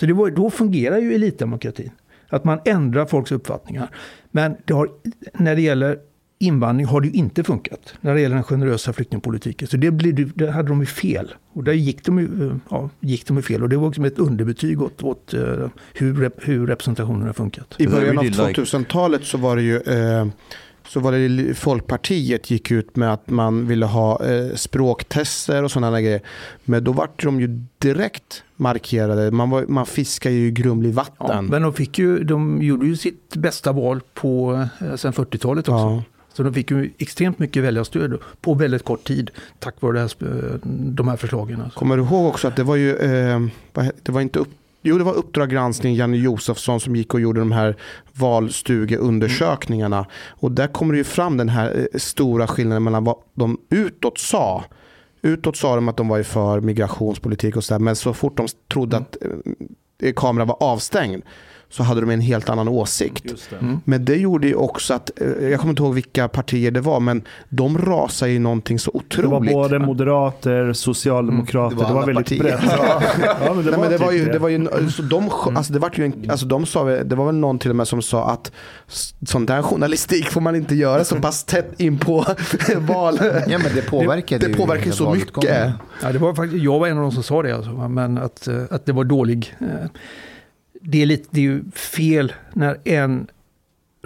Så 0.00 0.06
det 0.06 0.12
var, 0.12 0.30
då 0.30 0.50
fungerar 0.50 0.98
ju 0.98 1.14
elitdemokratin. 1.14 1.90
Att 2.28 2.44
man 2.44 2.60
ändrar 2.64 3.06
folks 3.06 3.32
uppfattningar. 3.32 3.88
Men 4.30 4.56
det 4.64 4.72
har, 4.72 4.90
när 5.34 5.56
det 5.56 5.62
gäller 5.62 5.98
invandring 6.38 6.86
har 6.86 7.00
det 7.00 7.06
ju 7.08 7.12
inte 7.12 7.44
funkat. 7.44 7.94
När 8.00 8.14
det 8.14 8.20
gäller 8.20 8.34
den 8.34 8.44
generösa 8.44 8.92
flyktingpolitiken. 8.92 9.68
Så 9.68 9.76
det, 9.76 9.86
ju- 9.86 10.30
där 10.34 10.50
hade 10.50 10.68
de 10.68 10.80
ju 10.80 10.86
fel. 10.86 11.34
Och 11.52 11.64
där 11.64 11.72
gick 11.72 12.04
de 12.04 12.18
ju, 12.18 12.46
eh, 12.50 12.56
ja, 12.70 12.90
gick 13.00 13.26
de 13.26 13.36
ju 13.36 13.42
fel. 13.42 13.62
Och 13.62 13.68
det 13.68 13.76
var 13.76 13.86
liksom 13.88 14.04
ett 14.04 14.18
underbetyg 14.18 14.82
åt, 14.82 15.02
åt 15.02 15.34
eh, 15.34 15.40
hur, 15.94 16.30
hur 16.36 16.66
representationen 16.66 17.26
har 17.26 17.32
funkat. 17.32 17.74
I 17.78 17.86
början 17.86 18.18
av 18.18 18.24
really 18.24 18.36
like- 18.52 18.60
2000-talet 18.62 19.24
så 19.24 19.38
var 19.38 19.56
det 19.56 19.62
ju 19.62 19.76
eh, 19.80 20.26
så 20.88 21.00
var 21.00 21.12
det 21.12 21.54
Folkpartiet 21.54 22.50
gick 22.50 22.70
ut 22.70 22.96
med 22.96 23.12
att 23.12 23.30
man 23.30 23.66
ville 23.66 23.86
ha 23.86 24.24
eh, 24.26 24.54
språktester 24.54 25.64
och 25.64 25.70
sådana 25.70 26.00
grejer. 26.00 26.20
Men 26.64 26.84
då 26.84 26.92
vart 26.92 27.22
de 27.22 27.40
ju 27.40 27.60
direkt 27.78 28.42
markerade. 28.56 29.30
Man, 29.30 29.50
var, 29.50 29.64
man 29.68 29.86
fiskar 29.86 30.30
ju 30.30 30.46
i 30.46 30.50
grumlig 30.50 30.90
Ja, 30.90 30.94
vatten. 30.94 31.46
men 31.46 31.62
de, 31.62 31.72
fick 31.72 31.98
ju, 31.98 32.24
de 32.24 32.62
gjorde 32.62 32.86
ju 32.86 32.96
sitt 32.96 33.36
bästa 33.36 33.72
val 33.72 34.00
på, 34.14 34.52
eh, 34.80 34.94
sen 34.96 35.12
40-talet 35.12 35.68
också. 35.68 35.72
Ja. 35.84 36.02
Så 36.38 36.44
de 36.44 36.54
fick 36.54 36.70
ju 36.70 36.90
extremt 36.98 37.38
mycket 37.38 37.64
väljarstöd 37.64 38.18
på 38.40 38.54
väldigt 38.54 38.84
kort 38.84 39.04
tid 39.04 39.30
tack 39.58 39.80
vare 39.80 39.98
här, 39.98 40.10
eh, 40.20 40.58
de 40.70 41.08
här 41.08 41.16
förslagen. 41.16 41.60
Alltså. 41.62 41.78
Kommer 41.78 41.96
du 41.96 42.02
ihåg 42.02 42.26
också 42.26 42.48
att 42.48 42.56
det 42.56 42.62
var 42.62 42.76
ju, 42.76 42.96
eh, 42.96 43.40
det 44.02 44.12
var 44.12 44.20
inte 44.20 44.38
upp, 44.38 44.48
jo 44.82 44.98
det 44.98 45.04
var 45.04 45.12
Uppdrag 45.12 45.50
granskning, 45.50 45.94
Janne 45.94 46.16
Josefsson 46.16 46.80
som 46.80 46.96
gick 46.96 47.14
och 47.14 47.20
gjorde 47.20 47.40
de 47.40 47.52
här 47.52 47.76
valstugeundersökningarna. 48.12 50.06
Och 50.28 50.52
där 50.52 50.66
kommer 50.66 50.92
det 50.92 50.98
ju 50.98 51.04
fram 51.04 51.36
den 51.36 51.48
här 51.48 51.86
eh, 51.92 51.98
stora 51.98 52.46
skillnaden 52.46 52.82
mellan 52.82 53.04
vad 53.04 53.16
de 53.34 53.58
utåt 53.70 54.18
sa. 54.18 54.64
Utåt 55.22 55.56
sa 55.56 55.74
de 55.74 55.88
att 55.88 55.96
de 55.96 56.08
var 56.08 56.22
för 56.22 56.60
migrationspolitik 56.60 57.56
och 57.56 57.64
sådär, 57.64 57.78
men 57.78 57.96
så 57.96 58.14
fort 58.14 58.36
de 58.36 58.46
trodde 58.72 58.96
att 58.96 59.16
eh, 60.02 60.12
kameran 60.12 60.48
var 60.48 60.62
avstängd 60.62 61.22
så 61.70 61.82
hade 61.82 62.00
de 62.00 62.10
en 62.10 62.20
helt 62.20 62.48
annan 62.48 62.68
åsikt. 62.68 63.24
Mm. 63.60 63.80
Men 63.84 64.04
det 64.04 64.16
gjorde 64.16 64.46
ju 64.46 64.54
också 64.54 64.94
att, 64.94 65.10
eh, 65.20 65.48
jag 65.48 65.60
kommer 65.60 65.70
inte 65.72 65.82
ihåg 65.82 65.94
vilka 65.94 66.28
partier 66.28 66.70
det 66.70 66.80
var, 66.80 67.00
men 67.00 67.22
de 67.48 67.78
rasade 67.78 68.30
ju 68.30 68.38
någonting 68.38 68.78
så 68.78 68.90
Det 68.90 69.22
var 69.22 69.36
otroligt. 69.36 69.52
både 69.52 69.78
moderater, 69.78 70.72
socialdemokrater, 70.72 71.76
Mm, 71.76 71.78
det 71.78 71.84
det 71.84 71.94
var 71.94 71.94
var, 71.94 72.02
alla 72.02 72.12
väldigt 72.12 72.40
brett. 72.40 72.60
Ja, 73.44 73.54
men 73.54 73.64
det 73.64 73.70
Nej, 73.70 73.72
var 73.72 73.78
men 73.78 73.90
det 73.90 73.98
var 73.98 74.10
typ 74.10 74.20
ju, 74.20 74.24
det. 74.24 74.32
det 74.32 74.38
var 74.38 74.48
ju, 74.48 74.68
så 74.90 75.02
de, 75.02 75.30
alltså 75.56 75.72
det 75.72 75.78
var 75.78 75.90
ju 75.94 76.04
en, 76.04 76.30
alltså 76.30 76.46
de 76.46 76.66
sa, 76.66 76.84
väl- 76.84 77.08
det 77.08 77.16
var 77.16 77.26
väl 77.26 77.34
någon 77.34 77.58
till 77.58 77.70
och 77.70 77.76
med 77.76 77.88
som 77.88 78.02
sa 78.02 78.30
att 78.30 78.52
sån 79.26 79.46
där 79.46 79.62
journalistik 79.62 80.26
får 80.30 80.40
man 80.40 80.56
inte 80.56 80.74
göra 80.74 81.04
så 81.04 81.16
pass 81.16 81.44
tätt 81.44 81.80
in 81.80 81.98
på 81.98 82.24
val. 82.78 83.18
Ja, 83.46 83.58
men 83.58 83.74
det 83.74 83.82
påverkade 83.90 84.46
det 84.46 84.50
ju 84.52 84.56
påverkar 84.58 84.86
ju 84.86 84.92
så 84.92 85.14
mycket. 85.14 85.44
Ja, 86.02 86.12
det 86.12 86.18
var 86.18 86.34
faktiskt, 86.34 86.62
jag 86.64 86.78
var 86.78 86.86
en 86.86 86.96
av 86.96 87.02
de 87.02 87.12
som 87.12 87.22
sa 87.22 87.42
det, 87.42 87.52
alltså, 87.56 87.70
men 87.88 88.18
att, 88.18 88.48
eh, 88.48 88.62
att 88.70 88.86
det 88.86 88.92
var 88.92 89.04
dålig. 89.04 89.54
Det 90.80 91.02
är, 91.02 91.06
lite, 91.06 91.28
det 91.30 91.40
är 91.40 91.44
ju 91.44 91.64
fel 91.70 92.32
när 92.54 92.78
en 92.84 93.26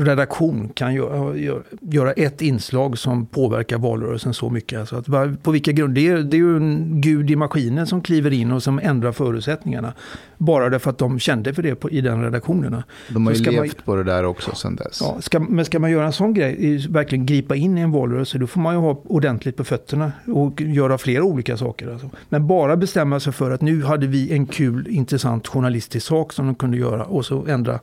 redaktion 0.05 0.69
kan 0.69 0.95
göra, 0.95 1.37
göra, 1.81 2.13
ett 2.13 2.43
inslag 2.43 2.99
som 2.99 3.27
påverkar 3.27 3.79
valrörelsen 3.79 4.35
så 4.35 4.51
mycket. 4.51 4.81
Alltså 4.81 4.97
att, 4.97 5.43
på 5.43 5.51
vilka 5.51 5.73
grunder? 5.73 6.03
Det 6.03 6.09
är, 6.09 6.17
det 6.17 6.37
är 6.37 6.39
ju 6.39 6.57
en 6.57 7.01
gud 7.01 7.31
i 7.31 7.37
maskinen 7.37 7.87
som 7.87 8.03
kliver 8.03 8.33
in 8.33 8.53
och 8.53 8.63
som 8.63 8.79
ändrar 8.79 9.13
förutsättningarna. 9.13 9.93
Bara 10.39 10.69
därför 10.69 10.91
att 10.91 10.99
de 10.99 11.19
kände 11.19 11.55
för 11.55 11.63
det 11.63 11.75
på, 11.75 11.91
i 11.91 12.01
den 12.01 12.23
redaktionen. 12.23 12.83
De 13.09 13.27
har 13.27 13.33
ju 13.33 13.39
ska 13.39 13.53
man- 13.53 13.63
levt 13.63 13.85
på 13.85 13.95
det 13.97 14.05
där 14.05 14.25
också 14.25 14.55
sedan 14.55 14.77
dess. 14.77 14.99
Ja, 15.01 15.17
ska, 15.21 15.41
men 15.41 15.65
ska 15.65 15.79
man 15.79 15.91
göra 15.91 16.07
en 16.07 16.13
sån 16.13 16.35
grej, 16.35 16.87
verkligen 16.89 17.27
gripa 17.27 17.57
in 17.57 17.79
i 17.79 17.81
en 17.81 17.91
valrörelse, 17.93 18.39
då 18.39 18.47
får 18.47 18.61
man 18.61 18.75
ju 18.75 18.81
ha 18.81 19.03
ordentligt 19.05 19.57
på 19.57 19.65
fötterna 19.65 20.13
och 20.27 20.61
göra 20.61 20.99
flera 20.99 21.25
olika 21.25 21.57
saker. 21.57 21.93
Alltså. 21.93 22.11
Men 22.29 22.47
bara 22.47 22.77
bestämma 22.77 23.21
sig 23.21 23.33
för 23.33 23.51
att 23.51 23.61
nu 23.61 23.83
hade 23.83 24.07
vi 24.07 24.33
en 24.33 24.47
kul, 24.47 24.87
intressant 24.89 25.49
journalistisk 25.49 26.07
sak 26.07 26.33
som 26.33 26.47
de 26.47 26.55
kunde 26.55 26.77
göra 26.77 27.05
och 27.05 27.27
så 27.27 27.47
ändra. 27.47 27.81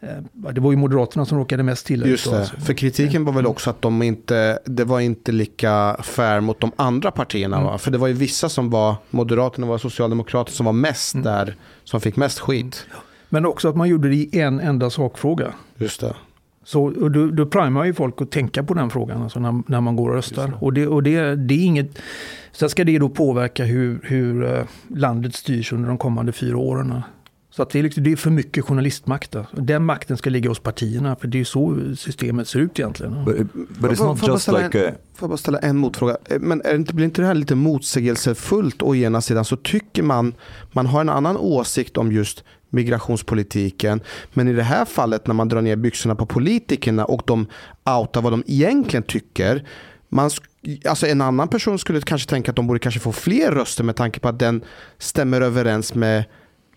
Eh, 0.00 0.52
det 0.52 0.60
var 0.60 0.70
ju 0.70 0.76
Moderaterna 0.76 1.26
som 1.26 1.38
råkade 1.38 1.62
mest 1.62 1.90
ut 1.90 2.06
Just 2.06 2.30
det, 2.30 2.50
för 2.64 2.74
kritiken 2.74 3.24
var 3.24 3.32
väl 3.32 3.46
också 3.46 3.70
att 3.70 3.82
de 3.82 4.02
inte, 4.02 4.58
det 4.64 4.84
var 4.84 5.00
inte 5.00 5.32
lika 5.32 5.96
fair 6.02 6.40
mot 6.40 6.60
de 6.60 6.72
andra 6.76 7.10
partierna. 7.10 7.60
Mm. 7.60 7.78
För 7.78 7.90
det 7.90 7.98
var 7.98 8.08
ju 8.08 8.14
vissa 8.14 8.48
som 8.48 8.70
var, 8.70 8.96
Moderaterna 9.10 9.66
var 9.66 9.78
Socialdemokrater 9.78 10.52
som 10.52 10.66
var 10.66 10.72
mest 10.72 11.14
Mm. 11.14 11.24
där, 11.24 11.56
som 11.84 12.00
fick 12.00 12.16
mest 12.16 12.38
skit. 12.38 12.86
Men 13.28 13.46
också 13.46 13.68
att 13.68 13.76
man 13.76 13.88
gjorde 13.88 14.08
det 14.08 14.14
i 14.14 14.40
en 14.40 14.60
enda 14.60 14.90
sakfråga. 14.90 15.52
Just 15.76 16.00
det. 16.00 16.14
Så 16.64 16.90
då, 16.90 17.26
då 17.26 17.46
primar 17.46 17.84
ju 17.84 17.94
folk 17.94 18.22
att 18.22 18.30
tänka 18.30 18.62
på 18.62 18.74
den 18.74 18.90
frågan 18.90 19.22
alltså 19.22 19.40
när, 19.40 19.62
när 19.66 19.80
man 19.80 19.96
går 19.96 20.08
och 20.08 20.14
röstar. 20.14 20.52
Och, 20.60 20.72
det, 20.72 20.86
och 20.86 21.02
det, 21.02 21.34
det 21.34 21.54
är 21.54 21.64
inget... 21.64 21.98
Sen 22.52 22.68
ska 22.68 22.84
det 22.84 22.98
då 22.98 23.08
påverka 23.08 23.64
hur, 23.64 24.00
hur 24.02 24.44
eh, 24.44 24.64
landet 24.88 25.34
styrs 25.34 25.72
under 25.72 25.88
de 25.88 25.98
kommande 25.98 26.32
fyra 26.32 26.56
åren. 26.58 27.02
Så 27.52 27.62
att 27.62 27.70
det, 27.70 27.78
är 27.78 27.82
liksom, 27.82 28.02
det 28.04 28.12
är 28.12 28.16
för 28.16 28.30
mycket 28.30 28.64
journalistmakt. 28.64 29.30
Då. 29.30 29.46
Den 29.52 29.84
makten 29.84 30.16
ska 30.16 30.30
ligga 30.30 30.48
hos 30.50 30.58
partierna, 30.60 31.16
för 31.16 31.28
det 31.28 31.36
är 31.36 31.38
ju 31.38 31.44
så 31.44 31.80
systemet 31.96 32.48
ser 32.48 32.60
ut 32.60 32.78
egentligen. 32.78 33.24
But, 33.24 33.40
it, 33.40 33.46
but 33.52 33.90
it's 33.90 33.96
Får- 33.96 34.04
not 34.06 34.18
jag 34.18 34.28
bara 34.28 34.32
just 34.32 34.42
ställa 34.42 34.58
like 34.58 34.88
en, 34.88 34.94
a, 34.94 34.96
Får 35.14 35.26
jag 35.26 35.30
bara 35.30 35.36
ställa 35.36 35.58
en 35.58 35.76
motfråga? 35.76 36.16
Eh, 36.24 36.38
Men 36.40 36.60
är 36.62 36.70
det 36.70 36.76
inte, 36.76 36.94
blir 36.94 37.04
inte 37.04 37.22
det 37.22 37.26
här 37.26 37.34
lite 37.34 37.54
motsägelsefullt? 37.54 38.82
Å 38.82 38.94
ena 38.94 39.20
sidan 39.20 39.44
så 39.44 39.56
tycker 39.56 40.02
man, 40.02 40.34
man 40.72 40.86
har 40.86 41.00
en 41.00 41.08
annan 41.08 41.36
åsikt 41.36 41.96
om 41.96 42.12
just 42.12 42.44
migrationspolitiken. 42.68 44.00
Men 44.32 44.48
i 44.48 44.52
det 44.52 44.62
här 44.62 44.84
fallet 44.84 45.26
när 45.26 45.34
man 45.34 45.48
drar 45.48 45.62
ner 45.62 45.76
byxorna 45.76 46.14
på 46.14 46.26
politikerna 46.26 47.04
och 47.04 47.22
de 47.26 47.46
outar 47.98 48.22
vad 48.22 48.32
de 48.32 48.42
egentligen 48.46 49.02
tycker. 49.02 49.64
Man, 50.08 50.30
alltså 50.84 51.06
en 51.06 51.20
annan 51.20 51.48
person 51.48 51.78
skulle 51.78 52.00
kanske 52.00 52.30
tänka 52.30 52.50
att 52.52 52.56
de 52.56 52.66
borde 52.66 52.80
kanske 52.80 53.00
få 53.00 53.12
fler 53.12 53.52
röster 53.52 53.84
med 53.84 53.96
tanke 53.96 54.20
på 54.20 54.28
att 54.28 54.38
den 54.38 54.64
stämmer 54.98 55.40
överens 55.40 55.94
med 55.94 56.24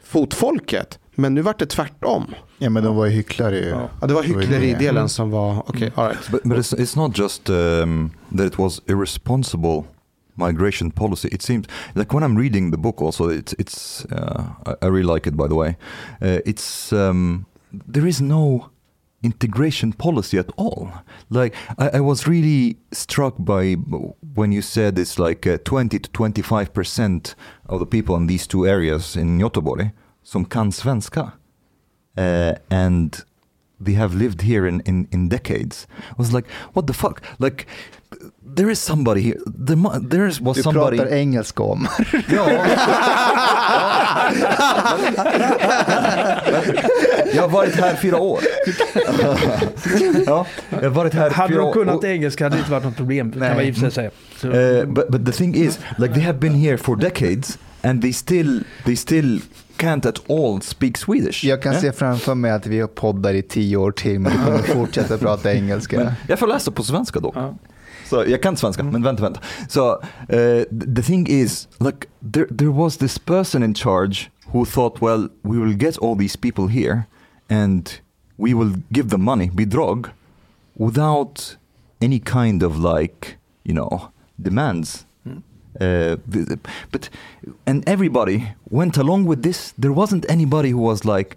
fotfolket. 0.04 1.00
Men 1.16 1.34
nu 1.34 1.42
vart 1.42 1.60
det 1.60 1.66
tvärtom. 1.66 2.36
Ja, 2.58 2.70
men 2.70 2.84
de 2.84 2.96
var 2.96 3.06
ju 3.06 3.12
hycklare 3.12 3.58
ju. 3.58 3.68
Ja. 3.70 3.90
Ja, 4.02 4.08
det 4.08 4.14
var 4.14 4.24
hyckleridelen 4.24 5.04
det. 5.04 5.10
som 5.10 5.32
var, 5.32 5.70
okej, 5.70 5.92
all 5.96 6.08
right. 6.08 6.32
but, 6.32 6.44
but 6.44 6.58
it's, 6.58 6.74
it's 6.74 6.98
not 6.98 7.18
just 7.18 7.50
um, 7.50 8.12
that 8.38 8.48
it 8.48 8.60
was 8.60 8.82
irresponsible 8.88 9.84
migration 10.36 10.92
policy. 10.92 11.28
It 11.32 11.42
seems 11.42 11.68
like 11.96 12.14
when 12.14 12.24
I'm 12.24 12.38
reading 12.38 12.72
the 12.72 12.78
book, 12.78 13.02
also 13.02 13.30
it's 13.30 13.54
it's 13.60 14.06
uh, 14.12 14.44
I 14.82 14.88
really 14.88 15.14
like 15.14 15.30
it 15.30 15.36
by 15.36 15.48
the 15.48 15.56
way. 15.56 15.78
Uh, 16.22 16.40
it's 16.46 16.94
um, 16.94 17.46
there 17.94 18.08
is 18.08 18.22
no 18.22 18.70
integration 19.24 19.94
policy 19.94 20.38
at 20.38 20.52
all. 20.58 20.92
Like 21.30 21.56
I, 21.78 21.98
I 21.98 22.00
was 22.00 22.28
really 22.28 22.78
struck 22.92 23.36
by 23.40 23.74
when 24.36 24.52
you 24.52 24.62
said 24.62 25.00
it's 25.00 25.18
like 25.18 25.48
uh, 25.48 25.58
20 25.64 26.00
to 26.00 26.10
25 26.12 26.74
percent 26.74 27.36
of 27.66 27.80
the 27.80 27.86
people 27.86 28.16
in 28.16 28.28
these 28.28 28.46
two 28.46 28.68
areas 28.68 29.16
in 29.16 29.40
Göteborg 29.40 29.92
som 30.24 30.46
kan 30.46 30.72
svenska, 30.72 31.34
uh, 32.18 32.54
and 32.70 33.24
they 33.80 33.94
have 33.94 34.16
lived 34.16 34.42
here 34.42 34.66
in, 34.66 34.80
in, 34.82 35.08
in 35.12 35.30
decades. 35.30 35.86
I 36.10 36.16
was 36.18 36.34
like, 36.34 36.50
what 36.74 36.88
the 36.88 36.94
fuck? 36.94 37.22
Like, 37.40 37.68
there 38.56 38.72
is 38.72 38.80
somebody 38.80 39.22
here. 39.22 39.38
There, 39.68 39.76
mu- 39.76 40.10
there 40.10 40.28
is, 40.30 40.42
was 40.42 40.58
Du 40.58 40.64
somebody. 40.64 40.98
pratar 40.98 41.14
engelska 41.14 41.64
om. 41.64 41.88
Ja. 42.30 42.50
jag 47.34 47.42
har 47.42 47.50
varit 47.50 47.76
här 47.76 47.96
fyra 47.96 48.20
år. 48.20 48.40
ja, 50.26 50.46
jag 50.70 50.82
har 50.82 50.90
varit 50.90 51.14
här 51.14 51.30
Hade 51.30 51.54
fyra 51.54 51.64
år. 51.64 51.74
kunnat 51.74 51.96
Och- 51.96 52.04
engelska 52.06 52.44
hade 52.46 52.56
det 52.56 52.60
inte 52.60 52.72
varit 52.72 52.84
något 52.84 52.96
problem, 52.98 53.32
kan 53.32 53.40
man 53.42 53.62
i 53.62 53.74
säga. 53.92 54.12
Så, 54.38 54.48
Uh, 54.48 54.86
but 54.86 55.10
but 55.10 55.26
the 55.26 55.32
thing 55.32 55.56
is, 55.56 55.80
like 55.98 56.14
they 56.14 56.24
have 56.24 56.40
been 56.40 56.54
here 56.56 56.78
for 56.78 56.96
decades, 56.96 57.58
and 57.82 58.02
they 58.02 58.14
still 58.14 58.64
they 58.86 58.96
still 58.96 59.42
can't 59.78 60.06
at 60.10 60.30
all 60.30 60.62
speak 60.62 60.98
Swedish. 60.98 61.44
Jag 61.46 61.62
kan 61.62 61.72
Yeah? 61.72 61.82
se 61.82 61.92
framför 61.92 62.36
mig 62.36 62.52
att 62.52 62.66
vi 62.68 62.80
har 62.80 62.88
poddar 62.88 63.34
i 63.34 63.42
tio 63.42 63.78
år 63.78 63.92
till, 63.92 64.20
men 64.20 64.32
du 64.32 64.38
kommer 64.46 64.58
fortsätta 64.58 65.18
prata 65.18 65.54
engelska. 65.54 65.98
Men 65.98 66.12
jag 66.28 66.40
får 66.40 66.48
läsa 66.48 66.72
på 66.72 66.84
svenska 66.84 67.20
dock. 67.20 67.36
ja. 67.36 67.56
Så 68.14 68.24
jag 68.28 68.42
kan 68.42 68.58
svenska, 68.58 68.84
men 68.84 69.04
vänta, 69.04 69.24
vänta. 69.24 69.40
Så 69.68 69.92
uh, 69.92 70.64
the 70.96 71.02
thing 71.02 71.28
is, 71.30 71.68
like 71.80 72.08
there, 72.34 72.46
there 72.58 72.72
was 72.72 72.98
this 72.98 73.20
person 73.20 73.64
in 73.64 73.74
charge 73.74 74.30
who 74.52 74.66
thought, 74.66 75.02
well, 75.02 75.30
we 75.42 75.58
will 75.58 75.78
get 75.78 75.98
all 75.98 76.18
these 76.18 76.38
people 76.38 76.68
here 76.68 77.04
and 77.50 77.90
we 78.38 78.54
will 78.54 78.76
give 78.90 79.10
them 79.10 79.24
money, 79.24 79.50
bidrag, 79.50 80.12
without 80.78 81.58
any 82.02 82.20
kind 82.20 82.64
of 82.64 82.78
like, 82.78 83.38
you 83.64 83.74
know, 83.74 84.12
demands. 84.38 85.06
Uh, 85.82 86.16
but 86.92 87.10
and 87.66 87.84
everybody 87.90 88.54
went 88.70 88.98
along 88.98 89.26
with 89.26 89.42
this. 89.42 89.74
There 89.76 89.94
wasn't 89.94 90.26
anybody 90.30 90.70
who 90.70 90.78
was 90.78 91.04
like, 91.04 91.36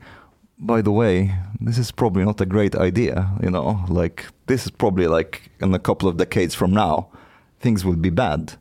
by 0.59 0.83
the 0.83 0.93
way, 0.93 1.33
this 1.59 1.79
is 1.79 1.91
probably 1.91 2.24
not 2.24 2.41
a 2.41 2.47
great 2.47 2.74
idea. 2.74 3.31
You 3.43 3.51
know, 3.51 3.87
like 3.89 4.27
this 4.47 4.66
is 4.66 4.72
probably 4.72 5.07
like 5.18 5.38
in 5.62 5.74
a 5.74 5.78
couple 5.78 6.09
of 6.09 6.16
decades 6.16 6.55
from 6.55 6.70
now, 6.74 7.07
things 7.62 7.84
will 7.84 7.97
be 7.97 8.11
bad. 8.11 8.53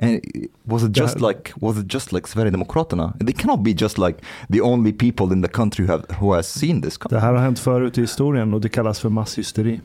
And 0.00 0.20
was 0.64 0.82
it 0.82 0.90
just 0.92 1.16
Yeah. 1.16 1.28
like 1.28 1.52
was 1.60 1.78
it 1.78 1.86
just 1.92 2.12
like 2.12 2.26
Sverigedemokraterna? 2.28 3.12
They 3.18 3.32
cannot 3.32 3.62
be 3.62 3.70
just 3.72 3.98
like 3.98 4.18
the 4.50 4.60
only 4.60 4.92
people 4.92 5.32
in 5.34 5.42
the 5.42 5.48
country 5.48 5.86
who 5.86 5.92
have 5.92 6.04
who 6.20 6.34
has 6.34 6.46
seen 6.52 6.82
this. 6.82 6.98
Det 7.10 7.20
här 7.20 7.32
har 7.32 7.38
hänt 7.42 7.58
förut 7.58 7.98
i 7.98 8.00
historien 8.00 8.54
och 8.54 8.60
det 8.60 8.68
kallas 8.68 9.00
för 9.00 9.08
masshysteri. 9.08 9.80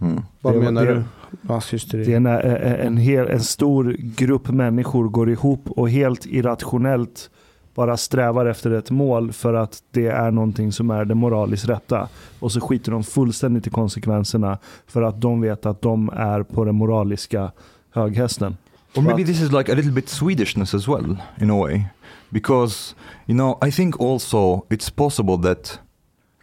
Mm. 0.00 0.22
Vad 0.40 0.54
Det- 0.54 0.60
menar 0.60 0.86
det- 0.86 0.94
du? 0.94 1.04
Masshysteri. 1.42 2.04
Det 2.04 2.14
är 2.14 2.20
när 2.20 2.44
eh, 2.46 2.86
en, 2.86 2.96
hel, 2.96 3.26
en 3.28 3.40
stor 3.40 3.96
grupp 3.98 4.48
människor 4.48 5.08
går 5.08 5.30
ihop 5.30 5.70
och 5.70 5.90
helt 5.90 6.26
irrationellt 6.26 7.30
bara 7.76 7.96
strävar 7.96 8.46
efter 8.46 8.70
ett 8.70 8.90
mål 8.90 9.32
för 9.32 9.54
att 9.54 9.82
det 9.90 10.06
är 10.06 10.30
någonting 10.30 10.72
som 10.72 10.90
är 10.90 11.04
det 11.04 11.14
moraliskt 11.14 11.68
rätta. 11.68 12.08
Och 12.38 12.52
så 12.52 12.60
skiter 12.60 12.92
de 12.92 13.04
fullständigt 13.04 13.66
i 13.66 13.70
konsekvenserna 13.70 14.58
för 14.86 15.02
att 15.02 15.20
de 15.20 15.40
vet 15.40 15.66
att 15.66 15.82
de 15.82 16.10
är 16.16 16.42
på 16.42 16.64
den 16.64 16.74
moraliska 16.74 17.52
höghästen. 17.90 18.56
Or 18.96 19.02
maybe 19.02 19.24
this 19.24 19.40
is 19.40 19.52
like 19.52 19.72
a 19.72 19.74
little 19.74 19.92
bit 19.92 20.08
Swedishness 20.08 20.74
as 20.74 20.88
well, 20.88 21.16
in 21.40 21.50
a 21.50 21.60
way, 21.62 21.84
because 22.30 22.94
you 23.26 23.36
know 23.36 23.58
I 23.68 23.70
think 23.70 24.00
also 24.00 24.66
it's 24.70 24.90
possible 24.90 25.36
that 25.42 25.80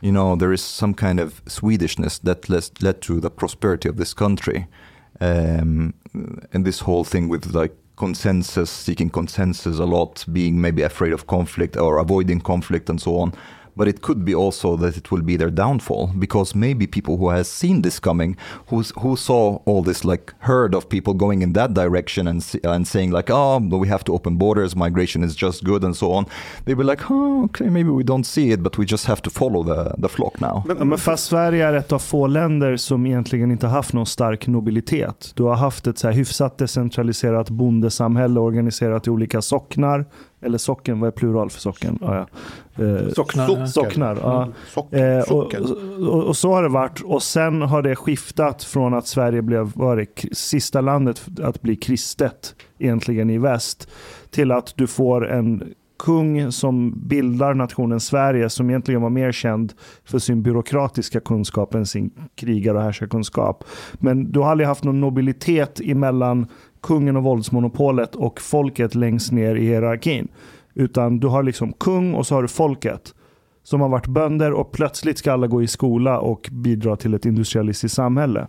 you 0.02 0.12
know 0.12 0.40
there 0.40 0.54
is 0.54 0.62
some 0.62 0.94
kind 0.94 1.20
of 1.20 1.42
Swedishness 1.46 2.20
that 2.20 2.50
led 2.82 3.02
to 3.02 3.20
the 3.20 3.30
prosperity 3.30 3.90
of 3.90 3.98
this 3.98 4.14
country, 4.14 4.68
um, 5.20 5.94
and 6.54 6.66
this 6.66 6.82
whole 6.82 7.04
thing 7.04 7.32
with 7.32 7.56
like 7.62 7.74
consensus, 7.96 8.70
seeking 8.70 9.10
consensus 9.10 9.80
a 9.80 9.86
lot, 9.86 10.26
being 10.32 10.60
maybe 10.60 10.82
afraid 10.82 11.14
of 11.14 11.28
conflict 11.28 11.78
or 11.78 12.00
avoiding 12.00 12.41
conflict 12.41 12.89
and 12.89 13.02
so 13.02 13.18
on. 13.18 13.34
But 13.76 13.88
it 13.88 14.01
could 14.01 14.24
be 14.26 14.36
also 14.36 14.78
that 14.78 14.97
it 14.97 15.11
will 15.11 15.21
be 15.21 15.38
their 15.38 15.49
downfall 15.49 16.11
because 16.19 16.55
maybe 16.55 16.88
people 16.88 17.17
who 17.17 17.30
has 17.30 17.47
seen 17.49 17.82
this 17.82 17.99
coming, 17.99 18.38
who's, 18.67 18.91
who 18.99 19.15
saw 19.15 19.59
all 19.65 19.82
this 19.82 20.05
like 20.05 20.34
herd 20.39 20.76
of 20.76 20.89
people 20.89 21.13
going 21.13 21.41
in 21.41 21.53
that 21.53 21.74
direction 21.74 22.28
and 22.28 22.43
and 22.63 22.88
saying 22.88 23.11
like, 23.11 23.30
oh, 23.34 23.59
we 23.59 23.88
have 23.88 24.03
to 24.03 24.13
open 24.13 24.38
borders, 24.38 24.76
migration 24.76 25.24
is 25.24 25.36
just 25.36 25.63
good 25.63 25.84
and 25.84 25.95
so 25.95 26.11
on. 26.11 26.26
They 26.65 26.76
were 26.76 26.84
like, 26.84 27.11
oh, 27.11 27.43
okay, 27.45 27.69
maybe 27.69 27.89
we 27.89 28.03
don't 28.03 28.26
see 28.26 28.51
it, 28.51 28.61
but 28.63 28.78
we 28.78 28.86
just 28.86 29.05
have 29.05 29.21
to 29.21 29.30
follow 29.30 29.63
the 29.63 29.95
the 30.01 30.09
flock 30.09 30.41
now. 30.41 30.63
Men, 30.65 30.89
men 30.89 30.97
fast 30.97 31.26
Sverige 31.26 31.67
är 31.67 31.74
ett 31.74 31.91
av 31.91 31.99
få 31.99 32.28
länder 32.28 32.78
som 32.78 33.05
egentligen 33.05 33.51
inte 33.51 33.67
haft 33.67 33.93
någon 33.93 34.05
stark 34.05 34.47
nobilitet. 34.47 35.32
Du 35.36 35.43
har 35.43 35.55
haft 35.55 35.88
ett 35.88 35.97
så 35.97 36.07
här 36.07 36.15
hyfsat 36.15 36.57
decentraliserat 36.57 37.49
bondesamhälle 37.49 38.39
organiserat 38.39 39.07
i 39.07 39.09
olika 39.09 39.41
socknar. 39.41 40.05
Eller 40.46 40.58
socken, 40.58 41.00
vad 41.00 41.08
är 41.08 41.12
plural 41.12 41.50
för 41.50 41.60
socken? 41.60 41.98
Ja, 42.02 42.16
ja. 42.76 42.86
Eh, 42.86 43.10
Socknar. 43.10 43.66
Socknar, 43.66 44.18
ja. 44.22 44.48
Sock, 44.68 44.94
Eh, 44.94 45.32
och, 45.32 45.56
och, 45.56 46.24
och 46.24 46.38
så 46.38 46.54
har 46.54 46.64
det 46.64 46.70
varit. 46.70 47.02
Och 47.02 47.24
sen 47.24 47.62
har 47.62 47.82
det 47.82 47.96
skiftat 47.96 48.64
från 48.64 48.94
att 48.94 49.08
Sverige 49.08 49.41
blev 49.41 49.72
var 49.76 49.98
det, 49.98 50.36
sista 50.36 50.82
landet 50.82 51.26
att 51.41 51.62
bli 51.62 51.76
kristet 51.76 52.56
egentligen 52.80 53.30
i 53.30 53.38
väst 53.38 53.89
till 54.30 54.52
att 54.52 54.74
du 54.78 54.88
får 54.88 55.30
en 55.30 55.74
kung 56.00 56.52
som 56.52 56.94
bildar 57.08 57.54
nationen 57.54 58.00
Sverige 58.00 58.50
som 58.50 58.70
egentligen 58.70 59.02
var 59.02 59.10
mer 59.10 59.32
känd 59.32 59.74
för 60.06 60.20
sin 60.20 60.44
byråkratiska 60.44 61.20
kunskap 61.20 61.74
än 61.76 61.86
sin 61.86 62.12
krigar 62.36 62.76
och 62.76 62.82
härskarkunskap. 62.82 63.64
Men 63.94 64.32
du 64.32 64.39
har 64.39 64.52
aldrig 64.52 64.68
haft 64.68 64.84
någon 64.84 65.02
nobilitet 65.02 65.82
emellan 65.84 66.48
kungen 66.84 67.18
och 67.18 67.24
våldsmonopolet 67.24 68.16
och 68.16 68.42
folket 68.42 68.96
längst 68.96 69.32
ner 69.32 69.56
i 69.56 69.66
hierarkin. 69.66 70.28
Utan 70.74 71.20
du 71.20 71.28
har 71.28 71.44
liksom 71.44 71.74
kung 71.74 72.14
och 72.14 72.28
så 72.28 72.36
har 72.36 72.42
du 72.42 72.48
folket 72.48 73.14
som 73.64 73.82
har 73.82 73.90
varit 73.90 74.08
bönder 74.08 74.54
och 74.54 74.72
plötsligt 74.72 75.18
ska 75.18 75.34
alla 75.34 75.48
gå 75.48 75.62
i 75.62 75.68
skola 75.68 76.20
och 76.20 76.50
bidra 76.52 76.96
till 76.96 77.14
ett 77.14 77.26
industrialistiskt 77.26 77.96
samhälle. 77.96 78.48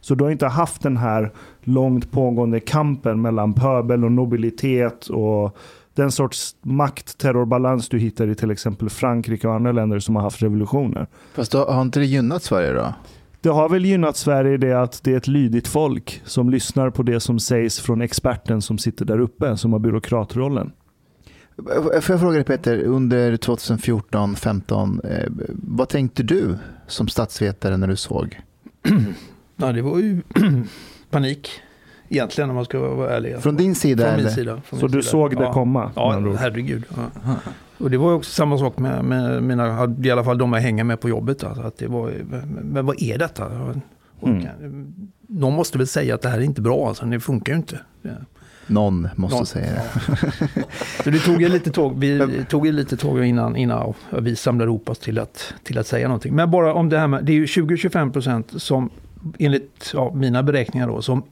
Så 0.00 0.14
du 0.14 0.24
har 0.24 0.30
inte 0.30 0.46
haft 0.46 0.82
den 0.82 0.96
här 0.96 1.32
långt 1.60 2.10
pågående 2.10 2.60
kampen 2.60 3.22
mellan 3.22 3.54
pöbel 3.54 4.04
och 4.04 4.12
nobilitet 4.12 5.06
och 5.06 5.56
den 5.94 6.12
sorts 6.12 6.56
makt-terrorbalans 6.62 7.88
du 7.88 7.98
hittar 7.98 8.28
i 8.28 8.34
till 8.34 8.50
exempel 8.50 8.90
Frankrike 8.90 9.48
och 9.48 9.54
andra 9.54 9.72
länder 9.72 9.98
som 9.98 10.16
har 10.16 10.22
haft 10.22 10.42
revolutioner. 10.42 11.06
Fast 11.34 11.52
då, 11.52 11.58
har 11.58 11.82
inte 11.82 11.98
det 11.98 12.06
gynnat 12.06 12.42
Sverige 12.42 12.72
då? 12.72 12.94
Det 13.46 13.52
har 13.52 13.68
väl 13.68 13.84
gynnat 13.84 14.16
Sverige 14.16 14.54
i 14.54 14.56
det 14.56 14.72
att 14.72 15.04
det 15.04 15.12
är 15.12 15.16
ett 15.16 15.26
lydigt 15.28 15.68
folk 15.68 16.22
som 16.24 16.50
lyssnar 16.50 16.90
på 16.90 17.02
det 17.02 17.20
som 17.20 17.38
sägs 17.38 17.80
från 17.80 18.00
experten 18.00 18.62
som 18.62 18.78
sitter 18.78 19.04
där 19.04 19.18
uppe, 19.18 19.56
som 19.56 19.72
har 19.72 19.78
byråkratrollen. 19.78 20.72
Får 22.00 22.10
jag 22.10 22.20
fråga 22.20 22.32
dig 22.32 22.44
Peter, 22.44 22.82
under 22.82 23.36
2014-15, 23.36 25.00
eh, 25.10 25.28
vad 25.52 25.88
tänkte 25.88 26.22
du 26.22 26.58
som 26.86 27.08
statsvetare 27.08 27.76
när 27.76 27.88
du 27.88 27.96
såg? 27.96 28.40
Ja, 29.56 29.72
det 29.72 29.82
var 29.82 29.98
ju 29.98 30.22
panik 31.10 31.50
egentligen 32.08 32.50
om 32.50 32.56
man 32.56 32.64
ska 32.64 32.78
vara 32.78 33.16
ärlig. 33.16 33.38
Från 33.38 33.56
din 33.56 33.74
sida? 33.74 34.04
Från 34.04 34.16
min 34.16 34.20
eller? 34.20 34.34
sida. 34.34 34.60
Från 34.64 34.80
Så 34.80 34.86
min 34.86 34.92
du 34.92 35.02
sida. 35.02 35.10
såg 35.10 35.36
det 35.36 35.42
ja. 35.42 35.52
komma? 35.52 35.90
Ja, 35.94 36.34
herregud. 36.38 36.84
Ja. 36.96 37.34
Och 37.78 37.90
det 37.90 37.96
var 37.96 38.12
också 38.12 38.30
samma 38.30 38.58
sak 38.58 38.78
med, 38.78 39.04
med 39.04 39.42
mina, 39.42 39.94
i 40.02 40.10
alla 40.10 40.24
fall 40.24 40.38
de 40.38 40.52
jag 40.52 40.60
hänger 40.60 40.84
med 40.84 41.00
på 41.00 41.08
jobbet. 41.08 41.44
Alltså, 41.44 41.62
att 41.62 41.78
det 41.78 41.86
var, 41.86 42.12
men 42.62 42.86
vad 42.86 43.02
är 43.02 43.18
detta? 43.18 43.46
Mm. 44.22 44.94
Någon 45.28 45.54
måste 45.54 45.78
väl 45.78 45.86
säga 45.86 46.14
att 46.14 46.22
det 46.22 46.28
här 46.28 46.38
är 46.38 46.42
inte 46.42 46.60
bra, 46.60 46.88
alltså, 46.88 47.06
det 47.06 47.20
funkar 47.20 47.52
ju 47.52 47.56
inte. 47.56 47.80
Någon 48.66 49.08
måste 49.16 49.36
Någon- 49.36 49.46
säga 49.46 49.72
det. 49.72 49.82
Ja. 50.08 50.62
Så 51.04 51.10
det 51.10 51.18
tog 51.18 51.42
ju 51.42 51.48
lite 51.48 51.70
tåg, 51.70 51.98
vi 51.98 52.44
tog 52.48 52.66
ju 52.66 52.72
lite 52.72 52.96
tåg 52.96 53.24
innan, 53.24 53.56
innan 53.56 53.94
vi 54.20 54.36
samlade 54.36 54.68
ihop 54.68 54.88
oss 54.90 54.98
till 54.98 55.18
att, 55.18 55.54
till 55.62 55.78
att 55.78 55.86
säga 55.86 56.08
någonting. 56.08 56.34
Men 56.34 56.50
bara 56.50 56.74
om 56.74 56.88
det 56.88 56.98
här 56.98 57.06
med, 57.06 57.24
det 57.24 57.32
är 57.32 57.36
ju 57.36 57.44
20-25 57.44 58.12
procent 58.12 58.62
som 58.62 58.90
enligt 59.38 59.90
ja, 59.94 60.12
mina 60.14 60.42
beräkningar 60.42 60.88
då, 60.88 61.02
som 61.02 61.22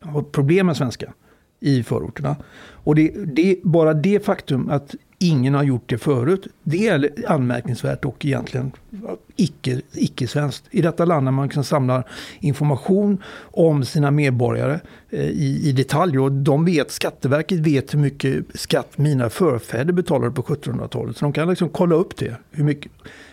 har 0.00 0.22
problem 0.22 0.66
med 0.66 0.76
svenska 0.76 1.12
i 1.60 1.82
förorterna. 1.82 2.36
Och 2.72 2.94
det, 2.94 3.10
det, 3.26 3.56
bara 3.62 3.94
det 3.94 4.24
faktum 4.24 4.70
att 4.70 4.94
ingen 5.22 5.54
har 5.54 5.62
gjort 5.62 5.88
det 5.90 5.98
förut, 5.98 6.46
det 6.62 6.88
är 6.88 7.10
anmärkningsvärt 7.26 8.04
och 8.04 8.26
egentligen 8.26 8.72
ja, 8.90 9.16
icke, 9.36 9.80
icke-svenskt. 9.92 10.64
I 10.70 10.82
detta 10.82 11.04
land 11.04 11.24
när 11.24 11.32
man 11.32 11.44
liksom 11.46 11.64
samlar 11.64 12.08
information 12.40 13.22
om 13.40 13.84
sina 13.84 14.10
medborgare 14.10 14.80
eh, 15.10 15.20
i, 15.20 15.68
i 15.68 15.72
detalj. 15.72 16.18
Och 16.18 16.32
de 16.32 16.64
vet, 16.64 16.90
Skatteverket 16.90 17.58
vet 17.58 17.94
hur 17.94 17.98
mycket 17.98 18.44
skatt 18.54 18.98
mina 18.98 19.30
förfäder 19.30 19.92
betalade 19.92 20.30
på 20.30 20.42
1700-talet. 20.42 21.16
Så 21.16 21.24
de 21.24 21.32
kan 21.32 21.48
liksom 21.48 21.68
kolla 21.68 21.94
upp 21.94 22.16
det. 22.16 22.36
Hur 22.50 22.64
mycket, 22.64 22.92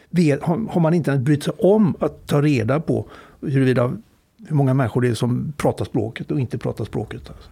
vet, 0.09 0.43
har, 0.43 0.57
har 0.69 0.81
man 0.81 0.93
inte 0.93 1.11
ens 1.11 1.23
brytt 1.25 1.43
sig 1.43 1.53
om 1.57 1.95
att 1.99 2.27
ta 2.27 2.41
reda 2.41 2.79
på 2.79 3.09
huruvida 3.41 3.93
hur 4.47 4.55
många 4.55 4.73
människor 4.73 5.01
det 5.01 5.07
är 5.07 5.13
som 5.13 5.53
pratar 5.57 5.85
språket 5.85 6.31
och 6.31 6.39
inte 6.39 6.57
pratar 6.57 6.85
språket. 6.85 7.29
Alltså. 7.29 7.49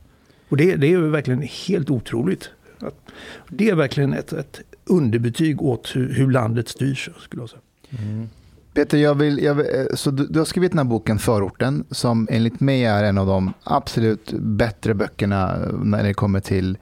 Och 0.50 0.58
det, 0.58 0.76
det 0.76 0.88
är 0.88 0.92
ju 0.92 1.10
verkligen 1.10 1.42
helt 1.68 1.90
otroligt. 1.90 2.50
Att- 2.80 3.12
Det 3.50 3.70
är 3.70 3.76
verkligen 3.76 4.14
ett, 4.14 4.34
ett 4.34 4.62
underbetyg 4.86 5.62
åt 5.62 5.92
hur, 5.96 6.14
hur 6.14 6.32
landet 6.32 6.68
styrs, 6.70 7.10
skulle 7.20 7.42
jag 7.42 7.50
säga. 7.50 7.62
Mm. 7.90 8.30
Peter, 8.74 8.98
jag 8.98 9.16
vill, 9.16 9.44
jag 9.44 9.56
vill, 9.56 9.66
eh, 9.66 9.86
så 9.96 10.12
du, 10.12 10.28
du 10.28 10.40
har 10.40 10.46
skrivit 10.46 10.72
den 10.72 10.78
här 10.80 10.86
boken 10.86 11.20
Förorten 11.20 11.84
som 11.92 12.28
enligt 12.32 12.60
mig 12.60 12.86
är 12.86 13.04
en 13.04 13.18
av 13.18 13.28
de 13.28 13.54
absolut 13.64 14.32
bättre 14.40 14.94
böckerna 14.94 15.56
eh, 15.56 15.74
när 15.84 16.04
det 16.04 16.14
kommer 16.14 16.40
till 16.40 16.78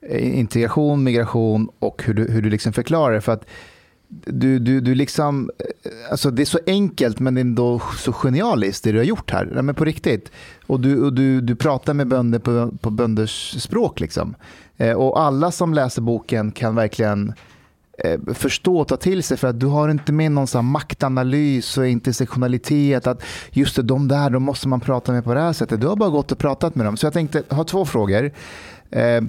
eh, 0.00 0.38
integration, 0.38 1.04
migration 1.04 1.68
och 1.78 2.02
hur 2.06 2.14
du, 2.14 2.30
hur 2.30 2.42
du 2.42 2.50
liksom 2.50 2.72
förklarar 2.72 3.14
det. 3.14 3.20
För 3.20 3.32
att 3.32 3.44
du, 4.26 4.58
du, 4.58 4.80
du 4.80 4.94
liksom, 4.94 5.50
alltså 6.10 6.30
det 6.30 6.42
är 6.42 6.46
så 6.46 6.58
enkelt 6.66 7.20
men 7.20 7.34
det 7.34 7.38
är 7.40 7.42
ändå 7.42 7.82
så 7.98 8.12
genialiskt 8.12 8.84
det 8.84 8.92
du 8.92 8.98
har 8.98 9.04
gjort 9.04 9.30
här. 9.30 9.50
Nej, 9.54 9.62
men 9.62 9.74
på 9.74 9.84
riktigt. 9.84 10.30
Och 10.66 10.80
du, 10.80 11.02
och 11.02 11.12
du, 11.12 11.40
du 11.40 11.56
pratar 11.56 11.94
med 11.94 12.06
bönder 12.08 12.38
på, 12.38 12.72
på 12.80 12.90
bönders 12.90 13.62
språk. 13.62 14.00
Liksom. 14.00 14.34
Eh, 14.76 14.92
och 14.92 15.20
alla 15.20 15.50
som 15.50 15.74
läser 15.74 16.02
boken 16.02 16.52
kan 16.52 16.74
verkligen 16.74 17.32
eh, 17.98 18.20
förstå 18.34 18.78
och 18.78 18.88
ta 18.88 18.96
till 18.96 19.22
sig 19.22 19.36
för 19.36 19.48
att 19.48 19.60
du 19.60 19.66
har 19.66 19.88
inte 19.88 20.12
med 20.12 20.32
någon 20.32 20.46
sån 20.46 20.64
maktanalys 20.64 21.78
och 21.78 21.86
intersektionalitet 21.86 23.06
att 23.06 23.22
just 23.50 23.76
det, 23.76 23.82
de 23.82 24.08
där, 24.08 24.30
de 24.30 24.42
måste 24.42 24.68
man 24.68 24.80
prata 24.80 25.12
med 25.12 25.24
på 25.24 25.34
det 25.34 25.40
här 25.40 25.52
sättet. 25.52 25.80
Du 25.80 25.86
har 25.86 25.96
bara 25.96 26.10
gått 26.10 26.32
och 26.32 26.38
pratat 26.38 26.74
med 26.74 26.86
dem. 26.86 26.96
Så 26.96 27.06
jag 27.06 27.12
tänkte, 27.12 27.42
ha 27.48 27.56
har 27.56 27.64
två 27.64 27.84
frågor. 27.84 28.30
Eh, 28.90 29.20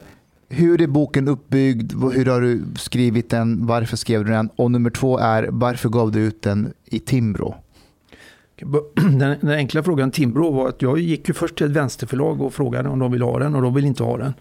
hur 0.50 0.82
är 0.82 0.88
boken 0.88 1.28
uppbyggd? 1.28 1.94
Hur 2.14 2.26
har 2.26 2.42
du 2.42 2.64
skrivit 2.76 3.30
den? 3.30 3.66
Varför 3.66 3.98
skrev 3.98 4.26
du 4.26 4.32
den? 4.32 4.50
Och 4.56 4.72
nummer 4.72 4.90
två 4.90 5.18
är, 5.18 5.48
varför 5.52 5.90
gav 5.90 6.12
du 6.12 6.20
ut 6.20 6.42
den 6.42 6.74
i 6.86 7.00
Timbro? 7.00 7.56
Den, 8.96 9.20
den 9.20 9.50
enkla 9.50 9.84
frågan 9.84 10.12
Timbro 10.12 10.52
var 10.52 10.70
att 10.70 10.82
jag 10.82 11.00
gick 11.00 11.28
ju 11.28 11.34
först 11.34 11.56
till 11.56 11.66
ett 11.66 11.72
vänsterförlag 11.72 12.42
och 12.42 12.54
frågade 12.54 12.90
om 12.90 13.00
de 13.00 13.12
ville 13.12 13.26
ha 13.26 13.40
den 13.40 13.56
och 13.56 13.62
de 13.62 13.74
ville 13.74 13.88
inte 13.88 14.04
ha 14.04 14.18
den. 14.18 14.34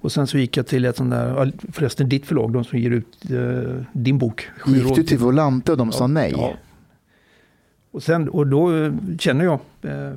Och 0.00 0.12
sen 0.12 0.26
så 0.26 0.38
gick 0.38 0.56
jag 0.56 0.66
till 0.66 0.84
ett 0.84 0.96
sånt 0.96 1.10
där, 1.10 1.28
ja, 1.28 1.46
förresten 1.72 2.08
ditt 2.08 2.26
förlag, 2.26 2.52
de 2.52 2.64
som 2.64 2.78
ger 2.78 2.90
ut 2.90 3.30
eh, 3.30 3.82
din 3.92 4.18
bok. 4.18 4.48
Gick 4.66 4.94
du 4.96 5.02
till 5.02 5.18
Volante 5.18 5.72
och 5.72 5.78
de 5.78 5.92
sa 5.92 6.06
nej? 6.06 6.32
Ja. 6.36 6.52
Och, 7.92 8.02
sen, 8.02 8.28
och 8.28 8.46
då 8.46 8.76
eh, 8.76 8.92
känner 9.18 9.44
jag 9.44 9.60
eh, 9.82 10.12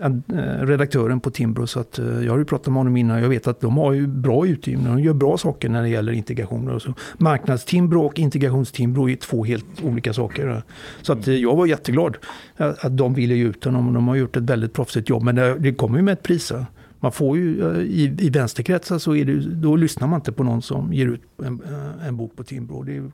eh, 0.00 0.66
redaktören 0.66 1.20
på 1.20 1.30
Timbro 1.30 1.66
så 1.66 1.80
att 1.80 1.98
eh, 1.98 2.24
jag 2.24 2.32
har 2.32 2.38
ju 2.38 2.44
pratat 2.44 2.66
med 2.66 2.76
honom 2.76 2.96
innan. 2.96 3.22
Jag 3.22 3.28
vet 3.28 3.46
att 3.46 3.60
de 3.60 3.76
har 3.76 3.92
ju 3.92 4.06
bra 4.06 4.46
utgivning. 4.46 4.86
De 4.86 5.00
gör 5.00 5.14
bra 5.14 5.38
saker 5.38 5.68
när 5.68 5.82
det 5.82 5.88
gäller 5.88 6.12
integration. 6.12 6.68
Och 6.70 6.82
så. 6.82 6.94
Marknadstimbro 7.18 8.00
och 8.06 8.18
integrationstimbro 8.18 9.08
är 9.10 9.16
två 9.16 9.44
helt 9.44 9.66
olika 9.84 10.12
saker. 10.12 10.62
Så 11.02 11.12
att 11.12 11.28
eh, 11.28 11.34
jag 11.34 11.56
var 11.56 11.66
jätteglad 11.66 12.16
att 12.56 12.84
att 12.84 12.96
de 12.96 13.14
ville 13.14 13.34
ge 13.34 13.44
ut 13.44 13.60
den. 13.62 13.76
och 13.76 13.92
De 13.92 14.08
har 14.08 14.14
gjort 14.16 14.36
ett 14.36 14.42
väldigt 14.42 14.72
proffsigt 14.72 15.08
jobb. 15.08 15.22
Men 15.22 15.34
det, 15.34 15.58
det 15.58 15.74
kommer 15.74 15.96
ju 15.98 16.02
med 16.02 16.12
ett 16.12 16.22
pris. 16.22 16.50
eh. 16.50 16.62
Man 17.04 17.12
får 17.12 17.36
ju 17.36 17.70
eh, 17.72 17.78
i, 17.82 18.16
i 18.20 18.30
vänsterkretsar 18.30 18.98
så 18.98 19.14
är 19.16 19.24
det, 19.24 19.40
då 19.54 19.76
lyssnar 19.76 20.08
man 20.08 20.20
inte 20.20 20.32
på 20.32 20.42
någon 20.44 20.62
som 20.62 20.92
ger 20.92 21.06
ut 21.06 21.22
en, 21.44 21.60
eh, 22.00 22.06
en 22.08 22.16
bok 22.16 22.36
på 22.36 22.44
Timbro. 22.44 22.82
Det, 22.82 22.96
är- 22.96 23.10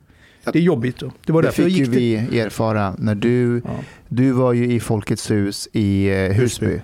det 0.53 0.59
är 0.59 0.63
jobbigt. 0.63 0.99
Då. 0.99 1.11
Det 1.25 1.33
var 1.33 1.41
Det 1.41 1.47
därför 1.47 1.63
fick 1.63 1.73
ju 1.77 1.83
gick 1.83 1.89
vi 2.31 2.39
erfara 2.39 2.95
när 2.97 3.15
du, 3.15 3.61
Ja. 3.65 3.69
du 4.07 4.31
var 4.31 4.53
ju 4.53 4.73
i 4.73 4.79
Folkets 4.79 5.31
hus 5.31 5.67
i 5.73 6.09
eh, 6.09 6.15
Husby. 6.15 6.65
Husby. 6.65 6.81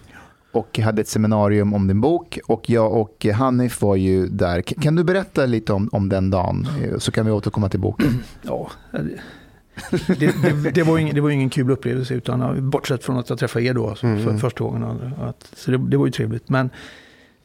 och 0.52 0.80
hade 0.80 1.02
ett 1.02 1.08
seminarium 1.08 1.74
om 1.74 1.88
din 1.88 2.02
bok 2.02 2.40
och 2.48 2.70
jag 2.70 2.94
och 2.94 3.26
Hanif 3.26 3.82
var 3.82 3.96
ju 3.96 4.28
där. 4.28 4.62
Kan 4.62 4.96
du 4.96 5.04
berätta 5.04 5.46
lite 5.46 5.74
om, 5.74 5.90
om 5.92 6.10
den 6.10 6.30
dagen 6.30 6.68
så 6.98 7.12
kan 7.12 7.26
vi 7.26 7.32
återkomma 7.32 7.70
till 7.70 7.80
boken. 7.80 8.24
Ja, 8.42 8.72
det, 10.08 10.42
det, 10.42 10.72
det, 10.72 10.84
var 10.84 10.98
ingen, 10.98 11.16
det 11.16 11.22
var 11.22 11.30
ingen 11.30 11.50
kul 11.50 11.72
upplevelse 11.72 12.14
utan 12.14 12.70
bortsett 12.70 13.04
från 13.04 13.18
att 13.18 13.30
jag 13.30 13.40
träffade 13.40 13.66
er 13.66 13.74
då 13.74 13.90
alltså, 13.90 14.06
Mm. 14.08 14.24
för 14.24 14.38
första 14.38 14.64
gången. 14.64 14.84
Att, 15.22 15.50
så 15.56 15.72
det, 15.72 15.78
det 15.78 15.98
var 15.98 16.06
ju 16.06 16.12
trevligt. 16.12 16.50
Men 16.50 16.70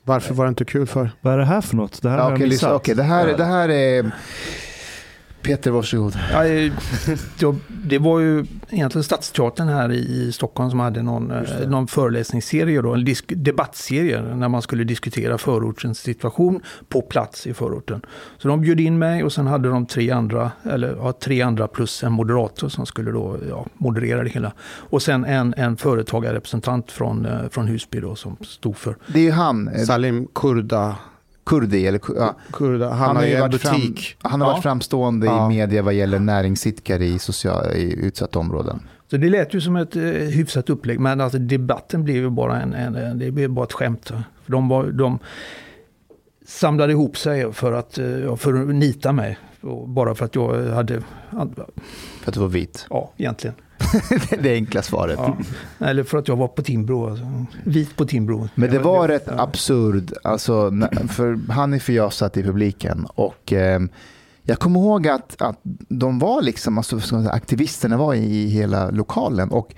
Varför 0.04 0.34
var 0.34 0.44
det 0.44 0.48
inte 0.48 0.64
kul 0.64 0.86
för? 0.86 1.10
Vad 1.20 1.34
är 1.34 1.38
det 1.38 1.44
här 1.44 1.60
för 1.60 1.76
något? 1.76 2.02
Det 2.02 2.10
här 2.10 2.16
Ja, 2.18 2.22
har 2.24 2.30
jag 2.30 2.40
missat. 2.40 2.72
Okej, 2.72 2.94
det, 2.94 3.02
här, 3.02 3.26
det 3.36 3.44
här 3.44 3.68
är... 3.68 4.10
Peter, 5.42 5.70
varsågod. 5.70 6.18
ja, 7.38 7.54
det, 7.68 7.98
var 7.98 8.20
ju 8.20 8.46
egentligen 8.70 9.04
Stadsteatern 9.04 9.68
här 9.68 9.92
i, 9.92 10.32
Stockholm 10.32 10.70
som 10.70 10.80
hade 10.80 11.02
någon, 11.02 11.30
eh, 11.30 11.68
någon 11.68 11.86
föreläsningsserie, 11.86 12.82
då, 12.82 12.94
en 12.94 13.04
disk, 13.04 13.24
debattserie 13.36 14.22
när 14.22 14.48
man 14.48 14.62
skulle 14.62 14.84
diskutera 14.84 15.38
förortens 15.38 15.98
situation 15.98 16.60
på 16.88 17.02
plats 17.02 17.46
i 17.46 17.54
förorten. 17.54 18.00
Så 18.38 18.48
de 18.48 18.60
bjöd 18.60 18.80
in 18.80 18.98
mig 18.98 19.24
och 19.24 19.32
sen 19.32 19.46
hade 19.46 19.68
de 19.68 19.86
tre 19.86 20.10
andra, 20.10 20.50
eller 20.62 20.96
ja, 20.96 21.12
tre 21.12 21.42
andra 21.42 21.68
plus 21.68 22.04
en 22.04 22.12
moderator 22.12 22.68
som 22.68 22.86
skulle 22.86 23.10
då 23.10 23.36
ja, 23.48 23.66
moderera 23.74 24.22
det 24.22 24.30
hela. 24.30 24.52
Och 24.62 25.02
sen 25.02 25.24
en, 25.24 25.54
en 25.56 25.76
företagarrepresentant 25.76 26.90
från, 26.90 27.26
eh, 27.26 27.48
från 27.50 27.68
Husby 27.68 28.00
då 28.00 28.14
som 28.14 28.36
stod 28.40 28.76
för 28.76 28.96
Det 29.06 29.28
är 29.28 29.32
han, 29.32 29.68
eh, 29.68 29.84
Salim 29.84 30.28
Kurda. 30.34 30.96
Kurdi, 31.46 31.86
eller 31.86 32.00
ja. 32.16 32.36
Kurda. 32.52 32.90
Han, 32.90 33.16
har 33.16 33.24
ju 33.24 33.34
en 33.34 33.40
varit 33.40 33.60
fram- 33.62 33.94
han 34.18 34.40
har 34.40 34.48
Ja. 34.48 34.52
varit 34.52 34.62
framstående 34.62 35.26
Ja. 35.26 35.46
i 35.46 35.48
media 35.56 35.82
vad 35.82 35.94
gäller 35.94 36.18
näringsidkare 36.18 37.04
i, 37.06 37.18
social, 37.18 37.72
i 37.76 37.94
utsatta 38.06 38.38
områden. 38.38 38.80
Så 39.10 39.16
det 39.16 39.28
lät 39.28 39.54
ju 39.54 39.60
som 39.60 39.76
ett 39.76 39.96
eh, 39.96 40.02
hyfsat 40.02 40.70
upplägg, 40.70 41.00
men 41.00 41.20
alltså 41.20 41.38
debatten 41.38 42.04
blev 42.04 42.16
ju 42.16 42.30
bara 42.30 42.60
en, 42.62 42.72
en, 42.74 42.94
en 42.96 43.18
det 43.18 43.30
blev 43.30 43.50
bara 43.50 43.64
ett 43.64 43.72
skämt. 43.72 44.06
För 44.44 44.52
de, 44.52 44.68
var, 44.68 44.84
de 44.86 45.18
samlade 46.46 46.92
ihop 46.92 47.16
sig 47.16 47.52
för 47.52 47.72
att, 47.72 47.98
eh, 47.98 48.36
för 48.36 48.62
att 48.62 48.74
nita 48.74 49.12
mig. 49.12 49.38
Bara 49.86 50.14
för 50.14 50.24
att 50.24 50.34
jag 50.34 50.64
hade, 50.66 51.00
För 51.30 52.28
att 52.30 52.34
du 52.34 52.40
var 52.40 52.48
vit. 52.48 52.86
ja 52.90 53.12
egentligen. 53.16 53.56
Det 53.92 54.32
är 54.32 54.42
det 54.42 54.54
enkla 54.54 54.82
svaret. 54.82 55.18
Ja. 55.18 55.36
Eller 55.86 56.04
för 56.04 56.18
att 56.18 56.28
jag 56.28 56.36
var 56.36 56.48
på 56.48 56.62
Timbro, 56.62 57.10
alltså, 57.10 57.24
vit 57.64 57.96
på 57.96 58.06
Timbro. 58.06 58.48
Men 58.54 58.70
det 58.70 58.78
var 58.78 59.08
rätt 59.08 59.24
ja. 59.26 59.42
absurd, 59.42 60.12
alltså, 60.24 60.70
för 61.10 61.52
Hanif 61.52 61.88
och 61.88 61.94
jag 61.94 62.12
satt 62.12 62.36
i 62.36 62.42
publiken 62.42 63.06
och 63.14 63.52
eh, 63.52 63.80
jag 64.42 64.58
kommer 64.58 64.80
ihåg 64.80 65.08
att, 65.08 65.42
att 65.42 65.60
de 65.88 66.18
var 66.18 66.42
liksom, 66.42 66.78
alltså, 66.78 67.16
aktivisterna 67.30 67.96
var 67.96 68.14
i 68.14 68.46
hela 68.46 68.90
lokalen 68.90 69.50
och 69.50 69.74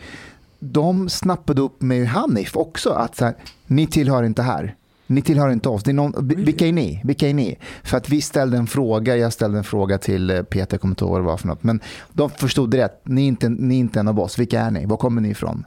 de 0.59 1.09
snappade 1.09 1.63
upp 1.63 1.83
med 1.83 2.09
Hanif 2.09 2.57
också 2.57 2.91
att 2.91 3.17
så 3.17 3.25
här, 3.25 3.35
ni 3.67 3.87
tillhör 3.87 4.23
inte 4.23 4.43
här. 4.43 4.75
Ni 5.07 5.23
tillhör 5.23 5.51
inte 5.51 5.69
oss. 5.69 5.83
Det 5.83 5.91
är 5.91 5.93
någon, 5.93 6.29
vilka 6.29 6.67
är 6.67 6.73
ni? 6.73 7.01
Vilka 7.05 7.29
är 7.29 7.35
ni? 7.35 7.59
För 7.83 7.97
att 7.97 8.09
vi 8.09 8.21
ställde 8.21 8.57
en 8.57 8.67
fråga, 8.67 9.17
jag 9.17 9.33
ställde 9.33 9.59
en 9.59 9.65
fråga 9.65 9.99
till 9.99 10.31
eh, 10.31 10.43
Peter, 10.43 10.75
jag 10.75 10.81
kommer 10.81 10.93
inte 10.93 11.05
ihåg 11.05 11.11
vad 11.11 11.21
det 11.21 11.27
var 11.27 11.37
för 11.37 11.49
något. 11.49 11.63
Men 11.63 11.81
de 12.13 12.31
förstod 12.31 12.75
rätt, 12.75 13.01
ni 13.05 13.23
är 13.23 13.29
inte, 13.29 13.49
ni 13.49 13.75
är 13.75 13.79
inte 13.79 14.01
en 14.01 14.09
av 14.09 14.21
oss. 14.21 14.39
Vilka 14.39 14.61
är 14.61 14.71
ni? 14.71 14.87
Var 14.87 14.97
kommer 14.97 15.21
ni 15.21 15.29
ifrån? 15.31 15.65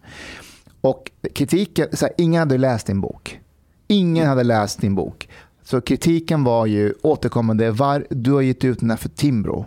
Och 0.82 1.12
kritiken, 1.34 1.88
så 1.94 2.06
här, 2.06 2.14
ingen 2.18 2.40
hade 2.40 2.58
läst 2.58 2.88
din 2.88 3.02
bok. 3.02 3.40
Ingen 3.88 4.28
hade 4.28 4.44
läst 4.44 4.82
din 4.82 4.96
bok. 4.96 5.30
Så 5.64 5.82
kritiken 5.82 6.44
var 6.44 6.66
ju 6.66 6.94
återkommande, 7.02 7.72
var, 7.72 8.06
du 8.10 8.32
har 8.32 8.42
gett 8.42 8.64
ut 8.64 8.80
den 8.80 8.90
här 8.90 8.98
för 8.98 9.10
Timbro. 9.10 9.66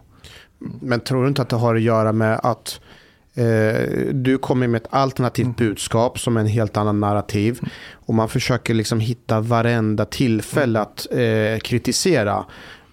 Men 0.59 1.01
tror 1.01 1.23
du 1.23 1.29
inte 1.29 1.43
att 1.43 1.49
det 1.49 1.57
har 1.57 1.75
att 1.75 1.83
göra 1.83 2.13
med 2.13 2.41
att 2.43 2.81
du 4.13 4.39
kommer 4.39 4.67
med 4.69 4.83
ett 4.83 4.89
alternativt 4.91 5.45
Mm. 5.45 5.55
budskap 5.59 6.19
som 6.19 6.37
är 6.37 6.41
en 6.41 6.47
helt 6.47 6.77
annan 6.77 7.01
narrativ. 7.01 7.61
Och 7.93 8.15
man 8.15 8.29
försöker 8.29 8.75
liksom 8.75 9.01
hitta 9.01 9.41
varenda 9.41 10.05
tillfälle 10.05 10.81
att 10.81 11.07
eh, 11.11 11.59
kritisera. 11.63 12.45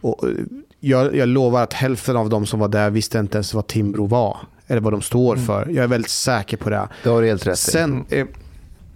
Och, 0.02 0.24
eh, 0.28 0.34
jag, 0.80 1.16
jag 1.16 1.28
lovar 1.30 1.64
att 1.64 1.74
hälften 1.74 2.18
av 2.18 2.30
de 2.30 2.46
som 2.46 2.60
var 2.60 2.68
där 2.68 2.90
visste 2.90 3.20
inte 3.20 3.38
ens 3.38 3.54
vad 3.54 3.68
Timbro 3.68 4.06
var. 4.06 4.38
Eller 4.68 4.82
vad 4.82 4.94
de 4.94 5.02
står 5.02 5.34
Mm. 5.34 5.46
för. 5.46 5.68
Jag 5.70 5.84
är 5.84 5.88
väldigt 5.88 6.12
säker 6.12 6.58
på 6.58 6.70
det. 6.70 6.88
Det 7.04 7.10
har 7.10 7.22
du 7.22 7.28
helt 7.28 7.48
rätt 7.48 7.54
i. 7.54 7.72
Sen, 7.72 8.06
eh, 8.10 8.26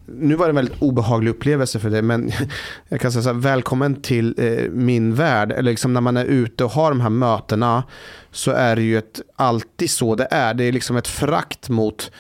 nu 0.06 0.36
var 0.36 0.46
det 0.46 0.52
en 0.52 0.56
väldigt 0.56 0.82
obehaglig 0.82 1.32
upplevelse 1.32 1.80
för 1.80 1.90
dig, 1.90 2.02
men 2.02 2.32
jag 2.90 3.02
kan 3.02 3.12
säga 3.12 3.24
så 3.24 3.30
här, 3.30 3.40
välkommen 3.40 4.02
till 4.02 4.36
eh, 4.38 4.72
min 4.72 5.16
värld. 5.16 5.52
Eller 5.52 5.72
liksom 5.72 5.94
när 5.94 6.02
man 6.02 6.18
är 6.18 6.26
ute 6.26 6.64
och 6.64 6.72
har 6.72 6.92
de 6.92 7.02
här 7.02 7.10
mötena 7.10 7.84
så 8.32 8.52
är 8.52 8.76
det 8.76 8.82
ju 8.82 8.98
ett, 8.98 9.22
alltid 9.36 9.90
så 9.90 10.16
det 10.16 10.28
är. 10.32 10.54
Det 10.54 10.64
är 10.64 10.72
liksom 10.72 10.98
ett 10.98 11.08
frakt 11.08 11.70
mot 11.70 12.12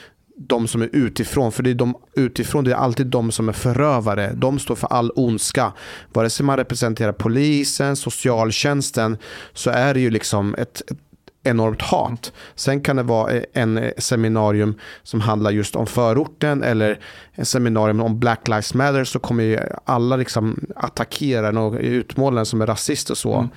de 0.47 0.67
som 0.67 0.81
är 0.81 0.89
utifrån, 0.91 1.51
för 1.51 1.63
det 1.63 1.69
är 1.69 1.75
de 1.75 1.95
utifrån, 2.15 2.63
det 2.63 2.71
är 2.71 2.75
alltid 2.75 3.07
de 3.07 3.31
som 3.31 3.49
är 3.49 3.53
förövare. 3.53 4.31
De 4.33 4.59
står 4.59 4.75
för 4.75 4.87
all 4.87 5.11
ondska. 5.15 5.73
Vare 6.13 6.29
sig 6.29 6.45
man 6.45 6.57
representerar 6.57 7.11
polisen, 7.11 7.95
socialtjänsten, 7.95 9.17
så 9.53 9.69
är 9.69 9.93
det 9.93 9.99
ju 9.99 10.09
liksom 10.09 10.55
ett, 10.55 10.81
ett 10.91 10.97
enormt 11.43 11.81
hat. 11.81 12.33
Sen 12.55 12.81
kan 12.81 12.95
det 12.95 13.03
vara 13.03 13.31
en 13.53 13.91
seminarium 13.97 14.75
som 15.03 15.21
handlar 15.21 15.51
just 15.51 15.75
om 15.75 15.87
förorten 15.87 16.63
eller 16.63 16.99
en 17.31 17.45
seminarium 17.45 18.01
om 18.01 18.19
Black 18.19 18.47
Lives 18.47 18.73
Matter 18.73 19.03
så 19.03 19.19
kommer 19.19 19.43
ju 19.43 19.59
alla 19.85 20.15
liksom 20.15 20.59
attackera 20.75 21.41
den 21.41 21.57
och 21.57 21.77
utmåla 21.79 22.35
den 22.35 22.45
som 22.45 22.61
är 22.61 22.67
rasist 22.67 23.09
och 23.09 23.17
så. 23.17 23.35
Mm. 23.35 23.49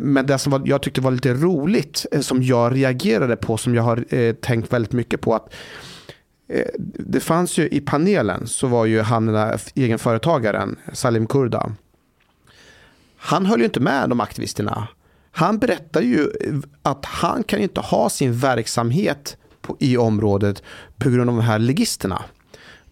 Men 0.00 0.26
det 0.26 0.38
som 0.38 0.62
jag 0.66 0.82
tyckte 0.82 1.00
var 1.00 1.10
lite 1.10 1.34
roligt, 1.34 2.06
eh, 2.12 2.20
som 2.20 2.42
jag 2.42 2.74
reagerade 2.74 3.36
på, 3.36 3.56
som 3.56 3.74
jag 3.74 3.82
har 3.82 4.14
eh, 4.14 4.34
tänkt 4.34 4.72
väldigt 4.72 4.92
mycket 4.92 5.20
på, 5.20 5.34
att 5.34 5.54
det 6.98 7.20
fanns 7.20 7.58
ju 7.58 7.68
i 7.68 7.80
panelen 7.80 8.46
så 8.46 8.66
var 8.66 8.86
ju 8.86 9.00
han 9.00 9.26
den 9.26 9.34
där 9.34 9.60
egenföretagaren, 9.74 10.76
Salim 10.92 11.26
Kurda. 11.26 11.72
Han 13.16 13.46
höll 13.46 13.58
ju 13.58 13.64
inte 13.64 13.80
med 13.80 14.08
de 14.08 14.20
aktivisterna. 14.20 14.88
Han 15.30 15.58
berättar 15.58 16.00
ju 16.00 16.30
att 16.82 17.04
han 17.04 17.42
kan 17.42 17.60
inte 17.60 17.80
ha 17.80 18.10
sin 18.10 18.38
verksamhet 18.38 19.36
på, 19.60 19.76
i 19.80 19.96
området 19.96 20.62
på 20.98 21.10
grund 21.10 21.30
av 21.30 21.36
de 21.36 21.42
här 21.42 21.58
legisterna. 21.58 22.22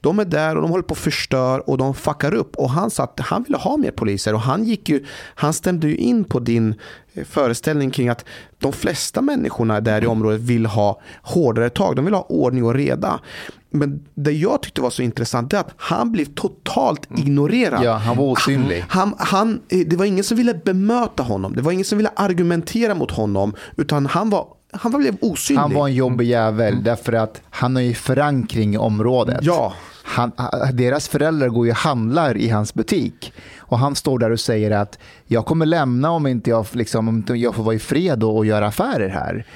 De 0.01 0.19
är 0.19 0.25
där 0.25 0.57
och 0.57 0.63
de 0.63 0.71
håller 0.71 0.83
på 0.83 0.95
att 0.95 0.99
förstör 0.99 1.71
och 1.71 1.79
de 1.79 1.95
fuckar 1.95 2.35
upp. 2.35 2.57
Och 2.57 2.71
han 2.71 2.91
sa 2.91 3.05
att 3.05 3.21
han 3.21 3.43
ville 3.43 3.57
ha 3.57 3.77
mer 3.77 3.91
poliser 3.91 4.35
och 4.35 4.41
han, 4.41 4.65
gick 4.65 4.89
ju, 4.89 5.05
han 5.35 5.53
stämde 5.53 5.89
ju 5.89 5.97
in 5.97 6.25
på 6.25 6.39
din 6.39 6.75
eh, 7.15 7.25
föreställning 7.25 7.91
kring 7.91 8.09
att 8.09 8.25
de 8.59 8.73
flesta 8.73 9.23
människorna 9.23 9.81
där 9.81 10.05
i 10.05 10.07
området 10.07 10.41
vill 10.41 10.67
ha 10.67 11.01
hårdare 11.23 11.71
tag. 11.71 11.97
De 11.97 12.05
vill 12.05 12.15
ha 12.15 12.23
ordning 12.23 12.65
och 12.65 12.75
reda. 12.75 13.21
Men 13.79 14.05
det 14.15 14.33
jag 14.33 14.63
tyckte 14.63 14.81
var 14.81 14.91
så 14.91 15.03
intressant 15.03 15.53
är 15.53 15.59
att 15.59 15.75
han 15.77 16.13
blev 16.13 16.25
totalt 16.25 17.11
mm. 17.11 17.23
ignorerad. 17.23 17.85
Ja, 17.85 17.93
han 17.93 18.17
var 18.17 18.25
osynlig. 18.25 18.85
Han, 18.89 19.15
han, 19.19 19.61
eh, 19.69 19.79
det 19.87 19.97
var 19.97 20.05
ingen 20.05 20.25
som 20.25 20.37
ville 20.37 20.55
bemöta 20.55 21.23
honom. 21.23 21.55
Det 21.57 21.63
var 21.63 21.73
ingen 21.73 21.85
som 21.85 21.99
ville 21.99 22.11
argumentera 22.17 22.95
mot 22.95 23.11
honom. 23.11 23.55
Utan 23.77 24.07
han 24.07 24.31
var 24.31 24.47
han 24.73 24.93
blev 25.01 25.17
osynlig. 25.21 25.61
Han 25.61 25.75
var 25.75 25.89
en 25.89 25.95
jobbig 25.95 26.27
jävel 26.27 26.73
mm. 26.73 26.85
därför 26.85 27.13
att 27.13 27.43
han 27.51 27.77
har 27.77 27.83
ju 27.83 27.95
förankring 27.95 28.75
i 28.75 28.79
området. 28.79 29.39
Ja. 29.43 29.75
Han, 30.05 30.33
deras 30.73 31.09
föräldrar 31.09 31.49
går 31.49 31.67
ju 31.67 31.71
och 31.71 31.77
handlar 31.77 32.37
i 32.37 32.49
hans 32.49 32.75
butik. 32.75 33.33
Och 33.59 33.79
han 33.79 33.95
står 33.95 34.19
där 34.19 34.31
och 34.31 34.41
säger 34.41 34.71
att 34.71 34.99
jag 35.27 35.47
kommer 35.47 35.67
lämna 35.67 36.11
om 36.11 36.27
inte 36.27 36.51
jag, 36.51 36.67
liksom, 36.73 37.09
om 37.09 37.17
inte 37.17 37.35
jag 37.35 37.55
får 37.55 37.63
vara 37.63 37.75
i 37.75 37.79
fred 37.79 38.25
och, 38.25 38.47
göra 38.47 38.67
affärer 38.67 39.09
här. 39.09 39.47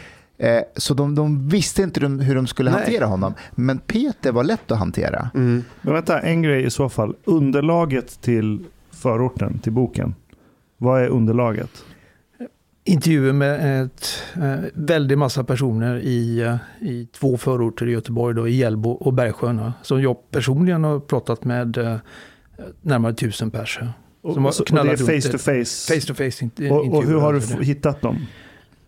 Eh, 0.40 0.62
så 0.76 0.94
de, 0.94 1.14
de, 1.14 1.48
visste 1.48 1.82
inte 1.82 2.06
hur 2.06 2.34
de 2.34 2.46
skulle 2.46 2.70
Nej. 2.70 2.80
hantera 2.80 3.06
honom. 3.06 3.34
Men 3.50 3.78
Peter 3.78 4.32
var 4.32 4.44
lätt 4.44 4.70
att 4.70 4.78
hantera. 4.78 5.30
Mm. 5.34 5.64
Men 5.82 5.94
vänta, 5.94 6.20
en 6.20 6.42
grej 6.42 6.64
i 6.64 6.70
så 6.70 6.88
fall. 6.88 7.14
Underlaget 7.24 8.20
till 8.20 8.64
förorten, 8.90 9.58
till 9.58 9.72
boken. 9.72 10.14
Vad 10.76 11.02
är 11.02 11.08
underlaget? 11.08 11.84
intervjuer 12.84 13.32
med 13.32 13.84
ett 13.84 14.22
eh, 14.34 14.70
väldigt 14.74 15.18
massa 15.18 15.44
personer 15.44 15.96
i, 15.96 16.40
eh, 16.40 16.56
i 16.80 17.06
två 17.06 17.36
förorter 17.36 17.88
i 17.88 17.90
Göteborg, 17.90 18.34
då, 18.34 18.48
i 18.48 18.56
Hjällbo 18.56 18.90
och 18.90 19.12
Bergsjön. 19.12 19.72
Som 19.82 20.02
jag 20.02 20.30
personligen 20.30 20.84
har 20.84 21.00
pratat 21.00 21.44
med 21.44 21.78
eh, 21.78 21.96
närmare 22.82 23.14
tusen 23.14 23.50
personer. 23.50 23.92
Och, 24.22 24.30
och, 24.30 24.36
det 24.36 24.80
är 24.80 25.20
face 25.20 25.32
to 25.32 25.38
face? 25.38 25.94
Face 25.94 26.06
to 26.06 26.14
face 26.14 26.70
och, 26.70 26.94
och 26.94 27.04
hur 27.04 27.20
har 27.20 27.32
du 27.32 27.64
hittat 27.64 28.00
dem? 28.00 28.26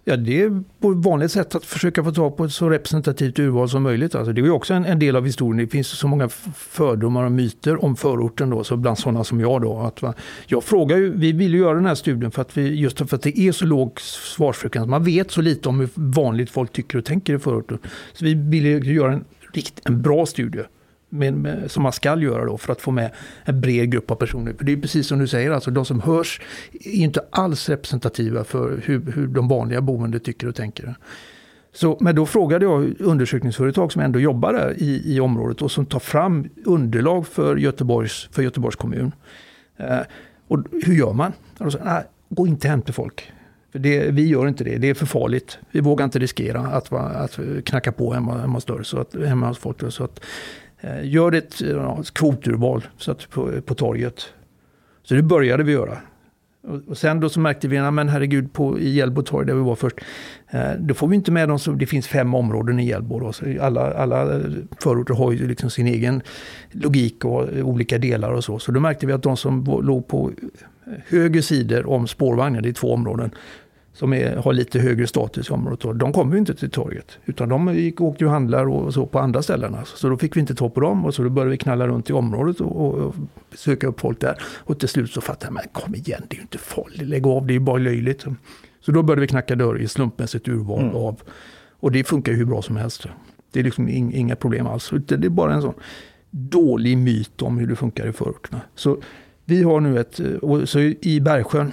Ja, 0.04 0.16
det 0.16 0.42
är 0.42 0.62
på 0.80 0.90
ett 0.90 0.98
vanligt 0.98 1.32
sätt 1.32 1.54
att 1.54 1.64
försöka 1.64 2.04
få 2.04 2.12
tag 2.12 2.36
på 2.36 2.44
ett 2.44 2.52
så 2.52 2.70
representativt 2.70 3.38
urval 3.38 3.68
som 3.68 3.82
möjligt. 3.82 4.14
Alltså, 4.14 4.32
det 4.32 4.40
är 4.40 4.44
ju 4.44 4.50
också 4.50 4.74
en, 4.74 4.84
en, 4.84 4.98
del 4.98 5.16
av 5.16 5.26
historien. 5.26 5.66
Det 5.66 5.72
finns 5.72 5.88
så 5.88 6.08
många 6.08 6.28
fördomar 6.54 7.24
och 7.24 7.32
myter 7.32 7.84
om 7.84 7.96
förorten 7.96 8.50
då, 8.50 8.64
så 8.64 8.76
bland 8.76 8.98
sådana 8.98 9.24
som 9.24 9.40
jag 9.40 9.62
då. 9.62 9.78
Att, 9.78 10.02
va, 10.02 10.14
jag 10.46 10.64
frågar 10.64 10.96
ju, 10.96 11.12
vi 11.16 11.32
vill 11.32 11.54
ju 11.54 11.60
göra 11.60 11.74
den 11.74 11.86
här 11.86 11.94
studien 11.94 12.30
för 12.30 12.42
att 12.42 12.56
vi, 12.56 12.80
just 12.80 12.98
för 12.98 13.16
att 13.16 13.22
det 13.22 13.38
är 13.38 13.52
så 13.52 13.64
låg 13.64 14.00
svarsfrekvens. 14.00 14.88
Man 14.88 15.04
vet 15.04 15.30
så 15.30 15.40
lite 15.40 15.68
om 15.68 15.80
hur 15.80 15.88
vanligt 15.94 16.50
folk 16.50 16.72
tycker 16.72 16.98
och 16.98 17.04
tänker 17.04 17.34
i 17.34 17.38
förorten. 17.38 17.78
Så 18.12 18.24
vi 18.24 18.34
vill 18.34 18.66
ju 18.66 18.94
göra 18.94 19.12
en, 19.12 19.24
en 19.84 20.02
bra 20.02 20.26
studie 20.26 20.64
med, 21.12 21.34
med, 21.34 21.70
som 21.70 21.82
man 21.82 21.92
ska 21.92 22.18
göra 22.18 22.44
då 22.44 22.58
för 22.58 22.72
att 22.72 22.80
få 22.80 22.90
med 22.90 23.10
en 23.44 23.60
bred 23.60 23.90
grupp 23.90 24.10
av 24.10 24.14
personer. 24.14 24.52
För 24.52 24.64
det 24.64 24.72
är 24.72 24.76
precis 24.76 25.06
som 25.06 25.18
du 25.18 25.28
säger, 25.28 25.50
alltså 25.50 25.70
de 25.70 25.84
som 25.84 26.00
hörs 26.00 26.40
är 26.72 26.92
inte 26.92 27.20
alls 27.30 27.68
representativa 27.68 28.44
för 28.44 28.80
hur, 28.84 29.12
hur 29.12 29.26
de 29.26 29.48
vanliga 29.48 29.80
boende 29.80 30.18
tycker 30.18 30.48
och 30.48 30.54
tänker. 30.54 30.94
Så, 31.72 31.98
men 32.00 32.14
då 32.14 32.26
frågade 32.26 32.64
jag 32.64 33.00
undersökningsföretag 33.00 33.92
som 33.92 34.02
ändå 34.02 34.20
jobbar 34.20 34.52
där 34.52 34.74
i, 34.78 35.14
i 35.14 35.20
området 35.20 35.62
och 35.62 35.70
som 35.70 35.86
tar 35.86 35.98
fram 35.98 36.48
underlag 36.64 37.26
för 37.26 37.56
Göteborgs, 37.56 38.28
för 38.32 38.42
Göteborgs 38.42 38.76
kommun. 38.76 39.12
Eh, 39.76 39.98
och 40.48 40.58
hur 40.84 40.94
gör 40.94 41.12
man? 41.12 41.32
Och 41.58 41.72
så, 41.72 41.78
nej, 41.84 42.02
gå 42.28 42.46
inte 42.46 42.68
hem 42.68 42.82
till 42.82 42.94
folk. 42.94 43.32
För 43.72 43.78
det, 43.78 44.10
vi 44.10 44.26
gör 44.26 44.48
inte 44.48 44.64
det, 44.64 44.78
det 44.78 44.90
är 44.90 44.94
för 44.94 45.06
farligt. 45.06 45.58
Vi 45.70 45.80
vågar 45.80 46.04
inte 46.04 46.18
riskera 46.18 46.60
att, 46.60 46.92
att 46.92 47.38
knacka 47.64 47.92
på 47.92 48.12
hemma, 48.12 48.38
hemma, 48.38 48.60
större, 48.60 48.84
så 48.84 48.98
att, 48.98 49.14
hemma 49.14 49.48
hos 49.48 49.58
folk. 49.58 49.92
Så 49.92 50.04
att 50.04 50.20
Eh, 50.84 51.08
gör 51.08 51.32
ett 51.32 51.62
eh, 51.62 51.68
ja, 51.68 52.02
kvoturval 52.12 52.86
så 52.98 53.10
att 53.10 53.30
på, 53.30 53.52
eh, 53.52 53.60
på 53.60 53.74
torget. 53.74 54.20
Så 55.02 55.14
det 55.14 55.22
började 55.22 55.62
vi 55.62 55.72
göra. 55.72 55.98
Och, 56.68 56.80
och 56.88 56.98
sen 56.98 57.20
då 57.20 57.28
så 57.28 57.40
märkte 57.40 57.68
vi, 57.68 57.90
men 57.90 58.08
herregud, 58.08 58.52
på, 58.52 58.78
i 58.78 58.90
Hjällbo 58.90 59.22
torg 59.22 59.46
där 59.46 59.54
vi 59.54 59.60
var 59.60 59.74
först, 59.74 59.96
eh, 60.50 60.72
då 60.78 60.94
får 60.94 61.08
vi 61.08 61.16
inte 61.16 61.30
med 61.30 61.48
dem 61.48 61.58
som, 61.58 61.78
det 61.78 61.86
finns 61.86 62.08
fem 62.08 62.34
områden 62.34 62.80
i 62.80 62.86
Hjällbo. 62.86 63.20
Då, 63.20 63.32
så 63.32 63.44
alla, 63.60 63.92
alla 63.94 64.40
förorter 64.80 65.14
har 65.14 65.32
ju 65.32 65.48
liksom 65.48 65.70
sin 65.70 65.86
egen 65.86 66.22
logik 66.70 67.24
och 67.24 67.48
olika 67.62 67.98
delar 67.98 68.32
och 68.32 68.44
så. 68.44 68.58
Så 68.58 68.72
då 68.72 68.80
märkte 68.80 69.06
vi 69.06 69.12
att 69.12 69.22
de 69.22 69.36
som 69.36 69.80
låg 69.82 70.08
på 70.08 70.30
höger 71.08 71.40
sidor 71.40 71.88
om 71.88 72.06
spårvagnen, 72.06 72.62
det 72.62 72.68
är 72.68 72.72
två 72.72 72.94
områden, 72.94 73.30
som 73.92 74.12
är, 74.12 74.36
har 74.36 74.52
lite 74.52 74.78
högre 74.78 75.06
status 75.06 75.50
i 75.50 75.52
området, 75.52 75.98
de 75.98 76.12
kommer 76.12 76.32
ju 76.32 76.38
inte 76.38 76.54
till 76.54 76.70
torget. 76.70 77.18
Utan 77.24 77.48
de 77.48 77.74
gick, 77.74 78.00
åkte 78.00 78.24
och 78.24 78.30
handlar 78.30 78.68
och 78.68 78.94
så 78.94 79.06
på 79.06 79.18
andra 79.18 79.42
ställen. 79.42 79.74
Alltså. 79.74 79.96
Så 79.96 80.08
då 80.08 80.16
fick 80.16 80.36
vi 80.36 80.40
inte 80.40 80.54
ta 80.54 80.68
på 80.68 80.80
dem 80.80 81.04
och 81.04 81.14
så 81.14 81.22
då 81.22 81.30
började 81.30 81.50
vi 81.50 81.56
knalla 81.56 81.86
runt 81.88 82.10
i 82.10 82.12
området 82.12 82.60
och, 82.60 82.86
och, 82.86 82.94
och 82.94 83.14
söka 83.54 83.86
upp 83.86 84.00
folk 84.00 84.20
där. 84.20 84.42
Och 84.42 84.78
till 84.78 84.88
slut 84.88 85.10
så 85.10 85.20
fattade 85.20 85.46
jag, 85.46 85.52
men 85.52 85.62
kom 85.72 85.94
igen, 85.94 86.22
det 86.28 86.34
är 86.34 86.36
ju 86.36 86.42
inte 86.42 86.58
farligt, 86.58 87.08
lägg 87.08 87.26
av, 87.26 87.46
det 87.46 87.52
är 87.52 87.54
ju 87.54 87.60
bara 87.60 87.78
löjligt. 87.78 88.24
Så 88.80 88.92
då 88.92 89.02
började 89.02 89.20
vi 89.20 89.26
knacka 89.26 89.54
dörr 89.54 89.78
i 89.78 89.88
slumpmässigt 89.88 90.48
urval 90.48 90.82
mm. 90.82 90.96
av, 90.96 91.20
och 91.80 91.92
det 91.92 92.04
funkar 92.04 92.32
ju 92.32 92.38
hur 92.38 92.44
bra 92.44 92.62
som 92.62 92.76
helst. 92.76 93.06
Det 93.52 93.60
är 93.60 93.64
liksom 93.64 93.88
inga 93.88 94.36
problem 94.36 94.66
alls. 94.66 94.92
Det 95.06 95.24
är 95.24 95.28
bara 95.28 95.54
en 95.54 95.62
sån 95.62 95.74
dålig 96.30 96.98
myt 96.98 97.42
om 97.42 97.58
hur 97.58 97.66
det 97.66 97.76
funkar 97.76 98.06
i 98.06 98.12
förorterna. 98.12 98.60
Så 98.74 98.98
vi 99.44 99.62
har 99.62 99.80
nu 99.80 100.00
ett, 100.00 100.20
så 100.68 100.78
i 100.80 101.20
Bergsjön 101.20 101.72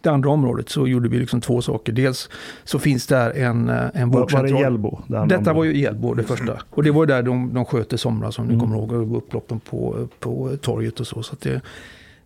det 0.00 0.10
andra 0.10 0.30
området 0.30 0.68
så 0.68 0.86
gjorde 0.86 1.08
vi 1.08 1.18
liksom 1.18 1.40
två 1.40 1.62
saker. 1.62 1.92
Dels 1.92 2.30
så 2.64 2.78
finns 2.78 3.06
där 3.06 3.30
en, 3.30 3.68
eh, 3.68 3.86
en 3.94 4.10
vårdcentral. 4.10 4.52
Var 4.52 4.58
det 4.58 4.62
Hjällbo? 4.62 5.00
Det 5.06 5.26
Detta 5.26 5.52
var 5.52 5.64
ju 5.64 5.78
Hjällbo 5.78 6.14
det 6.14 6.22
första. 6.22 6.62
Och 6.70 6.82
det 6.82 6.90
var 6.90 7.06
där 7.06 7.22
de, 7.22 7.54
de 7.54 7.64
sköt 7.64 7.92
i 7.92 7.98
somras 7.98 8.34
som 8.34 8.44
mm. 8.44 8.56
ni 8.56 8.60
kommer 8.60 8.76
ihåg. 8.76 9.16
Upploppen 9.16 9.60
på, 9.60 10.08
på 10.18 10.56
torget 10.60 11.00
och 11.00 11.06
så. 11.06 11.22
så 11.22 11.36
det, 11.40 11.60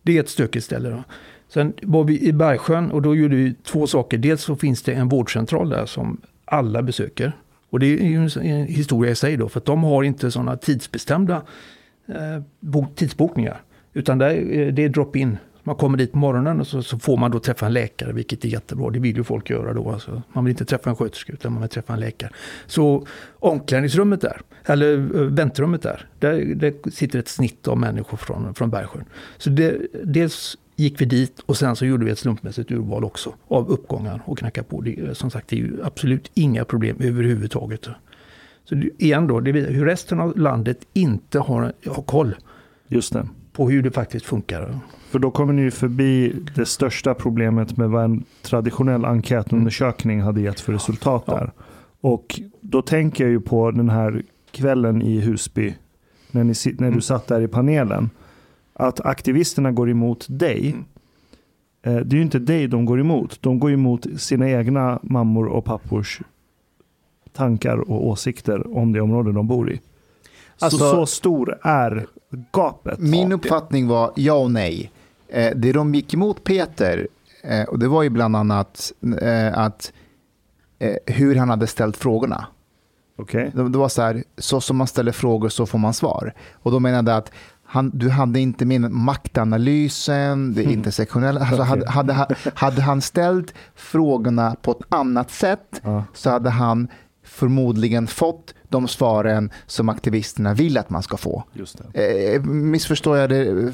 det 0.02 0.16
är 0.16 0.20
ett 0.20 0.28
stökigt 0.28 0.64
ställe. 0.64 0.88
Då. 0.88 1.02
Sen 1.48 1.72
var 1.82 2.04
vi 2.04 2.28
i 2.28 2.32
Bergsjön 2.32 2.90
och 2.90 3.02
då 3.02 3.16
gjorde 3.16 3.36
vi 3.36 3.54
två 3.54 3.86
saker. 3.86 4.18
Dels 4.18 4.42
så 4.42 4.56
finns 4.56 4.82
det 4.82 4.92
en 4.92 5.08
vårdcentral 5.08 5.68
där 5.68 5.86
som 5.86 6.20
alla 6.44 6.82
besöker. 6.82 7.32
Och 7.70 7.80
det 7.80 7.86
är 7.86 8.06
ju 8.06 8.16
en 8.16 8.66
historia 8.66 9.10
i 9.10 9.14
sig 9.14 9.36
då, 9.36 9.48
för 9.48 9.62
de 9.64 9.84
har 9.84 10.02
inte 10.02 10.30
sådana 10.30 10.56
tidsbestämda 10.56 11.42
eh, 12.06 12.84
tidsbokningar. 12.94 13.60
Utan 13.92 14.18
det 14.18 14.26
är, 14.26 14.72
det 14.72 14.84
är 14.84 14.88
drop-in 14.88 15.38
man 15.64 15.76
kommer 15.76 15.98
dit 15.98 16.12
på 16.12 16.18
morgonen 16.18 16.60
och 16.60 16.66
så, 16.66 16.82
så, 16.82 16.98
får 16.98 17.16
man 17.16 17.30
då 17.30 17.38
träffa 17.38 17.66
en 17.66 17.72
läkare, 17.72 18.12
vilket 18.12 18.44
är 18.44 18.48
jättebra. 18.48 18.90
Det 18.90 18.98
vill 18.98 19.16
ju 19.16 19.24
folk 19.24 19.50
göra 19.50 19.74
då. 19.74 19.90
Alltså, 19.90 20.22
man 20.32 20.44
vill 20.44 20.50
inte 20.50 20.64
träffa 20.64 20.90
en 20.90 20.96
sköterska 20.96 21.32
utan 21.32 21.52
man 21.52 21.62
vill 21.62 21.70
träffa 21.70 21.92
en 21.92 22.00
läkare. 22.00 22.30
Så 22.66 23.06
omklädningsrummet 23.38 24.20
där, 24.20 24.40
eller 24.64 24.92
eh, 24.94 25.22
väntrummet 25.22 25.82
där, 25.82 26.06
där, 26.18 26.54
där, 26.54 26.90
sitter 26.90 27.18
ett 27.18 27.28
snitt 27.28 27.68
av 27.68 27.78
människor 27.78 28.16
från, 28.16 28.54
från 28.54 28.70
Bergsjön. 28.70 29.04
Så 29.38 29.50
det, 29.50 29.78
dels 30.04 30.56
gick 30.76 31.00
vi 31.00 31.04
dit 31.04 31.40
och 31.46 31.56
sen 31.56 31.76
så 31.76 31.86
gjorde 31.86 32.04
vi 32.04 32.10
ett 32.10 32.18
slumpmässigt 32.18 32.70
urval 32.70 33.04
också 33.04 33.34
av 33.48 33.68
uppgångar 33.68 34.22
och 34.24 34.38
knacka 34.38 34.62
på. 34.62 34.80
Det, 34.80 35.00
eh, 35.00 35.12
som 35.12 35.30
sagt, 35.30 35.48
det 35.48 35.56
är 35.56 35.60
ju 35.60 35.84
absolut 35.84 36.30
inga 36.34 36.64
problem 36.64 36.96
överhuvudtaget. 37.00 37.88
Så 38.64 38.74
igen 38.98 39.26
då, 39.26 39.40
det 39.40 39.52
hur 39.52 39.84
resten 39.84 40.20
av 40.20 40.38
landet 40.38 40.78
inte 40.92 41.38
har, 41.38 41.72
har 41.86 42.02
koll. 42.02 42.34
Just 42.88 43.12
det. 43.12 43.28
På 43.52 43.70
hur 43.70 43.82
det 43.82 43.90
faktiskt 43.90 44.26
funkar. 44.26 44.78
För 45.10 45.18
då 45.18 45.30
kommer 45.30 45.52
ni 45.52 45.70
förbi 45.70 46.34
det 46.54 46.66
största 46.66 47.14
problemet 47.14 47.76
med 47.76 47.90
vad 47.90 48.04
en 48.04 48.24
traditionell 48.42 49.04
enkätundersökning 49.04 50.20
hade 50.20 50.40
gett 50.40 50.60
för 50.60 50.72
resultat 50.72 51.26
där. 51.26 51.52
Och 52.00 52.40
då 52.60 52.82
tänker 52.82 53.24
jag 53.24 53.30
ju 53.30 53.40
på 53.40 53.70
den 53.70 53.90
här 53.90 54.22
kvällen 54.50 55.02
i 55.02 55.20
Husby, 55.20 55.74
när, 56.30 56.44
ni, 56.44 56.54
när 56.64 56.78
du 56.78 56.86
mm. 56.86 57.00
satt 57.00 57.26
där 57.26 57.40
i 57.40 57.48
panelen. 57.48 58.10
Att 58.72 59.00
aktivisterna 59.00 59.72
går 59.72 59.90
emot 59.90 60.26
dig. 60.28 60.70
Mm. 60.70 60.84
Eh, 61.82 62.04
det 62.04 62.14
är 62.14 62.16
ju 62.16 62.22
inte 62.22 62.38
dig 62.38 62.68
de 62.68 62.84
går 62.84 63.00
emot. 63.00 63.42
De 63.42 63.58
går 63.58 63.72
emot 63.72 64.06
sina 64.16 64.50
egna 64.50 65.00
mammor 65.02 65.46
och 65.46 65.64
pappors 65.64 66.20
tankar 67.32 67.90
och 67.90 68.06
åsikter 68.06 68.76
om 68.76 68.92
det 68.92 69.00
område 69.00 69.32
de 69.32 69.46
bor 69.46 69.70
i. 69.70 69.80
Alltså- 70.58 70.78
så, 70.78 70.90
så 70.90 71.06
stor 71.06 71.58
är 71.62 72.06
gapet. 72.52 72.98
Min 72.98 73.32
uppfattning 73.32 73.88
var 73.88 74.12
ja 74.16 74.34
och 74.34 74.50
nej. 74.50 74.90
Eh, 75.28 75.52
det 75.56 75.72
de 75.72 75.94
gick 75.94 76.14
emot 76.14 76.44
Peter, 76.44 77.08
eh, 77.42 77.62
och 77.62 77.78
det 77.78 77.88
var 77.88 78.02
ju 78.02 78.08
bland 78.08 78.36
annat 78.36 78.92
eh, 79.20 79.58
att 79.58 79.92
eh, 80.78 80.96
hur 81.06 81.36
han 81.36 81.48
hade 81.50 81.66
ställt 81.66 81.96
frågorna. 81.96 82.46
Okej. 83.18 83.50
Det, 83.54 83.68
det 83.68 83.78
var 83.78 83.88
så 83.88 84.02
här, 84.02 84.24
så 84.38 84.60
som 84.60 84.76
man 84.76 84.86
ställer 84.86 85.12
frågor 85.12 85.48
så 85.48 85.66
får 85.66 85.78
man 85.78 85.94
svar. 85.94 86.34
Och 86.52 86.70
då 86.70 86.80
menade 86.80 87.16
att 87.16 87.32
han, 87.64 87.90
du 87.94 88.10
hade 88.10 88.40
inte 88.40 88.64
med 88.64 88.80
maktanalysen, 88.90 90.54
det 90.54 90.62
intersektionella. 90.62 91.40
Alltså 91.40 91.62
hade, 91.62 91.86
hade, 91.90 92.26
hade 92.54 92.82
han 92.82 93.00
ställt 93.00 93.54
frågorna 93.74 94.56
på 94.62 94.70
ett 94.70 94.86
annat 94.88 95.30
sätt 95.30 95.80
Ja. 95.82 96.04
så 96.14 96.30
hade 96.30 96.50
han 96.50 96.88
förmodligen 97.24 98.06
fått 98.06 98.54
de 98.72 98.88
svaren 98.88 99.50
som 99.66 99.88
aktivisterna 99.88 100.54
vill 100.54 100.78
att 100.78 100.90
man 100.90 101.02
ska 101.02 101.16
få. 101.16 101.44
Just 101.52 101.78
det. 101.92 102.34
Eh, 102.34 102.42
missförstår 102.44 103.18
jag 103.18 103.30
det? 103.30 103.72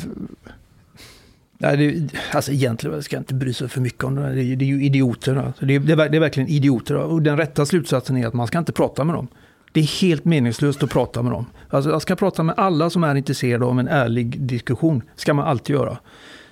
Nej, 1.61 1.76
det, 1.76 2.09
alltså 2.36 2.53
egentligen 2.53 3.03
ska 3.03 3.16
jag 3.16 3.20
inte 3.20 3.34
bry 3.34 3.53
sig 3.53 3.68
för 3.68 3.80
mycket 3.80 4.05
om 4.05 4.14
det. 4.14 4.34
Det, 4.34 4.42
är- 4.44 4.57
det 4.57 4.64
är 4.64 4.66
ju 4.66 4.84
idioter. 4.84 5.36
Alltså. 5.36 5.66
Det, 5.66 5.74
är, 5.74 5.80
det, 5.80 5.92
är, 5.92 5.96
ver- 5.96 6.09
det 6.09 6.16
är 6.16 6.20
verkligen 6.20 6.49
idioter. 6.49 6.94
Och 6.96 7.22
den 7.22 7.36
rätta 7.36 7.66
slutsatsen 7.66 8.16
är 8.16 8.26
att 8.26 8.34
man 8.34 8.46
ska 8.46 8.59
inte 8.59 8.72
prata 8.72 9.05
med 9.05 9.14
dem. 9.14 9.28
Det 9.72 9.80
är 9.80 10.01
helt 10.03 10.24
meningslöst 10.24 10.82
att 10.82 10.90
prata 10.90 11.22
med 11.22 11.32
dem. 11.32 11.46
Alltså, 11.70 11.90
jag 11.90 12.03
ska 12.03 12.16
prata 12.16 12.42
med 12.42 12.55
alla 12.59 12.90
som 12.90 13.05
är 13.05 13.14
intresserade 13.14 13.64
av 13.64 13.80
en 13.80 13.88
ärlig 13.88 14.40
diskussion. 14.40 15.03
ska 15.16 15.34
man 15.34 15.46
alltid 15.46 15.76
göra. 15.76 15.99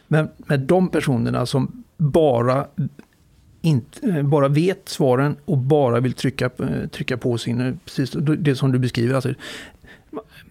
Men 0.09 0.29
med 0.37 0.61
de 0.61 0.89
personerna 0.89 1.47
som 1.47 1.85
bara, 1.97 2.67
inte, 3.67 4.23
bara 4.23 4.49
vet 4.49 4.89
svaren 4.89 5.37
och 5.45 5.59
bara 5.59 6.01
vill 6.01 6.13
trycka, 6.13 6.45
eh, 6.45 6.89
trycka 6.93 7.17
på 7.17 7.39
sin, 7.39 7.61
eh, 7.61 7.75
precis 7.85 8.11
det 8.39 8.57
som 8.57 8.73
du 8.73 8.79
beskriver. 8.79 9.15
Alltså, 9.15 9.35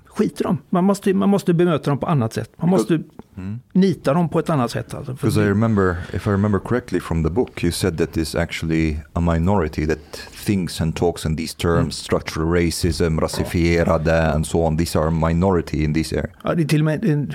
skit 0.06 0.42
i 0.42 0.44
dem. 0.44 0.58
Man 0.70 0.84
måste, 0.84 1.14
man 1.14 1.30
måste 1.30 1.54
bemöta 1.54 1.90
dem 1.90 2.00
på 2.00 2.06
annat 2.06 2.34
sätt. 2.34 2.52
Man 2.58 2.70
måste 2.70 3.00
Mm. 3.38 3.60
nita 3.74 4.14
dem 4.14 4.30
på 4.30 4.40
ett 4.40 4.50
annat 4.50 4.72
sätt. 4.72 4.94
Alltså. 4.94 5.16
För 5.16 5.28
Because 5.28 5.42
I 5.42 5.44
det- 5.44 5.50
remember, 5.50 5.96
if 6.14 6.28
I 6.28 6.30
remember 6.30 6.60
correctly 6.60 7.00
from 7.00 7.24
the 7.24 7.30
book, 7.30 7.64
you 7.64 7.72
said 7.72 7.98
that 7.98 8.18
it's 8.18 8.42
actually 8.42 8.98
a 9.14 9.20
minority 9.20 9.88
that 9.88 10.00
thinks 10.46 10.82
and 10.82 10.96
talks 10.96 11.26
in 11.26 11.36
these 11.38 11.58
terms, 11.58 11.96
structural 11.96 12.50
racism, 12.50 13.20
rasifierade 13.20 14.34
and 14.34 14.48
so 14.48 14.60
on. 14.62 14.78
These 14.78 15.00
are 15.00 15.08
a 15.08 15.28
minority 15.28 15.84
in 15.84 15.94
this 15.94 16.14
area. 16.14 16.28
Ja, 16.44 16.56
det 16.56 16.64
är 16.64 16.68
till 16.68 16.82
och 16.82 16.86
med 16.86 17.06
en 17.06 17.34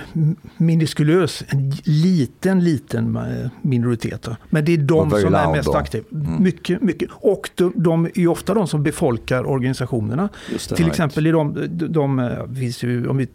minuskulös, 0.57 1.43
en 1.47 1.71
liten, 1.83 2.63
liten 2.63 3.19
minoritet. 3.61 4.27
Men 4.49 4.65
det 4.65 4.73
är 4.73 4.77
de 4.77 5.09
som 5.09 5.35
är 5.35 5.51
mest 5.51 5.65
då. 5.65 5.73
aktiva. 5.73 6.03
Mm. 6.11 6.43
Mycket, 6.43 6.81
mycket. 6.81 7.09
Och 7.13 7.49
de, 7.55 7.73
de 7.75 8.05
är 8.15 8.27
ofta 8.27 8.53
de 8.53 8.67
som 8.67 8.83
befolkar 8.83 9.49
organisationerna. 9.49 10.29
Till 10.47 10.75
right. 10.77 10.87
exempel 10.87 11.27
i 11.27 11.31
de, 11.31 11.53
de, 11.69 11.87
de 11.87 12.19
eh, 12.19 13.09
om 13.09 13.17
vi 13.17 13.27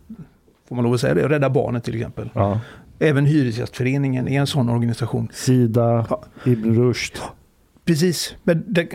får 0.68 0.74
man 0.76 0.84
lov 0.84 0.94
att 0.94 1.00
säga 1.00 1.14
det, 1.14 1.28
Rädda 1.28 1.50
Barnet 1.50 1.84
till 1.84 1.94
exempel. 1.96 2.30
Ja. 2.34 2.60
Även 2.98 3.26
Hyresgästföreningen 3.26 4.28
är 4.28 4.40
en 4.40 4.46
sån 4.46 4.68
organisation. 4.68 5.28
Sida, 5.32 6.06
Ja. 6.10 6.24
Ibn 6.44 6.74
Rushd. 6.74 7.16
Precis, 7.84 8.34
men 8.44 8.64
det, 8.66 8.88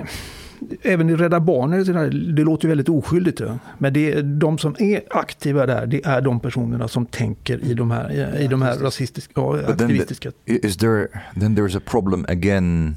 även 0.81 1.09
i 1.09 1.15
Rädda 1.15 1.39
Barnet, 1.39 1.85
det, 1.85 1.93
där, 1.93 2.09
det 2.35 2.43
låter 2.43 2.65
ju 2.65 2.69
väldigt 2.69 2.89
oskyldigt. 2.89 3.41
Men 3.77 3.93
det 3.93 4.21
de 4.21 4.57
som 4.57 4.75
är 4.79 5.01
aktiva 5.09 5.65
där, 5.65 5.85
det 5.85 6.05
är 6.05 6.21
de 6.21 6.39
personerna 6.39 6.87
som 6.87 7.05
tänker 7.05 7.63
i 7.63 7.73
de 7.73 7.91
här, 7.91 8.37
i 8.41 8.47
de 8.47 8.61
här 8.61 8.77
rasistiska, 8.77 9.33
ja, 9.35 9.57
the- 9.57 9.71
aktivistiska. 9.71 10.31
I- 10.45 10.65
Is 10.67 10.77
there 10.77 11.07
then 11.39 11.57
there's 11.57 11.77
a 11.77 11.81
problem 11.85 12.25
again 12.29 12.95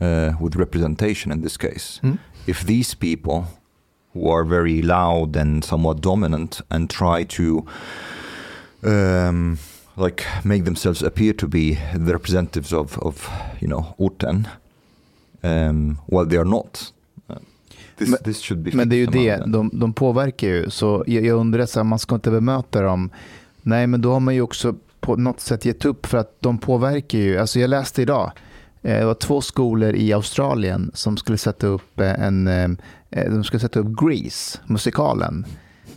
uh, 0.00 0.44
with 0.44 0.58
representation 0.58 1.32
in 1.32 1.42
this 1.42 1.56
case? 1.56 2.00
Mm. 2.02 2.18
If 2.46 2.66
these 2.66 2.96
people 2.96 3.44
who 4.14 4.30
are 4.30 4.44
very 4.44 4.82
loud 4.82 5.36
and 5.36 5.64
somewhat 5.64 6.00
dominant 6.00 6.60
and 6.68 6.90
try 6.90 7.24
to 7.24 7.66
um, 8.82 9.58
like 9.96 10.24
make 10.44 10.64
themselves 10.64 11.02
appear 11.02 11.32
to 11.32 11.46
be 11.46 11.74
the 11.92 12.12
representatives 12.12 12.72
of, 12.72 12.98
of 12.98 13.28
you 13.60 13.68
know 13.68 13.94
orten, 13.98 14.48
um, 15.42 15.98
well 16.06 16.26
they 16.28 16.38
are 16.38 16.44
not. 16.44 16.92
This, 17.96 18.08
Men- 18.08 18.18
this 18.24 18.40
should 18.40 18.62
be 18.62 18.70
Men 18.74 18.88
det 18.88 18.96
är 18.96 18.98
ju 18.98 19.06
det, 19.06 19.42
de, 19.46 19.70
de 19.72 19.92
påverkar 19.92 20.48
ju. 20.48 20.70
Så 20.70 21.04
jag, 21.06 21.24
jag 21.24 21.38
undrar, 21.38 21.66
så 21.66 21.78
här, 21.78 21.84
man 21.84 21.98
ska 21.98 22.14
inte 22.14 22.30
bemöta 22.30 22.82
dem. 22.82 23.10
Nej, 23.62 23.86
men 23.86 24.00
då 24.00 24.12
har 24.12 24.20
man 24.20 24.34
ju 24.34 24.40
också 24.40 24.74
på 25.00 25.16
något 25.16 25.40
sätt 25.40 25.64
gett 25.64 25.84
upp 25.84 26.06
för 26.06 26.18
att 26.18 26.36
de 26.40 26.58
påverkar 26.58 27.18
ju. 27.18 27.38
Alltså 27.38 27.60
jag 27.60 27.70
läste 27.70 28.02
idag, 28.02 28.32
eh, 28.82 28.98
det 28.98 29.04
var 29.04 29.14
två 29.14 29.40
skolor 29.40 29.94
i 29.94 30.12
Australien 30.12 30.90
som 30.94 31.16
skulle 31.16 31.38
sätta 31.38 31.66
upp 31.66 32.00
eh, 32.00 32.24
en, 32.24 32.48
eh, 32.48 32.68
de 33.14 33.44
skulle 33.44 33.60
sätta 33.60 33.80
upp 33.80 34.00
Grease, 34.00 34.58
musikalen. 34.66 35.44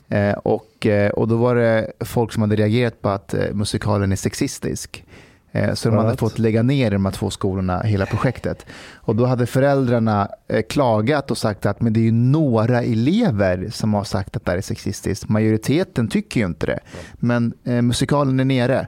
Eh, 0.09 0.31
Och, 0.33 0.85
eh, 0.85 1.09
och 1.11 1.27
då 1.27 1.35
var 1.37 1.55
det 1.55 1.91
folk 1.99 2.33
som 2.33 2.41
hade 2.41 2.55
reagerat 2.55 3.01
på 3.01 3.09
att 3.09 3.33
eh, 3.33 3.53
musikalen 3.53 4.11
är 4.11 4.15
sexistisk. 4.15 5.03
Eh, 5.51 5.73
Så 5.73 5.89
de 5.89 5.95
hade 5.97 6.07
Right. 6.09 6.19
fått 6.19 6.39
lägga 6.39 6.63
ner 6.63 6.91
de 6.91 7.05
här 7.05 7.11
två 7.11 7.29
skolorna, 7.29 7.79
hela 7.81 8.05
projektet. 8.05 8.65
Och 8.95 9.15
då 9.15 9.25
hade 9.25 9.45
föräldrarna 9.45 10.27
eh, 10.47 10.61
klagat 10.69 11.31
och 11.31 11.37
sagt 11.37 11.65
att 11.65 11.81
men 11.81 11.93
det 11.93 11.99
är 11.99 12.01
ju 12.03 12.11
några 12.11 12.83
elever 12.83 13.69
som 13.71 13.93
har 13.93 14.03
sagt 14.03 14.35
att 14.37 14.45
det 14.45 14.51
här 14.51 14.57
är 14.57 14.61
sexistiskt. 14.61 15.29
Majoriteten 15.29 16.07
tycker 16.07 16.39
ju 16.39 16.45
inte 16.45 16.65
det. 16.65 16.79
Men 17.13 17.53
eh, 17.63 17.81
musikalen 17.81 18.39
är 18.39 18.45
nere. 18.45 18.87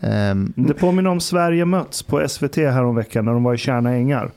Ehm, 0.00 0.52
Det 0.56 0.74
påminner 0.74 1.10
om 1.10 1.20
Sverige 1.20 1.64
möts 1.64 2.02
på 2.02 2.28
SVT 2.28 2.56
häromveckan 2.56 3.24
när 3.24 3.32
de 3.32 3.42
var 3.44 3.54
i 3.54 3.58
Tjärna 3.58 3.90
Ängar. 3.94 4.30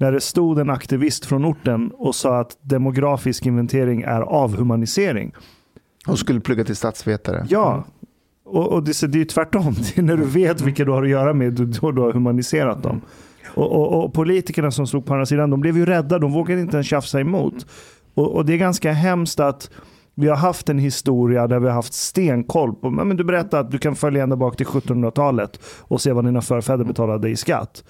Där 0.00 0.12
det 0.12 0.20
stod 0.20 0.58
en 0.58 0.70
aktivist 0.70 1.24
från 1.24 1.44
orten 1.44 1.90
och 1.90 2.14
sa 2.14 2.40
att 2.40 2.56
demografisk 2.62 3.46
inventering 3.46 4.02
är 4.02 4.20
avhumanisering. 4.20 5.32
och 6.06 6.18
skulle 6.18 6.40
plugga 6.40 6.64
till 6.64 6.76
statsvetare. 6.76 7.46
Ja, 7.48 7.84
och, 8.44 8.72
och 8.72 8.82
det, 8.82 9.00
det 9.00 9.16
är 9.16 9.18
ju 9.18 9.24
tvärtom. 9.24 9.74
Det 9.94 9.98
är 9.98 10.02
när 10.02 10.16
du 10.16 10.24
vet 10.24 10.60
vilka 10.60 10.84
du 10.84 10.90
har 10.90 11.02
att 11.02 11.08
göra 11.08 11.32
med, 11.34 11.52
då 11.52 11.90
du 11.90 12.00
har 12.00 12.12
humaniserat 12.12 12.82
dem. 12.82 13.00
Och, 13.54 13.72
och, 13.72 14.04
och 14.04 14.14
politikerna 14.14 14.70
som 14.70 14.86
stod 14.86 15.06
på 15.06 15.12
andra 15.12 15.26
sidan, 15.26 15.50
de 15.50 15.60
blev 15.60 15.76
ju 15.76 15.86
rädda. 15.86 16.18
De 16.18 16.32
vågade 16.32 16.60
inte 16.60 16.76
ens 16.76 16.86
tjafsa 16.86 17.20
emot. 17.20 17.66
Och, 18.14 18.36
och 18.36 18.44
det 18.44 18.52
är 18.52 18.58
ganska 18.58 18.92
hemskt 18.92 19.40
att 19.40 19.70
vi 20.14 20.28
har 20.28 20.36
haft 20.36 20.68
en 20.68 20.78
historia 20.78 21.46
där 21.46 21.58
vi 21.58 21.66
har 21.66 21.74
haft 21.74 21.94
stenkoll 21.94 22.74
på, 22.74 22.90
men 22.90 23.16
du 23.16 23.24
berättade 23.24 23.60
att 23.60 23.70
du 23.70 23.78
kan 23.78 23.96
följa 23.96 24.22
ända 24.22 24.36
bak 24.36 24.56
till 24.56 24.66
1700-talet 24.66 25.60
och 25.80 26.00
se 26.00 26.12
vad 26.12 26.24
dina 26.24 26.40
förfäder 26.40 26.84
betalade 26.84 27.28
i 27.28 27.36
skatt. 27.36 27.84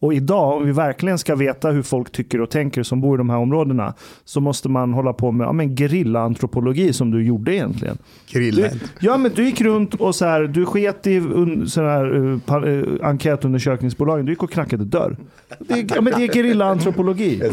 Och 0.00 0.14
idag, 0.14 0.56
om 0.56 0.66
vi 0.66 0.72
verkligen 0.72 1.18
ska 1.18 1.34
veta 1.34 1.70
hur 1.70 1.82
folk 1.82 2.12
tycker 2.12 2.40
och 2.40 2.50
tänker 2.50 2.82
som 2.82 3.00
bor 3.00 3.16
i 3.16 3.18
de 3.18 3.30
här 3.30 3.38
områdena, 3.38 3.94
så 4.24 4.40
måste 4.40 4.68
man 4.68 4.92
hålla 4.92 5.12
på 5.12 5.32
med 5.32 5.44
ja, 5.44 5.52
men 5.52 5.76
gerillaantropologi 5.76 6.92
som 6.92 7.10
du 7.10 7.24
gjorde 7.24 7.54
egentligen. 7.54 7.98
Du, 8.32 8.70
ja, 9.00 9.16
men 9.16 9.32
du 9.34 9.44
gick 9.44 9.60
runt 9.60 9.94
och 9.94 10.14
så 10.14 10.24
här, 10.24 10.40
du 10.42 10.66
sket 10.66 11.06
i 11.06 11.18
un, 11.18 11.68
så 11.68 11.82
här, 11.82 12.16
uh, 12.16 12.38
uh, 12.64 12.84
enkätundersökningsbolagen. 13.02 14.26
Du 14.26 14.32
gick 14.32 14.42
och 14.42 14.50
knackade 14.50 14.84
dörr. 14.84 15.16
Det, 15.58 15.74
är- 15.74 15.86
ja, 15.94 16.00
men 16.00 16.12
det 16.16 16.24
är 16.24 16.28
gerillaantropologi. 16.32 17.42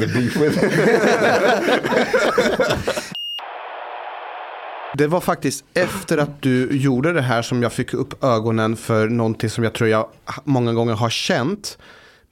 Det 4.98 5.08
var 5.08 5.22
faktiskt 5.22 5.66
efter 5.74 6.18
att 6.18 6.42
du 6.42 6.72
gjorde 6.72 7.14
det 7.14 7.22
här 7.22 7.42
som 7.42 7.64
jag 7.64 7.74
fick 7.74 7.94
upp 7.94 8.24
ögonen 8.24 8.76
för 8.76 9.10
någonting 9.10 9.50
som 9.50 9.64
jag 9.64 9.74
tror 9.74 9.90
jag 9.90 10.08
många 10.44 10.74
gånger 10.74 10.94
har 10.94 11.10
känt 11.10 11.78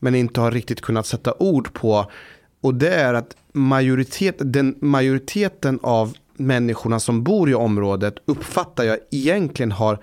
men 0.01 0.15
inte 0.15 0.41
har 0.41 0.51
riktigt 0.51 0.81
kunnat 0.81 1.05
sätta 1.05 1.33
ord 1.39 1.73
på. 1.73 2.11
Och 2.61 2.75
det 2.75 2.93
är 2.93 3.13
att 3.13 3.35
majoritet, 3.53 4.35
den 4.39 4.75
majoriteten 4.81 5.79
av 5.83 6.13
människorna 6.37 6.99
som 6.99 7.23
bor 7.23 7.49
i 7.49 7.53
området 7.53 8.15
uppfattar 8.25 8.83
jag 8.83 8.97
egentligen 9.11 9.71
har 9.71 9.99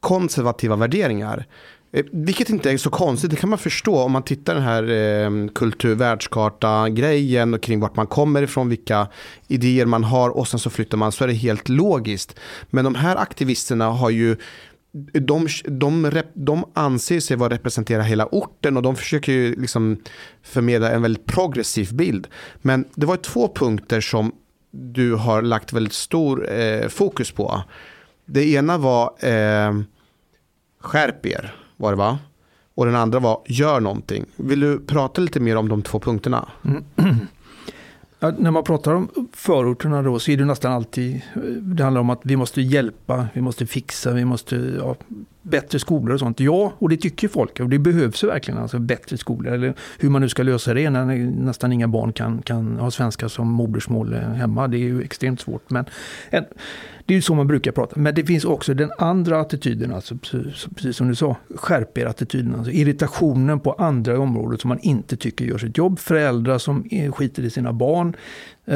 konservativa 0.00 0.76
värderingar. 0.76 1.46
Eh, 1.92 2.04
vilket 2.12 2.50
inte 2.50 2.70
är 2.70 2.76
så 2.76 2.90
konstigt, 2.90 3.30
det 3.30 3.36
kan 3.36 3.50
man 3.50 3.58
förstå 3.58 3.98
om 3.98 4.12
man 4.12 4.22
tittar 4.22 4.54
den 4.54 4.62
här 4.62 4.82
eh, 4.82 5.48
kultur-världskarta-grejen 5.54 7.54
och 7.54 7.62
kring 7.62 7.80
vart 7.80 7.96
man 7.96 8.06
kommer 8.06 8.42
ifrån, 8.42 8.68
vilka 8.68 9.08
idéer 9.48 9.86
man 9.86 10.04
har 10.04 10.30
och 10.30 10.48
sen 10.48 10.60
så 10.60 10.70
flyttar 10.70 10.98
man 10.98 11.12
så 11.12 11.24
är 11.24 11.28
det 11.28 11.34
helt 11.34 11.68
logiskt. 11.68 12.38
Men 12.70 12.84
de 12.84 12.94
här 12.94 13.16
aktivisterna 13.16 13.90
har 13.90 14.10
ju 14.10 14.36
de, 15.12 15.48
de, 15.64 16.10
rep, 16.10 16.26
de 16.34 16.64
anser 16.74 17.20
sig 17.20 17.36
vara 17.36 17.54
representera 17.54 18.02
hela 18.02 18.26
orten 18.26 18.76
och 18.76 18.82
de 18.82 18.96
försöker 18.96 19.32
ju 19.32 19.54
liksom 19.54 19.96
förmedla 20.42 20.90
en 20.90 21.02
väldigt 21.02 21.26
progressiv 21.26 21.94
bild. 21.94 22.28
Men 22.56 22.84
det 22.94 23.06
var 23.06 23.16
två 23.16 23.52
punkter 23.54 24.00
som 24.00 24.32
du 24.70 25.14
har 25.14 25.42
lagt 25.42 25.72
väldigt 25.72 25.92
stor 25.92 26.52
eh, 26.52 26.88
fokus 26.88 27.30
på. 27.30 27.62
Det 28.24 28.52
ena 28.52 28.78
var 28.78 29.04
eh, 29.20 29.80
skärp 30.80 31.26
er, 31.26 31.54
var 31.76 31.90
det 31.90 31.98
va? 31.98 32.18
Och 32.74 32.86
den 32.86 32.94
andra 32.94 33.18
var 33.18 33.42
gör 33.46 33.80
någonting. 33.80 34.24
Vill 34.36 34.60
du 34.60 34.80
prata 34.80 35.20
lite 35.20 35.40
mer 35.40 35.56
om 35.56 35.68
de 35.68 35.82
två 35.82 36.00
punkterna? 36.00 36.48
Mm. 36.64 36.84
Ja, 38.22 38.32
när 38.38 38.50
man 38.50 38.64
pratar 38.64 38.94
om 38.94 39.08
förorterna 39.32 40.02
då 40.02 40.18
så 40.18 40.30
är 40.30 40.36
det 40.36 40.44
nästan 40.44 40.72
alltid, 40.72 41.14
eh, 41.34 41.40
det 41.42 41.84
handlar 41.84 42.00
om 42.00 42.10
att 42.10 42.20
vi 42.24 42.36
måste 42.36 42.60
hjälpa, 42.62 43.26
vi 43.34 43.40
måste 43.40 43.66
fixa, 43.66 44.12
vi 44.12 44.24
måste 44.24 44.56
ja, 44.56 44.96
bättre 45.42 45.78
skolor 45.78 46.14
och 46.14 46.20
sånt. 46.20 46.40
Ja, 46.40 46.72
och 46.78 46.88
det 46.88 46.96
tycker 46.96 47.28
folk. 47.28 47.60
Och 47.60 47.68
det 47.68 47.78
behövs 47.78 48.24
ju 48.24 48.28
verkligen 48.28 48.60
alltså 48.60 48.78
bättre 48.78 49.16
skolor. 49.16 49.52
Eller 49.52 49.74
hur 49.98 50.10
man 50.10 50.22
nu 50.22 50.28
ska 50.28 50.42
lösa 50.42 50.74
det 50.74 50.90
när 50.90 51.04
nästan 51.30 51.72
inga 51.72 51.88
barn 51.88 52.12
kan, 52.12 52.42
kan 52.42 52.76
ha 52.76 52.90
svenska 52.90 53.28
som 53.28 53.48
modersmål 53.48 54.12
eh, 54.12 54.20
hemma. 54.20 54.68
Det 54.68 54.76
är 54.76 54.78
ju 54.78 55.02
extremt 55.02 55.40
svårt. 55.40 55.70
Men 55.70 55.84
en, 56.30 56.44
det 57.06 57.14
är 57.14 57.16
ju 57.16 57.22
så 57.22 57.34
man 57.34 57.46
brukar 57.46 57.72
prata. 57.72 58.00
Men 58.00 58.14
det 58.14 58.24
finns 58.24 58.44
också 58.44 58.74
den 58.74 58.90
andra 58.98 59.40
attityden, 59.40 59.92
alltså, 59.92 60.16
precis 60.74 60.96
som 60.96 61.08
du 61.08 61.14
sa, 61.14 61.36
skärp 61.54 61.98
er 61.98 62.06
attityden. 62.06 62.54
Alltså 62.54 62.70
irritationen 62.70 63.60
på 63.60 63.72
andra 63.72 64.18
områden 64.18 64.58
som 64.58 64.68
man 64.68 64.78
inte 64.78 65.16
tycker 65.16 65.44
gör 65.44 65.58
sitt 65.58 65.78
jobb. 65.78 65.98
Föräldrar 65.98 66.58
som 66.58 66.84
eh, 66.90 67.12
skiter 67.12 67.42
i 67.42 67.50
sina 67.50 67.72
barn. 67.72 68.16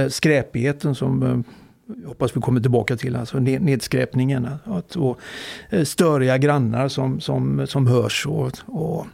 Skräpigheten 0.09 0.95
som 0.95 1.45
hoppas 2.07 2.37
vi 2.37 2.41
kommer 2.41 2.61
tillbaka 2.61 2.97
till, 2.97 3.17
alltså 3.17 3.39
nedskräpningen. 3.39 4.49
Och, 4.97 5.19
eh, 5.71 5.85
störiga 5.85 6.39
grannar 6.39 6.89
som, 6.89 7.21
som, 7.21 7.67
som 7.67 7.87
hörs. 7.87 8.27
Och, 8.27 8.53
och 8.67 9.07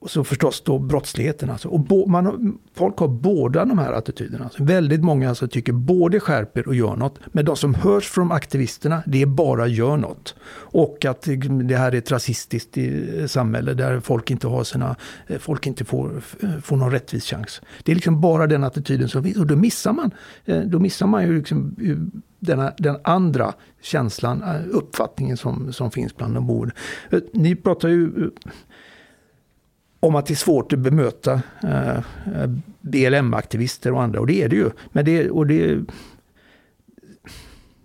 och 0.00 0.10
så 0.10 0.24
förstås 0.24 0.60
då 0.60 0.78
brottsligheten. 0.78 1.50
Alltså. 1.50 1.68
Och 1.68 1.80
bo, 1.80 2.06
man, 2.06 2.58
folk 2.74 2.98
har 2.98 3.08
båda 3.08 3.64
de 3.64 3.78
här 3.78 3.92
attityderna. 3.92 4.44
Alltså. 4.44 4.64
Väldigt 4.64 5.04
många 5.04 5.28
alltså 5.28 5.48
tycker 5.48 5.72
både 5.72 6.20
skärper 6.20 6.68
och 6.68 6.74
gör 6.74 6.96
något. 6.96 7.18
Men 7.26 7.44
de 7.44 7.56
som 7.56 7.74
hörs 7.74 8.08
från 8.08 8.32
aktivisterna, 8.32 9.02
det 9.06 9.22
är 9.22 9.26
bara 9.26 9.66
gör 9.66 9.96
något. 9.96 10.34
Och 10.50 11.04
att 11.04 11.28
det 11.64 11.76
här 11.76 11.92
är 11.92 11.98
ett 11.98 12.10
rasistiskt 12.10 12.76
eh, 12.76 13.26
samhälle 13.26 13.74
där 13.74 14.00
folk 14.00 14.30
inte 14.30 14.46
har 14.46 14.64
sina, 14.64 14.96
eh, 15.26 15.38
folk 15.38 15.66
inte 15.66 15.84
får, 15.84 16.20
får 16.62 16.76
någon 16.76 16.90
rättvis 16.90 17.24
chans. 17.24 17.60
Det 17.82 17.92
är 17.92 17.96
liksom 17.96 18.20
bara 18.20 18.46
den 18.46 18.64
attityden 18.64 19.08
som 19.08 19.24
finns. 19.24 19.36
Och 19.36 19.46
då 19.46 19.56
missar 19.56 19.92
man, 19.92 20.10
eh, 20.44 20.60
då 20.60 20.78
missar 20.78 21.06
man 21.06 21.26
ju 21.26 21.38
liksom 21.38 21.76
denna, 22.38 22.72
den 22.78 22.96
andra 23.04 23.54
känslan, 23.82 24.44
uppfattningen 24.70 25.36
som, 25.36 25.72
som 25.72 25.90
finns 25.90 26.16
bland 26.16 26.34
de 26.34 26.46
boende. 26.46 26.74
Ni 27.32 27.56
pratar 27.56 27.88
ju 27.88 28.30
om 30.00 30.16
att 30.16 30.26
det 30.26 30.34
är 30.34 30.36
svårt 30.36 30.72
att 30.72 30.78
bemöta 30.78 31.42
eh, 31.62 32.00
BLM-aktivister 32.80 33.92
och 33.92 34.02
andra. 34.02 34.20
Och 34.20 34.26
det 34.26 34.42
är 34.42 34.48
det 34.48 34.56
ju. 34.56 34.70
Men 34.92 35.04
det, 35.04 35.30
och 35.30 35.46
det, 35.46 35.84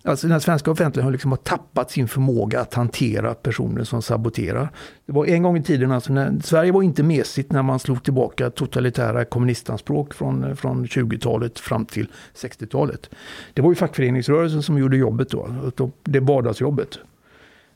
alltså 0.02 0.28
den 0.28 0.40
svenska 0.40 0.70
offentligheten 0.70 1.04
har, 1.04 1.12
liksom 1.12 1.32
har 1.32 1.36
tappat 1.36 1.90
sin 1.90 2.08
förmåga 2.08 2.60
att 2.60 2.74
hantera 2.74 3.34
personer 3.34 3.84
som 3.84 4.02
saboterar. 4.02 4.68
Det 5.06 5.12
var 5.12 5.26
en 5.26 5.42
gång 5.42 5.56
i 5.56 5.62
tiden, 5.62 5.92
alltså 5.92 6.12
när, 6.12 6.40
Sverige 6.42 6.72
var 6.72 6.82
inte 6.82 7.02
mesigt 7.02 7.52
när 7.52 7.62
man 7.62 7.78
slog 7.78 8.04
tillbaka 8.04 8.50
totalitära 8.50 9.24
kommunistanspråk 9.24 10.14
från, 10.14 10.56
från 10.56 10.86
20-talet 10.86 11.58
fram 11.60 11.86
till 11.86 12.08
60-talet. 12.34 13.10
Det 13.54 13.62
var 13.62 13.70
ju 13.70 13.74
fackföreningsrörelsen 13.74 14.62
som 14.62 14.78
gjorde 14.78 14.96
jobbet 14.96 15.30
då, 15.30 15.90
det 16.02 16.20
vardagsjobbet. 16.20 16.98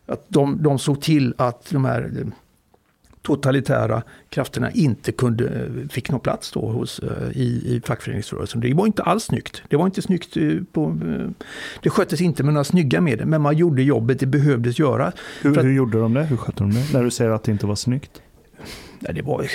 Att 0.07 0.25
de, 0.29 0.63
de 0.63 0.79
såg 0.79 1.01
till 1.01 1.35
att 1.39 1.71
de 1.71 1.85
här 1.85 2.33
totalitära 3.37 4.03
krafterna 4.29 4.71
inte 4.71 5.13
kunde, 5.13 5.69
fick 5.91 6.11
någon 6.11 6.21
plats 6.21 6.53
då 6.53 6.61
hos, 6.61 6.99
eh, 6.99 7.29
i, 7.33 7.77
i 7.77 7.81
fackföreningsrörelsen. 7.85 8.61
Det 8.61 8.75
var 8.75 8.87
inte 8.87 9.03
alls 9.03 9.25
snyggt. 9.25 9.63
Det 9.69 9.77
var 9.77 9.87
inte 9.87 10.03
snyggt 10.03 10.37
eh, 10.37 10.53
på, 10.73 10.85
eh, 10.85 11.31
det 11.83 11.91
sköttes 11.91 12.21
inte 12.21 12.43
med 12.43 12.55
några 12.55 12.65
snygga 12.65 13.01
medel, 13.01 13.27
men 13.27 13.43
man 13.43 13.57
gjorde 13.57 13.83
jobbet 13.83 14.21
det 14.21 14.27
behövdes 14.27 14.79
göra. 14.79 15.13
Hur, 15.43 15.59
att, 15.59 15.65
hur 15.65 15.73
gjorde 15.73 15.99
de 15.99 16.15
det? 16.15 16.25
Hur 16.25 16.37
skötte 16.37 16.59
de 16.59 16.71
det? 16.71 16.93
När 16.93 17.05
du 17.05 17.11
säger 17.11 17.31
att 17.31 17.43
det 17.43 17.53
inte 17.53 17.67
var 17.67 17.75
snyggt? 17.75 18.23
Det 19.01 19.23
var, 19.23 19.47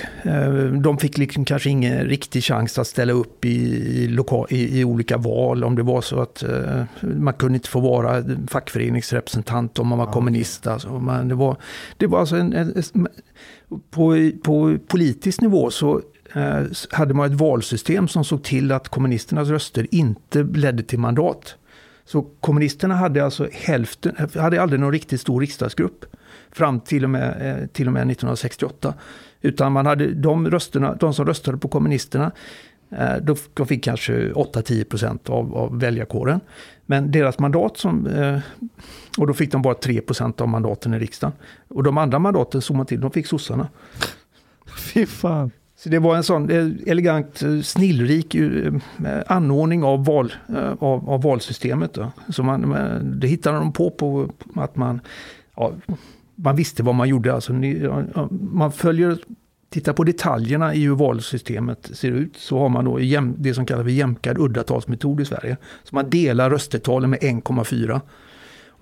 de 0.82 0.98
fick 0.98 1.18
liksom 1.18 1.46
kanske 1.46 1.70
ingen 1.70 2.06
riktig 2.06 2.44
chans 2.44 2.80
att 2.80 2.88
ställa 2.88 3.14
upp 3.14 3.46
i, 3.46 3.50
i, 4.04 4.08
lokal, 4.08 4.48
i, 4.50 4.80
i, 4.80 4.84
olika 4.84 5.18
val. 5.18 5.64
Om 5.64 5.76
det 5.76 5.84
var 5.84 6.02
så 6.02 6.20
att 6.20 6.44
man 7.02 7.34
kunde 7.34 7.56
inte 7.56 7.70
få 7.70 7.80
vara 7.80 8.24
fackföreningsrepresentant 8.48 9.80
om 9.80 9.88
man 9.88 9.98
var 9.98 10.06
ja. 10.06 10.12
kommunist. 10.12 10.68
Alltså, 10.68 10.90
man, 10.90 11.28
det, 11.28 11.36
var, 11.36 11.58
det 11.98 12.08
var 12.08 12.20
alltså 12.20 12.36
en, 12.36 12.54
en, 12.54 13.08
på, 13.90 14.32
på 14.44 14.78
politisk 14.88 15.42
nivå 15.42 15.72
så 15.72 16.02
eh, 16.34 16.64
hade 16.92 17.14
man 17.14 17.32
ett 17.32 17.40
valsystem 17.40 18.08
som 18.08 18.24
såg 18.24 18.44
till 18.44 18.72
att 18.72 18.90
kommunisternas 18.90 19.50
röster 19.50 19.88
inte 19.92 20.44
ledde 20.44 20.84
till 20.84 21.00
mandat. 21.00 21.56
Så 22.06 22.22
kommunisterna 22.22 22.96
hade 22.96 23.26
alltså 23.26 23.48
hälften, 23.52 24.16
hade 24.36 24.62
aldrig 24.62 24.80
någon 24.80 24.92
riktigt 24.92 25.22
stor 25.22 25.42
riksdagsgrupp 25.42 26.06
fram 26.52 26.80
till 26.80 27.04
och 27.04 27.10
med, 27.10 27.58
eh, 27.62 27.68
till 27.68 27.88
och 27.88 27.94
med 27.94 28.02
1968. 28.02 28.94
Utan 29.42 29.72
man 29.72 29.86
hade 29.86 30.14
de, 30.14 30.52
rösterna, 30.52 30.96
de 30.96 31.14
som 31.14 31.26
röstade 31.26 31.58
på 31.58 31.68
kommunisterna, 31.68 32.32
eh, 32.90 33.16
de 33.56 33.66
fick 33.68 33.84
kanske 33.84 34.32
8-10 34.32 34.84
procent 34.84 35.30
av, 35.30 35.56
av 35.56 35.80
väljarkåren. 35.80 36.40
Men 36.86 37.12
deras 37.12 37.40
mandat, 37.40 37.78
som, 37.78 38.08
eh, 38.08 38.40
och 39.18 39.28
då 39.28 39.34
fick 39.34 39.52
de 39.52 39.62
bara 39.62 39.74
3 39.74 40.02
procent 40.02 40.42
av 40.42 40.48
mandaten 40.48 40.94
i 40.94 41.00
riksdagen. 41.00 41.34
Och 41.68 41.84
de 41.84 41.98
andra 41.98 42.20
mandaten 42.20 42.62
såg 42.62 42.78
man 42.78 42.86
till, 42.86 43.02
de 43.02 43.12
fick 43.12 43.28
sossarna. 43.28 43.68
Fy 44.94 45.06
fan. 45.06 45.52
Så 45.76 45.90
det 45.90 46.00
var 46.00 46.16
en 46.16 46.24
sån 46.24 46.50
elegant, 46.86 47.44
snillrik 47.64 48.36
anordning 49.28 49.84
av, 49.84 50.06
val, 50.06 50.34
av, 50.80 51.10
av 51.10 51.22
valsystemet. 51.22 51.94
Då. 51.94 52.12
Så 52.30 52.44
man, 52.44 52.76
det 53.20 53.28
hittade 53.28 53.58
de 53.58 53.74
på, 53.74 53.90
på 53.90 54.30
att 54.56 54.76
man 54.76 55.02
ja, 55.56 55.72
man 56.36 56.56
visste 56.56 56.84
vad 56.84 56.96
man 56.96 57.10
gjorde. 57.10 57.34
Alltså, 57.34 57.54
man 58.32 58.72
följer, 58.72 59.18
tittar 59.70 59.94
på 59.94 60.04
detaljerna 60.04 60.76
i 60.76 60.84
hur 60.84 60.96
valsystemet 60.96 61.90
ser 61.94 62.12
ut. 62.12 62.38
Så 62.38 62.60
har 62.60 62.70
man 62.70 62.86
då 62.86 63.00
det 63.38 63.54
som 63.54 63.66
kallas 63.66 63.84
för 63.84 63.92
jämkad 63.92 64.38
uddatalsmetod 64.38 65.22
i 65.22 65.26
Sverige. 65.26 65.58
Så 65.84 65.96
man 65.96 66.10
delar 66.10 66.50
röstetalen 66.50 67.10
med 67.10 67.20
1,4. 67.20 68.02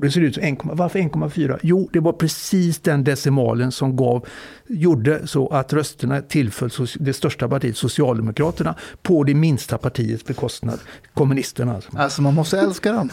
Och 0.02 0.06
det 0.06 0.12
ser 0.12 0.22
ut 0.22 0.36
som 0.36 0.44
1, 0.44 0.60
varför 0.64 1.00
1,4? 1.00 1.60
Jo, 1.62 1.90
det 1.94 2.00
var 2.00 2.14
precis 2.14 2.80
den 2.80 3.04
decimalen 3.04 3.72
som 3.72 3.96
gav, 3.96 4.26
gjorde 4.68 5.28
så 5.28 5.48
att 5.48 5.74
rösterna 5.74 6.22
tillföll 6.22 6.70
det 7.00 7.14
största 7.14 7.50
partiet, 7.50 7.78
Socialdemokraterna, 7.78 8.76
på 9.02 9.24
det 9.24 9.34
minsta 9.34 9.78
partiets 9.78 10.26
bekostnad, 10.26 10.80
kommunisterna. 11.14 11.76
Alltså, 11.76 11.98
alltså 11.98 12.22
man 12.22 12.34
måste 12.34 12.60
älska 12.60 12.92
dem. 12.92 13.10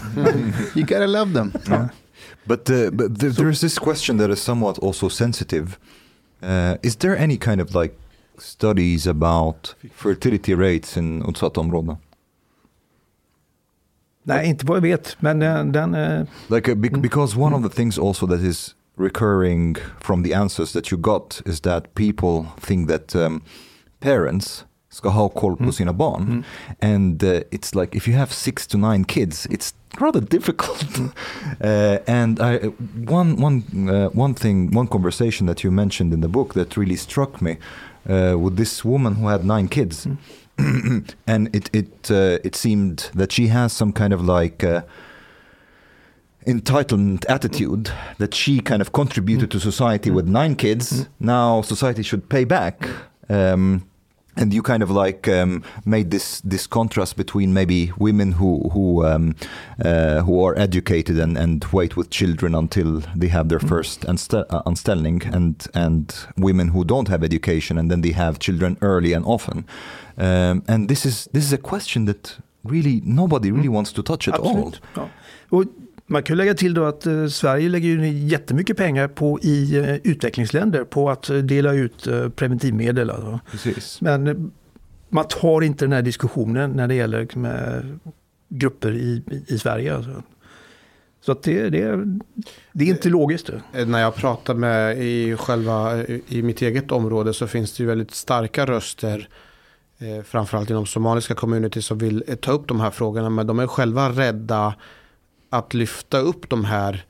You 0.75 0.87
gotta 0.87 1.07
love 1.07 1.35
them. 1.35 1.53
Ja. 1.67 1.89
But, 2.49 2.71
uh, 2.71 2.91
but 2.91 3.21
th- 3.21 3.35
so, 3.35 3.43
there's 3.43 3.61
this 3.61 3.79
question 3.79 4.17
that 4.17 4.31
is 4.31 4.41
somewhat 4.41 4.79
also 4.79 5.09
sensitive. 5.09 5.79
Uh, 6.43 6.77
is 6.83 6.97
there 6.97 7.17
any 7.17 7.37
kind 7.37 7.61
of 7.61 7.75
like 7.75 7.95
studies 8.39 9.07
about 9.07 9.75
fertility 9.95 10.55
rates 10.55 10.97
in 10.97 11.23
utsatta 11.23 11.61
områden? 11.61 11.97
Nej, 14.23 14.47
inte 14.47 14.67
vad 14.67 14.77
jag 14.77 14.83
vet, 14.83 15.17
men 15.23 15.43
uh, 15.43 15.65
den... 15.65 15.95
Uh, 15.95 16.27
like, 16.49 16.73
uh, 16.73 16.75
mm. 16.75 17.01
because 17.03 17.37
one 17.37 17.55
of 17.55 17.63
the 17.63 17.69
things 17.69 17.99
also 17.99 18.27
that 18.27 18.41
is 18.41 18.75
recurring 18.97 19.77
from 20.01 20.23
the 20.23 20.35
answers 20.35 20.73
that 20.73 20.91
you 20.91 20.99
got 20.99 21.41
is 21.47 21.61
that 21.61 21.95
people 21.95 22.47
think 22.61 22.89
that 22.89 23.17
um, 23.17 23.43
parents 24.01 24.65
ska 24.99 25.09
ha 25.09 25.29
koll 25.29 25.57
på 25.57 25.63
mm. 25.63 25.73
sina 25.73 25.93
barn. 25.93 26.23
Mm. 26.23 26.45
And 26.81 27.25
uh, 27.25 27.41
it's 27.51 27.81
like 27.81 27.97
if 27.97 28.09
you 28.09 28.17
have 28.17 28.33
six 28.33 28.67
to 28.67 28.79
nine 28.79 29.05
kids, 29.05 29.47
it's 29.51 29.75
rather 30.01 30.21
difficult. 30.21 30.79
Mm. 30.79 31.11
uh, 31.61 31.99
and 32.07 32.41
I, 32.41 32.69
one, 33.07 33.37
one, 33.43 33.63
uh, 33.89 34.09
one 34.25 34.35
thing, 34.35 34.75
one 34.77 34.87
conversation 34.87 35.47
that 35.47 35.65
you 35.65 35.71
mentioned 35.71 36.13
in 36.13 36.21
the 36.21 36.29
book 36.29 36.55
that 36.55 36.77
really 36.77 36.97
struck 36.97 37.41
me 37.41 37.57
uh, 38.09 38.37
with 38.39 38.57
this 38.57 38.85
woman 38.85 39.15
who 39.15 39.29
had 39.29 39.45
nine 39.45 39.69
kids. 39.69 40.07
Mm. 40.07 41.15
and 41.27 41.55
it, 41.55 41.71
it, 41.73 42.11
uh, 42.11 42.39
it 42.45 42.57
seemed 42.57 43.11
that 43.15 43.33
she 43.33 43.47
has 43.47 43.73
some 43.73 43.93
kind 43.93 44.13
of 44.13 44.21
like 44.21 44.65
uh, 44.65 44.81
entitlement 46.47 47.25
attitude 47.29 47.93
that 48.19 48.35
she 48.35 48.61
kind 48.61 48.83
of 48.83 48.91
contributed 48.91 49.49
mm. 49.49 49.53
to 49.53 49.61
society 49.61 50.11
with 50.11 50.27
nine 50.27 50.57
kids. 50.57 51.09
Now 51.21 51.63
society 51.63 52.03
should 52.03 52.29
pay 52.29 52.45
back. 52.45 52.89
Um, 53.29 53.88
and 54.39 54.55
you 54.55 54.63
kind 54.63 54.83
of 54.83 54.91
like 54.91 55.29
um, 55.29 55.63
made 55.85 56.11
this 56.11 56.41
this 56.41 56.67
contrast 56.67 57.17
between 57.17 57.53
maybe 57.53 57.93
women 57.99 58.33
who 58.33 58.71
who 58.73 59.05
um, 59.05 59.35
uh, 59.85 60.21
who 60.23 60.45
are 60.45 60.59
educated 60.59 61.19
and, 61.19 61.37
and 61.37 61.65
wait 61.73 61.97
with 61.97 62.11
children 62.11 62.55
until 62.55 63.03
they 63.17 63.29
have 63.29 63.49
their 63.49 63.59
mm. 63.59 63.69
first 63.69 64.05
uh, 64.05 64.15
anställning 64.67 65.35
and 65.35 65.67
and 65.75 66.15
women 66.37 66.69
who 66.69 66.85
don't 66.85 67.09
have 67.09 67.25
education 67.25 67.79
and 67.79 67.91
then 67.91 68.01
they 68.01 68.13
have 68.13 68.39
children 68.39 68.77
early 68.81 69.13
and 69.13 69.25
often 69.27 69.65
um, 70.17 70.63
and 70.69 70.89
this 70.89 71.05
is 71.05 71.29
this 71.33 71.45
is 71.45 71.53
a 71.53 71.59
question 71.59 72.07
that 72.07 72.39
really 72.65 73.03
nobody 73.05 73.51
really 73.51 73.69
mm. 73.69 73.75
wants 73.75 73.93
to 73.93 74.03
touch 74.03 74.29
at 74.29 74.35
Absolut. 74.35 74.81
all. 74.97 75.11
Ja. 75.51 75.69
Man 76.11 76.23
kan 76.23 76.37
lägga 76.37 76.55
till 76.55 76.75
då 76.75 76.85
att 76.85 77.07
eh, 77.07 77.27
Sverige 77.27 77.69
lägger 77.69 77.89
ju 77.89 78.09
jättemycket 78.09 78.77
pengar 78.77 79.09
på, 79.09 79.41
i 79.43 79.77
eh, 79.77 79.95
utvecklingsländer 79.95 80.85
på 80.85 81.11
att 81.11 81.31
eh, 81.31 81.37
dela 81.37 81.73
ut 81.73 82.09
preventivmedel. 82.37 83.11
Alltså. 83.11 83.41
Men 84.01 84.53
man 85.09 85.29
tar 85.29 85.63
inte 85.63 85.85
den 85.85 85.93
här 85.93 86.03
diskussionen 86.03 86.71
när 86.71 86.89
det 86.89 86.95
gäller 86.95 87.29
med 87.35 87.99
grupper 88.49 88.93
i, 88.93 89.23
i 89.47 89.59
Sverige. 89.59 89.97
Alltså. 89.97 90.23
Så 91.21 91.33
att 91.33 91.43
det, 91.43 91.69
det, 91.69 92.05
det 92.73 92.85
är 92.85 92.89
inte 92.89 93.09
logiskt. 93.09 93.51
När 93.87 94.01
jag 94.01 94.15
pratar 94.15 94.55
med 94.55 94.99
i, 94.99 95.37
själva, 95.37 96.05
i 96.29 96.43
mitt 96.43 96.63
eget 96.63 96.93
område 96.93 97.35
så 97.35 97.47
finns 97.47 97.77
det 97.77 97.83
ju 97.83 97.87
väldigt 97.87 98.15
starka 98.15 98.67
röster 98.67 99.29
eh, 99.99 100.25
framförallt 100.25 100.71
inom 100.71 100.87
somaliska 100.87 101.35
community 101.35 101.83
som 101.83 101.99
vill 101.99 102.25
ta 102.41 102.53
upp 102.53 102.69
de 102.69 102.81
här 102.81 102.91
frågorna 102.91 103.31
men 103.31 103.47
de 103.47 103.59
är 103.59 103.67
själva 103.67 104.09
rädda 104.09 104.75
att 105.51 105.75
lyfta 105.75 106.19
upp 106.19 106.49
de 106.49 106.65
här 106.65 107.05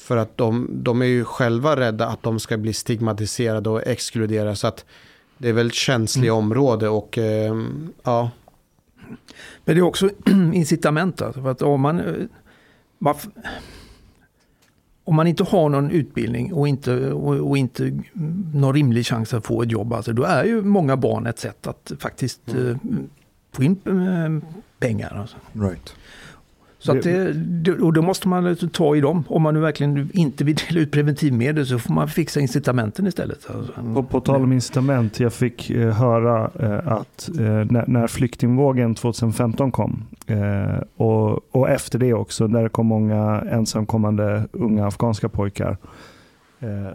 För 0.00 0.16
att 0.16 0.36
de, 0.36 0.68
de 0.72 1.02
är 1.02 1.06
ju 1.06 1.24
själva 1.24 1.76
rädda 1.76 2.06
att 2.06 2.22
de 2.22 2.40
ska 2.40 2.56
bli 2.56 2.72
stigmatiserade 2.72 3.70
och 3.70 3.86
exkluderade. 3.86 4.56
Så 4.56 4.66
att 4.66 4.84
det 5.38 5.48
är 5.48 5.52
väldigt 5.52 5.74
känsliga 5.74 6.32
Mm. 6.32 6.44
område 6.44 6.88
och 6.88 7.18
eh, 7.18 7.54
ja. 8.02 8.30
Men 9.64 9.74
det 9.74 9.80
är 9.80 9.82
också 9.82 10.10
incitament. 10.54 11.22
Alltså, 11.22 11.42
för 11.42 11.50
att 11.50 11.62
om 11.62 11.80
man, 11.80 12.00
eh, 12.00 13.14
om 15.04 15.14
man 15.16 15.26
inte 15.26 15.44
har 15.44 15.68
någon 15.68 15.90
utbildning 15.90 16.52
och 16.52 16.68
inte, 16.68 17.12
och, 17.12 17.34
och 17.50 17.58
inte 17.58 18.02
någon 18.54 18.74
rimlig 18.74 19.06
chans 19.06 19.34
att 19.34 19.46
få 19.46 19.62
ett 19.62 19.70
jobb, 19.72 19.92
alltså, 19.92 20.12
då 20.12 20.22
är 20.24 20.44
ju 20.44 20.62
många 20.62 20.96
barn 20.96 21.26
ett 21.26 21.38
sätt 21.38 21.66
att 21.66 21.92
faktiskt 22.00 22.40
Mm. 22.48 22.70
eh, 22.70 22.76
få 23.52 23.62
in 23.62 23.80
eh, 23.84 24.50
pengar. 24.78 25.16
Alltså. 25.20 25.36
Right. 25.52 25.94
Så 26.92 26.98
att 26.98 27.34
det, 27.64 27.72
och 27.72 27.92
då 27.92 28.02
måste 28.02 28.28
man 28.28 28.46
alltså 28.46 28.68
ta 28.68 28.96
i 28.96 29.00
dem. 29.00 29.24
Om 29.28 29.42
man 29.42 29.54
nu 29.54 29.60
verkligen 29.60 30.10
inte 30.12 30.44
vill 30.44 30.56
dela 30.68 30.80
ut 30.80 30.90
preventivmedel 30.90 31.66
så 31.66 31.78
får 31.78 31.94
man 31.94 32.08
fixa 32.08 32.40
incitamenten 32.40 33.06
istället. 33.06 33.48
På, 33.94 34.02
på 34.02 34.20
tal 34.20 34.42
om 34.42 34.52
incitament, 34.52 35.20
jag 35.20 35.32
fick 35.32 35.70
eh, 35.70 35.92
höra 35.92 36.50
eh, 36.60 36.92
att 36.92 37.28
eh, 37.38 37.44
när, 37.44 37.84
när 37.86 38.06
flyktingvågen 38.06 38.94
2015 38.94 39.72
kom 39.72 40.04
och, 40.96 41.54
och 41.56 41.68
efter 41.68 41.98
det 41.98 42.14
också, 42.14 42.46
när 42.46 42.62
det 42.62 42.68
kom 42.68 42.86
många 42.86 43.42
ensamkommande 43.50 44.48
unga 44.52 44.86
afghanska 44.86 45.28
pojkar, 45.28 45.76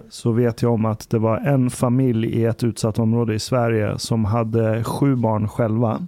så 0.10 0.32
vet 0.32 0.62
jag 0.62 0.74
om 0.74 0.86
att 0.86 1.10
det 1.10 1.20
var 1.20 1.38
en 1.38 1.70
familj 1.70 2.28
i 2.28 2.46
ett 2.46 2.64
utsatt 2.64 3.00
område 3.00 3.34
i 3.34 3.40
Sverige 3.40 4.00
som 4.00 4.26
hade 4.26 4.84
sju 4.84 5.16
barn 5.16 5.48
själva. 5.48 6.08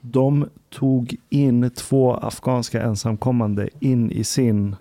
De 0.00 0.48
tog 0.70 1.16
in 1.28 1.70
två 1.70 2.14
afghanska 2.14 2.82
ensamkommande 2.82 3.68
in 3.80 4.10
i 4.10 4.24
sin 4.24 4.76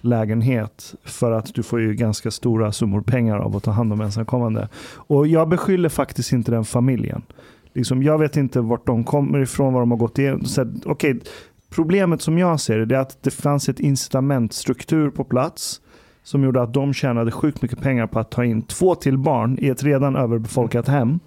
lägenhet 0.00 0.94
för 1.04 1.32
att 1.32 1.54
du 1.54 1.62
får 1.62 1.80
ju 1.80 1.94
ganska 1.94 2.30
stora 2.30 2.72
summor 2.72 3.00
pengar 3.00 3.38
av 3.38 3.56
att 3.56 3.62
ta 3.62 3.70
hand 3.70 3.92
om 3.92 4.00
ensamkommande. 4.00 4.68
Och 4.94 5.26
jag 5.26 5.48
beskyller 5.48 5.88
faktiskt 5.88 6.32
inte 6.32 6.50
den 6.50 6.64
familjen. 6.64 7.22
Liksom, 7.72 8.02
jag 8.02 8.18
vet 8.18 8.36
inte 8.36 8.60
vart 8.60 8.86
de 8.86 9.04
kommer 9.04 9.38
ifrån, 9.38 9.72
vad 9.72 9.82
de 9.82 9.90
har 9.90 9.98
gått 9.98 10.18
igenom. 10.18 10.44
Så, 10.44 10.72
okay, 10.84 11.14
problemet 11.70 12.22
som 12.22 12.38
jag 12.38 12.60
ser 12.60 12.78
det 12.78 12.96
är 12.96 13.00
att 13.00 13.22
det 13.22 13.30
fanns 13.30 13.68
ett 13.68 13.80
incitamentstruktur 13.80 15.10
på 15.10 15.24
plats 15.24 15.80
som 16.22 16.44
gjorde 16.44 16.62
att 16.62 16.74
de 16.74 16.94
tjänade 16.94 17.30
sjukt 17.30 17.62
mycket 17.62 17.80
pengar 17.80 18.06
på 18.06 18.18
att 18.18 18.30
ta 18.30 18.44
in 18.44 18.62
två 18.62 18.94
till 18.94 19.18
barn 19.18 19.58
i 19.60 19.68
ett 19.68 19.82
redan 19.82 20.16
överbefolkat 20.16 20.88
hem. 20.88 21.20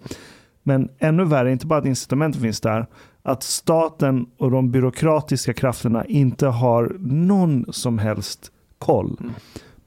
Men 0.64 0.90
ännu 1.00 1.26
värre, 1.26 1.52
inte 1.52 1.68
bara 1.68 1.80
att 1.80 1.86
incitamentet 1.86 2.42
finns 2.42 2.62
där, 2.62 2.86
att 3.24 3.44
staten 3.44 4.26
och 4.38 4.52
de 4.52 4.72
byråkratiska 4.72 5.54
krafterna 5.54 6.06
inte 6.06 6.48
har 6.48 6.96
någon 7.00 7.66
som 7.74 8.00
helst 8.00 8.52
koll 8.78 9.18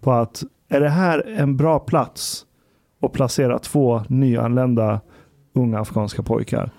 på 0.00 0.12
att 0.12 0.42
är 0.68 0.80
det 0.80 0.88
här 0.88 1.24
en 1.28 1.56
bra 1.56 1.78
plats 1.78 2.46
att 3.02 3.12
placera 3.12 3.58
två 3.58 4.02
nyanlända 4.08 5.00
unga 5.52 5.80
afghanska 5.80 6.22
pojkar? 6.22 6.70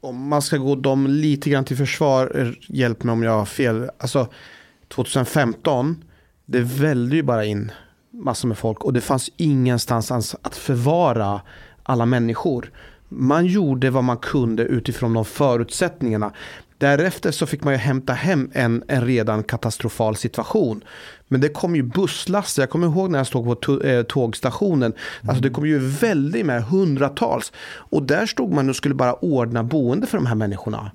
Om 0.00 0.28
man 0.28 0.42
ska 0.42 0.56
gå 0.56 0.74
dem 0.74 1.06
lite 1.06 1.50
grann 1.50 1.64
till 1.64 1.76
försvar, 1.76 2.32
eh, 2.34 2.48
hjälp 2.68 3.04
mig 3.04 3.12
om 3.12 3.22
jag 3.22 3.38
har 3.38 3.44
fel. 3.44 3.90
Alltså 3.98 4.26
2015, 4.88 6.04
det 6.46 6.60
välde 6.60 7.16
ju 7.16 7.22
bara 7.22 7.44
in 7.44 7.72
massor 8.10 8.48
med 8.48 8.58
folk 8.58 8.84
och 8.84 8.92
det 8.92 9.00
fanns 9.00 9.30
ingenstans 9.36 10.10
ans- 10.12 10.36
att 10.42 10.56
förvara 10.56 11.40
alla 11.82 12.06
människor. 12.06 12.70
Man 13.14 13.46
gjorde 13.46 13.90
vad 13.90 14.04
man 14.04 14.16
kunde 14.16 14.62
utifrån 14.62 15.12
de 15.12 15.24
förutsättningarna. 15.24 16.32
Därefter 16.82 17.30
så 17.30 17.46
fick 17.46 17.64
man 17.64 17.72
ju 17.72 17.78
hämta 17.78 18.12
hem 18.12 18.50
en, 18.54 18.84
en 18.88 19.06
redan 19.06 19.42
katastrofal 19.42 20.16
situation. 20.16 20.84
Men 21.28 21.40
det 21.40 21.48
kom 21.48 21.76
ju 21.76 21.82
busslaster. 21.82 22.62
Jag 22.62 22.70
kommer 22.70 22.86
ihåg 22.86 23.10
när 23.10 23.18
jag 23.18 23.26
stod 23.26 23.60
på 23.60 23.80
eh, 23.80 24.02
tågstationen. 24.02 24.92
Alltså 25.22 25.42
det 25.42 25.50
kom 25.50 25.66
ju 25.66 25.78
väldigt 25.78 26.46
med 26.46 26.64
hundratals. 26.64 27.52
Och 27.76 28.02
där 28.02 28.26
stod 28.26 28.52
man 28.52 28.68
och 28.68 28.76
skulle 28.76 28.94
bara 28.94 29.14
ordna 29.14 29.64
boende 29.64 30.06
för 30.06 30.18
de 30.18 30.26
här 30.26 30.34
människorna. 30.34 30.90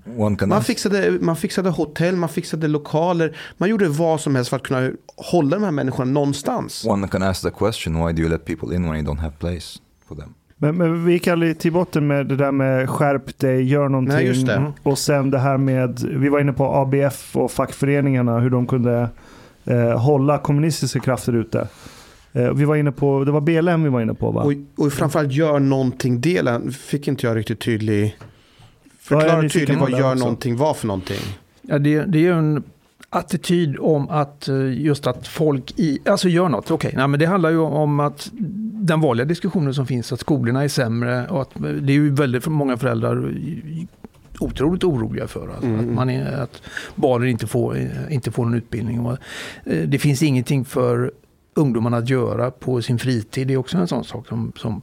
Man 0.48 0.64
fixade, 0.64 1.12
man 1.22 1.36
fixade 1.36 1.70
hotell, 1.70 2.16
man 2.16 2.30
fixade 2.30 2.68
lokaler. 2.68 3.38
Man 3.58 3.70
gjorde 3.70 3.88
vad 3.88 4.22
som 4.22 4.36
helst 4.36 4.50
för 4.50 4.58
att 4.58 4.64
kunna 4.64 4.92
hålla 5.16 5.58
de 5.58 5.64
här 5.64 5.72
människorna 5.72 6.12
någonstans. 6.12 6.86
one 6.86 7.08
can 7.08 7.24
ask 7.24 7.42
the 7.42 7.52
question, 7.52 8.06
why 8.06 8.14
do 8.14 8.22
you 8.22 8.30
let 8.30 8.46
people 8.46 8.76
in 8.76 8.90
when 8.90 8.96
you 8.96 9.14
don't 9.14 9.22
have 9.22 9.34
place 9.40 9.80
for 10.08 10.16
them? 10.16 10.34
Men, 10.58 10.78
men 10.78 11.06
vi 11.06 11.12
gick 11.14 11.28
aldrig 11.28 11.60
till 11.60 11.72
botten 11.72 12.08
med 12.08 12.26
det 12.26 12.36
där 12.36 12.52
med 12.52 12.90
skärp 12.90 13.40
dig, 13.40 13.64
gör 13.64 13.90
någonting. 13.90 14.16
Nej, 14.16 14.26
just 14.26 14.46
det. 14.46 14.54
Mm. 14.54 14.72
Och 14.84 14.98
sen 14.98 15.32
det 15.32 15.40
här 15.40 15.58
med, 15.58 16.00
vi 16.00 16.30
var 16.30 16.40
inne 16.40 16.54
på 16.54 16.66
ABF 16.66 17.36
och 17.36 17.52
fackföreningarna, 17.52 18.40
hur 18.40 18.50
de 18.50 18.68
kunde 18.68 19.10
eh, 19.66 20.00
hålla 20.00 20.38
kommunistiska 20.38 21.00
krafter 21.00 21.34
ute. 21.34 21.68
Eh, 22.34 22.52
vi 22.52 22.66
var 22.66 22.76
inne 22.76 22.92
på, 22.92 23.24
det 23.24 23.32
var 23.32 23.42
BLM 23.42 23.84
vi 23.84 23.90
var 23.90 24.02
inne 24.02 24.14
på 24.14 24.32
va? 24.32 24.42
Och, 24.42 24.86
och 24.86 24.94
framförallt 24.94 25.32
gör 25.32 25.60
någonting 25.60 26.22
delen 26.22 26.72
fick 26.72 27.08
inte 27.08 27.28
jag 27.28 27.38
riktigt 27.38 27.60
tydlig. 27.60 28.18
Ja, 28.20 28.26
Förklara 29.00 29.42
nyfiken 29.42 29.68
tydligt 29.68 29.82
vad 29.82 30.00
gör 30.00 30.12
också. 30.12 30.24
någonting 30.24 30.58
var 30.58 30.74
för 30.74 30.88
någonting. 30.88 31.22
Ja, 31.62 31.80
det, 31.80 32.06
det 32.06 32.18
är 32.18 32.22
ju 32.22 32.34
en 32.34 32.64
attityd 33.10 33.78
om 33.80 34.10
att 34.10 34.48
eh, 34.48 34.82
just 34.82 35.08
att 35.08 35.28
folk 35.28 35.74
i, 35.80 36.00
alltså 36.06 36.30
gör 36.30 36.50
något. 36.50 36.72
Okej, 36.72 36.94
nej, 36.96 37.08
men 37.08 37.20
det 37.20 37.26
handlar 37.26 37.50
ju 37.50 37.58
om 37.60 38.00
att 38.00 38.30
den 38.74 39.02
vanliga 39.02 39.26
diskussionen 39.26 39.74
som 39.74 39.86
finns 39.86 40.14
att 40.14 40.20
skolorna 40.20 40.64
är 40.64 40.68
sämre 40.68 41.28
och 41.28 41.42
att 41.42 41.50
det 41.82 41.92
är 41.94 41.96
ju 41.96 42.10
väldigt 42.14 42.48
många 42.48 42.78
föräldrar 42.78 43.34
otroligt 44.40 44.84
oroliga 44.84 45.28
för. 45.28 45.48
Alltså, 45.50 45.66
Mm. 45.68 45.80
att, 45.80 45.86
man 45.96 46.10
är, 46.10 46.32
att 46.42 46.62
barnen 46.96 47.30
inte 47.30 47.48
får, 47.48 47.78
eh, 47.78 48.14
inte 48.14 48.32
får 48.32 48.46
någon 48.46 48.54
utbildning. 48.54 49.06
Och, 49.06 49.18
eh, 49.66 49.88
det 49.88 50.00
finns 50.00 50.24
ingenting 50.24 50.66
för 50.66 51.12
ungdomarna 51.54 51.98
att 51.98 52.10
göra 52.10 52.52
på 52.52 52.82
sin 52.82 53.00
fritid. 53.00 53.48
Det 53.48 53.54
är 53.54 53.58
också 53.58 53.78
en 53.78 53.88
sån 53.88 54.04
sak 54.04 54.28
som, 54.28 54.52
som 54.56 54.82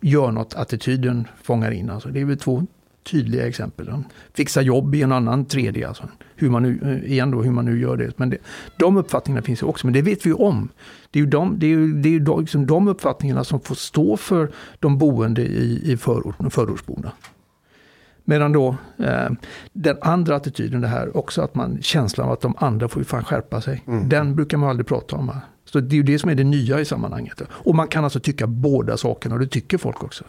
gör 0.00 0.30
något, 0.30 0.54
attityden 0.54 1.28
fångar 1.42 1.70
in. 1.70 1.90
Alltså, 1.90 2.08
det 2.08 2.20
är 2.20 2.24
väl 2.24 2.38
två 2.38 2.66
tydliga 3.04 3.48
exempel. 3.48 3.90
Fixa 4.34 4.62
jobb 4.62 4.94
i 4.94 5.02
en 5.02 5.12
annan 5.12 5.44
tredje. 5.44 5.88
Alltså. 5.88 6.08
Hur 6.36 6.50
man 6.50 6.62
nu, 6.62 6.78
eh, 6.82 7.12
igen 7.12 7.30
då, 7.30 7.42
hur 7.42 7.50
man 7.50 7.64
nu 7.64 7.80
gör 7.80 7.96
det. 7.96 8.18
Men 8.18 8.30
det, 8.30 8.38
de 8.78 8.96
uppfattningarna 8.96 9.42
finns 9.42 9.62
ju 9.62 9.66
också, 9.66 9.86
men 9.86 9.94
det 9.94 10.02
vet 10.02 10.26
vi 10.26 10.30
ju 10.30 10.34
om. 10.34 10.68
Det 11.10 11.18
är 11.18 11.20
ju 11.20 11.30
de, 11.30 11.58
det 11.58 11.66
är 11.66 11.70
ju, 11.70 11.92
det 11.92 12.08
är 12.08 12.12
ju 12.12 12.20
de, 12.20 12.40
liksom 12.40 12.66
de 12.66 12.88
uppfattningarna 12.88 13.44
som 13.44 13.60
får 13.60 13.74
stå 13.74 14.16
för 14.16 14.50
de 14.78 14.98
boende 14.98 15.42
i, 15.42 15.92
i 15.92 15.96
förort, 15.96 16.36
förortsborna. 16.50 17.12
Medan 18.24 18.52
då 18.52 18.76
eh, 18.98 19.30
den 19.72 19.96
andra 20.00 20.36
attityden, 20.36 20.80
det 20.80 20.88
här 20.88 21.16
också 21.16 21.42
att 21.42 21.54
man 21.54 21.82
känslan 21.82 22.26
av 22.26 22.32
att 22.32 22.40
de 22.40 22.54
andra 22.58 22.88
får 22.88 23.00
ju 23.00 23.04
fan 23.04 23.24
skärpa 23.24 23.60
sig. 23.60 23.82
Mm. 23.86 24.08
Den 24.08 24.36
brukar 24.36 24.58
man 24.58 24.68
aldrig 24.68 24.86
prata 24.86 25.16
om. 25.16 25.32
Så 25.64 25.80
det 25.80 25.94
är 25.94 25.96
ju 25.96 26.02
det 26.02 26.18
som 26.18 26.30
är 26.30 26.34
det 26.34 26.44
nya 26.44 26.80
i 26.80 26.84
sammanhanget. 26.84 27.42
Och 27.50 27.74
man 27.74 27.88
kan 27.88 28.04
alltså 28.04 28.20
tycka 28.20 28.46
båda 28.46 28.96
sakerna 28.96 29.34
och 29.34 29.40
det 29.40 29.46
tycker 29.46 29.78
folk 29.78 30.04
också. 30.04 30.24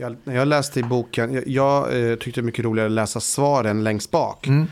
Jag, 0.00 0.16
när 0.24 0.36
jag 0.36 0.48
läste 0.48 0.80
i 0.80 0.82
boken, 0.82 1.32
jag, 1.34 1.48
jag 1.48 2.10
eh, 2.10 2.16
tyckte 2.16 2.40
det 2.40 2.42
var 2.42 2.46
mycket 2.46 2.64
roligare 2.64 2.86
att 2.86 2.92
läsa 2.92 3.20
svaren 3.20 3.84
längst 3.84 4.10
bak. 4.10 4.46
Mm. 4.46 4.66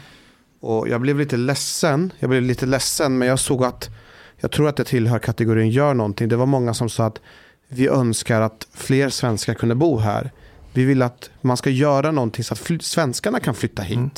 Och 0.60 0.88
jag 0.88 1.00
blev 1.00 1.18
lite 1.18 1.36
ledsen. 1.36 2.12
Jag 2.18 2.30
blev 2.30 2.42
lite 2.42 2.66
ledsen, 2.66 3.18
men 3.18 3.28
jag 3.28 3.38
såg 3.38 3.64
att 3.64 3.90
jag 4.36 4.50
tror 4.50 4.68
att 4.68 4.76
det 4.76 4.84
tillhör 4.84 5.18
kategorin 5.18 5.70
gör 5.70 5.94
någonting. 5.94 6.28
Det 6.28 6.36
var 6.36 6.46
många 6.46 6.74
som 6.74 6.88
sa 6.88 7.04
att 7.04 7.20
vi 7.68 7.88
önskar 7.88 8.40
att 8.40 8.66
fler 8.74 9.08
svenskar 9.08 9.54
kunde 9.54 9.74
bo 9.74 9.98
här. 9.98 10.30
Vi 10.72 10.84
vill 10.84 11.02
att 11.02 11.30
man 11.40 11.56
ska 11.56 11.70
göra 11.70 12.10
någonting 12.10 12.44
så 12.44 12.54
att 12.54 12.82
svenskarna 12.82 13.40
kan 13.40 13.54
flytta 13.54 13.82
hit. 13.82 13.96
Mm. 13.96 14.10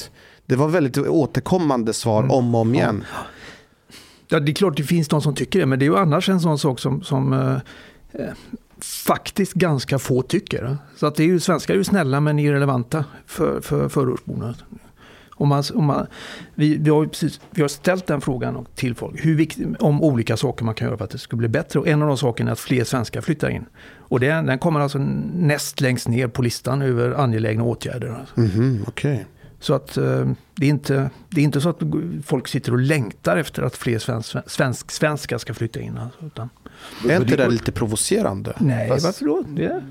Det 0.46 0.56
var 0.56 0.68
väldigt 0.68 0.98
återkommande 0.98 1.92
svar 1.92 2.18
Mm. 2.18 2.30
om 2.30 2.54
och 2.54 2.60
om 2.60 2.74
igen. 2.74 3.04
Ja, 4.28 4.40
det 4.40 4.52
är 4.52 4.54
klart 4.54 4.76
det 4.76 4.82
finns 4.82 5.08
de 5.08 5.22
som 5.22 5.34
tycker 5.34 5.58
det, 5.60 5.66
men 5.66 5.78
det 5.78 5.84
är 5.84 5.86
ju 5.90 5.96
annars 5.98 6.28
en 6.28 6.40
sån 6.40 6.58
sak 6.58 6.78
som, 6.80 7.02
som 7.02 7.32
eh, 7.32 7.56
eh, 8.12 8.32
faktiskt 8.84 9.52
ganska 9.52 9.98
få 9.98 10.22
tycker. 10.22 10.78
Så 10.96 11.06
att 11.06 11.14
det 11.14 11.22
är 11.22 11.26
ju, 11.26 11.40
svenskar 11.40 11.74
är 11.74 11.78
ju 11.78 11.84
snälla 11.84 12.20
men 12.20 12.38
irrelevanta 12.38 13.04
för, 13.26 13.60
för 13.60 13.88
förortsborna. 13.88 14.54
Om 15.30 15.48
man, 15.48 15.62
om 15.74 15.84
man, 15.84 16.06
vi, 16.54 16.76
vi, 16.76 16.90
har 16.90 17.06
precis, 17.06 17.40
vi 17.50 17.62
har 17.62 17.68
ställt 17.68 18.06
den 18.06 18.20
frågan 18.20 18.66
till 18.74 18.94
folk, 18.94 19.24
hur 19.24 19.36
vikt, 19.36 19.58
om 19.78 20.02
olika 20.02 20.36
saker 20.36 20.64
man 20.64 20.74
kan 20.74 20.86
göra 20.86 20.98
för 20.98 21.04
att 21.04 21.10
det 21.10 21.18
ska 21.18 21.36
bli 21.36 21.48
bättre. 21.48 21.80
Och 21.80 21.88
en 21.88 22.02
av 22.02 22.08
de 22.08 22.16
sakerna 22.18 22.50
är 22.50 22.52
att 22.52 22.60
fler 22.60 22.84
svenskar 22.84 23.20
flyttar 23.20 23.50
in. 23.50 23.64
Och 23.98 24.20
den, 24.20 24.46
den 24.46 24.58
kommer 24.58 24.80
alltså 24.80 24.98
näst 25.34 25.80
längst 25.80 26.08
ner 26.08 26.28
på 26.28 26.42
listan 26.42 26.82
över 26.82 27.12
angelägna 27.12 27.64
åtgärder. 27.64 28.26
Mm 28.36 28.50
-hmm, 28.50 28.88
okay. 28.88 29.18
Så 29.60 29.74
att 29.74 29.96
eh, 29.96 30.28
det, 30.54 30.66
är 30.66 30.70
inte, 30.70 31.10
det 31.28 31.40
är 31.40 31.44
inte 31.44 31.60
så 31.60 31.68
att 31.68 31.80
folk 32.24 32.48
sitter 32.48 32.72
och 32.72 32.78
längtar 32.78 33.36
efter 33.36 33.62
att 33.62 33.76
fler 33.76 33.98
svensk, 33.98 34.36
svensk, 34.46 34.90
svenskar 34.90 35.38
ska 35.38 35.54
flytta 35.54 35.80
in. 35.80 35.98
Alltså, 35.98 36.26
utan, 36.26 36.48
Är 37.08 37.20
inte 37.20 37.36
det 37.36 37.48
lite 37.48 37.72
provocerande? 37.72 38.52
nej, 38.58 38.88
Fast- 38.88 39.04
varför 39.04 39.24
då? 39.24 39.42
Det, 39.42 39.84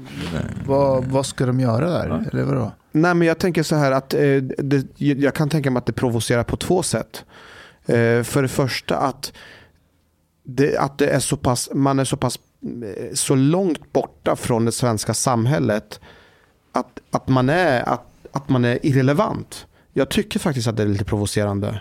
Vad, 0.66 1.06
vad 1.06 1.26
ska 1.26 1.46
de 1.46 1.60
göra 1.60 1.90
där? 1.90 2.08
Ja. 2.08 2.22
Eller 2.32 2.44
vadå? 2.44 2.72
Nej, 2.92 3.16
men 3.16 3.28
jag 3.28 3.38
tänker 3.38 3.64
så 3.64 3.76
här 3.76 3.92
att 3.92 4.14
eh, 4.14 4.20
det, 4.58 4.88
jag 4.98 5.34
kan 5.36 5.50
tänka 5.50 5.72
mig 5.72 5.78
att 5.80 5.86
det 5.86 5.94
provocerar 5.94 6.44
på 6.44 6.58
två 6.58 6.84
sätt. 6.84 7.26
Eh, 7.86 8.24
för 8.24 8.42
det 8.42 8.48
första 8.48 8.98
att, 8.98 9.34
det, 10.44 10.78
att 10.78 10.98
det 10.98 11.08
är 11.08 11.20
så 11.20 11.38
pass, 11.38 11.70
man 11.74 12.00
är 12.00 12.04
så 12.06 12.18
pass 12.18 12.40
eh, 12.64 13.14
så 13.14 13.36
långt 13.36 13.94
borta 13.94 14.36
från 14.36 14.66
det 14.66 14.72
svenska 14.72 15.14
samhället 15.14 16.00
att, 16.72 17.00
att, 17.12 17.28
man, 17.28 17.50
är, 17.50 17.90
att, 17.90 18.06
att 18.32 18.50
man 18.50 18.66
är 18.66 18.86
irrelevant. 18.86 19.68
Jag 19.94 20.10
tycker 20.10 20.40
faktiskt 20.40 20.68
att 20.68 20.78
det 20.78 20.84
är 20.84 20.88
lite 20.88 21.06
provocerande. 21.06 21.80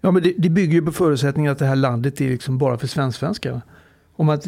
Ja, 0.00 0.10
men 0.10 0.22
det, 0.22 0.34
det 0.38 0.48
bygger 0.50 0.72
ju 0.72 0.82
på 0.82 0.92
förutsättningen 0.92 1.52
att 1.52 1.58
det 1.58 1.66
här 1.66 1.76
landet 1.76 2.20
är 2.20 2.28
liksom 2.28 2.58
bara 2.58 2.78
för 2.78 2.86
svensksvenskar. 2.86 3.60
Om 4.16 4.26
man, 4.26 4.40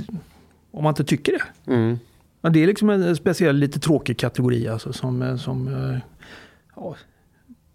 om 0.71 0.85
man 0.85 0.91
inte 0.91 1.05
tycker 1.05 1.33
det. 1.33 1.73
Mm. 1.73 1.99
Men 2.41 2.53
det 2.53 2.63
är 2.63 2.67
liksom 2.67 2.91
en 2.91 3.17
speciell, 3.17 3.57
lite 3.57 3.81
tråkig 3.81 4.19
kategori 4.19 4.69
alltså, 4.69 4.93
som, 4.93 5.23
eh, 5.23 5.37
som 5.37 5.69
eh, 5.69 5.99
ja, 6.77 6.97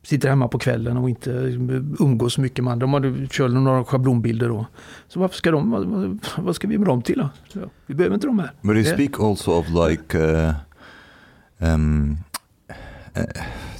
sitter 0.04 0.30
hemma 0.30 0.48
på 0.48 0.60
kvällen 0.60 0.98
och 0.98 1.10
inte 1.10 1.30
umgås 2.00 2.34
så 2.34 2.42
mycket 2.42 2.64
med 2.64 2.72
andra. 2.74 2.84
De 2.84 2.94
hade, 2.94 3.28
kör 3.28 3.48
några 3.48 3.84
schablonbilder 3.84 4.50
då. 4.50 4.66
Så 5.08 5.20
varför 5.20 5.36
ska 5.36 5.52
de, 5.52 5.72
vad, 5.72 6.20
vad- 6.38 6.56
ska 6.56 6.68
vi 6.68 6.78
med 6.78 6.88
dem 6.88 7.02
till 7.02 7.30
då? 7.54 7.70
Vi 7.86 7.96
behöver 7.96 8.16
inte 8.16 8.28
dem 8.28 8.40
här. 8.40 8.84
Speak 8.84 9.20
also 9.20 9.52
of 9.52 9.66
like, 9.90 10.18
uh, 10.18 10.54
um, 11.58 12.18
uh, 13.16 13.26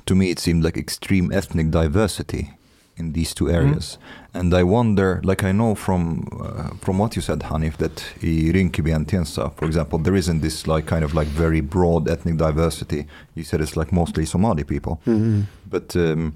to 0.06 0.16
me 0.16 0.30
it 0.30 0.40
seemed 0.40 0.64
like 0.64 0.78
extreme 0.78 1.32
ethnic 1.32 1.72
diversity 1.72 2.52
in 2.96 3.14
these 3.14 3.34
two 3.34 3.50
areas, 3.50 3.98
and 4.36 4.54
I 4.54 4.62
wonder, 4.64 5.20
like 5.24 5.44
I 5.44 5.52
know 5.52 5.74
from 5.74 6.28
uh, 6.40 6.76
from 6.80 7.00
what 7.00 7.16
you 7.16 7.24
said, 7.24 7.40
Hanif, 7.40 7.78
that 7.78 8.04
i 8.22 8.52
Rinkeby 8.54 8.94
and 8.96 9.08
Tensta, 9.08 9.52
for 9.56 9.66
example, 9.66 9.98
there 9.98 10.16
isn't 10.16 10.42
this 10.42 10.68
like 10.68 10.86
kind 10.86 11.04
of 11.04 11.16
like 11.16 11.28
very 11.28 11.60
broad 11.62 12.08
ethnic 12.08 12.38
diversity. 12.38 13.08
You 13.34 13.44
said 13.44 13.62
it's 13.62 13.76
like 13.76 13.92
mostly 13.92 14.26
Somali 14.26 14.64
people, 14.64 15.02
Mm. 15.08 15.46
but 15.68 15.96
um, 15.96 16.36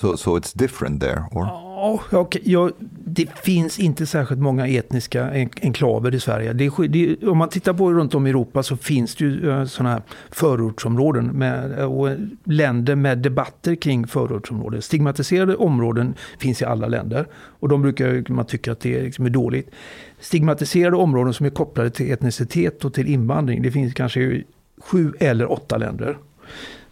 so 0.00 0.16
so 0.16 0.36
it's 0.38 0.52
different 0.58 1.00
there, 1.00 1.22
or 1.32 1.66
Oh, 1.78 2.00
okay. 2.12 2.42
ja, 2.44 2.70
det 3.04 3.30
finns 3.38 3.78
inte 3.78 4.06
särskilt 4.06 4.40
många 4.40 4.66
etniska 4.68 5.30
en- 5.30 5.50
enklaver 5.62 6.14
i 6.14 6.20
Sverige. 6.20 6.52
Det 6.52 6.64
är, 6.66 6.88
det 6.88 7.26
om 7.26 7.38
man 7.38 7.48
tittar 7.48 7.72
på 7.74 7.92
runt 7.92 8.14
om 8.14 8.26
i 8.26 8.30
Europa 8.30 8.62
så 8.62 8.76
finns 8.76 9.14
det 9.14 9.24
ju 9.24 9.50
eh, 9.50 9.64
sådana 9.64 9.90
här 9.92 10.02
förortsområden 10.30 11.26
med, 11.26 11.78
eh, 11.78 11.84
och 11.84 12.08
länder 12.44 12.94
med 12.94 13.18
debatter 13.18 13.74
kring 13.74 14.06
förortsområden. 14.06 14.82
Stigmatiserade 14.82 15.56
områden 15.56 16.14
finns 16.38 16.62
i 16.62 16.64
alla 16.64 16.86
länder 16.86 17.26
och 17.34 17.68
de 17.68 17.82
brukar 17.82 18.32
man 18.32 18.44
tycka 18.46 18.72
att 18.72 18.80
det 18.80 18.98
är, 18.98 19.02
liksom 19.02 19.26
är 19.26 19.30
dåligt. 19.30 19.70
Stigmatiserade 20.20 20.96
områden 20.96 21.34
som 21.34 21.46
är 21.46 21.50
kopplade 21.50 21.90
till 21.90 22.12
etnicitet 22.12 22.84
och 22.84 22.94
till 22.94 23.06
invandring, 23.08 23.62
det 23.62 23.70
finns 23.70 23.94
kanske 23.94 24.20
i 24.20 24.44
sju 24.78 25.12
eller 25.20 25.52
åtta 25.52 25.76
länder. 25.76 26.18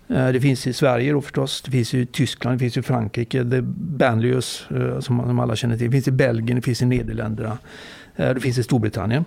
Eh, 0.09 0.29
det 0.29 0.41
finns 0.41 0.67
i 0.67 0.73
Sverige 0.73 1.13
då 1.13 1.21
förstås, 1.21 1.63
det 1.63 1.71
finns 1.71 1.95
i 1.95 2.07
Tyskland, 2.07 2.55
det 2.55 2.59
finns 2.59 2.77
i 2.77 2.83
Frankrike, 2.83 3.43
det 3.43 3.57
är 3.57 3.65
Banlieues 3.77 4.67
eh, 4.71 5.01
som 5.01 5.41
alla 5.41 5.57
känner 5.57 5.77
till. 5.77 5.87
Det 5.87 5.93
finns 5.93 6.09
i 6.09 6.13
Belgien, 6.13 6.57
det 6.57 6.63
finns 6.63 6.83
i 6.83 6.87
Nederländerna, 6.87 7.59
eh, 8.17 8.35
det 8.35 8.41
finns 8.41 8.59
i 8.59 8.63
Storbritannien. 8.63 9.25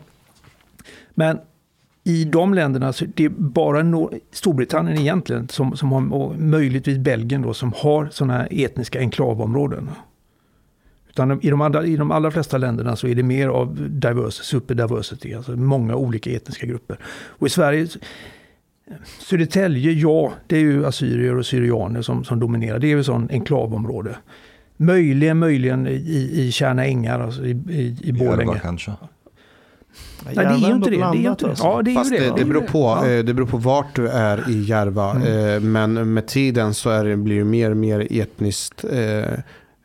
Men 1.14 1.40
i 2.04 2.26
de 2.26 2.54
länderna 2.54 2.94
så 2.94 3.06
det 3.06 3.26
är 3.26 3.30
bara 3.30 3.82
no- 3.82 4.20
Storbritannien 4.32 4.98
egentligen 4.98 5.48
som, 5.50 5.78
som 5.78 5.92
har, 5.92 6.14
och 6.14 6.40
möjligtvis 6.40 6.98
Belgien 6.98 7.42
då, 7.42 7.54
som 7.54 7.74
har 7.78 8.10
sådana 8.12 8.34
här 8.34 8.48
etniska 8.52 9.00
enklavområden. 9.00 9.90
Utan 11.10 11.42
i 11.42 11.50
de, 11.50 11.62
andra, 11.62 11.86
I 11.86 11.96
de 11.96 12.12
allra 12.12 12.32
flesta 12.32 12.58
länderna 12.58 12.96
så 12.96 13.08
är 13.08 13.16
det 13.16 13.24
mer 13.24 13.48
av 13.48 13.90
diverse, 13.90 14.44
superdiversity, 14.44 15.34
alltså 15.34 15.52
många 15.52 15.96
olika 15.96 16.32
etniska 16.32 16.66
grupper. 16.66 16.98
Och 17.06 17.48
i 17.48 17.50
Sverige 17.50 17.88
Södertälje, 19.20 19.92
ja, 19.92 20.34
det 20.48 20.56
är 20.56 20.62
ju 20.62 20.86
assyrier 20.86 21.38
och 21.38 21.46
syrianer 21.46 22.02
som, 22.02 22.24
som 22.24 22.40
dominerar. 22.40 22.80
Det 22.80 22.88
är 22.88 22.90
ju 22.90 23.04
sån 23.04 23.28
enklavområde. 23.32 24.16
Möjligen, 24.78 25.38
möjligen 25.40 25.88
i, 25.88 26.30
i 26.34 26.52
Tjärna 26.52 26.86
ängar, 26.86 27.20
alltså 27.20 27.46
i, 27.46 27.50
i, 27.70 27.98
i 28.02 28.12
Borlänge. 28.14 28.52
Järva 28.52 28.60
kanske. 28.60 28.92
Nej, 30.26 30.36
det 30.36 30.42
är 30.42 30.58
ju 30.58 30.74
inte 30.76 30.90
det. 30.90 30.96
det, 30.98 31.04
är 31.04 31.14
ju 31.14 31.30
inte 31.30 31.46
det. 31.46 31.50
Alltså. 31.50 31.64
Ja, 31.66 31.82
det 31.82 31.92
är 31.92 31.96
Fast 31.96 32.12
ju 32.14 32.18
det, 32.18 32.26
det. 32.26 32.34
det, 32.38 32.46
beror 32.46 32.62
på, 32.62 32.80
Ja. 32.80 33.08
eh, 33.10 33.24
det 33.24 33.34
beror 33.34 33.48
på 33.48 33.58
vart 33.58 33.96
du 33.96 34.08
är 34.10 34.50
i 34.50 34.62
Järva. 34.64 35.12
Mm. 35.12 35.56
Eh, 35.56 35.60
Men 35.60 36.14
med 36.14 36.28
tiden 36.28 36.74
så 36.74 36.90
är 36.90 37.06
det, 37.06 37.18
blir 37.18 37.38
det 37.38 37.44
mer 37.44 37.72
och 37.72 37.78
mer 37.78 38.08
etniskt. 38.12 38.86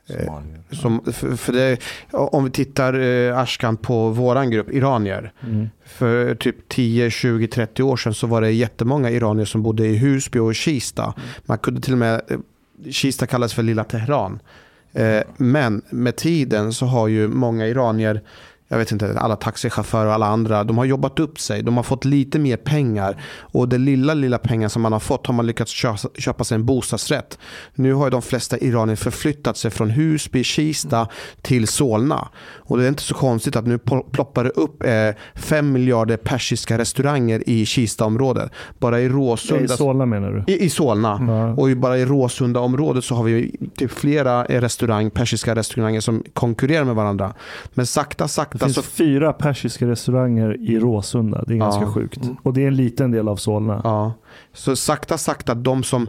Eh. 0.09 0.39
Som, 0.71 1.01
för, 1.13 1.37
för 1.37 1.53
det, 1.53 1.79
om 2.11 2.45
vi 2.45 2.51
tittar 2.51 3.01
eh, 3.01 3.39
Ashkan 3.39 3.77
på 3.77 4.09
våran 4.09 4.51
grupp, 4.51 4.71
iranier. 4.71 5.33
Mm. 5.43 5.69
För 5.87 6.35
typ 6.35 6.69
10, 6.69 7.11
20, 7.11 7.47
30 7.47 7.83
år 7.83 7.97
sedan 7.97 8.15
så 8.15 8.27
var 8.27 8.41
det 8.41 8.51
jättemånga 8.51 9.11
iranier 9.11 9.45
som 9.45 9.63
bodde 9.63 9.87
i 9.87 9.97
Husby 9.97 10.39
och 10.39 10.55
Kista. 10.55 11.15
Man 11.45 11.59
kunde 11.59 11.81
till 11.81 11.93
och 11.93 11.99
med, 11.99 12.21
eh, 12.29 12.39
Kista 12.91 13.27
kallas 13.27 13.55
för 13.55 13.63
lilla 13.63 13.85
Teheran. 13.85 14.41
Eh, 14.93 15.23
Men 15.37 15.83
med 15.91 16.17
tiden 16.17 16.73
så 16.73 16.87
har 16.87 17.09
ju 17.09 17.29
många 17.29 17.67
iranier, 17.67 18.23
jag 18.73 18.79
vet 18.79 18.93
inte, 18.93 19.19
alla 19.19 19.37
taxichaufförer 19.37 20.07
och 20.07 20.13
alla 20.13 20.27
andra, 20.27 20.65
de 20.65 20.79
har 20.79 20.85
jobbat 20.85 21.19
upp 21.19 21.41
sig. 21.41 21.63
De 21.63 21.77
har 21.77 21.83
fått 21.83 22.05
lite 22.05 22.39
mer 22.39 22.57
pengar. 22.57 23.23
Och 23.41 23.69
det 23.69 23.79
lilla, 23.79 24.15
lilla 24.15 24.39
pengar 24.39 24.69
som 24.69 24.83
man 24.83 24.93
har 24.93 25.01
fått 25.01 25.27
har 25.27 25.35
man 25.35 25.47
lyckats 25.47 25.71
köpa, 26.19 26.45
sig 26.45 26.55
en 26.55 26.65
bostadsrätt. 26.65 27.39
Nu 27.75 27.93
har 27.95 28.07
ju 28.07 28.11
de 28.11 28.23
flesta 28.23 28.59
iranier 28.59 28.97
förflyttat 28.97 29.57
sig 29.57 29.71
från 29.71 29.91
Husby, 29.91 30.45
Kista 30.45 31.09
till 31.43 31.67
Solna. 31.69 32.29
Och 32.59 32.79
det 32.79 32.85
är 32.85 32.89
inte 32.89 33.03
så 33.03 33.15
konstigt 33.15 33.57
att 33.57 33.67
nu 33.67 33.77
pl- 33.77 34.11
ploppar 34.11 34.45
det 34.45 34.51
upp 34.51 34.83
eh, 34.83 34.91
fem 35.35 35.73
miljarder 35.73 36.17
persiska 36.17 36.79
restauranger 36.79 37.43
i 37.49 37.67
Kistaområdet. 37.67 38.51
Bara 38.79 39.01
i 39.01 39.05
I 39.05 39.09
Råsunda. 39.09 39.77
Solna 39.77 40.07
menar 40.07 40.45
du? 40.47 40.53
I, 40.53 40.65
I 40.65 40.71
Solna. 40.71 41.25
Ja. 41.29 41.63
Och 41.63 41.77
bara 41.77 41.99
i 41.99 42.05
Råsunda-området 42.05 43.05
så 43.05 43.15
har 43.15 43.25
vi 43.25 43.57
typ 43.77 43.91
flera 43.91 44.45
eh, 44.45 44.61
restaurang, 44.61 45.11
persiska 45.11 45.55
restauranger 45.55 46.01
som 46.01 46.25
konkurrerar 46.35 46.85
med 46.85 46.95
varandra. 46.95 47.35
Men 47.75 47.87
sakta, 47.87 48.29
Det 48.67 48.73
sakta 48.75 48.83
finns 48.83 48.95
fyra 48.95 49.33
persiska 49.33 49.87
restauranger 49.87 50.57
i 50.61 50.79
Råsunda. 50.79 51.45
Det 51.47 51.55
är 51.55 51.59
Ja. 51.59 51.65
ganska 51.65 51.87
sjukt. 51.87 52.23
Mm. 52.25 52.37
Och 52.43 52.53
det 52.53 52.63
är 52.63 52.67
en 52.69 52.77
liten 52.77 53.11
del 53.11 53.29
av 53.29 53.37
Solna. 53.37 53.81
Ja. 53.85 54.13
Så 54.53 54.77
sakta, 54.77 55.19
sakta, 55.19 55.55
de 55.55 55.83
som, 55.83 56.09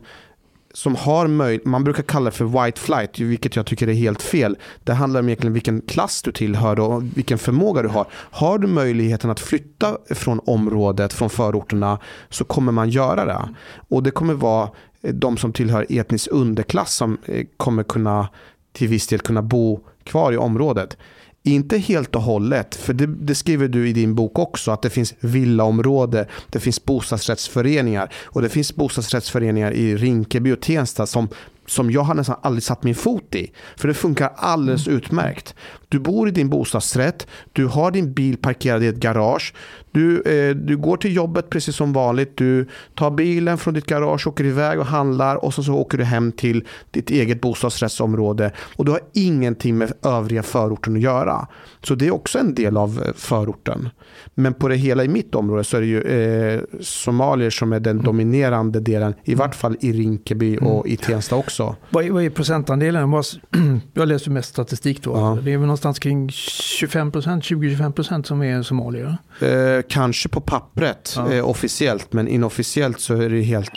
som 0.73 0.95
har 0.95 1.27
möjlighet, 1.27 1.65
man 1.65 1.83
brukar 1.83 2.03
kalla 2.03 2.25
det 2.25 2.31
för 2.31 2.65
white 2.65 2.79
flight, 2.79 3.19
vilket 3.19 3.55
jag 3.55 3.65
tycker 3.65 3.87
är 3.87 3.93
helt 3.93 4.21
fel. 4.21 4.57
Det 4.83 4.93
handlar 4.93 5.19
om 5.19 5.27
egentligen 5.29 5.53
vilken 5.53 5.81
klass 5.81 6.21
du 6.21 6.31
tillhör 6.31 6.79
och 6.79 7.03
vilken 7.17 7.37
förmåga 7.37 7.81
du 7.81 7.87
har. 7.89 8.05
Har 8.11 8.57
du 8.59 8.67
möjligheten 8.67 9.29
att 9.29 9.39
flytta 9.39 9.97
från 10.09 10.39
området, 10.45 11.13
från 11.13 11.29
förorterna, 11.29 11.99
så 12.29 12.43
kommer 12.43 12.71
man 12.71 12.89
göra 12.89 13.25
det. 13.25 13.49
Och 13.89 14.03
det 14.03 14.11
kommer 14.11 14.33
vara 14.33 14.69
eh, 15.01 15.13
de 15.13 15.37
som 15.37 15.53
tillhör 15.53 15.85
etnisk 15.89 16.27
underklass 16.31 16.93
som 16.93 17.17
eh, 17.25 17.45
kommer 17.57 17.83
kunna 17.83 18.27
till 18.73 18.87
viss 18.87 19.07
del 19.07 19.19
kunna 19.19 19.41
bo 19.41 19.79
kvar 20.03 20.31
i 20.31 20.37
området. 20.37 20.97
Inte 21.45 21.77
helt 21.77 22.15
och 22.15 22.21
hållet, 22.21 22.75
för 22.75 22.93
det, 22.93 23.05
det 23.05 23.35
skriver 23.35 23.67
du 23.67 23.89
i 23.89 23.93
din 23.93 24.15
bok 24.15 24.39
också, 24.39 24.71
att 24.71 24.81
det 24.81 24.89
finns 24.89 25.13
villaområde, 25.19 26.27
det 26.49 26.59
finns 26.59 26.85
bostadsrättsföreningar 26.85 28.13
och 28.23 28.41
det 28.41 28.49
finns 28.49 28.75
bostadsrättsföreningar 28.75 29.71
i 29.71 29.97
Rinkeby 29.97 30.51
och 30.51 30.61
Tensta 30.61 31.05
som, 31.05 31.29
som 31.65 31.91
jag 31.91 32.01
har 32.01 32.13
nästan 32.13 32.35
aldrig 32.41 32.63
satt 32.63 32.83
min 32.83 32.95
fot 32.95 33.35
i. 33.35 33.51
För 33.77 33.87
det 33.87 33.93
funkar 33.93 34.31
alldeles 34.35 34.87
utmärkt. 34.87 35.55
Du 35.89 35.99
bor 35.99 36.27
i 36.27 36.31
din 36.31 36.49
bostadsrätt, 36.49 37.27
du 37.51 37.65
har 37.65 37.91
din 37.91 38.13
bil 38.13 38.37
parkerad 38.37 38.83
i 38.83 38.87
ett 38.87 38.95
garage, 38.95 39.53
du, 39.91 40.21
eh, 40.21 40.55
du 40.55 40.77
går 40.77 40.97
till 40.97 41.15
jobbet 41.15 41.49
precis 41.49 41.75
som 41.75 41.93
vanligt, 41.93 42.37
du 42.37 42.67
tar 42.95 43.11
bilen 43.11 43.57
från 43.57 43.73
ditt 43.73 43.85
garage, 43.85 44.27
åker 44.27 44.43
iväg 44.43 44.79
och 44.79 44.85
handlar 44.85 45.45
och 45.45 45.53
så, 45.53 45.63
så 45.63 45.73
åker 45.73 45.97
du 45.97 46.03
hem 46.03 46.31
till 46.31 46.67
ditt 46.91 47.09
eget 47.09 47.41
bostadsrättsområde 47.41 48.51
och 48.75 48.85
du 48.85 48.91
har 48.91 49.01
ingenting 49.13 49.77
med 49.77 49.91
övriga 50.03 50.43
förorten 50.43 50.95
att 50.95 51.01
göra. 51.01 51.47
Så 51.83 51.95
det 51.95 52.07
är 52.07 52.11
också 52.11 52.39
en 52.39 52.55
del 52.55 52.77
av 52.77 53.03
eh, 53.05 53.13
förorten. 53.15 53.89
Men 54.35 54.53
på 54.53 54.67
det 54.67 54.75
hela 54.75 55.03
i 55.03 55.07
mitt 55.07 55.35
område 55.35 55.63
så 55.63 55.77
är 55.77 55.81
det 55.81 55.87
ju 55.87 56.01
eh, 56.01 56.61
somalier 56.81 57.49
som 57.49 57.73
är 57.73 57.79
den 57.79 58.03
dominerande 58.03 58.79
delen, 58.79 59.13
i 59.23 59.35
vart 59.35 59.55
fall 59.55 59.77
i 59.79 59.91
Rinkeby 59.91 60.57
och 60.57 60.87
i 60.87 60.97
Tensta 60.97 61.35
också. 61.35 61.62
Vad 61.89 62.05
är, 62.05 62.11
vad 62.11 62.23
är 62.23 62.29
procentandelen? 62.29 63.23
Jag 63.93 64.07
läser 64.07 64.31
mest 64.31 64.49
statistik 64.49 65.03
då. 65.03 65.11
Ja. 65.11 65.37
Det 65.43 65.51
är 65.53 65.57
väl 65.57 65.67
någonstans 65.67 65.99
kring 65.99 66.29
25 66.29 67.11
procent, 67.11 67.43
20-25 67.43 67.91
procent 67.91 68.27
som 68.27 68.43
är 68.43 68.61
somalier. 68.61 69.17
Eh, 69.41 69.81
kanske 69.89 70.29
på 70.29 70.41
pappret 70.41 71.13
Ja. 71.17 71.31
eh, 71.33 71.49
officiellt, 71.49 72.13
men 72.13 72.27
inofficiellt 72.27 72.99
så 72.99 73.13
är 73.21 73.29
det 73.29 73.41
helt 73.41 73.69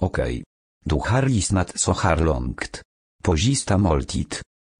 Okej. 0.00 0.42
Du 0.84 0.94
har 0.94 1.22
lyssnat 1.22 1.72
så 1.80 1.92
här 1.92 2.16
långt. 2.16 2.82
På 3.24 3.36
sista 3.36 3.78
måltid. 3.78 4.34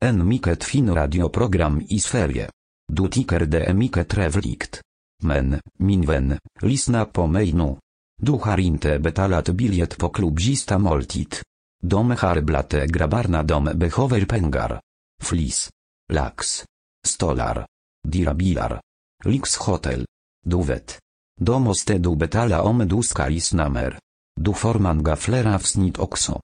En 0.05 0.28
mycket 0.28 0.64
fin 0.64 0.94
radioprogram 0.94 1.82
i 1.88 1.98
Sverige. 1.98 2.48
Du 2.92 3.09
tycker 3.09 3.40
det 3.40 3.64
är 3.64 3.74
mycket 3.74 4.09
trevligt. 4.09 4.80
Men, 5.22 5.60
min 5.78 6.02
vän, 6.06 6.38
lyssna 6.62 7.05
på 7.05 7.26
mig 7.26 7.52
nu. 7.52 7.76
Du 8.23 8.32
har 8.32 8.61
inte 8.61 8.99
betalat 8.99 9.49
biljett 9.49 9.99
på 9.99 10.09
klubb 10.09 10.39
moltit. 10.39 10.70
måltid. 10.78 11.36
De 11.82 12.11
har 12.11 12.41
dom 12.41 12.86
grabbarna 12.86 13.43
de 13.43 13.65
behöver 13.65 14.24
pengar. 14.24 14.81
Flis. 15.23 15.70
Lax. 16.12 16.65
Stolar. 17.07 17.66
Dyra 18.09 18.35
bilar. 18.35 18.81
Lyxhotel. 19.24 20.07
Du 20.47 20.62
vet. 20.62 20.99
Då 21.41 21.59
måste 21.59 21.99
du 21.99 22.16
betala 22.16 22.62
om 22.62 22.89
du 22.89 23.03
ska 23.03 23.28
mer. 23.69 23.99
Du 24.41 24.53
får 24.53 25.03
gaflera 25.03 25.16
fler 25.16 25.55
avsnitt 25.55 25.99
också. 25.99 26.41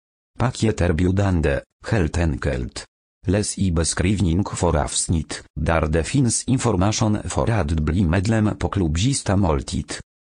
biudande, 0.92 1.60
heltenkelt. 1.86 1.90
helt 1.90 2.18
enkelt. 2.18 2.86
Läs 3.26 3.58
i 3.58 3.72
beskrivning 3.72 4.44
för 4.44 4.76
avsnitt, 4.76 5.42
där 5.60 5.86
det 5.86 6.04
finns 6.04 6.44
information 6.44 7.18
för 7.24 7.50
att 7.50 7.70
bli 7.70 8.04
medlem 8.04 8.56
på 8.58 8.68
klubb 8.68 8.96
moltit. 8.98 9.36
Måltid. 9.36 9.94